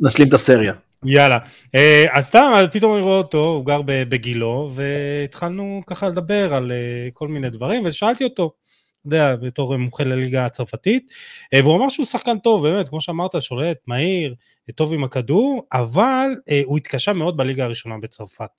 נשלים 0.00 0.28
את 0.28 0.34
הסריה. 0.34 0.72
יאללה, 1.04 1.38
אה, 1.74 2.06
אז 2.10 2.24
סתם, 2.26 2.52
פתאום 2.72 2.94
אני 2.94 3.02
רואה 3.02 3.18
אותו, 3.18 3.44
הוא 3.44 3.66
גר 3.66 3.80
בגילו, 3.84 4.72
והתחלנו 4.74 5.82
ככה 5.86 6.08
לדבר 6.08 6.54
על 6.54 6.72
אה, 6.72 7.08
כל 7.12 7.28
מיני 7.28 7.50
דברים, 7.50 7.82
ושאלתי 7.84 8.24
אותו, 8.24 8.52
אתה 9.00 9.14
יודע, 9.14 9.36
בתור 9.36 9.76
מומחה 9.76 10.04
לליגה 10.04 10.46
הצרפתית, 10.46 11.12
אה, 11.54 11.60
והוא 11.62 11.76
אמר 11.76 11.88
שהוא 11.88 12.06
שחקן 12.06 12.38
טוב, 12.38 12.68
באמת, 12.68 12.88
כמו 12.88 13.00
שאמרת, 13.00 13.42
שולט, 13.42 13.76
מהיר, 13.86 14.34
טוב 14.74 14.92
עם 14.92 15.04
הכדור, 15.04 15.66
אבל 15.72 16.28
הוא 16.64 16.76
התקשה 16.76 17.12
מאוד 17.12 17.36
בליגה 17.36 17.64
הראשונה 17.64 17.94
בצרפת. 18.02 18.50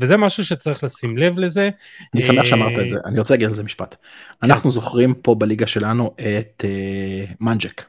וזה 0.00 0.16
משהו 0.16 0.44
שצריך 0.44 0.84
לשים 0.84 1.16
לב 1.16 1.38
לזה. 1.38 1.70
אני 2.14 2.22
שמח 2.22 2.44
שאמרת 2.44 2.78
את 2.78 2.88
זה, 2.88 2.96
אני 3.04 3.18
רוצה 3.18 3.34
להגיד 3.34 3.48
על 3.48 3.54
זה 3.54 3.62
משפט. 3.62 3.94
כן. 3.94 4.46
אנחנו 4.46 4.70
זוכרים 4.70 5.14
פה 5.14 5.34
בליגה 5.34 5.66
שלנו 5.66 6.14
את 6.16 6.64
מנג'ק. 7.40 7.84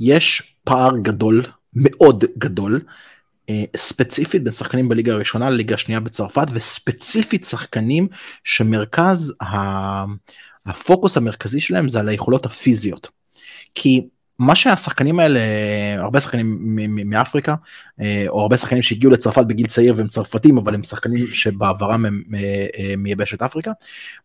יש 0.00 0.42
פער 0.64 0.98
גדול 1.02 1.42
מאוד 1.74 2.24
גדול, 2.38 2.80
אה, 3.48 3.64
ספציפית 3.76 4.44
בין 4.44 4.52
שחקנים 4.52 4.88
בליגה 4.88 5.12
הראשונה 5.12 5.50
לליגה 5.50 5.74
השנייה 5.74 6.00
בצרפת, 6.00 6.46
וספציפית 6.52 7.44
שחקנים 7.44 8.08
שמרכז 8.44 9.34
הפוקוס 10.66 11.16
המרכזי 11.16 11.60
שלהם 11.60 11.88
זה 11.88 12.00
על 12.00 12.08
היכולות 12.08 12.46
הפיזיות. 12.46 13.08
כי 13.74 14.06
מה 14.38 14.54
שהשחקנים 14.54 15.20
האלה, 15.20 15.40
הרבה 15.96 16.20
שחקנים 16.20 16.58
מאפריקה, 17.10 17.54
אה, 18.00 18.24
או 18.28 18.40
הרבה 18.40 18.56
שחקנים 18.56 18.82
שהגיעו 18.82 19.12
לצרפת 19.12 19.44
בגיל 19.46 19.66
צעיר 19.66 19.94
והם 19.96 20.08
צרפתים, 20.08 20.58
אבל 20.58 20.74
הם 20.74 20.84
שחקנים 20.84 21.26
שבעברם 21.32 22.06
הם 22.06 22.22
אה, 22.34 22.94
מיבשת 22.98 23.42
אפריקה, 23.42 23.70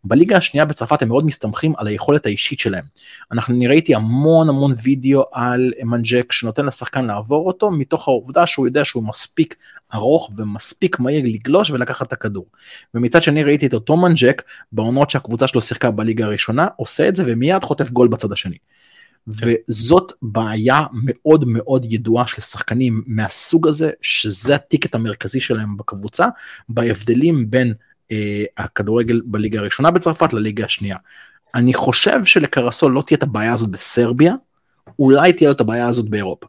בליגה 0.03 0.37
השנייה 0.37 0.65
בצרפת 0.65 1.01
הם 1.01 1.07
מאוד 1.07 1.25
מסתמכים 1.25 1.73
על 1.77 1.87
היכולת 1.87 2.25
האישית 2.25 2.59
שלהם. 2.59 2.83
אנחנו, 3.31 3.55
אני 3.55 3.67
ראיתי 3.67 3.95
המון 3.95 4.49
המון 4.49 4.71
וידאו 4.83 5.23
על 5.31 5.71
מנג'ק 5.83 6.31
שנותן 6.31 6.65
לשחקן 6.65 7.05
לעבור 7.05 7.47
אותו, 7.47 7.71
מתוך 7.71 8.07
העובדה 8.07 8.47
שהוא 8.47 8.67
יודע 8.67 8.85
שהוא 8.85 9.03
מספיק 9.03 9.55
ארוך 9.93 10.31
ומספיק 10.37 10.99
מהיר 10.99 11.25
לגלוש 11.25 11.71
ולקחת 11.71 12.07
את 12.07 12.13
הכדור. 12.13 12.45
ומצד 12.93 13.23
שני 13.23 13.43
ראיתי 13.43 13.65
את 13.65 13.73
אותו 13.73 13.97
מנג'ק 13.97 14.41
בעונות 14.71 15.09
שהקבוצה 15.09 15.47
שלו 15.47 15.61
שיחקה 15.61 15.91
בליגה 15.91 16.25
הראשונה, 16.25 16.67
עושה 16.75 17.07
את 17.07 17.15
זה 17.15 17.23
ומיד 17.27 17.63
חוטף 17.63 17.91
גול 17.91 18.07
בצד 18.07 18.31
השני. 18.31 18.57
וזאת 19.27 20.11
בעיה 20.21 20.83
מאוד 20.93 21.45
מאוד 21.47 21.85
ידועה 21.89 22.27
של 22.27 22.41
שחקנים 22.41 23.03
מהסוג 23.07 23.67
הזה, 23.67 23.91
שזה 24.01 24.55
הticket 24.55 24.95
המרכזי 24.95 25.39
שלהם 25.39 25.77
בקבוצה, 25.77 26.27
בהבדלים 26.69 27.51
בין 27.51 27.73
אה, 28.11 28.43
הכדורגל 28.57 29.21
בליגה 29.25 29.59
הראשונה 29.59 29.91
בצרפת 29.91 30.33
לליגה 30.33 30.65
השנייה. 30.65 30.97
אני 31.55 31.73
חושב 31.73 32.25
שלקרסול 32.25 32.91
לא 32.91 33.01
תהיה 33.01 33.17
את 33.17 33.23
הבעיה 33.23 33.53
הזאת 33.53 33.69
בסרביה, 33.69 34.33
אולי 34.99 35.33
תהיה 35.33 35.49
לו 35.49 35.55
את 35.55 35.61
הבעיה 35.61 35.87
הזאת 35.87 36.09
באירופה. 36.09 36.47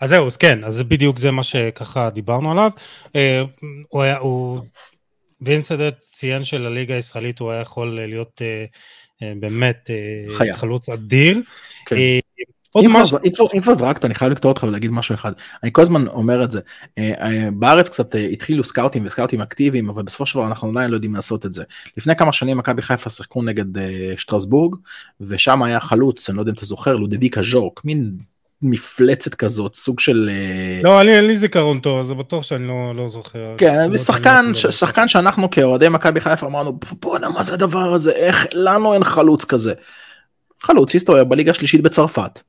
אז 0.00 0.10
זהו, 0.10 0.26
אז 0.26 0.36
כן, 0.36 0.64
אז 0.64 0.82
בדיוק 0.82 1.18
זה 1.18 1.30
מה 1.30 1.42
שככה 1.42 2.10
דיברנו 2.10 2.52
עליו. 2.52 2.70
אה, 3.16 3.42
הוא 3.88 4.02
היה, 4.02 4.18
הוא, 4.18 4.60
וינסדט 5.40 5.98
ציין 5.98 6.44
שלליגה 6.44 6.94
הישראלית 6.94 7.38
הוא 7.38 7.50
היה 7.50 7.60
יכול 7.60 8.00
להיות 8.00 8.42
אה, 8.42 8.64
באמת 9.40 9.90
אה, 9.90 10.36
חיה. 10.36 10.56
חלוץ 10.56 10.88
אדיר. 10.88 11.40
כן. 11.86 11.96
אה, 11.96 12.18
עוד 12.70 12.84
אם 12.84 12.92
משהו... 12.92 13.18
אם 13.54 13.60
כבר 13.60 13.74
זרקת 13.74 14.04
אני 14.04 14.14
חייב 14.14 14.32
לקטוע 14.32 14.48
אותך 14.48 14.62
ולהגיד 14.62 14.90
משהו 14.90 15.14
אחד 15.14 15.32
אני 15.62 15.70
כל 15.72 15.82
הזמן 15.82 16.06
אומר 16.06 16.44
את 16.44 16.50
זה 16.50 16.60
בארץ 17.52 17.88
קצת 17.88 18.14
התחילו 18.32 18.64
סקאוטים 18.64 19.06
וסקאוטים 19.06 19.40
אקטיביים 19.40 19.90
אבל 19.90 20.02
בסופו 20.02 20.26
של 20.26 20.38
דבר 20.38 20.46
אנחנו 20.46 20.70
עדיין 20.70 20.90
לא 20.90 20.96
יודעים 20.96 21.14
לעשות 21.14 21.46
את 21.46 21.52
זה 21.52 21.64
לפני 21.96 22.16
כמה 22.16 22.32
שנים 22.32 22.58
מכבי 22.58 22.82
חיפה 22.82 23.10
שיחקו 23.10 23.42
נגד 23.42 23.64
שטרסבורג 24.16 24.74
ושם 25.20 25.62
היה 25.62 25.80
חלוץ 25.80 26.28
אני 26.28 26.36
לא 26.36 26.42
יודע 26.42 26.50
אם 26.50 26.54
אתה 26.54 26.64
זוכר 26.64 26.96
לודוביק 26.96 27.42
אז'ורק 27.42 27.84
מין 27.84 28.16
מפלצת 28.62 29.34
כזאת 29.34 29.74
סוג 29.74 30.00
של 30.00 30.30
לא 30.82 31.00
אני 31.00 31.16
אין 31.16 31.26
לי 31.26 31.36
זיכרון 31.36 31.80
טוב 31.80 32.00
אז 32.00 32.10
בטוח 32.12 32.42
שאני 32.42 32.68
לא, 32.68 32.92
לא 32.96 33.08
זוכר 33.08 33.54
כן 33.58 33.90
לא 33.90 33.96
שחקן 33.96 34.54
ש, 34.54 34.66
שחקן 34.66 35.08
שאנחנו 35.08 35.50
כאוהדי 35.50 35.88
מכבי 35.88 36.20
חיפה 36.20 36.46
אמרנו 36.46 36.78
בואנה 37.00 37.28
מה 37.28 37.42
זה 37.42 37.54
הדבר 37.54 37.94
הזה 37.94 38.12
איך 38.12 38.46
לנו 38.54 38.94
אין 38.94 39.04
חלוץ 39.04 39.44
כזה. 39.44 39.72
חלוץ 40.62 40.94
היסטוריה 40.94 41.24
בליגה 41.24 41.50
השלישית 41.50 41.80
בצרפת. 41.80 42.40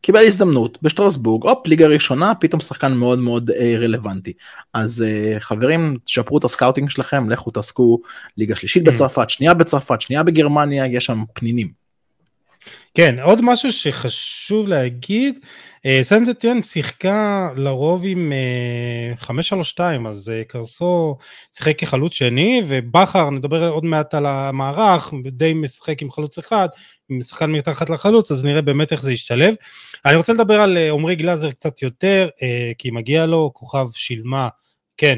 קיבל 0.00 0.20
הזדמנות 0.26 0.78
בשטרסבורג 0.82 1.46
הופ 1.46 1.66
ליגה 1.66 1.86
ראשונה 1.86 2.34
פתאום 2.34 2.60
שחקן 2.60 2.92
מאוד 2.92 3.18
מאוד 3.18 3.50
אה, 3.50 3.74
רלוונטי 3.78 4.32
אז 4.74 5.02
אה, 5.02 5.40
חברים 5.40 5.96
תשפרו 6.04 6.38
את 6.38 6.44
ה 6.44 6.49
scouting 6.49 6.90
שלכם 6.90 7.30
לכו 7.30 7.50
תעסקו 7.50 8.00
ליגה 8.36 8.56
שלישית 8.56 8.88
mm. 8.88 8.90
בצרפת 8.90 9.30
שנייה 9.30 9.54
בצרפת 9.54 10.00
שנייה 10.00 10.22
בגרמניה 10.22 10.86
יש 10.86 11.04
שם 11.04 11.24
פנינים. 11.32 11.77
כן, 12.94 13.20
עוד 13.20 13.40
משהו 13.42 13.72
שחשוב 13.72 14.68
להגיד, 14.68 15.38
אה, 15.86 16.00
סנטטיאן 16.02 16.62
שיחקה 16.62 17.48
לרוב 17.56 18.02
עם 18.04 18.32
5-3-2, 19.20 19.80
אה, 19.80 20.10
אז 20.10 20.30
אה, 20.30 20.44
קרסו 20.44 21.16
שיחק 21.56 21.78
כחלוץ 21.78 22.12
שני, 22.12 22.62
ובכר, 22.68 23.30
נדבר 23.30 23.68
עוד 23.68 23.84
מעט 23.84 24.14
על 24.14 24.26
המערך, 24.26 25.12
די 25.32 25.54
משחק 25.54 26.02
עם 26.02 26.10
חלוץ 26.10 26.38
אחד, 26.38 26.68
עם 27.08 27.20
שחקן 27.20 27.50
מתחת 27.52 27.90
לחלוץ, 27.90 28.30
אז 28.30 28.44
נראה 28.44 28.62
באמת 28.62 28.92
איך 28.92 29.02
זה 29.02 29.12
ישתלב. 29.12 29.54
אני 30.06 30.16
רוצה 30.16 30.32
לדבר 30.32 30.60
על 30.60 30.76
עמרי 30.76 31.16
גלאזר 31.16 31.50
קצת 31.50 31.82
יותר, 31.82 32.28
כי 32.78 32.90
מגיע 32.90 33.26
לו, 33.26 33.50
כוכב 33.54 33.86
שילמה, 33.94 34.48
כן, 34.96 35.16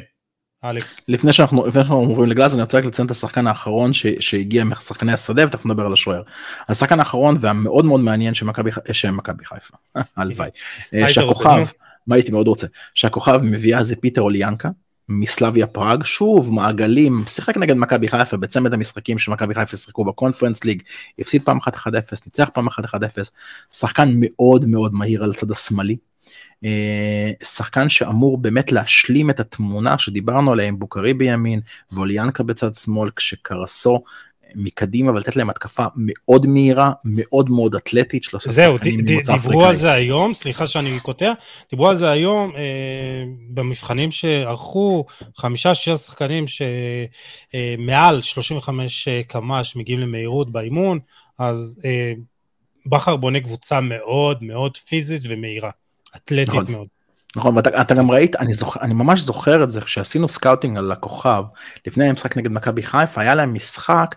אלכס. 0.64 1.04
לפני 1.08 1.32
שאנחנו 1.32 1.66
לפני 1.66 1.82
שאנחנו 1.82 1.96
עוברים 1.96 2.30
לגלאזר 2.30 2.54
אני 2.54 2.62
רוצה 2.62 2.78
רק 2.78 2.84
לציין 2.84 3.06
את 3.06 3.10
השחקן 3.10 3.46
האחרון 3.46 3.92
ש, 3.92 4.06
שהגיע 4.20 4.64
משחקני 4.64 5.12
השדה 5.12 5.46
ותכף 5.46 5.66
נדבר 5.66 5.86
על 5.86 5.92
השוער. 5.92 6.22
השחקן 6.68 6.98
האחרון 6.98 7.36
והמאוד 7.40 7.84
מאוד 7.84 8.00
מעניין 8.00 8.34
שמכבי 8.34 8.70
שמכבי 8.92 9.44
חיפה. 9.44 9.76
הלוואי. 10.16 10.50
אה, 10.94 11.08
שהכוכב 11.08 11.66
מה 12.06 12.14
הייתי 12.14 12.32
מאוד 12.32 12.48
רוצה? 12.48 12.66
שהכוכב 12.94 13.40
מביאה 13.42 13.82
זה 13.82 13.96
פיטר 13.96 14.20
אוליאנקה 14.20 14.68
מסלביה 15.10 15.66
פראג. 15.66 16.04
שוב 16.04 16.52
מעגלים 16.52 17.24
שיחק 17.26 17.56
נגד 17.56 17.76
מכבי 17.76 18.08
חיפה 18.08 18.36
בצמד 18.36 18.74
המשחקים 18.74 19.18
שמכבי 19.18 19.54
חיפה 19.54 19.76
שיחקו 19.76 20.04
בקונפרנס 20.04 20.64
ליג 20.64 20.82
הפסיד 21.18 21.42
פעם 21.42 21.58
אחת 21.58 21.74
1-0 21.74 21.88
ניצח 22.26 22.50
פעם 22.54 22.66
אחת 22.66 22.84
1-0 22.84 22.98
שחקן 23.72 24.12
מאוד 24.20 24.64
מאוד 24.64 24.94
מהיר 24.94 25.24
על 25.24 25.30
הצד 25.30 25.50
השמאלי. 25.50 25.96
אה, 26.64 27.30
שחקן 27.42 27.88
שאמור 27.88 28.38
באמת 28.38 28.72
להשלים 28.72 29.30
את 29.30 29.40
התמונה 29.40 29.98
שדיברנו 29.98 30.52
עליה 30.52 30.66
עם 30.66 30.78
בוקרי 30.78 31.14
בימין 31.14 31.60
ואוליאנקה 31.92 32.42
בצד 32.42 32.74
שמאל 32.74 33.10
כשקרסו 33.16 34.02
מקדימה 34.54 35.12
ולתת 35.12 35.36
להם 35.36 35.50
התקפה 35.50 35.84
מאוד 35.96 36.46
מהירה 36.46 36.92
מאוד 37.04 37.50
מאוד 37.50 37.74
אתלטית 37.74 38.24
שלושה 38.24 38.52
שחקנים 38.52 39.00
ממוצא 39.08 39.34
אפריקאי. 39.34 39.50
דיברו 39.50 39.64
על 39.64 39.76
זה 39.76 39.92
היום 39.92 40.34
סליחה 40.34 40.66
שאני 40.66 41.00
קוטע 41.00 41.32
דיברו 41.70 41.88
על 41.88 41.96
זה 41.96 42.10
היום 42.10 42.52
אה, 42.56 43.24
במבחנים 43.48 44.10
שערכו 44.10 45.04
חמישה 45.36 45.74
שישה 45.74 45.96
שחקנים 45.96 46.44
שמעל 46.46 48.16
אה, 48.16 48.22
35 48.22 49.08
אה, 49.08 49.22
קמ"ש 49.28 49.76
מגיעים 49.76 50.00
למהירות 50.00 50.52
באימון 50.52 50.98
אז 51.38 51.82
אה, 51.84 52.12
בכר 52.86 53.16
בונה 53.16 53.40
קבוצה 53.40 53.80
מאוד 53.80 54.42
מאוד 54.42 54.76
פיזית 54.76 55.22
ומהירה. 55.28 55.70
אתלטית 56.16 56.48
נכון. 56.48 56.72
מאוד. 56.72 56.86
נכון, 57.36 57.56
ואתה 57.56 57.80
אתה 57.80 57.94
גם 57.94 58.10
ראית, 58.10 58.36
אני, 58.36 58.54
זוכ, 58.54 58.76
אני 58.76 58.94
ממש 58.94 59.20
זוכר 59.20 59.62
את 59.62 59.70
זה, 59.70 59.80
כשעשינו 59.80 60.28
scouting 60.28 60.78
על 60.78 60.92
הכוכב, 60.92 61.44
לפני 61.86 62.08
המשחק 62.08 62.36
נגד 62.36 62.52
מכבי 62.52 62.82
חיפה, 62.82 63.20
היה 63.20 63.34
להם 63.34 63.54
משחק, 63.54 64.14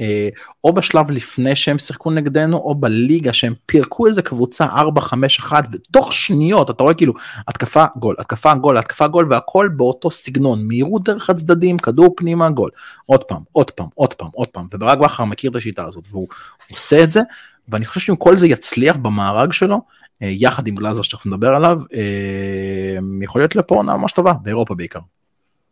אה, 0.00 0.28
או 0.64 0.72
בשלב 0.72 1.10
לפני 1.10 1.56
שהם 1.56 1.78
שיחקו 1.78 2.10
נגדנו, 2.10 2.56
או 2.56 2.74
בליגה 2.74 3.32
שהם 3.32 3.54
פירקו 3.66 4.06
איזה 4.06 4.22
קבוצה 4.22 4.66
4-5-1, 4.66 5.52
ותוך 5.72 6.12
שניות 6.12 6.70
אתה 6.70 6.82
רואה 6.82 6.94
כאילו 6.94 7.12
התקפה 7.48 7.84
גול, 7.96 8.16
התקפה 8.18 8.54
גול, 8.54 8.78
התקפה 8.78 9.08
גול, 9.08 9.26
והכל 9.30 9.68
באותו 9.76 10.10
סגנון, 10.10 10.68
מהירות 10.68 11.04
דרך 11.04 11.30
הצדדים, 11.30 11.78
כדור 11.78 12.14
פנימה, 12.16 12.50
גול. 12.50 12.70
עוד 13.06 13.24
פעם, 13.24 13.42
עוד 13.52 13.70
פעם, 13.70 13.86
עוד 13.94 14.14
פעם, 14.14 14.28
עוד 14.32 14.48
פעם, 14.48 14.66
וברק 14.72 14.98
בכר 14.98 15.24
מכיר 15.24 15.50
את 15.50 15.56
השיטה 15.56 15.84
הזאת, 15.86 16.04
והוא 16.10 16.28
עושה 16.72 17.02
את 17.02 17.12
זה, 17.12 17.20
ואני 17.68 17.84
חושב 17.84 18.00
שאם 18.00 18.16
כל 18.16 18.36
זה 18.36 18.46
יצליח 18.46 18.96
במארג 18.96 19.52
שלו, 19.52 19.80
יחד 20.20 20.66
עם 20.66 20.74
גלאזר 20.74 21.02
שתכף 21.02 21.26
נדבר 21.26 21.54
עליו, 21.54 21.80
אה, 21.94 22.98
יכול 23.22 23.40
להיות 23.40 23.56
לפה 23.56 23.74
עונה 23.74 23.96
ממש 23.96 24.12
טובה, 24.12 24.32
באירופה 24.42 24.74
בעיקר. 24.74 25.00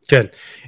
כן, 0.08 0.24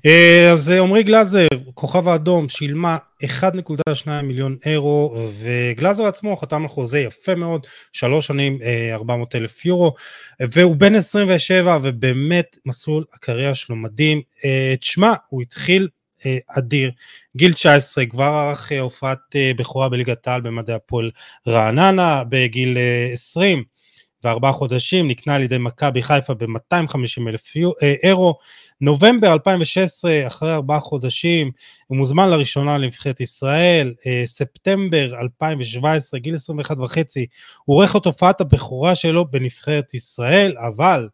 אה, 0.07 0.51
אז 0.53 0.71
עמרי 0.71 1.03
גלאזר, 1.03 1.47
כוכב 1.75 2.09
האדום, 2.09 2.49
שילמה 2.49 2.99
1.2 3.25 4.23
מיליון 4.23 4.57
אירו, 4.67 5.17
וגלאזר 5.41 6.05
עצמו 6.05 6.37
חתם 6.37 6.63
על 6.63 6.69
חוזה 6.69 7.01
יפה 7.01 7.35
מאוד, 7.35 7.67
שלוש 7.93 8.27
שנים 8.27 8.59
400 8.93 9.35
אלף 9.35 9.67
יורו, 9.67 9.95
והוא 10.41 10.77
בן 10.77 10.95
27 10.95 11.79
ובאמת 11.83 12.59
מסלול 12.67 13.05
הקריירה 13.15 13.55
שלו 13.55 13.77
מדהים. 13.77 14.21
תשמע, 14.81 15.13
הוא 15.29 15.43
התחיל 15.43 15.89
אדיר. 16.49 16.91
גיל 17.37 17.53
19 17.53 18.07
כבר 18.07 18.25
ערך 18.25 18.73
הופעת 18.81 19.19
בכורה 19.57 19.89
בליגת 19.89 20.29
העל 20.29 20.41
במדעי 20.41 20.77
הפועל 20.77 21.11
רעננה, 21.49 22.23
בגיל 22.29 22.79
20 23.13 23.65
וארבעה 24.25 24.53
חודשים 24.53 25.09
נקנה 25.09 25.35
על 25.35 25.43
ידי 25.43 25.59
מכבי 25.59 26.03
חיפה 26.03 26.35
ב-250 26.35 27.29
אלף 27.29 27.53
אירו. 28.03 28.39
נובמבר 28.81 29.33
2016, 29.33 30.27
אחרי 30.27 30.55
ארבעה 30.55 30.81
חודשים, 30.81 31.51
הוא 31.87 31.99
מוזמן 31.99 32.31
לראשונה 32.31 32.79
לנבחרת 32.79 33.21
ישראל. 33.21 33.95
ספטמבר 34.25 35.21
2017, 35.21 36.21
גיל 36.21 36.35
21 36.35 36.79
וחצי, 36.79 37.27
הוא 37.65 37.77
עורך 37.77 37.97
את 37.97 38.07
הופעת 38.07 38.41
הבכורה 38.41 38.95
שלו 38.95 39.31
בנבחרת 39.31 39.95
ישראל, 39.95 40.55
אבל 40.69 41.09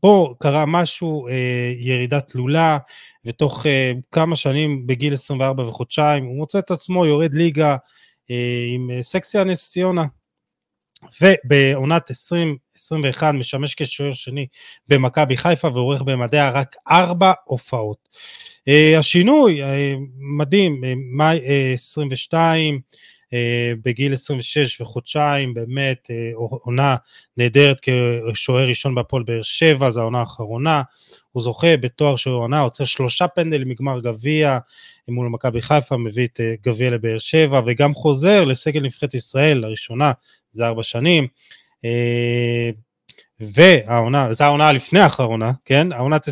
פה 0.00 0.34
קרה 0.38 0.66
משהו, 0.66 1.28
ירידה 1.78 2.20
תלולה, 2.20 2.78
ותוך 3.24 3.66
uh, 3.66 3.68
כמה 4.12 4.36
שנים 4.36 4.86
בגיל 4.86 5.14
24 5.14 5.62
וחודשיים 5.68 6.24
הוא 6.24 6.36
מוצא 6.36 6.58
את 6.58 6.70
עצמו 6.70 7.06
יורד 7.06 7.34
ליגה 7.34 7.76
uh, 7.76 8.32
עם 8.74 8.90
uh, 8.90 9.02
סקסיה 9.02 9.44
נס 9.44 9.70
ציונה 9.70 10.04
ובעונת 11.20 12.10
2021 12.10 13.34
משמש 13.34 13.74
כשוער 13.74 14.12
שני 14.12 14.46
במכבי 14.88 15.36
חיפה 15.36 15.68
ועורך 15.68 16.02
במדעיה 16.02 16.50
רק 16.50 16.76
ארבע 16.90 17.32
הופעות. 17.44 18.08
Uh, 18.68 18.98
השינוי 18.98 19.62
uh, 19.62 19.66
מדהים, 20.38 20.80
מאי 21.16 21.38
uh, 21.38 21.74
22 21.74 22.80
uh, 22.92 22.96
בגיל 23.84 24.12
26 24.12 24.80
וחודשיים, 24.80 25.54
באמת 25.54 26.10
uh, 26.10 26.38
עונה 26.38 26.96
נהדרת 27.36 27.80
כשוער 28.32 28.68
ראשון 28.68 28.94
בהפועל 28.94 29.22
באר 29.22 29.42
שבע, 29.42 29.90
זו 29.90 30.00
העונה 30.00 30.20
האחרונה. 30.20 30.82
הוא 31.32 31.42
זוכה 31.42 31.76
בתואר 31.76 32.16
של 32.16 32.30
עונה, 32.30 32.60
עוצר 32.60 32.84
שלושה 32.84 33.28
פנדלים 33.28 33.68
מגמר 33.68 34.00
גביע 34.00 34.58
מול 35.08 35.28
מכבי 35.28 35.60
חיפה, 35.60 35.96
מביא 35.96 36.26
את 36.26 36.40
אה, 36.40 36.54
גביע 36.62 36.90
לבאר 36.90 37.18
שבע, 37.18 37.60
וגם 37.66 37.94
חוזר 37.94 38.44
לסגל 38.44 38.80
נבחרת 38.80 39.14
ישראל 39.14 39.58
לראשונה 39.58 40.12
זה 40.52 40.66
ארבע 40.66 40.82
שנים. 40.82 41.26
והעונה, 43.40 44.32
זו 44.32 44.44
העונה 44.44 44.72
לפני 44.72 45.00
האחרונה, 45.00 45.52
כן? 45.64 45.92
העונת 45.92 46.28
22-23 46.28 46.30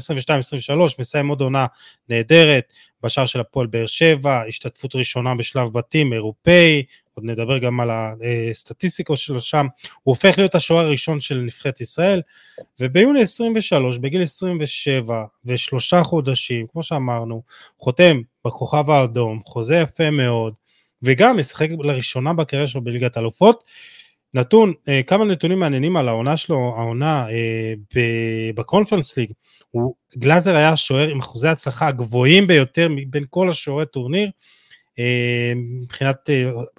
מסיים 0.98 1.28
עוד 1.28 1.40
עונה 1.40 1.66
נהדרת, 2.08 2.72
בשער 3.02 3.26
של 3.26 3.40
הפועל 3.40 3.66
באר 3.66 3.86
שבע, 3.86 4.42
השתתפות 4.48 4.94
ראשונה 4.94 5.34
בשלב 5.34 5.72
בתים 5.72 6.12
אירופאי, 6.12 6.82
עוד 7.14 7.24
נדבר 7.24 7.58
גם 7.58 7.80
על 7.80 7.90
הסטטיסטיקו 8.50 9.16
שלו 9.16 9.40
שם, 9.40 9.66
הוא 10.02 10.12
הופך 10.12 10.38
להיות 10.38 10.54
השוער 10.54 10.86
הראשון 10.86 11.20
של 11.20 11.36
נבחרת 11.36 11.80
ישראל, 11.80 12.22
וביוני 12.80 13.22
23, 13.22 13.98
בגיל 13.98 14.22
27 14.22 15.24
ושלושה 15.44 16.02
חודשים, 16.02 16.66
כמו 16.72 16.82
שאמרנו, 16.82 17.42
חותם 17.78 18.20
בכוכב 18.44 18.90
האדום, 18.90 19.40
חוזה 19.44 19.76
יפה 19.76 20.10
מאוד, 20.10 20.54
וגם 21.02 21.38
משחק 21.38 21.68
לראשונה 21.80 22.32
בקריירה 22.32 22.66
שלו 22.66 22.80
בליגת 22.80 23.18
אלופות, 23.18 23.64
נתון, 24.34 24.72
אה, 24.88 25.00
כמה 25.06 25.24
נתונים 25.24 25.58
מעניינים 25.58 25.96
על 25.96 26.08
העונה 26.08 26.36
שלו, 26.36 26.74
העונה 26.76 27.26
אה, 27.30 27.74
בקונפרנס 28.54 29.16
ליג, 29.16 29.32
הוא, 29.70 29.94
גלאזר 30.18 30.56
היה 30.56 30.76
שוער 30.76 31.08
עם 31.08 31.18
אחוזי 31.18 31.48
הצלחה 31.48 31.86
הגבוהים 31.88 32.46
ביותר 32.46 32.88
מבין 32.90 33.24
כל 33.30 33.48
השוערי 33.48 33.86
טורניר, 33.86 34.30
אה, 34.98 35.52
מבחינת 35.82 36.30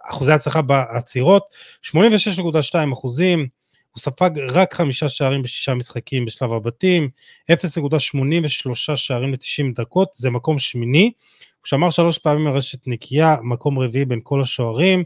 אחוזי 0.10 0.32
הצלחה 0.32 0.62
בעצירות, 0.62 1.43
86.2 1.84 2.93
אחוזים, 2.93 3.47
הוא 3.91 4.02
ספג 4.02 4.30
רק 4.50 4.74
חמישה 4.74 5.10
שערים 5.10 5.41
בשישה 5.41 5.74
משחקים 5.74 6.26
בשלב 6.26 6.54
הבתים, 6.54 7.10
0.83 7.52 8.95
שערים 8.95 9.32
ל-90 9.32 9.74
דקות, 9.76 10.10
זה 10.14 10.30
מקום 10.30 10.60
שמיני, 10.60 11.12
הוא 11.60 11.66
שמר 11.66 11.89
שלוש 11.89 12.18
פעמים 12.18 12.43
מרשת 12.43 12.88
נקייה, 12.88 13.36
מקום 13.43 13.80
רביעי 13.80 14.06
בין 14.06 14.20
כל 14.24 14.41
השוערים, 14.41 15.04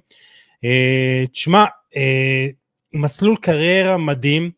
תשמע, 1.31 1.65
מסלול 2.93 3.35
קריירה 3.41 3.97
מדהים, 3.97 4.51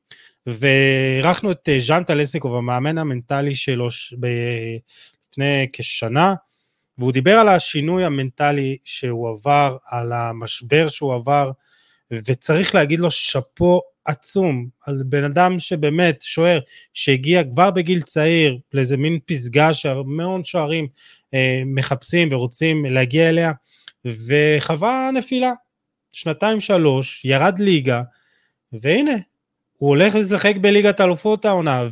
ואירחנו 0.47 1.51
את 1.51 1.69
אה, 1.69 1.79
ז'אן 1.79 2.03
טלסניקוב, 2.03 2.55
המאמן 2.55 2.97
המנטלי 2.97 3.55
שלו 3.55 3.87
לפני 5.31 5.67
כשנה, 5.73 6.33
והוא 6.97 7.11
דיבר 7.11 7.31
על 7.31 7.47
השינוי 7.47 8.05
המנטלי 8.05 8.77
שהוא 8.83 9.29
עבר, 9.29 9.77
על 9.85 10.13
המשבר 10.13 10.87
שהוא 10.87 11.13
עבר, 11.13 11.51
וצריך 12.11 12.75
להגיד 12.75 12.99
לו 12.99 13.11
שאפו 13.11 13.81
עצום 14.05 14.67
על 14.85 15.03
בן 15.05 15.23
אדם 15.23 15.59
שבאמת 15.59 16.21
שוער 16.21 16.59
שהגיע 16.93 17.43
כבר 17.43 17.71
בגיל 17.71 18.01
צעיר 18.01 18.57
לאיזה 18.73 18.97
מין 18.97 19.19
פסגה 19.25 19.73
שהמון 19.73 20.43
שוערים 20.43 20.87
אה, 21.33 21.63
מחפשים 21.65 22.29
ורוצים 22.31 22.85
להגיע 22.85 23.29
אליה 23.29 23.51
וחווה 24.05 25.09
נפילה 25.13 25.51
שנתיים 26.15 26.59
שלוש, 26.59 27.25
ירד 27.25 27.59
ליגה, 27.59 28.01
והנה, 28.73 29.11
הוא 29.77 29.89
הולך 29.89 30.15
לשחק 30.15 30.55
בליגת 30.61 31.01
אלופות 31.01 31.45
העונה, 31.45 31.83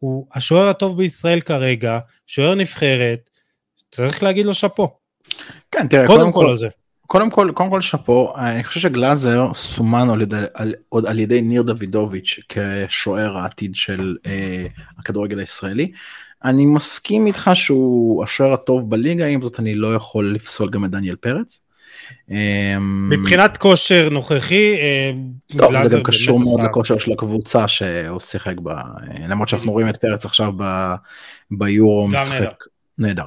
והוא 0.00 0.26
השוער 0.34 0.68
הטוב 0.68 0.98
בישראל 0.98 1.40
כרגע, 1.40 1.98
שוער 2.26 2.54
נבחרת, 2.54 3.30
צריך 3.90 4.22
להגיד 4.22 4.46
לו 4.46 4.54
שאפו. 4.54 4.96
כן, 5.70 5.86
תראה, 5.86 6.06
קודם, 6.06 6.18
קודם 6.18 6.32
כל, 6.32 6.46
כל 6.46 6.56
זה. 6.56 6.68
קודם 7.06 7.30
כל, 7.30 7.50
קודם 7.54 7.70
כל 7.70 7.80
שאפו, 7.80 8.34
אני 8.36 8.64
חושב 8.64 8.80
שגלאזר 8.80 9.54
סומן 9.54 10.08
עוד 10.08 10.34
על, 10.34 10.46
על, 10.54 10.74
על 11.06 11.18
ידי 11.18 11.42
ניר 11.42 11.62
דוידוביץ' 11.62 12.40
כשוער 12.48 13.38
העתיד 13.38 13.74
של 13.74 14.16
אה, 14.26 14.66
הכדורגל 14.98 15.38
הישראלי. 15.38 15.92
אני 16.44 16.66
מסכים 16.66 17.26
איתך 17.26 17.50
שהוא 17.54 18.24
השוער 18.24 18.52
הטוב 18.52 18.90
בליגה, 18.90 19.26
עם 19.26 19.42
זאת 19.42 19.60
אני 19.60 19.74
לא 19.74 19.94
יכול 19.94 20.34
לפסול 20.34 20.70
גם 20.70 20.84
את 20.84 20.90
דניאל 20.90 21.16
פרץ. 21.16 21.67
אמ, 22.30 23.08
מבחינת 23.10 23.56
כושר 23.56 24.08
נוכחי, 24.08 24.76
טוב, 25.56 25.82
זה 25.86 25.96
גם 25.96 26.02
קשור 26.02 26.40
מאוד 26.40 26.60
לכושר 26.60 26.98
של 26.98 27.12
הקבוצה 27.12 27.68
שהוא 27.68 28.20
שיחק 28.20 28.60
בה, 28.60 28.82
למרות 29.28 29.48
שאנחנו 29.48 29.72
רואים 29.72 29.88
את 29.88 29.96
פרץ 29.96 30.24
עכשיו 30.24 30.52
ביורו 31.50 32.08
משחק 32.08 32.64
נהדר. 32.98 33.26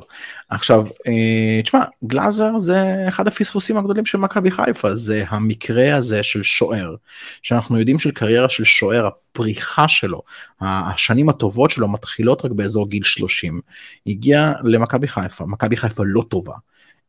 עכשיו, 0.49 0.86
אה, 1.07 1.62
תשמע, 1.64 1.84
גלאזר 2.05 2.59
זה 2.59 3.05
אחד 3.07 3.28
הפספוסים 3.28 3.78
הגדולים 3.78 4.05
של 4.05 4.18
מכבי 4.18 4.51
חיפה, 4.51 4.95
זה 4.95 5.24
המקרה 5.28 5.95
הזה 5.95 6.24
של 6.24 6.43
שוער, 6.43 6.95
שאנחנו 7.41 7.80
יודעים 7.80 7.99
של 7.99 8.12
קריירה 8.12 8.49
של 8.49 8.64
שוער, 8.64 9.07
הפריחה 9.07 9.88
שלו, 9.88 10.22
השנים 10.62 11.30
הטובות 11.30 11.70
שלו 11.70 11.88
מתחילות 11.88 12.45
רק 12.45 12.51
באזור 12.51 12.89
גיל 12.89 13.03
30. 13.03 13.62
הגיע 14.07 14.53
למכבי 14.64 15.07
חיפה, 15.07 15.45
מכבי 15.45 15.78
חיפה 15.78 16.03
לא 16.05 16.24
טובה. 16.30 16.55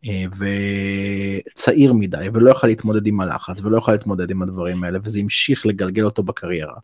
אה, 0.08 0.24
וצעיר 1.46 1.92
מדי 1.92 2.28
ולא 2.32 2.50
יכל 2.50 2.66
להתמודד 2.66 3.06
עם 3.06 3.20
הלחץ 3.20 3.60
ולא 3.60 3.78
יכל 3.78 3.92
להתמודד 3.92 4.30
עם 4.30 4.42
הדברים 4.42 4.84
האלה 4.84 4.98
וזה 5.02 5.20
המשיך 5.20 5.66
לגלגל 5.66 6.04
אותו 6.04 6.22
בקריירה. 6.22 6.74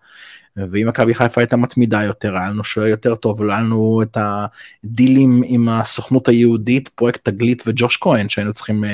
ואם 0.57 0.89
מכבי 0.89 1.15
חיפה 1.15 1.41
הייתה 1.41 1.57
מתמידה 1.57 2.03
יותר 2.03 2.37
היה 2.37 2.49
לנו 2.49 2.65
שוער 2.65 2.87
יותר 2.87 3.15
טוב 3.15 3.41
ולא 3.41 3.53
היה 3.53 3.61
לנו 3.61 4.03
את 4.03 4.17
הדילים 4.21 5.43
עם 5.47 5.69
הסוכנות 5.69 6.29
היהודית 6.29 6.89
פרויקט 6.89 7.29
תגלית 7.29 7.63
וג'וש 7.67 7.97
כהן 7.97 8.29
שהיינו 8.29 8.53
צריכים 8.53 8.85
uh, 8.85 8.89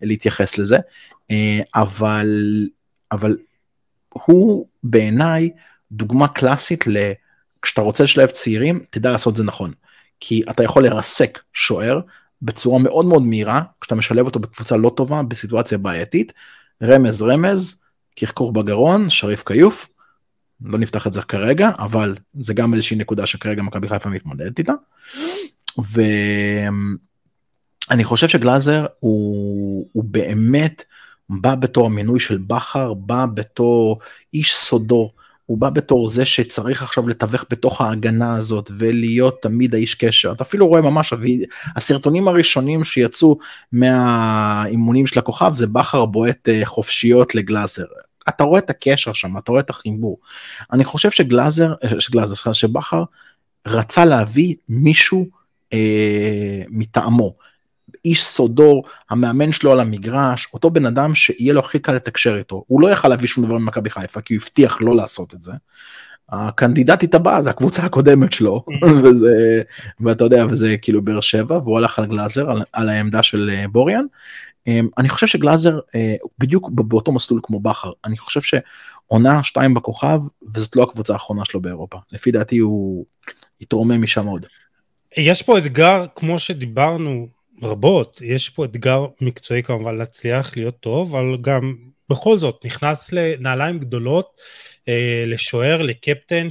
להתייחס 0.00 0.58
לזה. 0.58 0.76
uh, 0.76 1.34
אבל 1.74 2.28
אבל 3.12 3.36
הוא 4.12 4.66
בעיניי 4.82 5.50
דוגמה 5.92 6.28
קלאסית 6.28 6.84
לכשאתה 6.86 7.80
רוצה 7.80 8.04
לשלב 8.04 8.28
צעירים 8.28 8.80
תדע 8.90 9.12
לעשות 9.12 9.36
זה 9.36 9.44
נכון. 9.44 9.72
כי 10.20 10.42
אתה 10.50 10.62
יכול 10.62 10.84
לרסק 10.84 11.38
שוער 11.52 12.00
בצורה 12.46 12.78
מאוד 12.78 13.06
מאוד 13.06 13.22
מהירה, 13.22 13.62
כשאתה 13.80 13.94
משלב 13.94 14.26
אותו 14.26 14.38
בקבוצה 14.38 14.76
לא 14.76 14.92
טובה, 14.96 15.22
בסיטואציה 15.22 15.78
בעייתית, 15.78 16.32
רמז 16.82 17.22
רמז, 17.22 17.82
קרקור 18.16 18.52
בגרון, 18.52 19.10
שריף 19.10 19.42
כיוף, 19.46 19.88
לא 20.64 20.78
נפתח 20.78 21.06
את 21.06 21.12
זה 21.12 21.22
כרגע, 21.22 21.70
אבל 21.78 22.16
זה 22.34 22.54
גם 22.54 22.74
איזושהי 22.74 22.96
נקודה 22.96 23.26
שכרגע 23.26 23.62
מכבי 23.62 23.88
חיפה 23.88 24.10
מתמודדת 24.10 24.58
איתה. 24.58 24.72
ואני 27.88 28.04
חושב 28.04 28.28
שגלאזר 28.28 28.86
הוא, 29.00 29.88
הוא 29.92 30.04
באמת 30.04 30.84
בא 31.28 31.54
בתור 31.54 31.86
המינוי 31.86 32.20
של 32.20 32.38
בכר, 32.38 32.94
בא 32.94 33.26
בתור 33.34 33.98
איש 34.34 34.56
סודו. 34.56 35.12
הוא 35.46 35.58
בא 35.58 35.70
בתור 35.70 36.08
זה 36.08 36.26
שצריך 36.26 36.82
עכשיו 36.82 37.08
לתווך 37.08 37.44
בתוך 37.50 37.80
ההגנה 37.80 38.36
הזאת 38.36 38.70
ולהיות 38.78 39.42
תמיד 39.42 39.74
האיש 39.74 39.94
קשר. 39.94 40.32
אתה 40.32 40.44
אפילו 40.44 40.68
רואה 40.68 40.80
ממש, 40.80 41.12
הסרטונים 41.76 42.28
הראשונים 42.28 42.84
שיצאו 42.84 43.38
מהאימונים 43.72 45.06
של 45.06 45.18
הכוכב 45.18 45.52
זה 45.54 45.66
בכר 45.66 46.06
בועט 46.06 46.48
אה, 46.48 46.60
חופשיות 46.64 47.34
לגלאזר. 47.34 47.84
אתה 48.28 48.44
רואה 48.44 48.58
את 48.58 48.70
הקשר 48.70 49.12
שם, 49.12 49.38
אתה 49.38 49.52
רואה 49.52 49.60
את 49.60 49.70
החיבור. 49.70 50.18
אני 50.72 50.84
חושב 50.84 51.10
שגלאזר, 51.10 51.74
אה, 51.84 52.00
שגלאזר, 52.00 52.52
שבכר 52.52 53.04
רצה 53.66 54.04
להביא 54.04 54.54
מישהו 54.68 55.26
אה, 55.72 56.62
מטעמו. 56.68 57.34
איש 58.06 58.24
סודור, 58.24 58.84
המאמן 59.10 59.52
שלו 59.52 59.72
על 59.72 59.80
המגרש, 59.80 60.48
אותו 60.54 60.70
בן 60.70 60.86
אדם 60.86 61.14
שיהיה 61.14 61.54
לו 61.54 61.60
הכי 61.60 61.78
קל 61.78 61.92
לתקשר 61.92 62.38
איתו. 62.38 62.64
הוא 62.66 62.80
לא 62.80 62.88
יכל 62.88 63.08
להביא 63.08 63.28
שום 63.28 63.44
דבר 63.44 63.58
ממכבי 63.58 63.90
חיפה, 63.90 64.20
כי 64.20 64.34
הוא 64.34 64.42
הבטיח 64.42 64.78
לא 64.80 64.96
לעשות 64.96 65.34
את 65.34 65.42
זה. 65.42 65.52
הקנדידטית 66.28 67.14
הבאה 67.14 67.42
זה 67.42 67.50
הקבוצה 67.50 67.82
הקודמת 67.82 68.32
שלו, 68.32 68.64
וזה, 69.02 69.62
ואתה 70.00 70.24
יודע, 70.24 70.46
וזה 70.50 70.76
כאילו 70.82 71.02
באר 71.02 71.20
שבע, 71.20 71.58
והוא 71.58 71.78
הלך 71.78 71.98
על 71.98 72.06
גלאזר, 72.06 72.50
על, 72.50 72.62
על 72.72 72.88
העמדה 72.88 73.22
של 73.22 73.50
אה, 73.54 73.68
בוריאן. 73.68 74.04
אמ, 74.66 74.88
אני 74.98 75.08
חושב 75.08 75.26
שגלאזר 75.26 75.78
אה, 75.94 76.14
בדיוק 76.38 76.70
באותו 76.70 77.12
מסלול 77.12 77.40
כמו 77.42 77.60
בכר, 77.60 77.92
אני 78.04 78.16
חושב 78.16 78.40
שעונה 78.40 79.42
שתיים 79.42 79.74
בכוכב, 79.74 80.20
וזאת 80.54 80.76
לא 80.76 80.82
הקבוצה 80.82 81.12
האחרונה 81.12 81.44
שלו 81.44 81.62
באירופה. 81.62 81.98
לפי 82.12 82.30
דעתי 82.30 82.58
הוא 82.58 83.04
יתרומם 83.60 84.02
משם 84.02 84.26
עוד. 84.26 84.46
יש 85.16 85.42
פה 85.42 85.58
אתגר, 85.58 86.04
כמו 86.14 86.38
שדיברנו 86.38 87.28
רבות, 87.62 88.20
יש 88.24 88.48
פה 88.48 88.64
אתגר 88.64 89.06
מקצועי 89.20 89.62
כמובן 89.62 89.96
להצליח 89.96 90.56
להיות 90.56 90.80
טוב, 90.80 91.16
אבל 91.16 91.36
גם 91.40 91.74
בכל 92.08 92.38
זאת 92.38 92.60
נכנס 92.64 93.12
לנעליים 93.12 93.78
גדולות, 93.78 94.40
אה, 94.88 95.24
לשוער, 95.26 95.82
לקפטן, 95.82 96.48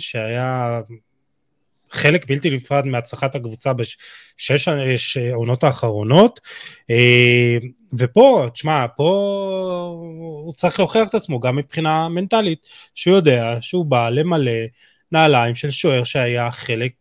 חלק 1.91 2.25
בלתי 2.29 2.49
נפרד 2.49 2.85
מהצלחת 2.85 3.35
הקבוצה 3.35 3.73
בשש 3.73 4.67
העונות 5.17 5.63
האחרונות, 5.63 6.39
אה, 6.89 7.57
ופה, 7.93 8.47
תשמע, 8.53 8.85
פה 8.97 9.11
הוא 10.43 10.53
צריך 10.53 10.79
להוכיח 10.79 11.09
את 11.09 11.15
עצמו 11.15 11.39
גם 11.39 11.55
מבחינה 11.55 12.09
מנטלית, 12.09 12.59
שהוא 12.95 13.15
יודע 13.15 13.57
שהוא 13.61 13.85
בא 13.85 14.09
למלא 14.09 14.51
נעליים 15.11 15.55
של 15.55 15.71
שוער 15.71 16.03
שהיה 16.03 16.51
חלק 16.51 16.91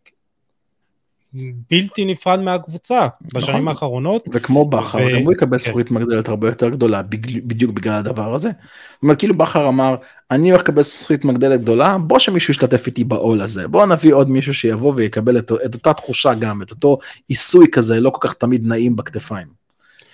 בלתי 1.71 2.05
נפרד 2.05 2.39
מהקבוצה 2.39 3.07
בשנים 3.33 3.55
נכון. 3.55 3.67
האחרונות. 3.67 4.25
וכמו 4.33 4.65
בכר, 4.65 4.97
ו... 4.97 5.15
גם 5.15 5.21
הוא 5.21 5.33
יקבל 5.33 5.57
כן. 5.59 5.63
זכורית 5.63 5.91
מגדלת 5.91 6.27
הרבה 6.27 6.47
יותר 6.47 6.69
גדולה 6.69 7.01
בדיוק 7.43 7.71
בגלל 7.71 7.93
הדבר 7.93 8.33
הזה. 8.33 8.49
זאת 8.93 9.03
אומרת, 9.03 9.19
כאילו 9.19 9.37
בכר 9.37 9.67
אמר, 9.67 9.95
אני 10.31 10.51
הולך 10.51 10.61
לקבל 10.61 10.81
זכורית 10.81 11.25
מגדלת 11.25 11.61
גדולה, 11.61 11.97
בוא 11.97 12.19
שמישהו 12.19 12.51
ישתתף 12.51 12.87
איתי 12.87 13.03
בעול 13.03 13.41
הזה, 13.41 13.67
בוא 13.67 13.85
נביא 13.85 14.13
עוד 14.13 14.29
מישהו 14.29 14.53
שיבוא 14.53 14.93
ויקבל 14.95 15.37
את, 15.37 15.51
את 15.65 15.73
אותה 15.73 15.93
תחושה 15.93 16.33
גם, 16.33 16.61
את 16.61 16.71
אותו 16.71 16.97
עיסוי 17.27 17.67
כזה, 17.71 17.99
לא 17.99 18.09
כל 18.09 18.27
כך 18.27 18.33
תמיד 18.33 18.67
נעים 18.67 18.95
בכתפיים. 18.95 19.47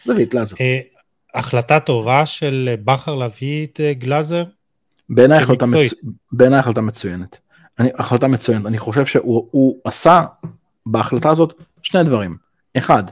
דוד 0.07 0.33
לזר. 0.33 0.55
אה, 0.61 0.79
החלטה 1.35 1.79
טובה 1.79 2.25
של 2.25 2.75
בכר 2.83 3.15
להביא 3.15 3.65
את 3.65 3.79
אה, 3.83 3.93
גלאזר? 3.93 4.43
בעיניי 5.09 5.37
החלטה 6.59 6.81
מצוינת. 6.81 7.37
אני, 7.79 7.89
החלטה 7.95 8.27
מצוינת. 8.27 8.65
אני 8.65 8.77
חושב 8.77 9.05
שהוא 9.05 9.77
עשה 9.83 10.23
בהחלטה 10.85 11.29
הזאת 11.29 11.53
שני 11.83 12.03
דברים. 12.03 12.37
אחד, 12.77 13.03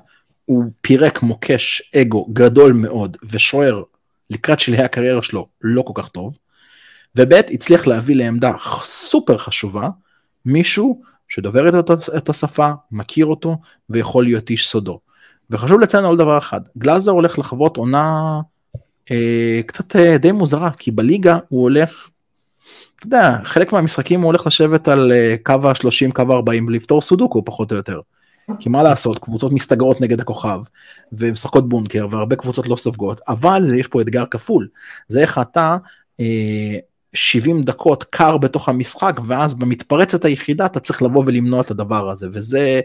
הוא 0.45 0.63
פירק 0.81 1.23
מוקש 1.23 1.91
אגו 1.95 2.27
גדול 2.33 2.73
מאוד 2.73 3.17
ושוער 3.23 3.83
לקראת 4.29 4.59
שלהי 4.59 4.83
הקריירה 4.83 5.21
שלו 5.21 5.47
לא 5.61 5.81
כל 5.81 5.93
כך 5.95 6.09
טוב. 6.09 6.37
וב' 7.15 7.33
הצליח 7.33 7.87
להביא 7.87 8.15
לעמדה 8.15 8.51
סופר 8.83 9.37
חשובה 9.37 9.89
מישהו 10.45 11.01
שדובר 11.27 11.79
את, 11.79 11.91
את 12.17 12.29
השפה, 12.29 12.69
מכיר 12.91 13.25
אותו 13.25 13.57
ויכול 13.89 14.23
להיות 14.23 14.49
איש 14.49 14.67
סודו. 14.67 14.99
וחשוב 15.49 15.79
לציין 15.79 16.05
עוד 16.05 16.19
דבר 16.19 16.37
אחד, 16.37 16.61
גלאזר 16.77 17.11
הולך 17.11 17.39
לחוות 17.39 17.77
עונה 17.77 18.39
אה, 19.11 19.61
קצת 19.65 19.95
אה, 19.95 20.17
די 20.17 20.31
מוזרה, 20.31 20.71
כי 20.71 20.91
בליגה 20.91 21.37
הוא 21.49 21.61
הולך, 21.61 22.09
אתה 22.99 23.07
יודע, 23.07 23.37
חלק 23.43 23.73
מהמשחקים 23.73 24.21
הוא 24.21 24.27
הולך 24.27 24.47
לשבת 24.47 24.87
על 24.87 25.11
אה, 25.11 25.35
קו 25.43 25.53
ה-30, 25.69 26.11
קו 26.13 26.21
ה-40 26.21 26.63
ולפתור 26.67 27.01
סודוקו 27.01 27.45
פחות 27.45 27.71
או 27.71 27.77
יותר. 27.77 27.99
כי 28.59 28.69
מה 28.69 28.83
לעשות, 28.83 29.19
קבוצות 29.19 29.51
מסתגרות 29.51 30.01
נגד 30.01 30.19
הכוכב, 30.19 30.61
ומשחקות 31.11 31.69
בונקר, 31.69 32.07
והרבה 32.11 32.35
קבוצות 32.35 32.67
לא 32.67 32.75
סופגות, 32.75 33.21
אבל 33.27 33.79
יש 33.79 33.87
פה 33.87 34.01
אתגר 34.01 34.25
כפול. 34.25 34.67
זה 35.07 35.21
איך 35.21 35.37
אתה 35.37 35.77
אה, 36.19 36.75
70 37.13 37.61
דקות 37.61 38.03
קר 38.03 38.37
בתוך 38.37 38.69
המשחק, 38.69 39.19
ואז 39.27 39.55
במתפרצת 39.55 40.25
היחידה 40.25 40.65
אתה 40.65 40.79
צריך 40.79 41.01
לבוא 41.01 41.23
ולמנוע 41.25 41.61
את 41.61 41.71
הדבר 41.71 42.09
הזה, 42.09 42.27
וזה 42.33 42.79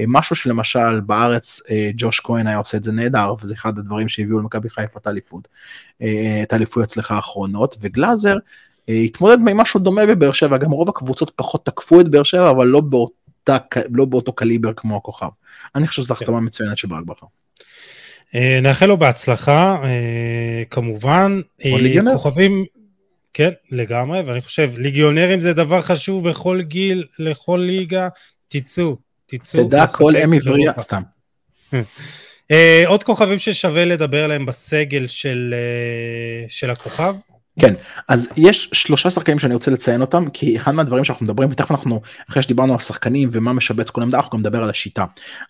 אה, 0.00 0.04
משהו 0.08 0.36
שלמשל 0.36 1.00
בארץ 1.00 1.60
אה, 1.70 1.90
ג'וש 1.96 2.20
כהן 2.20 2.46
היה 2.46 2.56
עושה 2.56 2.76
את 2.78 2.84
זה 2.84 2.92
נהדר, 2.92 3.34
וזה 3.42 3.54
אחד 3.54 3.78
הדברים 3.78 4.08
שהביאו 4.08 4.38
למכבי 4.38 4.68
חיפה 4.68 4.98
את 4.98 5.06
אה, 6.02 6.40
את 6.42 6.52
האליפות 6.52 6.82
אצלך 6.82 7.10
האחרונות, 7.10 7.76
וגלאזר 7.80 8.36
התמודד 8.88 9.34
עם 9.34 9.56
משהו 9.56 9.80
דומה 9.80 10.06
בבאר 10.06 10.32
שבע, 10.32 10.56
גם 10.56 10.70
רוב 10.70 10.88
הקבוצות 10.88 11.32
פחות 11.36 11.66
תקפו 11.66 12.00
את 12.00 12.08
באר 12.08 12.22
שבע, 12.22 12.50
אבל 12.50 12.66
לא, 12.66 12.80
באותה, 12.80 13.56
לא 13.90 14.04
באותו 14.04 14.32
קליבר 14.32 14.72
כמו 14.76 14.96
הכוכב. 14.96 15.28
אני 15.74 15.86
חושב 15.86 16.02
שזו 16.02 16.14
החתמה 16.14 16.40
מצוינת 16.40 16.78
של 16.78 16.88
ברק 16.88 17.04
בכר. 17.04 17.26
נאחל 18.62 18.86
לו 18.86 18.96
בהצלחה, 18.96 19.82
כמובן, 20.70 21.40
כוכבים, 22.12 22.64
כן, 23.34 23.50
לגמרי, 23.70 24.20
ואני 24.20 24.40
חושב, 24.40 24.72
ליגיונרים 24.76 25.40
זה 25.40 25.52
דבר 25.52 25.82
חשוב 25.82 26.28
בכל 26.28 26.62
גיל, 26.62 27.04
לכל 27.18 27.60
ליגה, 27.66 28.08
תצאו, 28.48 28.96
תצאו. 29.26 29.64
תדע 29.64 29.86
כל 29.86 30.16
אם 30.16 30.32
עברייה, 30.32 30.72
סתם. 30.80 31.02
אה, 32.50 32.84
עוד 32.86 33.02
כוכבים 33.02 33.38
ששווה 33.38 33.84
לדבר 33.84 34.24
עליהם 34.24 34.46
בסגל 34.46 35.06
של, 35.06 35.54
אה, 35.56 36.48
של 36.48 36.70
הכוכב? 36.70 37.14
כן, 37.60 37.74
אז 38.08 38.28
יש 38.36 38.70
שלושה 38.72 39.10
שחקנים 39.10 39.38
שאני 39.38 39.54
רוצה 39.54 39.70
לציין 39.70 40.00
אותם, 40.00 40.30
כי 40.32 40.56
אחד 40.56 40.72
מהדברים 40.72 41.04
שאנחנו 41.04 41.24
מדברים, 41.24 41.48
ותכף 41.52 41.70
אנחנו, 41.70 42.00
אחרי 42.30 42.42
שדיברנו 42.42 42.72
על 42.72 42.78
שחקנים 42.78 43.28
ומה 43.32 43.52
משבץ 43.52 43.90
כל 43.90 44.02
עמדה, 44.02 44.18
אנחנו 44.18 44.30
גם 44.30 44.40
נדבר 44.40 44.62
על 44.62 44.70
השיטה. 44.70 45.04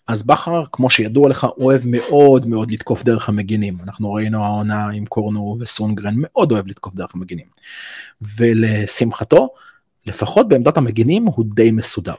אז 0.07 0.27
בכר, 0.27 0.63
כמו 0.71 0.89
שידוע 0.89 1.29
לך, 1.29 1.47
אוהב 1.57 1.81
מאוד 1.85 2.47
מאוד 2.47 2.71
לתקוף 2.71 3.03
דרך 3.03 3.29
המגינים. 3.29 3.77
אנחנו 3.83 4.13
ראינו 4.13 4.43
העונה 4.43 4.89
עם 4.89 5.05
קורנו 5.05 5.57
וסונגרן, 5.59 6.13
מאוד 6.17 6.51
אוהב 6.51 6.67
לתקוף 6.67 6.95
דרך 6.95 7.15
המגינים. 7.15 7.45
ולשמחתו, 8.37 9.49
לפחות 10.05 10.47
בעמדת 10.47 10.77
המגינים 10.77 11.25
הוא 11.25 11.45
די 11.55 11.71
מסודר. 11.71 12.15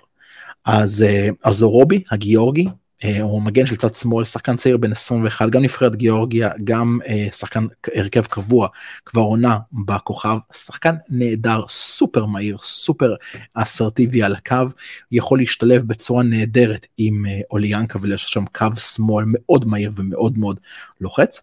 אז 0.64 1.04
אזורובי, 1.42 1.96
אה, 1.96 2.02
הגיאורגי, 2.10 2.66
אה, 2.66 2.72
הוא 3.20 3.42
מגן 3.42 3.66
של 3.66 3.76
צד 3.76 3.94
שמאל, 3.94 4.24
שחקן 4.24 4.56
צעיר 4.56 4.76
בן 4.76 4.92
21, 4.92 5.50
גם 5.50 5.62
נבחרת 5.62 5.96
גיאורגיה, 5.96 6.50
גם 6.64 6.98
אה, 7.06 7.28
שחקן 7.32 7.66
הרכב 7.94 8.26
קבוע, 8.26 8.68
כבר 9.06 9.22
עונה 9.22 9.58
בכוכב, 9.72 10.36
שחקן 10.52 10.94
נהדר, 11.08 11.62
סופר 11.68 12.26
מהיר, 12.26 12.56
סופר 12.58 13.14
אסרטיבי 13.54 14.22
על 14.22 14.34
הקו, 14.34 14.56
יכול 15.12 15.38
להשתלב 15.38 15.82
בצורה 15.82 16.22
נהדרת 16.22 16.86
עם 16.98 17.26
אה, 17.26 17.40
אוליאנקה 17.50 17.98
ויש 18.02 18.22
שם 18.22 18.44
קו 18.52 18.66
שמאל 18.76 19.24
מאוד 19.28 19.64
מהיר 19.64 19.92
ומאוד 19.94 20.38
מאוד 20.38 20.60
לוחץ. 21.00 21.40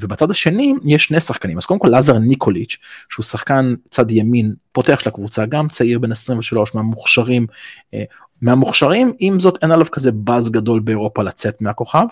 ובצד 0.00 0.30
השני 0.30 0.74
יש 0.84 1.04
שני 1.04 1.20
שחקנים 1.20 1.58
אז 1.58 1.66
קודם 1.66 1.80
כל 1.80 1.88
לזר 1.98 2.18
ניקוליץ' 2.18 2.76
שהוא 3.08 3.24
שחקן 3.24 3.74
צד 3.90 4.10
ימין 4.10 4.54
פותח 4.72 5.00
של 5.00 5.08
הקבוצה 5.08 5.46
גם 5.46 5.68
צעיר 5.68 5.98
בן 5.98 6.12
23 6.12 6.74
מהמוכשרים 6.74 7.46
מהמוכשרים, 8.42 9.12
עם 9.18 9.40
זאת 9.40 9.58
אין 9.62 9.70
עליו 9.70 9.86
כזה 9.92 10.12
באז 10.12 10.50
גדול 10.50 10.80
באירופה 10.80 11.22
לצאת 11.22 11.60
מהכוכב. 11.60 12.06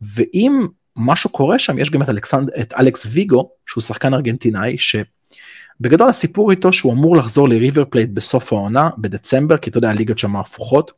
ואם 0.00 0.66
משהו 0.96 1.30
קורה 1.30 1.58
שם, 1.58 1.78
יש 1.78 1.90
גם 1.90 2.02
את, 2.02 2.08
אלכסנד, 2.08 2.50
את 2.50 2.74
אלכס 2.78 3.06
ויגו, 3.10 3.50
שהוא 3.66 3.82
שחקן 3.82 4.14
ארגנטינאי, 4.14 4.76
שבגדול 4.78 6.08
הסיפור 6.08 6.50
איתו 6.50 6.72
שהוא 6.72 6.92
אמור 6.92 7.16
לחזור 7.16 7.48
לריבר 7.48 7.84
פלייט 7.84 8.10
בסוף 8.10 8.52
העונה, 8.52 8.90
בדצמבר, 8.98 9.56
כי 9.56 9.70
אתה 9.70 9.78
יודע, 9.78 9.90
הליגות 9.90 10.18
שם 10.18 10.36
הפוכות. 10.36 10.92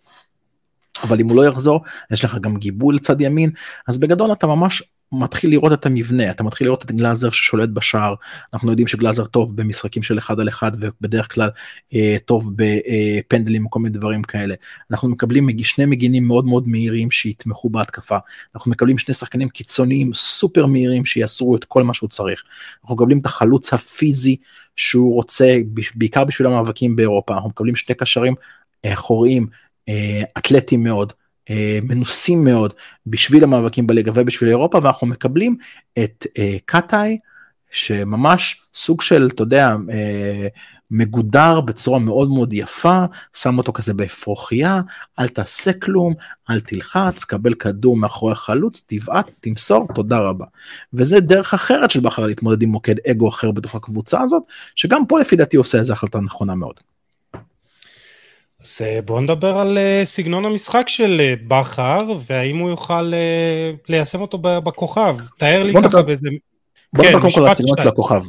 אבל 1.02 1.20
אם 1.20 1.28
הוא 1.28 1.36
לא 1.36 1.46
יחזור, 1.46 1.80
יש 2.10 2.24
לך 2.24 2.38
גם 2.38 2.56
גיבוי 2.56 2.94
לצד 2.94 3.20
ימין, 3.20 3.50
אז 3.88 3.98
בגדול 3.98 4.32
אתה 4.32 4.46
ממש 4.46 4.82
מתחיל 5.12 5.50
לראות 5.50 5.72
את 5.72 5.86
המבנה, 5.86 6.30
אתה 6.30 6.42
מתחיל 6.42 6.66
לראות 6.66 6.84
את 6.84 6.92
גלאזר 6.92 7.30
ששולט 7.30 7.68
בשער, 7.68 8.14
אנחנו 8.54 8.70
יודעים 8.70 8.88
שגלאזר 8.88 9.24
טוב 9.24 9.56
במשחקים 9.56 10.02
של 10.02 10.18
אחד 10.18 10.40
על 10.40 10.48
אחד 10.48 10.72
ובדרך 10.80 11.34
כלל 11.34 11.50
אה, 11.94 12.16
טוב 12.24 12.50
בפנדלים 12.56 13.66
וכל 13.66 13.80
מיני 13.80 13.94
דברים 13.94 14.22
כאלה. 14.22 14.54
אנחנו 14.90 15.08
מקבלים 15.08 15.48
שני 15.58 15.86
מגינים 15.86 16.26
מאוד 16.26 16.44
מאוד 16.44 16.68
מהירים 16.68 17.10
שיתמכו 17.10 17.70
בהתקפה, 17.70 18.16
אנחנו 18.54 18.70
מקבלים 18.70 18.98
שני 18.98 19.14
שחקנים 19.14 19.48
קיצוניים 19.48 20.14
סופר 20.14 20.66
מהירים 20.66 21.04
שיעשו 21.04 21.56
את 21.56 21.64
כל 21.64 21.82
מה 21.82 21.94
שהוא 21.94 22.08
צריך. 22.08 22.42
אנחנו 22.82 22.94
מקבלים 22.94 23.18
את 23.18 23.26
החלוץ 23.26 23.72
הפיזי 23.72 24.36
שהוא 24.76 25.14
רוצה, 25.14 25.56
בעיקר 25.94 26.24
בשביל 26.24 26.48
המאבקים 26.48 26.96
באירופה, 26.96 27.34
אנחנו 27.34 27.48
מקבלים 27.48 27.76
שני 27.76 27.94
קשרים 27.94 28.34
אחוריים, 28.86 29.46
אה, 29.88 30.22
אתלטיים 30.38 30.84
מאוד. 30.84 31.12
אה, 31.50 31.78
מנוסים 31.82 32.44
מאוד 32.44 32.72
בשביל 33.06 33.44
המאבקים 33.44 33.86
בליגה 33.86 34.12
ובשביל 34.14 34.50
אירופה 34.50 34.78
ואנחנו 34.82 35.06
מקבלים 35.06 35.56
את 35.98 36.26
אה, 36.38 36.56
קטאי 36.64 37.18
שממש 37.70 38.60
סוג 38.74 39.02
של 39.02 39.28
אתה 39.34 39.42
יודע 39.42 39.76
אה, 39.90 40.48
מגודר 40.90 41.60
בצורה 41.60 41.98
מאוד 41.98 42.28
מאוד 42.28 42.52
יפה 42.52 43.04
שם 43.36 43.58
אותו 43.58 43.72
כזה 43.72 43.94
באפרוחיה 43.94 44.80
אל 45.18 45.28
תעשה 45.28 45.72
כלום 45.72 46.14
אל 46.50 46.60
תלחץ 46.60 47.24
קבל 47.24 47.54
כדור 47.54 47.96
מאחורי 47.96 48.32
החלוץ 48.32 48.84
תבעט 48.86 49.30
תמסור 49.40 49.86
תודה 49.94 50.18
רבה 50.18 50.44
וזה 50.92 51.20
דרך 51.20 51.54
אחרת 51.54 51.90
של 51.90 52.00
בכר 52.00 52.26
להתמודד 52.26 52.62
עם 52.62 52.68
מוקד 52.68 52.94
אגו 53.10 53.28
אחר 53.28 53.50
בתוך 53.50 53.74
הקבוצה 53.74 54.20
הזאת 54.22 54.42
שגם 54.74 55.06
פה 55.06 55.20
לפי 55.20 55.36
דעתי 55.36 55.56
עושה 55.56 55.78
איזה 55.78 55.92
החלטה 55.92 56.20
נכונה 56.20 56.54
מאוד. 56.54 56.93
אז 58.64 58.82
אה, 58.82 59.02
בואו 59.02 59.20
נדבר 59.20 59.58
על 59.58 59.78
אה, 59.78 60.02
סגנון 60.04 60.44
המשחק 60.44 60.88
של 60.88 61.20
אה, 61.20 61.34
בכר, 61.48 62.06
והאם 62.26 62.58
הוא 62.58 62.70
יוכל 62.70 63.12
ליישם 63.88 64.20
אותו 64.20 64.38
בכוכב. 64.38 65.16
תאר 65.38 65.62
לי 65.62 65.72
ככה 65.82 66.02
באיזה... 66.02 66.28
בוא 66.92 67.04
נדבר 67.04 67.18
כן, 67.18 67.20
קודם 67.20 67.34
כל 67.34 67.40
על 67.40 67.46
הסגנון 67.46 67.76
של 67.82 67.88
הכוכב. 67.88 68.22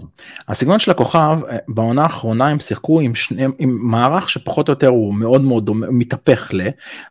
הסגנון 0.47 0.79
של 0.79 0.91
הכוכב, 0.91 1.39
בעונה 1.67 2.03
האחרונה 2.03 2.47
הם 2.47 2.59
שיחקו 2.59 3.01
עם, 3.01 3.15
שני, 3.15 3.43
עם 3.59 3.77
מערך 3.81 4.29
שפחות 4.29 4.67
או 4.67 4.71
יותר 4.71 4.87
הוא 4.87 5.13
מאוד 5.13 5.41
מאוד 5.41 5.65
דומה, 5.65 5.87
מתהפך 5.89 6.49
ל... 6.53 6.61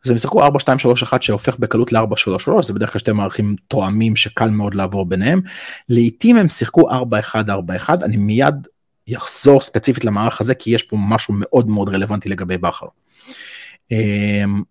אז 0.04 0.10
הם 0.10 0.18
שיחקו 0.18 0.42
4, 0.42 0.60
2, 0.60 0.78
3, 0.78 1.02
1 1.02 1.22
שהופך 1.22 1.58
בקלות 1.58 1.92
ל-4, 1.92 2.16
3, 2.16 2.44
3, 2.44 2.66
זה 2.66 2.74
בדרך 2.74 2.92
כלל 2.92 2.98
שתי 2.98 3.12
מערכים 3.12 3.56
תואמים 3.68 4.16
שקל 4.16 4.50
מאוד 4.50 4.74
לעבור 4.74 5.06
ביניהם. 5.06 5.40
לעיתים 5.88 6.36
הם 6.36 6.48
שיחקו 6.48 6.90
4, 6.90 7.18
1, 7.18 7.48
4, 7.50 7.76
1, 7.76 8.02
אני 8.02 8.16
מיד 8.16 8.66
יחזור 9.06 9.60
ספציפית 9.60 10.04
למערך 10.04 10.40
הזה 10.40 10.54
כי 10.54 10.70
יש 10.70 10.82
פה 10.82 10.96
משהו 11.00 11.34
מאוד 11.36 11.68
מאוד 11.68 11.88
רלוונטי 11.88 12.28
לגבי 12.28 12.58
בכר. 12.58 12.86
אמ, 13.90 14.62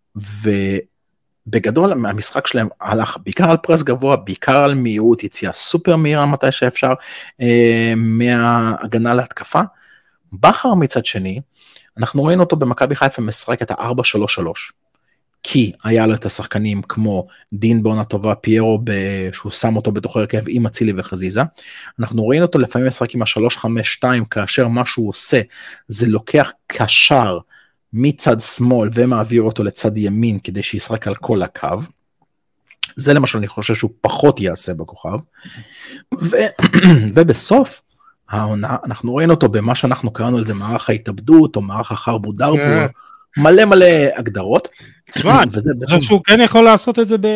ובגדול 1.48 1.92
המשחק 1.92 2.48
שלהם 2.48 2.68
הלך 2.82 3.18
בעיקר 3.24 3.52
על 3.52 3.58
פרס 3.58 3.84
גבוה, 3.84 4.16
בעיקר 4.16 4.64
על 4.64 4.76
מהירות, 4.76 5.24
יציאה 5.24 5.52
סופר 5.52 5.96
מהירה 5.96 6.26
מתי 6.26 6.52
שאפשר 6.52 6.94
אמ, 7.40 8.18
מהגנה 8.18 9.14
להתקפה. 9.14 9.62
בכר 10.34 10.74
מצד 10.74 11.06
שני, 11.06 11.42
אנחנו 11.98 12.24
ראינו 12.24 12.44
אותו 12.44 12.56
במכבי 12.56 12.96
חיפה 12.96 13.22
משחק 13.22 13.62
את 13.62 13.72
ה-4-3-3. 13.72 14.74
כי 15.44 15.72
היה 15.84 16.08
לו 16.08 16.14
את 16.14 16.26
השחקנים 16.26 16.82
כמו 16.82 17.28
דין 17.54 17.84
בעונה 17.84 18.04
טובה, 18.04 18.36
פיירו 18.36 18.80
שהוא 19.34 19.52
שם 19.52 19.76
אותו 19.76 19.92
בתוך 19.92 20.18
הרכב 20.18 20.44
עם 20.48 20.66
אצילי 20.66 20.94
וחזיזה. 20.96 21.42
אנחנו 22.00 22.24
רואים 22.24 22.42
אותו 22.42 22.60
לפעמים 22.60 22.88
משחק 22.88 23.16
עם 23.16 23.22
ה-3-5-2 23.22 24.26
כאשר 24.30 24.68
מה 24.68 24.86
שהוא 24.86 25.10
עושה 25.10 25.42
זה 25.88 26.08
לוקח 26.08 26.52
קשר 26.68 27.40
מצד 27.94 28.40
שמאל 28.40 28.90
ומעביר 28.94 29.42
אותו 29.42 29.64
לצד 29.64 29.98
ימין 29.98 30.40
כדי 30.44 30.64
שישחק 30.64 31.08
על 31.08 31.16
כל 31.16 31.42
הקו. 31.42 31.68
זה 32.96 33.14
למשל 33.14 33.38
אני 33.38 33.48
חושב 33.48 33.76
שהוא 33.76 33.92
פחות 34.02 34.40
יעשה 34.40 34.74
בכוכב. 34.74 35.18
ו... 36.20 36.38
ובסוף 37.16 37.82
העונה 38.30 38.78
אנחנו 38.86 39.12
רואים 39.12 39.30
אותו 39.30 39.50
במה 39.50 39.76
שאנחנו 39.76 40.12
קראנו 40.12 40.40
לזה 40.40 40.54
מערך 40.54 40.90
ההתאבדות 40.90 41.56
או 41.56 41.62
מערך 41.62 41.92
החרבו 41.92 42.32
דרבו. 42.32 42.94
מלא 43.38 43.66
מלא 43.66 43.86
הגדרות. 44.16 44.68
תשמע, 45.12 45.40
אני 45.44 45.52
חושב 45.86 46.02
שהוא 46.02 46.22
כן 46.24 46.42
יכול 46.42 46.64
לעשות 46.64 47.00
את 47.00 47.08
זה 47.08 47.18
ב... 47.18 47.28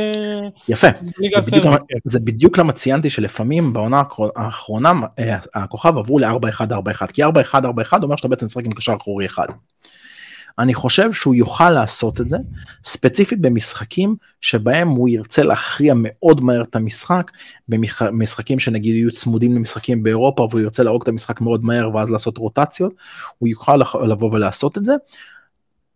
יפה, 0.70 0.88
זה 1.42 1.52
בדיוק, 1.52 1.66
למה, 1.66 1.78
כן. 1.78 1.98
זה 2.06 2.20
בדיוק 2.20 2.58
למה 2.58 2.74
ציינתי 2.74 3.10
שלפעמים 3.10 3.74
בעונה 3.74 4.04
האחרונה 4.36 4.92
אה, 5.20 5.38
הכוכב 5.56 5.98
עברו 5.98 6.20
ל-4-1-4-1, 6.20 7.08
כי 7.14 7.24
4-1-4-1 7.24 7.28
אומר 8.04 8.16
שאתה 8.16 8.28
בעצם 8.28 8.46
משחק 8.46 8.66
עם 8.66 8.72
קשר 8.72 8.96
אחורי 9.02 9.26
אחד. 9.26 9.48
אני 10.60 10.74
חושב 10.74 11.14
שהוא 11.14 11.36
יוכל 11.36 11.70
לעשות 11.70 12.22
את 12.22 12.30
זה, 12.30 12.38
ספציפית 12.86 13.42
במשחקים 13.42 14.16
שבהם 14.42 14.88
הוא 14.88 15.10
ירצה 15.10 15.44
להכריע 15.44 15.94
מאוד 15.98 16.42
מהר 16.42 16.62
את 16.62 16.76
המשחק, 16.76 17.32
במשחקים 17.70 18.60
שנגיד 18.60 18.96
יהיו 18.96 19.12
צמודים 19.12 19.56
למשחקים 19.56 20.04
באירופה 20.04 20.48
והוא 20.50 20.62
ירצה 20.62 20.84
להרוג 20.84 21.02
את 21.02 21.08
המשחק 21.08 21.42
מאוד 21.42 21.64
מהר 21.64 21.96
ואז 21.96 22.12
לעשות 22.12 22.38
רוטציות, 22.38 22.94
הוא 23.38 23.50
יוכל 23.50 23.78
לבוא 24.08 24.34
ולעשות 24.34 24.78
את 24.78 24.86
זה. 24.86 24.94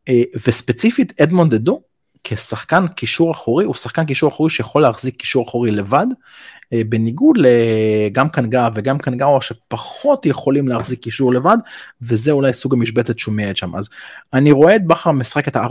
אה, 0.09 0.23
וספציפית 0.47 1.21
אדמונד 1.21 1.55
דדו 1.55 1.81
כשחקן 2.23 2.87
קישור 2.87 3.31
אחורי 3.31 3.65
הוא 3.65 3.75
שחקן 3.75 4.05
קישור 4.05 4.29
אחורי 4.29 4.49
שיכול 4.49 4.81
להחזיק 4.81 5.15
קישור 5.15 5.43
אחורי 5.43 5.71
לבד 5.71 6.07
בניגוד 6.73 7.37
לגם 7.39 8.29
קנגה 8.29 8.69
וגם 8.75 8.97
קנגאווה 8.97 9.41
שפחות 9.41 10.25
יכולים 10.25 10.67
להחזיק 10.67 10.99
קישור 10.99 11.33
לבד 11.33 11.57
וזה 12.01 12.31
אולי 12.31 12.53
סוג 12.53 12.73
המשבצת 12.73 13.19
שהוא 13.19 13.35
מייעד 13.35 13.57
שם 13.57 13.75
אז 13.75 13.89
אני 14.33 14.51
רואה 14.51 14.75
את 14.75 14.87
בכר 14.87 15.11
משחק 15.11 15.47
את 15.47 15.55
ה-4-3-3 15.55 15.69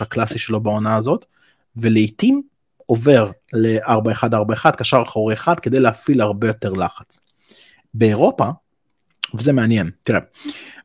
הקלאסי 0.00 0.38
שלו 0.38 0.60
בעונה 0.60 0.96
הזאת 0.96 1.24
ולעיתים 1.76 2.42
עובר 2.86 3.30
ל-4-1-4-1 3.52 4.70
קשר 4.70 5.02
אחורי 5.02 5.34
אחד 5.34 5.60
כדי 5.60 5.80
להפעיל 5.80 6.20
הרבה 6.20 6.46
יותר 6.46 6.72
לחץ. 6.72 7.18
באירופה 7.94 8.44
וזה 9.34 9.52
מעניין 9.52 9.90
תראה 10.02 10.20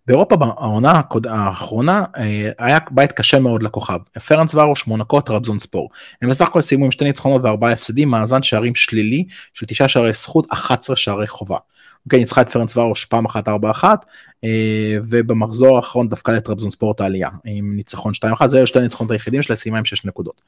באירופה 0.08 0.36
בעונה 0.36 1.02
האחרונה 1.30 2.04
אה, 2.18 2.52
היה 2.58 2.80
בית 2.92 3.12
קשה 3.12 3.40
מאוד 3.40 3.64
לכוכב. 3.64 4.00
פרנס 4.28 4.56
ורוש, 4.56 4.88
מונקו, 4.88 5.22
טרבזון 5.22 5.60
ספור. 5.60 5.90
הם 6.22 6.30
בסך 6.30 6.48
הכל 6.48 6.62
סיימו 6.62 6.86
עם 6.86 6.92
שתי 6.92 7.06
ניצחונות 7.06 7.42
וארבעה 7.44 7.72
הפסדים, 7.72 8.10
מאזן 8.10 8.44
שערים 8.44 8.76
שלילי 8.76 9.26
של 9.54 9.66
תשעה 9.66 9.88
שערי 9.88 10.14
זכות, 10.14 10.48
11 10.50 10.96
שערי 10.96 11.28
חובה. 11.28 11.58
אוקיי, 12.06 12.20
ניצחה 12.20 12.42
את 12.42 12.50
פרנס 12.50 12.78
ורוש 12.78 13.06
פעם 13.06 13.26
אחת 13.26 13.48
ארבע 13.48 13.72
אחת, 13.72 14.06
אה, 14.44 14.98
ובמחזור 15.10 15.76
האחרון 15.76 16.10
דווקא 16.10 16.32
לטרבזון 16.32 16.70
ספורט 16.70 17.02
העלייה, 17.02 17.30
עם 17.46 17.76
ניצחון 17.76 18.14
2-1, 18.14 18.48
זה 18.48 18.58
היו 18.58 18.68
שתי 18.68 18.80
הניצחונות 18.80 19.12
היחידים 19.12 19.42
שלה, 19.42 19.56
סיימה 19.56 19.78
עם 19.78 19.86
6 19.86 20.06
נקודות. 20.06 20.42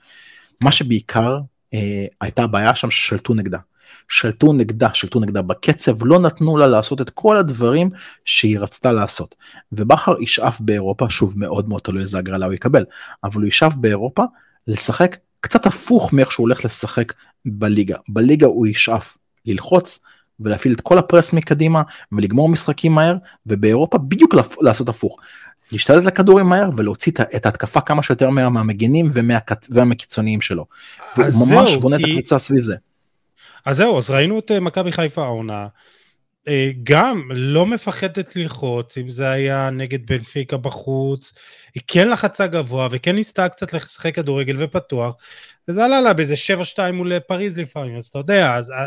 מה 0.61 0.71
שבעיקר 0.71 1.39
אה, 1.73 2.05
הייתה 2.21 2.47
בעיה 2.47 2.75
שם 2.75 2.91
ששלטו 2.91 3.33
נגדה. 3.33 3.57
שלטו 4.09 4.53
נגדה, 4.53 4.89
שלטו 4.93 5.19
נגדה 5.19 5.41
בקצב, 5.41 6.05
לא 6.05 6.19
נתנו 6.19 6.57
לה 6.57 6.67
לעשות 6.67 7.01
את 7.01 7.09
כל 7.09 7.37
הדברים 7.37 7.89
שהיא 8.25 8.59
רצתה 8.59 8.91
לעשות. 8.91 9.35
ובכר 9.71 10.15
ישאף 10.21 10.61
באירופה, 10.61 11.09
שוב 11.09 11.33
מאוד 11.37 11.69
מאוד 11.69 11.81
תלוי 11.81 12.01
איזה 12.01 12.17
הגרלה 12.17 12.45
הוא 12.45 12.53
יקבל, 12.53 12.85
אבל 13.23 13.41
הוא 13.41 13.47
ישאף 13.47 13.75
באירופה 13.75 14.23
לשחק 14.67 15.17
קצת 15.41 15.65
הפוך 15.65 16.13
מאיך 16.13 16.31
שהוא 16.31 16.43
הולך 16.43 16.65
לשחק 16.65 17.13
בליגה. 17.45 17.97
בליגה 18.09 18.47
הוא 18.47 18.67
ישאף 18.67 19.17
ללחוץ 19.45 19.99
ולהפעיל 20.39 20.73
את 20.73 20.81
כל 20.81 20.97
הפרס 20.97 21.33
מקדימה 21.33 21.81
ולגמור 22.11 22.49
משחקים 22.49 22.91
מהר, 22.91 23.15
ובאירופה 23.45 23.97
בדיוק 23.97 24.33
לעשות 24.61 24.89
הפוך. 24.89 25.17
להשתלט 25.71 26.03
לכדורים 26.03 26.45
מהר 26.45 26.69
ולהוציא 26.77 27.11
את 27.35 27.45
ההתקפה 27.45 27.81
כמה 27.81 28.03
שיותר 28.03 28.29
מהר 28.29 28.49
מהמגנים 28.49 29.09
ומהקיצוניים 29.71 30.41
שלו. 30.41 30.65
הוא 31.15 31.25
ממש 31.49 31.75
בונה 31.75 31.97
כי... 31.97 32.03
את 32.03 32.09
הקבוצה 32.09 32.37
סביב 32.37 32.63
זה. 32.63 32.75
אז 33.65 33.77
זהו, 33.77 33.97
אז 33.97 34.09
ראינו 34.09 34.39
את 34.39 34.51
אה, 34.51 34.59
מכבי 34.59 34.91
חיפה 34.91 35.23
העונה, 35.23 35.67
אה, 36.47 36.71
גם 36.83 37.29
לא 37.33 37.65
מפחדת 37.65 38.35
ללחוץ, 38.35 38.97
אם 38.97 39.09
זה 39.09 39.29
היה 39.29 39.69
נגד 39.69 40.05
בנפיקה 40.05 40.57
בחוץ, 40.57 41.33
היא 41.75 41.83
כן 41.87 42.09
לחצה 42.09 42.47
גבוה 42.47 42.87
וכן 42.91 43.15
ניסתה 43.15 43.49
קצת 43.49 43.73
לשחק 43.73 44.15
כדורגל 44.15 44.55
ופתוח, 44.57 45.15
וזה 45.67 45.85
עלה 45.85 46.01
לה 46.01 46.13
באיזה 46.13 46.35
7-2 46.75 46.91
מול 46.93 47.19
פריז 47.19 47.57
לפעמים, 47.59 47.95
אז 47.95 48.05
אתה 48.05 48.19
יודע, 48.19 48.55
אז 48.55 48.71
אה, 48.71 48.85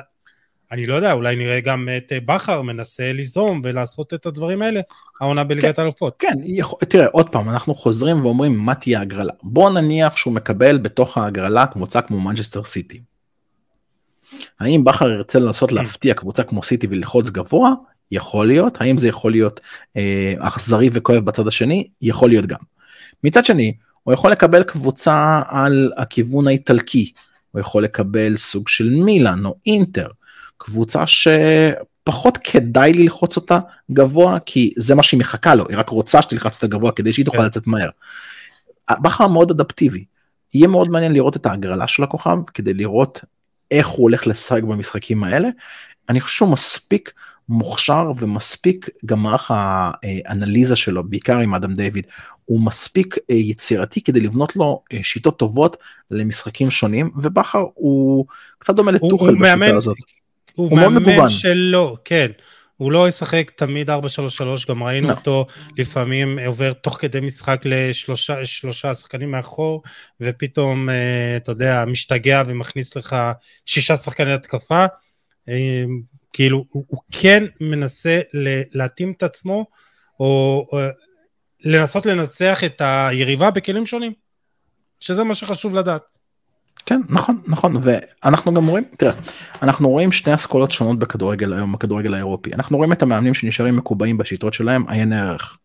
אני 0.72 0.86
לא 0.86 0.94
יודע, 0.94 1.12
אולי 1.12 1.36
נראה 1.36 1.60
גם 1.60 1.88
את 1.96 2.12
בכר 2.26 2.62
מנסה 2.62 3.12
ליזום 3.12 3.60
ולעשות 3.64 4.14
את 4.14 4.26
הדברים 4.26 4.62
האלה, 4.62 4.80
העונה 5.20 5.44
בליגת 5.44 5.76
כן, 5.76 5.82
האלופות. 5.82 6.16
כן, 6.18 6.34
יכול, 6.44 6.78
תראה, 6.88 7.06
עוד 7.06 7.28
פעם, 7.28 7.50
אנחנו 7.50 7.74
חוזרים 7.74 8.24
ואומרים 8.24 8.58
מה 8.58 8.74
תהיה 8.74 9.00
הגרלה. 9.00 9.32
בוא 9.42 9.70
נניח 9.70 10.16
שהוא 10.16 10.34
מקבל 10.34 10.78
בתוך 10.78 11.18
ההגרלה 11.18 11.66
קבוצה 11.66 12.02
כמו 12.02 12.20
מנצ'סטר 12.20 12.64
סיטי. 12.64 13.00
האם 14.60 14.84
בכר 14.84 15.08
ירצה 15.08 15.38
לנסות 15.38 15.72
להפתיע 15.72 16.14
קבוצה 16.14 16.42
כמו 16.42 16.62
סיטי 16.62 16.86
וללחוץ 16.90 17.30
גבוה? 17.30 17.74
יכול 18.12 18.46
להיות. 18.46 18.80
האם 18.80 18.98
זה 18.98 19.08
יכול 19.08 19.32
להיות 19.32 19.60
אה, 19.96 20.34
אכזרי 20.38 20.90
וכואב 20.92 21.24
בצד 21.24 21.46
השני? 21.46 21.88
יכול 22.02 22.28
להיות 22.28 22.46
גם. 22.46 22.58
מצד 23.24 23.44
שני, 23.44 23.74
הוא 24.02 24.14
יכול 24.14 24.32
לקבל 24.32 24.62
קבוצה 24.62 25.42
על 25.48 25.92
הכיוון 25.96 26.48
האיטלקי, 26.48 27.12
הוא 27.52 27.60
יכול 27.60 27.84
לקבל 27.84 28.36
סוג 28.36 28.68
של 28.68 28.90
מילאן 28.90 29.46
או 29.46 29.54
אינטר, 29.66 30.08
קבוצה 30.56 31.04
שפחות 31.06 32.38
כדאי 32.44 32.92
ללחוץ 32.92 33.36
אותה 33.36 33.58
גבוה 33.92 34.38
כי 34.46 34.72
זה 34.76 34.94
מה 34.94 35.02
שהיא 35.02 35.20
מחכה 35.20 35.54
לו, 35.54 35.68
היא 35.68 35.76
רק 35.76 35.88
רוצה 35.88 36.22
שתלחץ 36.22 36.54
אותה 36.54 36.66
גבוה 36.66 36.92
כדי 36.92 37.12
שהיא 37.12 37.24
תוכל 37.24 37.38
כן. 37.38 37.44
לצאת 37.44 37.66
מהר. 37.66 37.88
בכר 38.90 39.26
מאוד 39.26 39.50
אדפטיבי. 39.50 40.04
יהיה 40.54 40.68
מאוד 40.68 40.90
מעניין 40.90 41.12
לראות 41.12 41.36
את 41.36 41.46
ההגרלה 41.46 41.86
של 41.86 42.02
הכוכב 42.02 42.38
כדי 42.54 42.74
לראות 42.74 43.20
איך 43.70 43.86
הוא 43.86 44.02
הולך 44.02 44.26
לשחק 44.26 44.62
במשחקים 44.62 45.24
האלה. 45.24 45.48
אני 46.08 46.20
חושב 46.20 46.36
שהוא 46.36 46.48
מספיק 46.48 47.12
מוכשר 47.48 48.12
ומספיק 48.16 48.88
גם 49.06 49.22
מערך 49.22 49.50
האנליזה 49.54 50.76
שלו, 50.76 51.04
בעיקר 51.04 51.38
עם 51.38 51.54
אדם 51.54 51.74
דיוויד, 51.74 52.06
הוא 52.44 52.60
מספיק 52.60 53.16
אה, 53.30 53.34
יצירתי 53.34 54.00
כדי 54.00 54.20
לבנות 54.20 54.56
לו 54.56 54.82
אה, 54.92 54.98
שיטות 55.02 55.38
טובות 55.38 55.76
למשחקים 56.10 56.70
שונים, 56.70 57.10
ובכר 57.16 57.64
הוא 57.74 58.26
קצת 58.58 58.74
דומה 58.74 58.92
לטוחל 58.92 59.34
בשיטה 59.34 59.56
מאמן, 59.56 59.76
הזאת. 59.76 59.96
הוא, 60.54 60.70
הוא 60.70 60.78
מאמן 60.78 61.28
שלו, 61.28 61.96
כן. 62.04 62.26
הוא 62.78 62.92
לא 62.92 63.08
ישחק 63.08 63.50
תמיד 63.56 63.90
4-3-3, 63.90 63.92
גם 64.68 64.82
ראינו 64.82 65.08
no. 65.08 65.10
לא. 65.10 65.16
אותו 65.16 65.46
לפעמים 65.78 66.38
עובר 66.38 66.72
תוך 66.72 66.96
כדי 67.00 67.20
משחק 67.20 67.62
לשלושה 67.64 68.94
שחקנים 68.94 69.30
מאחור, 69.30 69.82
ופתאום, 70.20 70.90
אה, 70.90 71.36
אתה 71.36 71.52
יודע, 71.52 71.84
משתגע 71.84 72.42
ומכניס 72.46 72.96
לך 72.96 73.16
שישה 73.66 73.96
שחקני 73.96 74.32
התקפה. 74.32 74.86
אה, 75.48 75.84
כאילו, 76.32 76.64
הוא, 76.70 76.84
הוא 76.88 77.00
כן 77.12 77.44
מנסה 77.60 78.20
להתאים 78.72 79.12
את 79.16 79.22
עצמו, 79.22 79.66
או, 80.20 80.66
או 80.72 80.78
לנסות 81.64 82.06
לנצח 82.06 82.64
את 82.64 82.82
היריבה 82.84 83.50
בכלים 83.50 83.86
שונים, 83.86 84.12
שזה 85.00 85.24
מה 85.24 85.34
שחשוב 85.34 85.74
לדעת. 85.74 86.17
כן 86.88 87.00
נכון 87.08 87.40
נכון 87.46 87.76
ואנחנו 87.82 88.54
גם 88.54 88.66
רואים 88.66 88.84
תראה 88.96 89.12
אנחנו 89.62 89.88
רואים 89.88 90.12
שני 90.12 90.34
אסכולות 90.34 90.70
שונות 90.70 90.98
בכדורגל 90.98 91.52
היום 91.52 91.72
בכדורגל 91.72 92.14
האירופי 92.14 92.54
אנחנו 92.54 92.76
רואים 92.76 92.92
את 92.92 93.02
המאמנים 93.02 93.34
שנשארים 93.34 93.76
מקובעים 93.76 94.18
בשיטות 94.18 94.54
שלהם 94.54 94.88
עיין 94.88 95.12
ערך. 95.12 95.58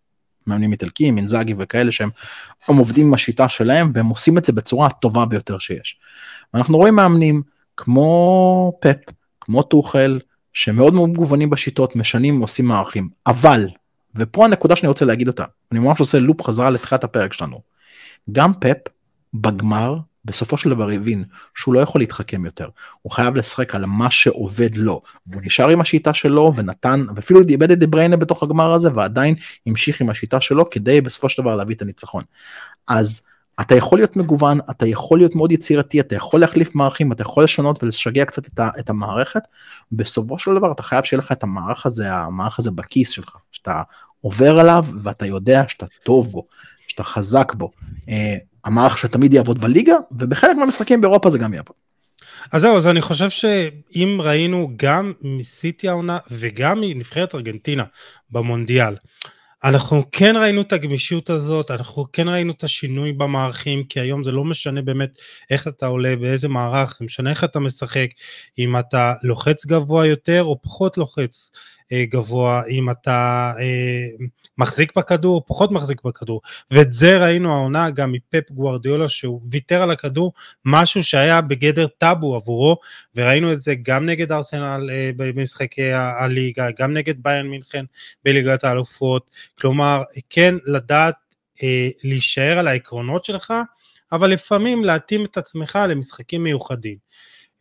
מאמנים 0.47 0.71
איטלקיים 0.71 1.17
אינזאגי 1.17 1.53
וכאלה 1.57 1.91
שהם 1.91 2.09
הם 2.67 2.78
עובדים 2.78 3.07
עם 3.07 3.13
השיטה 3.13 3.49
שלהם 3.49 3.91
והם 3.93 4.07
עושים 4.07 4.38
את 4.38 4.45
זה 4.45 4.53
בצורה 4.53 4.88
הטובה 4.88 5.26
ביותר 5.26 5.57
שיש. 5.57 5.97
אנחנו 6.53 6.78
רואים 6.78 6.95
מאמנים 6.95 7.41
כמו 7.78 8.74
פפ 8.80 9.13
כמו 9.41 9.63
טוחל 9.63 10.19
שמאוד 10.53 10.93
מאוד 10.93 11.09
מגוונים 11.09 11.49
בשיטות 11.49 11.95
משנים 11.95 12.39
עושים 12.39 12.65
מערכים 12.65 13.09
אבל 13.28 13.67
ופה 14.15 14.45
הנקודה 14.45 14.76
שאני 14.76 14.88
רוצה 14.88 15.05
להגיד 15.05 15.28
אותה 15.28 15.45
אני 15.71 15.80
ממש 15.80 15.99
עושה 15.99 16.19
לופ 16.19 16.41
חזרה 16.41 16.69
לתחילת 16.69 17.03
הפרק 17.03 17.34
שלנו. 17.34 17.61
גם 18.32 18.53
פפ 18.53 18.78
בגמר 19.34 19.97
בסופו 20.26 20.57
של 20.57 20.69
דבר 20.69 20.89
הבין 20.89 21.24
שהוא 21.55 21.74
לא 21.74 21.80
יכול 21.80 22.01
להתחכם 22.01 22.45
יותר, 22.45 22.69
הוא 23.01 23.11
חייב 23.11 23.36
לשחק 23.36 23.76
על 23.76 23.86
מה 23.86 24.11
שעובד 24.11 24.78
לו, 24.78 25.01
והוא 25.28 25.41
נשאר 25.45 25.69
עם 25.69 25.82
השיטה 25.82 26.13
שלו 26.13 26.53
ונתן, 26.55 27.05
ואפילו 27.15 27.41
איבד 27.49 27.71
את 27.71 27.80
דבריינה 27.80 28.17
בתוך 28.17 28.43
הגמר 28.43 28.74
הזה 28.74 28.89
ועדיין 28.95 29.36
המשיך 29.67 30.01
עם 30.01 30.09
השיטה 30.09 30.41
שלו 30.41 30.69
כדי 30.69 31.01
בסופו 31.01 31.30
של 31.30 31.41
דבר 31.41 31.55
להביא 31.55 31.76
את 31.76 31.82
הניצחון. 31.82 32.24
אז 32.88 33.26
אתה 33.61 33.76
יכול 33.76 33.97
להיות 33.97 34.15
מגוון, 34.15 34.59
אתה 34.69 34.88
יכול 34.88 35.17
להיות 35.17 35.36
מאוד 35.36 35.51
יצירתי, 35.51 35.99
אתה 35.99 36.15
יכול 36.15 36.39
להחליף 36.39 36.76
מערכים, 36.76 37.11
אתה 37.11 37.21
יכול 37.21 37.43
לשנות 37.43 37.84
ולשגע 37.84 38.26
קצת 38.26 38.47
את, 38.47 38.59
ה, 38.59 38.69
את 38.80 38.89
המערכת, 38.89 39.41
בסופו 39.91 40.39
של 40.39 40.55
דבר 40.55 40.71
אתה 40.71 40.84
חייב 40.84 41.03
שיהיה 41.03 41.19
לך 41.19 41.32
את 41.32 41.43
המערך 41.43 41.86
הזה, 41.86 42.13
המערך 42.13 42.59
הזה 42.59 42.71
בכיס 42.71 43.09
שלך, 43.09 43.36
שאתה 43.51 43.82
עובר 44.21 44.59
עליו 44.59 44.86
ואתה 45.03 45.26
יודע 45.26 45.63
שאתה 45.67 45.86
טוב 46.03 46.32
בו, 46.32 46.47
שאתה 46.88 47.03
חזק 47.03 47.53
בו. 47.53 47.71
המערך 48.66 48.97
שתמיד 48.97 49.34
יעבוד 49.34 49.61
בליגה, 49.61 49.95
ובחלק 50.11 50.55
מהמשחקים 50.57 51.01
באירופה 51.01 51.30
זה 51.30 51.38
גם 51.38 51.53
יעבוד. 51.53 51.76
אז 52.51 52.61
זהו, 52.61 52.78
אז 52.78 52.88
אני 52.88 53.01
חושב 53.01 53.30
שאם 53.30 54.18
ראינו 54.22 54.72
גם 54.76 55.14
מסיטי 55.22 55.89
העונה 55.89 56.18
וגם 56.32 56.82
מנבחרת 56.82 57.36
ארגנטינה 57.36 57.84
במונדיאל, 58.30 58.95
אנחנו 59.64 60.03
כן 60.11 60.36
ראינו 60.38 60.61
את 60.61 60.74
הגמישות 60.74 61.29
הזאת, 61.29 61.71
אנחנו 61.71 62.05
כן 62.13 62.29
ראינו 62.29 62.51
את 62.51 62.63
השינוי 62.63 63.13
במערכים, 63.13 63.83
כי 63.83 64.00
היום 64.00 64.24
זה 64.24 64.32
לא 64.32 64.43
משנה 64.43 64.82
באמת 64.82 65.20
איך 65.50 65.67
אתה 65.67 65.86
עולה, 65.86 66.16
באיזה 66.16 66.47
מערך, 66.47 66.96
זה 67.00 67.05
משנה 67.05 67.29
איך 67.29 67.43
אתה 67.43 67.59
משחק, 67.59 68.08
אם 68.59 68.78
אתה 68.78 69.13
לוחץ 69.24 69.66
גבוה 69.66 70.05
יותר 70.05 70.43
או 70.43 70.62
פחות 70.62 70.97
לוחץ, 70.97 71.51
גבוה, 71.92 72.64
אם 72.70 72.89
אתה 72.89 73.51
אה, 73.60 74.26
מחזיק 74.58 74.97
בכדור, 74.97 75.43
פחות 75.47 75.72
מחזיק 75.72 76.01
בכדור, 76.04 76.42
ואת 76.72 76.93
זה 76.93 77.18
ראינו 77.18 77.54
העונה 77.54 77.89
גם 77.89 78.12
מפפ 78.12 78.51
גוורדיולה 78.51 79.08
שהוא 79.08 79.42
ויתר 79.51 79.82
על 79.82 79.92
הכדור, 79.92 80.34
משהו 80.66 81.04
שהיה 81.04 81.42
בגדר 81.42 81.88
טאבו 81.88 82.36
עבורו, 82.36 82.78
וראינו 83.16 83.54
את 83.54 83.62
זה 83.62 83.76
גם 83.84 84.05
נגד 84.05 84.32
ארסנל 84.32 84.89
אה, 84.92 85.12
במשחקי 85.18 85.92
הליגה, 85.93 86.68
גם 86.80 86.93
נגד 86.93 87.24
ביין 87.24 87.47
מינכן 87.47 87.86
בליגת 88.26 88.64
האלופות, 88.64 89.30
כלומר 89.60 90.04
כן 90.30 90.55
לדעת 90.66 91.16
להישאר 92.04 92.58
על 92.60 92.68
העקרונות 92.68 93.24
שלך, 93.24 93.54
אבל 94.12 94.30
לפעמים 94.30 94.86
להתאים 94.86 95.26
את 95.26 95.38
עצמך 95.38 95.80
למשחקים 95.89 96.43
מיוחדים. 96.43 96.97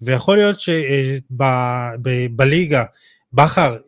ויכול 0.02 0.36
להיות 0.36 0.56
שבליגה 1.30 2.84
בכר 3.32 3.72
אה, 3.72 3.78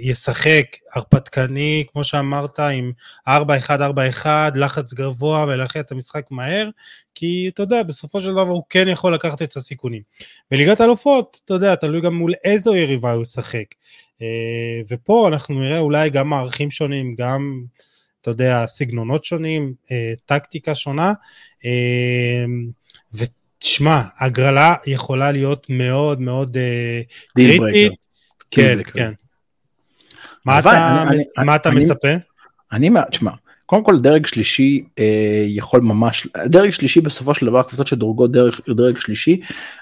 ישחק 0.00 0.64
הרפתקני, 0.94 1.84
כמו 1.92 2.04
שאמרת, 2.04 2.60
עם 2.60 2.92
4-1-4-1, 3.28 4.26
לחץ 4.54 4.92
גבוה 4.92 5.44
ולהכריע 5.48 5.82
את 5.82 5.92
המשחק 5.92 6.26
מהר, 6.30 6.68
כי 7.14 7.50
אתה 7.54 7.62
יודע, 7.62 7.82
בסופו 7.82 8.20
של 8.20 8.32
דבר 8.32 8.40
הוא 8.40 8.62
כן 8.70 8.88
יכול 8.88 9.14
לקחת 9.14 9.42
את 9.42 9.56
הסיכונים. 9.56 10.02
בליגת 10.50 10.80
אלופות, 10.80 11.40
אתה 11.44 11.54
יודע, 11.54 11.74
תלוי 11.74 12.00
גם 12.00 12.14
מול 12.14 12.32
איזו 12.44 12.76
יריבה 12.76 13.12
הוא 13.12 13.22
ישחק. 13.22 13.64
אה, 14.22 14.80
ופה 14.90 15.28
אנחנו 15.28 15.60
נראה 15.60 15.78
אולי 15.78 16.10
גם 16.10 16.28
מערכים 16.28 16.70
שונים, 16.70 17.14
גם, 17.14 17.62
אתה 18.20 18.30
יודע, 18.30 18.66
סגנונות 18.66 19.24
שונים, 19.24 19.74
אה, 19.92 20.12
טקטיקה 20.26 20.74
שונה, 20.74 21.12
ותשמע, 23.12 24.00
הגרלה 24.20 24.74
יכולה 24.86 25.32
להיות 25.32 25.66
מאוד 25.70 26.20
מאוד 26.20 26.56
קריטית. 27.36 27.92
כן, 28.50 28.78
כן. 28.94 29.12
מה 30.46 30.58
אתה, 30.58 31.02
אני, 31.02 31.24
מה 31.44 31.56
אתה 31.56 31.68
אני, 31.68 31.84
מצפה? 31.84 32.08
אני, 32.72 32.90
תשמע, 33.10 33.30
קודם 33.66 33.84
כל 33.84 34.00
דרג 34.00 34.26
שלישי 34.26 34.84
אה, 34.98 35.44
יכול 35.46 35.80
ממש, 35.80 36.26
דרג 36.46 36.70
שלישי 36.70 37.00
בסופו 37.00 37.34
של 37.34 37.46
דבר 37.46 37.62
קבוצות 37.62 37.86
שדורגות 37.86 38.32
דרג, 38.32 38.52
דרג 38.68 38.98
שלישי, 38.98 39.40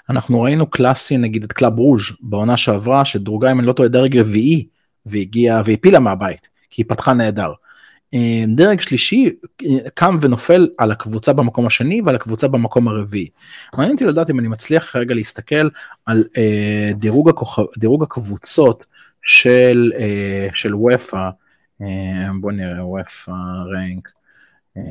אנחנו 0.09 0.41
ראינו 0.41 0.67
קלאסי 0.67 1.17
נגיד 1.17 1.43
את 1.43 1.53
קלאב 1.53 1.79
ברוז' 1.79 2.01
בעונה 2.21 2.57
שעברה 2.57 3.05
שדורגה 3.05 3.51
אם 3.51 3.59
אני 3.59 3.67
לא 3.67 3.73
טועה 3.73 3.89
דרג 3.89 4.17
רביעי 4.17 4.67
והגיעה 5.05 5.61
והפילה 5.65 5.99
מהבית 5.99 6.49
כי 6.69 6.81
היא 6.81 6.89
פתחה 6.89 7.13
נהדר. 7.13 7.51
אה, 8.13 8.43
דרג 8.47 8.81
שלישי 8.81 9.29
אה, 9.65 9.89
קם 9.93 10.17
ונופל 10.21 10.67
על 10.77 10.91
הקבוצה 10.91 11.33
במקום 11.33 11.65
השני 11.65 12.01
ועל 12.05 12.15
הקבוצה 12.15 12.47
במקום 12.47 12.87
הרביעי. 12.87 13.29
מעניין 13.73 13.91
אותי 13.93 14.05
לדעת 14.05 14.29
אם 14.29 14.39
אני 14.39 14.47
מצליח 14.47 14.91
כרגע 14.91 15.15
להסתכל 15.15 15.69
על 16.05 16.23
אה, 16.37 16.91
דירוג, 16.95 17.29
הכוכב, 17.29 17.63
דירוג 17.77 18.03
הקבוצות 18.03 18.85
של, 19.25 19.91
אה, 19.99 20.47
של 20.55 20.75
אופ"א, 20.75 21.29
אה, 21.81 22.27
בוא 22.41 22.51
נראה 22.51 22.85
UEFA 22.85 23.31
rank. 23.75 24.09
אה, 24.77 24.81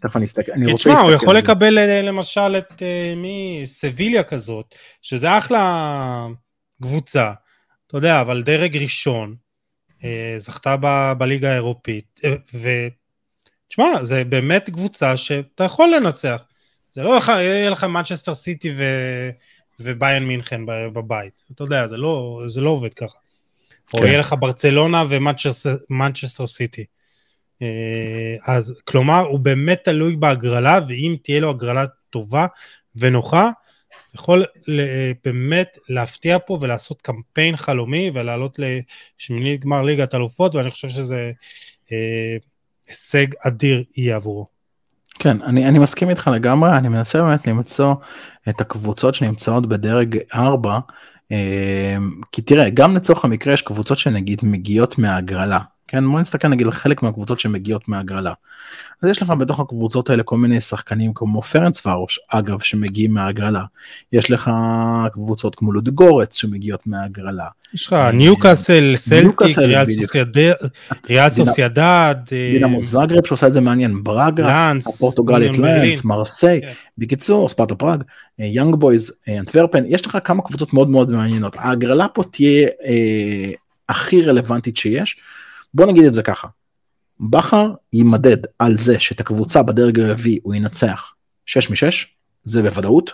תכף 0.00 0.16
אני 0.16 0.24
אסתכל, 0.24 0.52
אני 0.52 0.72
רוצה 0.72 0.72
להסתכל. 0.72 0.90
תשמע, 0.90 1.00
הוא 1.00 1.12
יכול 1.12 1.36
לקבל 1.36 1.78
למשל 2.02 2.56
את 2.58 2.82
מי, 3.16 3.62
סביליה 3.64 4.22
כזאת, 4.22 4.74
שזה 5.02 5.38
אחלה 5.38 6.26
קבוצה, 6.82 7.32
אתה 7.86 7.96
יודע, 7.96 8.20
אבל 8.20 8.42
דרג 8.42 8.76
ראשון, 8.76 9.34
זכתה 10.36 10.76
ב, 10.80 11.12
בליגה 11.18 11.50
האירופית, 11.50 12.20
ותשמע, 13.66 14.04
זה 14.04 14.24
באמת 14.24 14.70
קבוצה 14.70 15.16
שאתה 15.16 15.64
יכול 15.64 15.88
לנצח. 15.96 16.44
זה 16.92 17.02
לא 17.02 17.20
יהיה 17.28 17.70
לך 17.70 17.84
מנצ'סטר 17.84 18.34
סיטי 18.34 18.74
ו... 18.76 18.84
ובאיירן 19.80 20.24
מינכן 20.24 20.66
בבית, 20.66 21.42
אתה 21.52 21.64
יודע, 21.64 21.86
זה 21.86 21.96
לא, 21.96 22.42
זה 22.46 22.60
לא 22.60 22.70
עובד 22.70 22.94
ככה. 22.94 23.18
או 23.94 23.98
כן. 23.98 24.04
יהיה 24.04 24.18
לך 24.18 24.34
ברצלונה 24.40 25.04
ומנצ'סטר 25.08 26.46
סיטי. 26.46 26.84
אה, 27.62 28.36
אז 28.46 28.80
כלומר 28.84 29.20
הוא 29.20 29.40
באמת 29.40 29.80
תלוי 29.84 30.16
בהגרלה 30.16 30.78
ואם 30.88 31.16
תהיה 31.22 31.40
לו 31.40 31.50
הגרלה 31.50 31.84
טובה 32.10 32.46
ונוחה 32.96 33.50
יכול 34.14 34.44
באמת 35.24 35.78
להפתיע 35.88 36.38
פה 36.46 36.58
ולעשות 36.60 37.02
קמפיין 37.02 37.56
חלומי 37.56 38.10
ולעלות 38.14 38.58
לשמינית 38.58 39.64
גמר 39.64 39.82
ליגת 39.82 40.14
אלופות 40.14 40.54
ואני 40.54 40.70
חושב 40.70 40.88
שזה 40.88 41.32
אה, 41.92 42.36
הישג 42.88 43.26
אדיר 43.40 43.84
יהיה 43.96 44.16
עבורו. 44.16 44.46
כן, 45.18 45.42
אני, 45.42 45.68
אני 45.68 45.78
מסכים 45.78 46.10
איתך 46.10 46.30
לגמרי, 46.34 46.70
אני 46.78 46.88
מנסה 46.88 47.22
באמת 47.22 47.46
למצוא 47.46 47.94
את 48.48 48.60
הקבוצות 48.60 49.14
שנמצאות 49.14 49.68
בדרג 49.68 50.18
4 50.34 50.74
אמ, 50.74 50.80
כי 52.32 52.42
תראה 52.42 52.70
גם 52.70 52.96
לצורך 52.96 53.24
המקרה 53.24 53.54
יש 53.54 53.62
קבוצות 53.62 53.98
שנגיד 53.98 54.40
מגיעות 54.42 54.98
מהגרלה 54.98 55.60
כן 55.88 56.10
בוא 56.10 56.20
נסתכל 56.20 56.48
נגיד 56.48 56.66
על 56.66 56.72
חלק 56.72 57.02
מהקבוצות 57.02 57.40
שמגיעות 57.40 57.88
מהגרלה. 57.88 58.32
אז 59.02 59.10
יש 59.10 59.22
לך 59.22 59.30
בתוך 59.30 59.60
הקבוצות 59.60 60.10
האלה 60.10 60.22
כל 60.22 60.36
מיני 60.36 60.60
שחקנים 60.60 61.12
כמו 61.14 61.42
פרנצווארוש 61.42 62.20
אגב 62.28 62.60
שמגיעים 62.60 63.14
מהגרלה. 63.14 63.64
יש 64.12 64.30
לך 64.30 64.50
קבוצות 65.12 65.54
כמו 65.54 65.72
לודגורץ 65.72 66.36
שמגיעות 66.36 66.86
מהגרלה. 66.86 67.46
יש 67.74 67.86
לך 67.86 67.96
ניוקאסל, 68.12 68.92
סלטיק, 68.96 69.42
ריאל 71.10 71.30
סוסיידד. 71.30 72.14
דינמו 72.28 72.82
זאגרב 72.82 73.26
שעושה 73.26 73.46
את 73.46 73.52
זה 73.52 73.60
מעניין, 73.60 74.04
ברגה, 74.04 74.72
הפורטוגלית 74.86 75.58
לאנס, 75.58 76.04
מרסיי. 76.04 76.60
כן. 76.60 76.72
בקיצור 76.98 77.48
ספרטה 77.48 77.74
פראג, 77.74 78.02
יאנג 78.38 78.74
בויז, 78.74 79.12
אנטוורפן, 79.28 79.84
יש 79.86 80.06
לך 80.06 80.18
כמה 80.24 80.42
קבוצות 80.42 80.72
מאוד 80.72 80.90
מאוד 80.90 81.10
מעניינות. 81.10 81.56
ההגרלה 81.58 82.08
פה 82.08 82.22
תהיה 82.30 82.68
אה, 82.84 83.50
הכי 83.88 84.22
רלוונטית 84.22 84.76
שיש. 84.76 85.16
בוא 85.76 85.86
נגיד 85.86 86.04
את 86.04 86.14
זה 86.14 86.22
ככה, 86.22 86.48
בכר 87.20 87.72
יימדד 87.92 88.36
על 88.58 88.78
זה 88.78 89.00
שאת 89.00 89.20
הקבוצה 89.20 89.62
בדרג 89.62 90.00
הרביעי 90.00 90.38
הוא 90.42 90.54
ינצח 90.54 91.14
6 91.46 91.70
מ-6, 91.70 91.94
זה 92.44 92.62
בוודאות, 92.62 93.12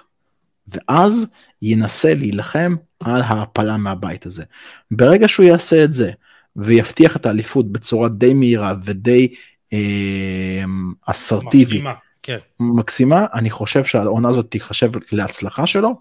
ואז 0.69 1.27
ינסה 1.63 2.15
להילחם 2.15 2.77
על 3.05 3.23
ההעפלה 3.23 3.77
מהבית 3.77 4.27
הזה. 4.27 4.45
ברגע 4.91 5.29
שהוא 5.29 5.47
יעשה 5.47 5.85
את 5.85 5.95
זה 5.95 6.11
ויבטיח 6.57 7.17
את 7.17 7.27
האליפות 7.27 7.73
בצורה 7.73 8.09
די 8.09 8.35
מהירה 8.35 8.75
ודי 8.85 9.35
אה, 9.73 10.65
אסרטיבית, 11.07 11.85
מקסימה, 11.85 11.95
כן. 12.23 12.39
מקסימה, 12.61 13.27
אני 13.35 13.51
חושב 13.51 13.85
שהעונה 13.85 14.29
הזאת 14.29 14.51
תיחשב 14.51 14.91
להצלחה 15.13 15.67
שלו. 15.67 16.01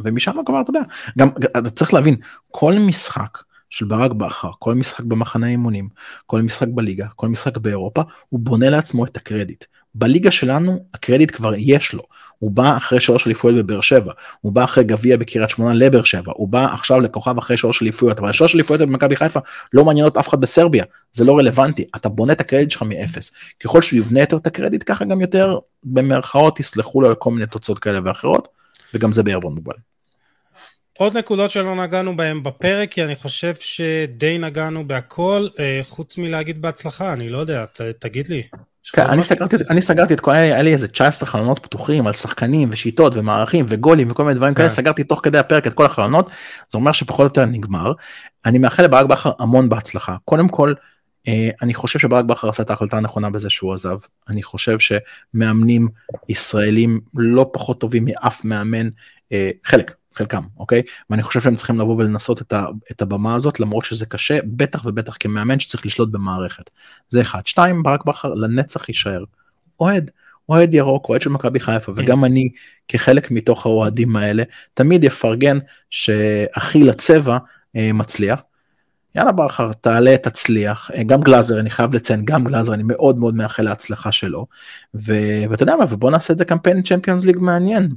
ומשם 0.00 0.32
כבר 0.46 0.60
אתה 0.60 0.70
יודע, 0.70 0.82
גם 1.18 1.28
אתה 1.58 1.70
צריך 1.70 1.94
להבין, 1.94 2.16
כל 2.48 2.74
משחק 2.74 3.38
של 3.76 3.84
ברק 3.84 4.12
בכר, 4.12 4.50
כל 4.58 4.74
משחק 4.74 5.04
במחנה 5.04 5.46
אימונים, 5.46 5.88
כל 6.26 6.42
משחק 6.42 6.68
בליגה, 6.68 7.06
כל 7.16 7.28
משחק 7.28 7.56
באירופה, 7.56 8.02
הוא 8.28 8.40
בונה 8.40 8.70
לעצמו 8.70 9.04
את 9.04 9.16
הקרדיט. 9.16 9.64
בליגה 9.94 10.30
שלנו 10.30 10.84
הקרדיט 10.94 11.36
כבר 11.36 11.52
יש 11.56 11.92
לו, 11.92 12.02
הוא 12.38 12.50
בא 12.50 12.76
אחרי 12.76 13.00
שלוש 13.00 13.26
אליפויות 13.26 13.56
בבאר 13.56 13.80
שבע, 13.80 14.12
הוא 14.40 14.52
בא 14.52 14.64
אחרי 14.64 14.84
גביע 14.84 15.16
בקריית 15.16 15.50
שמונה 15.50 15.74
לבאר 15.74 16.02
שבע, 16.02 16.32
הוא 16.36 16.48
בא 16.48 16.64
עכשיו 16.64 17.00
לכוכב 17.00 17.38
אחרי 17.38 17.56
שלוש 17.56 17.82
אליפויות, 17.82 18.18
אבל 18.18 18.32
שלוש 18.32 18.54
אליפויות 18.54 18.82
במכבי 18.82 19.16
חיפה 19.16 19.40
לא 19.72 19.84
מעניינות 19.84 20.16
אף 20.16 20.28
אחד 20.28 20.40
בסרביה, 20.40 20.84
זה 21.12 21.24
לא 21.24 21.38
רלוונטי, 21.38 21.84
אתה 21.96 22.08
בונה 22.08 22.32
את 22.32 22.40
הקרדיט 22.40 22.70
שלך 22.70 22.82
מאפס. 22.82 23.32
ככל 23.60 23.82
שהוא 23.82 23.98
יבנה 23.98 24.20
יותר 24.20 24.36
את 24.36 24.46
הקרדיט 24.46 24.82
ככה 24.86 25.04
גם 25.04 25.20
יותר 25.20 25.58
במרכאות 25.84 26.60
יסלחו 26.60 27.00
לו 27.00 27.08
על 27.08 27.14
כל 27.14 27.30
מיני 27.30 27.46
תוצאות 27.46 27.78
כאלה 27.78 28.00
ואחרות, 28.04 28.48
וגם 28.94 29.12
זה 29.12 29.22
בערבון 29.22 29.54
מוגבל. 29.54 29.76
עוד 30.98 31.16
נקודות 31.16 31.50
שלא 31.50 31.74
נגענו 31.74 32.16
בהן 32.16 32.42
בפרק, 32.42 32.90
כי 32.90 33.04
אני 33.04 33.16
חושב 33.16 33.54
שדי 33.60 34.38
נגענו 34.38 34.88
בהכל, 34.88 35.48
אה, 35.58 35.80
חוץ 35.82 36.18
מלהגיד 36.18 36.62
בהצלחה, 36.62 37.12
אני 37.12 37.28
לא 37.28 37.38
יודע, 37.38 37.64
ת, 37.64 37.80
תגיד 37.80 38.28
לי. 38.28 38.42
כן, 38.92 39.06
אני 39.06 39.22
סגרתי, 39.22 39.56
אני 39.70 39.82
סגרתי 39.82 40.14
את 40.14 40.20
כל, 40.20 40.30
היה 40.30 40.62
לי 40.62 40.72
איזה 40.72 40.88
19 40.88 41.28
חלונות 41.28 41.58
פתוחים 41.58 42.06
על 42.06 42.12
שחקנים 42.12 42.68
ושיטות 42.72 43.12
ומערכים 43.16 43.64
וגולים 43.68 44.10
וכל 44.10 44.24
מיני 44.24 44.34
דברים 44.34 44.54
כאלה, 44.54 44.68
כן. 44.68 44.74
סגרתי 44.74 45.04
תוך 45.04 45.20
כדי 45.22 45.38
הפרק 45.38 45.66
את 45.66 45.74
כל 45.74 45.86
החלונות, 45.86 46.30
זה 46.68 46.78
אומר 46.78 46.92
שפחות 46.92 47.20
או 47.20 47.24
יותר 47.24 47.44
נגמר. 47.44 47.92
אני 48.44 48.58
מאחל 48.58 48.82
לברק 48.82 49.06
בכר 49.06 49.32
המון 49.38 49.68
בהצלחה. 49.68 50.16
קודם 50.24 50.48
כל, 50.48 50.74
אה, 51.28 51.48
אני 51.62 51.74
חושב 51.74 51.98
שברק 51.98 52.24
בכר 52.24 52.48
עשה 52.48 52.62
את 52.62 52.70
ההחלטה 52.70 52.96
הנכונה 52.96 53.30
בזה 53.30 53.50
שהוא 53.50 53.74
עזב. 53.74 53.98
אני 54.28 54.42
חושב 54.42 54.76
שמאמנים 54.78 55.88
ישראלים 56.28 57.00
לא 57.14 57.50
פחות 57.52 57.80
טובים 57.80 58.04
מאף 58.04 58.44
מאמן, 58.44 58.88
אה, 59.32 59.50
חלק, 59.64 59.94
חלקם 60.16 60.42
אוקיי 60.58 60.82
ואני 61.10 61.22
חושב 61.22 61.40
שהם 61.40 61.56
צריכים 61.56 61.80
לבוא 61.80 61.96
ולנסות 61.96 62.42
את, 62.42 62.52
ה, 62.52 62.66
את 62.90 63.02
הבמה 63.02 63.34
הזאת 63.34 63.60
למרות 63.60 63.84
שזה 63.84 64.06
קשה 64.06 64.38
בטח 64.44 64.86
ובטח 64.86 65.16
כמאמן 65.20 65.60
שצריך 65.60 65.86
לשלוט 65.86 66.08
במערכת. 66.08 66.70
זה 67.08 67.20
אחד 67.20 67.46
שתיים 67.46 67.82
ברק 67.82 68.04
בכר 68.04 68.34
לנצח 68.34 68.88
יישאר. 68.88 69.24
אוהד 69.80 70.10
אוהד 70.48 70.74
ירוק 70.74 71.08
אוהד 71.08 71.22
של 71.22 71.30
מכבי 71.30 71.60
חיפה 71.60 71.92
כן. 71.94 72.02
וגם 72.02 72.24
אני 72.24 72.48
כחלק 72.88 73.30
מתוך 73.30 73.66
האוהדים 73.66 74.16
האלה 74.16 74.42
תמיד 74.74 75.04
יפרגן 75.04 75.58
שאחי 75.90 76.84
לצבע 76.84 77.38
אה, 77.76 77.92
מצליח. 77.92 78.42
יאללה 79.16 79.32
בכר, 79.32 79.72
תעלה, 79.72 80.16
תצליח. 80.16 80.90
גם 81.06 81.20
גלאזר, 81.20 81.60
אני 81.60 81.70
חייב 81.70 81.94
לציין, 81.94 82.24
גם 82.24 82.44
גלאזר, 82.44 82.74
אני 82.74 82.82
מאוד 82.82 83.18
מאוד 83.18 83.34
מאחל 83.34 83.62
להצלחה 83.62 84.12
שלו. 84.12 84.46
ואתה 84.94 85.62
יודע 85.62 85.76
מה, 85.76 85.84
ובוא 85.90 86.10
נעשה 86.10 86.32
את 86.32 86.38
זה 86.38 86.44
קמפיין 86.44 86.82
צ'מפיונס 86.82 87.24
ליג 87.24 87.36
מעניין. 87.38 87.88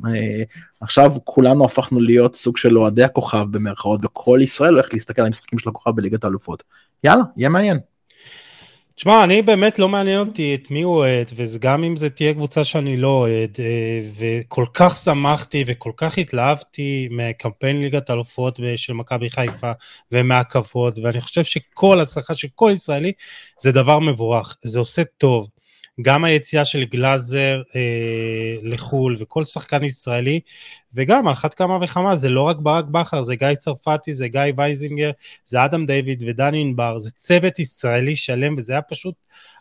עכשיו 0.81 1.13
כולנו 1.23 1.65
הפכנו 1.65 1.99
להיות 1.99 2.35
סוג 2.35 2.57
של 2.57 2.77
אוהדי 2.77 3.03
הכוכב 3.03 3.45
במרכאות, 3.51 3.99
וכל 4.03 4.39
ישראל 4.43 4.73
הולך 4.73 4.93
להסתכל 4.93 5.21
על 5.21 5.27
המשחקים 5.27 5.59
של 5.59 5.69
הכוכב 5.69 5.91
בליגת 5.91 6.23
האלופות. 6.23 6.63
יאללה, 7.03 7.23
יהיה 7.37 7.49
מעניין. 7.49 7.79
תשמע, 8.99 9.23
אני 9.23 9.41
באמת 9.41 9.79
לא 9.79 9.89
מעניין 9.89 10.19
אותי 10.19 10.55
את 10.55 10.71
מי 10.71 10.81
הוא 10.81 10.95
אוהד, 10.95 11.31
וגם 11.35 11.83
אם 11.83 11.95
זה 11.95 12.09
תהיה 12.09 12.33
קבוצה 12.33 12.63
שאני 12.63 12.97
לא 12.97 13.07
אוהד, 13.07 13.57
אה, 13.59 14.01
וכל 14.17 14.65
כך 14.73 14.95
שמחתי 14.95 15.63
וכל 15.67 15.91
כך 15.97 16.17
התלהבתי 16.17 17.07
מקמפיין 17.11 17.81
ליגת 17.81 18.09
האלופות 18.09 18.59
של 18.75 18.93
מכבי 18.93 19.29
חיפה 19.29 19.71
ומהכבוד, 20.11 20.99
ואני 21.03 21.21
חושב 21.21 21.43
שכל 21.43 22.01
הצלחה 22.01 22.33
של 22.33 22.47
כל 22.55 22.71
ישראלי 22.73 23.11
זה 23.61 23.71
דבר 23.71 23.99
מבורך, 23.99 24.57
זה 24.61 24.79
עושה 24.79 25.01
טוב. 25.17 25.47
גם 26.01 26.23
היציאה 26.23 26.65
של 26.65 26.83
גלאזר 26.83 27.61
אה, 27.75 28.55
לחו"ל 28.63 29.15
וכל 29.19 29.43
שחקן 29.43 29.83
ישראלי, 29.83 30.39
וגם 30.93 31.27
על 31.27 31.33
אחת 31.33 31.53
כמה 31.53 31.77
וכמה 31.81 32.15
זה 32.15 32.29
לא 32.29 32.41
רק 32.41 32.55
ברק 32.59 32.85
בכר, 32.85 33.23
זה 33.23 33.35
גיא 33.35 33.55
צרפתי, 33.55 34.13
זה 34.13 34.27
גיא 34.27 34.41
וייזינגר, 34.57 35.11
זה 35.45 35.65
אדם 35.65 35.85
דיוויד 35.85 36.23
ודני 36.27 36.61
ענבר, 36.61 36.99
זה 36.99 37.11
צוות 37.11 37.59
ישראלי 37.59 38.15
שלם 38.15 38.55
וזה 38.57 38.73
היה 38.73 38.81
פשוט 38.81 39.15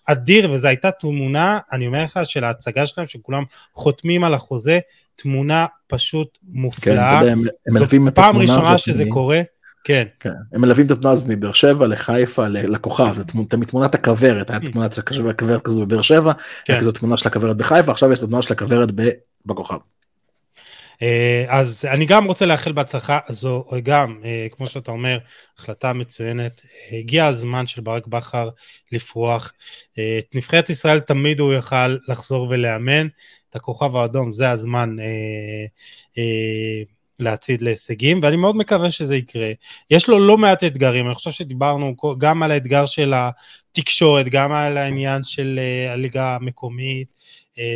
אדיר 0.06 0.52
וזו 0.52 0.68
הייתה 0.68 0.90
תמונה, 0.90 1.58
אני 1.72 1.86
אומר 1.86 2.04
לך, 2.04 2.20
של 2.24 2.44
ההצגה 2.44 2.86
שלהם, 2.86 3.06
שכולם 3.06 3.44
חותמים 3.74 4.24
על 4.24 4.34
החוזה, 4.34 4.78
תמונה 5.16 5.66
פשוט 5.86 6.38
מופלאה. 6.42 7.20
כן, 7.20 7.38
זו 7.68 7.86
פעם 8.14 8.36
ראשונה 8.36 8.78
שזה 8.78 9.04
קורה. 9.08 9.40
כן. 9.88 10.04
כן. 10.20 10.30
הם 10.52 10.60
מלווים 10.60 10.86
את 10.86 10.90
התנועה 10.90 11.12
הזאת 11.12 11.28
מבאר 11.28 11.52
שבע 11.52 11.86
לחיפה 11.86 12.48
לכוכב, 12.48 13.14
זה 13.16 13.24
תמיד 13.24 13.68
תמונת 13.68 13.94
הכוורת, 13.94 14.50
היה 14.50 14.60
תמונה 14.60 14.88
של 14.90 15.28
הכוורת 15.28 15.62
כזו 15.62 15.86
בבאר 15.86 16.02
שבע, 16.02 16.32
כן. 16.64 16.78
כזו 16.78 16.92
תמונה 16.92 17.16
של 17.16 17.28
הכוורת 17.28 17.56
בחיפה, 17.56 17.90
עכשיו 17.90 18.12
יש 18.12 18.18
את 18.18 18.24
התמונה 18.24 18.42
של 18.42 18.52
הכוורת 18.52 18.88
בכוכב. 19.46 19.76
אה, 21.02 21.44
אז 21.48 21.84
אני 21.84 22.06
גם 22.06 22.24
רוצה 22.24 22.46
לאחל 22.46 22.72
בהצלחה, 22.72 23.18
זו 23.28 23.64
גם, 23.82 24.20
אה, 24.24 24.46
כמו 24.50 24.66
שאתה 24.66 24.90
אומר, 24.90 25.18
החלטה 25.58 25.92
מצוינת. 25.92 26.60
הגיע 26.92 27.26
הזמן 27.26 27.66
של 27.66 27.80
ברק 27.80 28.06
בכר 28.06 28.48
לפרוח. 28.92 29.52
אה, 29.98 30.18
את 30.18 30.34
נבחרת 30.34 30.70
ישראל 30.70 31.00
תמיד 31.00 31.40
הוא 31.40 31.52
יוכל 31.52 31.96
לחזור 32.08 32.46
ולאמן. 32.50 33.06
את 33.50 33.56
הכוכב 33.56 33.96
האדום, 33.96 34.30
זה 34.30 34.50
הזמן 34.50 34.96
להצעיד 37.18 37.62
להישגים, 37.62 38.20
ואני 38.22 38.36
מאוד 38.36 38.56
מקווה 38.56 38.90
שזה 38.90 39.16
יקרה. 39.16 39.50
יש 39.90 40.08
לו 40.08 40.18
לא 40.18 40.38
מעט 40.38 40.64
אתגרים, 40.64 41.06
אני 41.06 41.14
חושב 41.14 41.30
שדיברנו 41.30 41.94
גם 42.18 42.42
על 42.42 42.50
האתגר 42.50 42.86
של 42.86 43.14
התקשורת, 43.16 44.28
גם 44.28 44.52
על 44.52 44.76
העניין 44.76 45.22
של 45.22 45.60
הליגה 45.88 46.36
המקומית, 46.36 47.12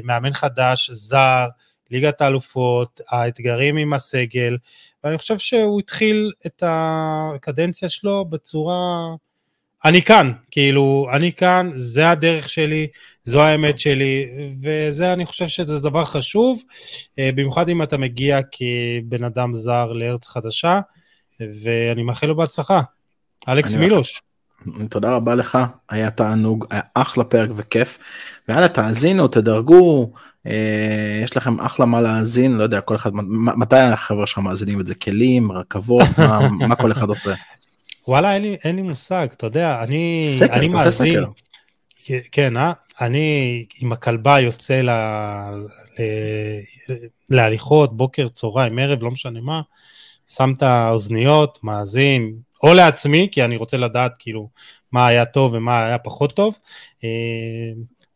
מאמן 0.04 0.32
חדש, 0.32 0.90
זר, 0.90 1.46
ליגת 1.90 2.20
האלופות, 2.20 3.00
האתגרים 3.08 3.76
עם 3.76 3.92
הסגל, 3.92 4.56
ואני 5.04 5.18
חושב 5.18 5.38
שהוא 5.38 5.80
התחיל 5.80 6.32
את 6.46 6.62
הקדנציה 6.66 7.88
שלו 7.88 8.24
בצורה... 8.24 9.14
אני 9.84 10.02
כאן, 10.02 10.32
כאילו, 10.50 11.06
אני 11.12 11.32
כאן, 11.32 11.70
זה 11.74 12.10
הדרך 12.10 12.48
שלי, 12.48 12.86
זו 13.24 13.42
האמת 13.42 13.78
שלי, 13.78 14.26
וזה, 14.62 15.12
אני 15.12 15.26
חושב 15.26 15.48
שזה 15.48 15.80
דבר 15.80 16.04
חשוב, 16.04 16.62
אה, 17.18 17.30
במיוחד 17.34 17.68
אם 17.68 17.82
אתה 17.82 17.98
מגיע 17.98 18.40
כבן 18.52 19.24
אדם 19.24 19.54
זר 19.54 19.92
לארץ 19.92 20.28
חדשה, 20.28 20.80
ואני 21.40 22.02
מאחל 22.02 22.26
לו 22.26 22.36
בהצלחה. 22.36 22.80
אלכס 23.48 23.74
מילוש. 23.76 24.20
תודה 24.90 25.14
רבה 25.14 25.34
לך, 25.34 25.58
היה 25.90 26.10
תענוג, 26.10 26.66
היה 26.70 26.80
אחלה 26.94 27.24
פרק 27.24 27.50
וכיף. 27.56 27.98
ויאללה, 28.48 28.68
תאזינו, 28.68 29.28
תדרגו, 29.28 30.12
אה, 30.46 31.20
יש 31.24 31.36
לכם 31.36 31.60
אחלה 31.60 31.86
מה 31.86 32.00
להאזין, 32.00 32.52
לא 32.52 32.62
יודע, 32.62 32.80
כל 32.80 32.96
אחד, 32.96 33.10
מתי 33.56 33.76
החבר'ה 33.76 34.26
שלך 34.26 34.38
מאזינים 34.38 34.80
את 34.80 34.86
זה? 34.86 34.94
כלים, 34.94 35.52
רכבות, 35.52 36.08
מה, 36.18 36.48
מה 36.68 36.76
כל 36.76 36.92
אחד 36.92 37.08
עושה? 37.08 37.34
וואלה, 38.08 38.34
אין 38.34 38.42
לי, 38.42 38.56
אין 38.64 38.76
לי 38.76 38.82
מושג, 38.82 39.26
אתה 39.32 39.46
יודע, 39.46 39.82
אני, 39.82 40.22
סקר, 40.36 40.54
אני 40.54 40.68
מאזין, 40.68 41.14
סקר. 41.14 41.24
כן, 42.32 42.56
אה? 42.56 42.72
אני 43.00 43.64
עם 43.80 43.92
הכלבה 43.92 44.40
יוצא 44.40 44.80
ל, 44.80 44.90
ל, 44.90 46.02
להליכות, 47.30 47.96
בוקר, 47.96 48.28
צהריים, 48.28 48.78
ערב, 48.78 49.02
לא 49.02 49.10
משנה 49.10 49.40
מה, 49.40 49.60
שם 50.26 50.52
את 50.56 50.62
האוזניות, 50.62 51.58
מאזין, 51.62 52.34
או 52.62 52.74
לעצמי, 52.74 53.28
כי 53.32 53.44
אני 53.44 53.56
רוצה 53.56 53.76
לדעת 53.76 54.12
כאילו 54.18 54.48
מה 54.92 55.06
היה 55.06 55.24
טוב 55.24 55.52
ומה 55.52 55.86
היה 55.86 55.98
פחות 55.98 56.32
טוב. 56.32 56.54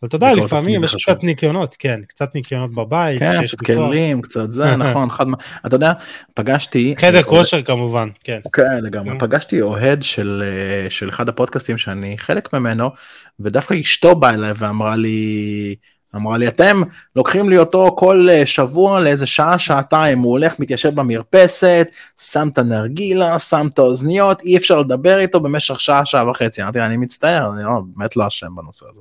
אבל 0.03 0.09
אתה 0.09 0.17
יודע, 0.17 0.35
לפעמים 0.35 0.85
יש 0.85 0.95
קצת 0.95 1.23
ניקיונות, 1.25 1.77
כן, 1.79 2.01
קצת 2.09 2.35
ניקיונות 2.35 2.75
בבית. 2.75 3.19
כן, 3.19 3.47
קצת 3.47 3.61
כלים, 3.61 4.23
קצת 4.23 4.53
זה, 4.53 4.77
נכון, 4.85 5.11
חד 5.11 5.27
אתה 5.67 5.77
יודע, 5.77 5.93
פגשתי... 6.35 6.95
חדר 6.99 7.23
כושר 7.23 7.63
כמובן, 7.63 8.09
כן. 8.25 8.41
כן, 8.53 8.85
לגמרי. 8.85 9.19
פגשתי 9.19 9.61
אוהד 9.61 10.03
של 10.03 10.43
אה, 10.47 10.91
של 10.91 11.09
אחד 11.09 11.29
הפודקאסטים 11.29 11.79
שאני 11.79 12.19
חלק 12.19 12.53
ממנו, 12.53 12.91
ודווקא 13.41 13.75
אשתו 13.81 14.15
באה 14.15 14.35
אליי 14.35 14.53
ואמרה 14.57 14.97
לי, 14.97 15.75
אמרה 16.17 16.39
לי, 16.39 16.49
אתם 16.49 16.83
לוקחים 17.17 17.51
לי 17.51 17.59
אותו 17.59 17.95
כל 17.99 18.29
אה, 18.31 18.47
שבוע 18.47 19.03
לאיזה 19.03 19.27
שעה, 19.27 19.59
שעתיים, 19.59 20.19
הוא 20.19 20.33
הולך, 20.33 20.59
מתיישב 20.59 20.95
במרפסת, 20.95 21.89
שם 22.21 22.49
את 22.49 22.59
הנרגילה, 22.59 23.39
שם 23.39 23.69
את 23.73 23.79
האוזניות, 23.79 24.41
אי 24.41 24.57
אפשר 24.57 24.81
לדבר 24.81 25.19
איתו 25.19 25.41
במשך 25.41 25.81
שעה, 25.81 26.05
שעה 26.05 26.31
וחצי. 26.31 26.63
אמרתי, 26.63 26.81
אני 26.81 26.97
מצטער, 26.97 27.53
אני 27.55 27.65
לא, 27.65 27.83
באמת 27.95 28.17
לא 28.17 28.27
אשם 28.27 28.57
בנושא 28.57 28.87
הזה. 28.91 29.01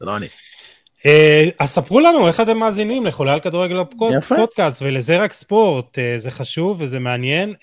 זה 0.00 0.06
לא 0.06 0.16
אני. 0.16 0.26
אה, 1.06 1.48
אז 1.58 1.70
ספרו 1.70 2.00
לנו 2.00 2.28
איך 2.28 2.40
אתם 2.40 2.58
מאזינים 2.58 3.06
לחולל 3.06 3.40
כדורגל 3.40 3.84
פודקאסט 4.28 4.82
ולזה 4.82 5.18
רק 5.18 5.32
ספורט, 5.32 5.98
אה, 5.98 6.14
זה 6.18 6.30
חשוב 6.30 6.76
וזה 6.80 6.98
מעניין, 6.98 7.54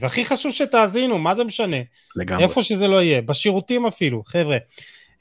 והכי 0.00 0.24
חשוב 0.24 0.52
שתאזינו, 0.52 1.18
מה 1.18 1.34
זה 1.34 1.44
משנה? 1.44 1.76
לגמרי. 2.16 2.44
איפה 2.44 2.62
שזה 2.62 2.88
לא 2.88 3.02
יהיה, 3.02 3.22
בשירותים 3.22 3.86
אפילו, 3.86 4.22
חבר'ה. 4.26 4.56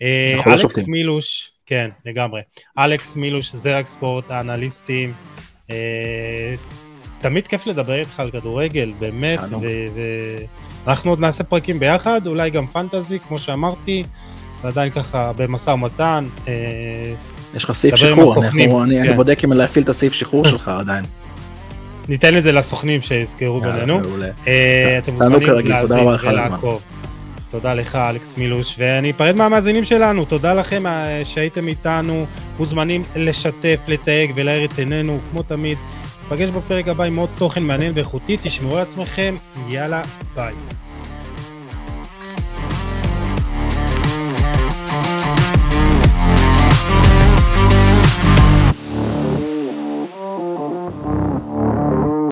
לא 0.02 0.53
אלכס 0.53 0.88
מילוש, 0.88 1.52
כן, 1.65 1.89
לגמרי. 2.06 2.41
אלכס 2.77 3.15
מילוש, 3.15 3.56
זרק 3.56 3.88
ספורט, 3.88 4.31
האנליסטים. 4.31 5.14
אה, 5.69 6.56
תמיד 7.22 7.48
כיף 7.48 7.68
לדבר 7.68 7.99
איתך 7.99 8.19
על 8.19 8.31
כדורגל, 8.31 8.93
באמת, 8.99 9.39
ואנחנו 10.85 11.10
עוד 11.11 11.19
נעשה 11.19 11.43
פרקים 11.43 11.80
ביחד, 11.80 12.27
אולי 12.27 12.49
גם 12.49 12.68
פנטזי, 12.68 13.19
כמו 13.19 13.39
שאמרתי, 13.39 14.03
ועדיין 14.64 14.92
ככה 14.92 15.32
במשא 15.36 15.70
ומתן. 15.70 16.28
אה, 16.48 16.54
יש 17.56 17.64
לך 17.64 17.72
סעיף 17.72 17.96
שחרור, 17.96 18.44
אנחנו, 18.44 18.84
אני, 18.84 18.96
כן. 18.96 19.02
אני 19.02 19.14
בודק 19.14 19.44
אם 19.44 19.54
להפעיל 19.54 19.84
את 19.84 19.90
הסעיף 19.90 20.14
שחרור 20.14 20.46
שלך 20.46 20.68
עדיין. 20.68 21.06
ניתן 22.10 22.38
את 22.38 22.44
זה 22.44 22.52
לסוכנים 22.52 23.02
שיזכרו 23.02 23.62
בינינו. 23.62 24.02
אה, 24.48 24.98
אתם 24.98 25.14
מוזמנים 25.14 25.68
להאזין 25.68 26.08
ולעקוב. 26.08 26.82
תודה 27.52 27.74
לך 27.74 27.96
אלכס 27.96 28.38
מילוש, 28.38 28.76
ואני 28.80 29.12
אפרד 29.12 29.36
מהמאזינים 29.36 29.84
שלנו, 29.84 30.26
תודה 30.26 30.54
לכם 30.54 30.88
אה, 30.88 31.22
שהייתם 31.24 31.68
איתנו, 31.68 32.26
מוזמנים 32.60 33.04
לשתף, 33.16 33.80
לתייג 33.88 34.32
ולהאיר 34.36 34.66
את 34.66 34.80
עינינו, 34.80 35.20
כמו 35.32 35.44
תמיד. 35.44 35.78
נפגש 36.26 36.50
בפרק 36.50 36.88
הבא 36.88 37.04
עם 37.04 37.16
עוד 37.16 37.30
תוכן 37.38 37.64
מעניין 37.64 37.92
ואיכותי, 37.96 38.38
תשמרו 38.42 38.76
על 38.76 38.82
עצמכם, 38.82 39.36
יאללה, 39.68 40.02
ביי. 40.36 40.54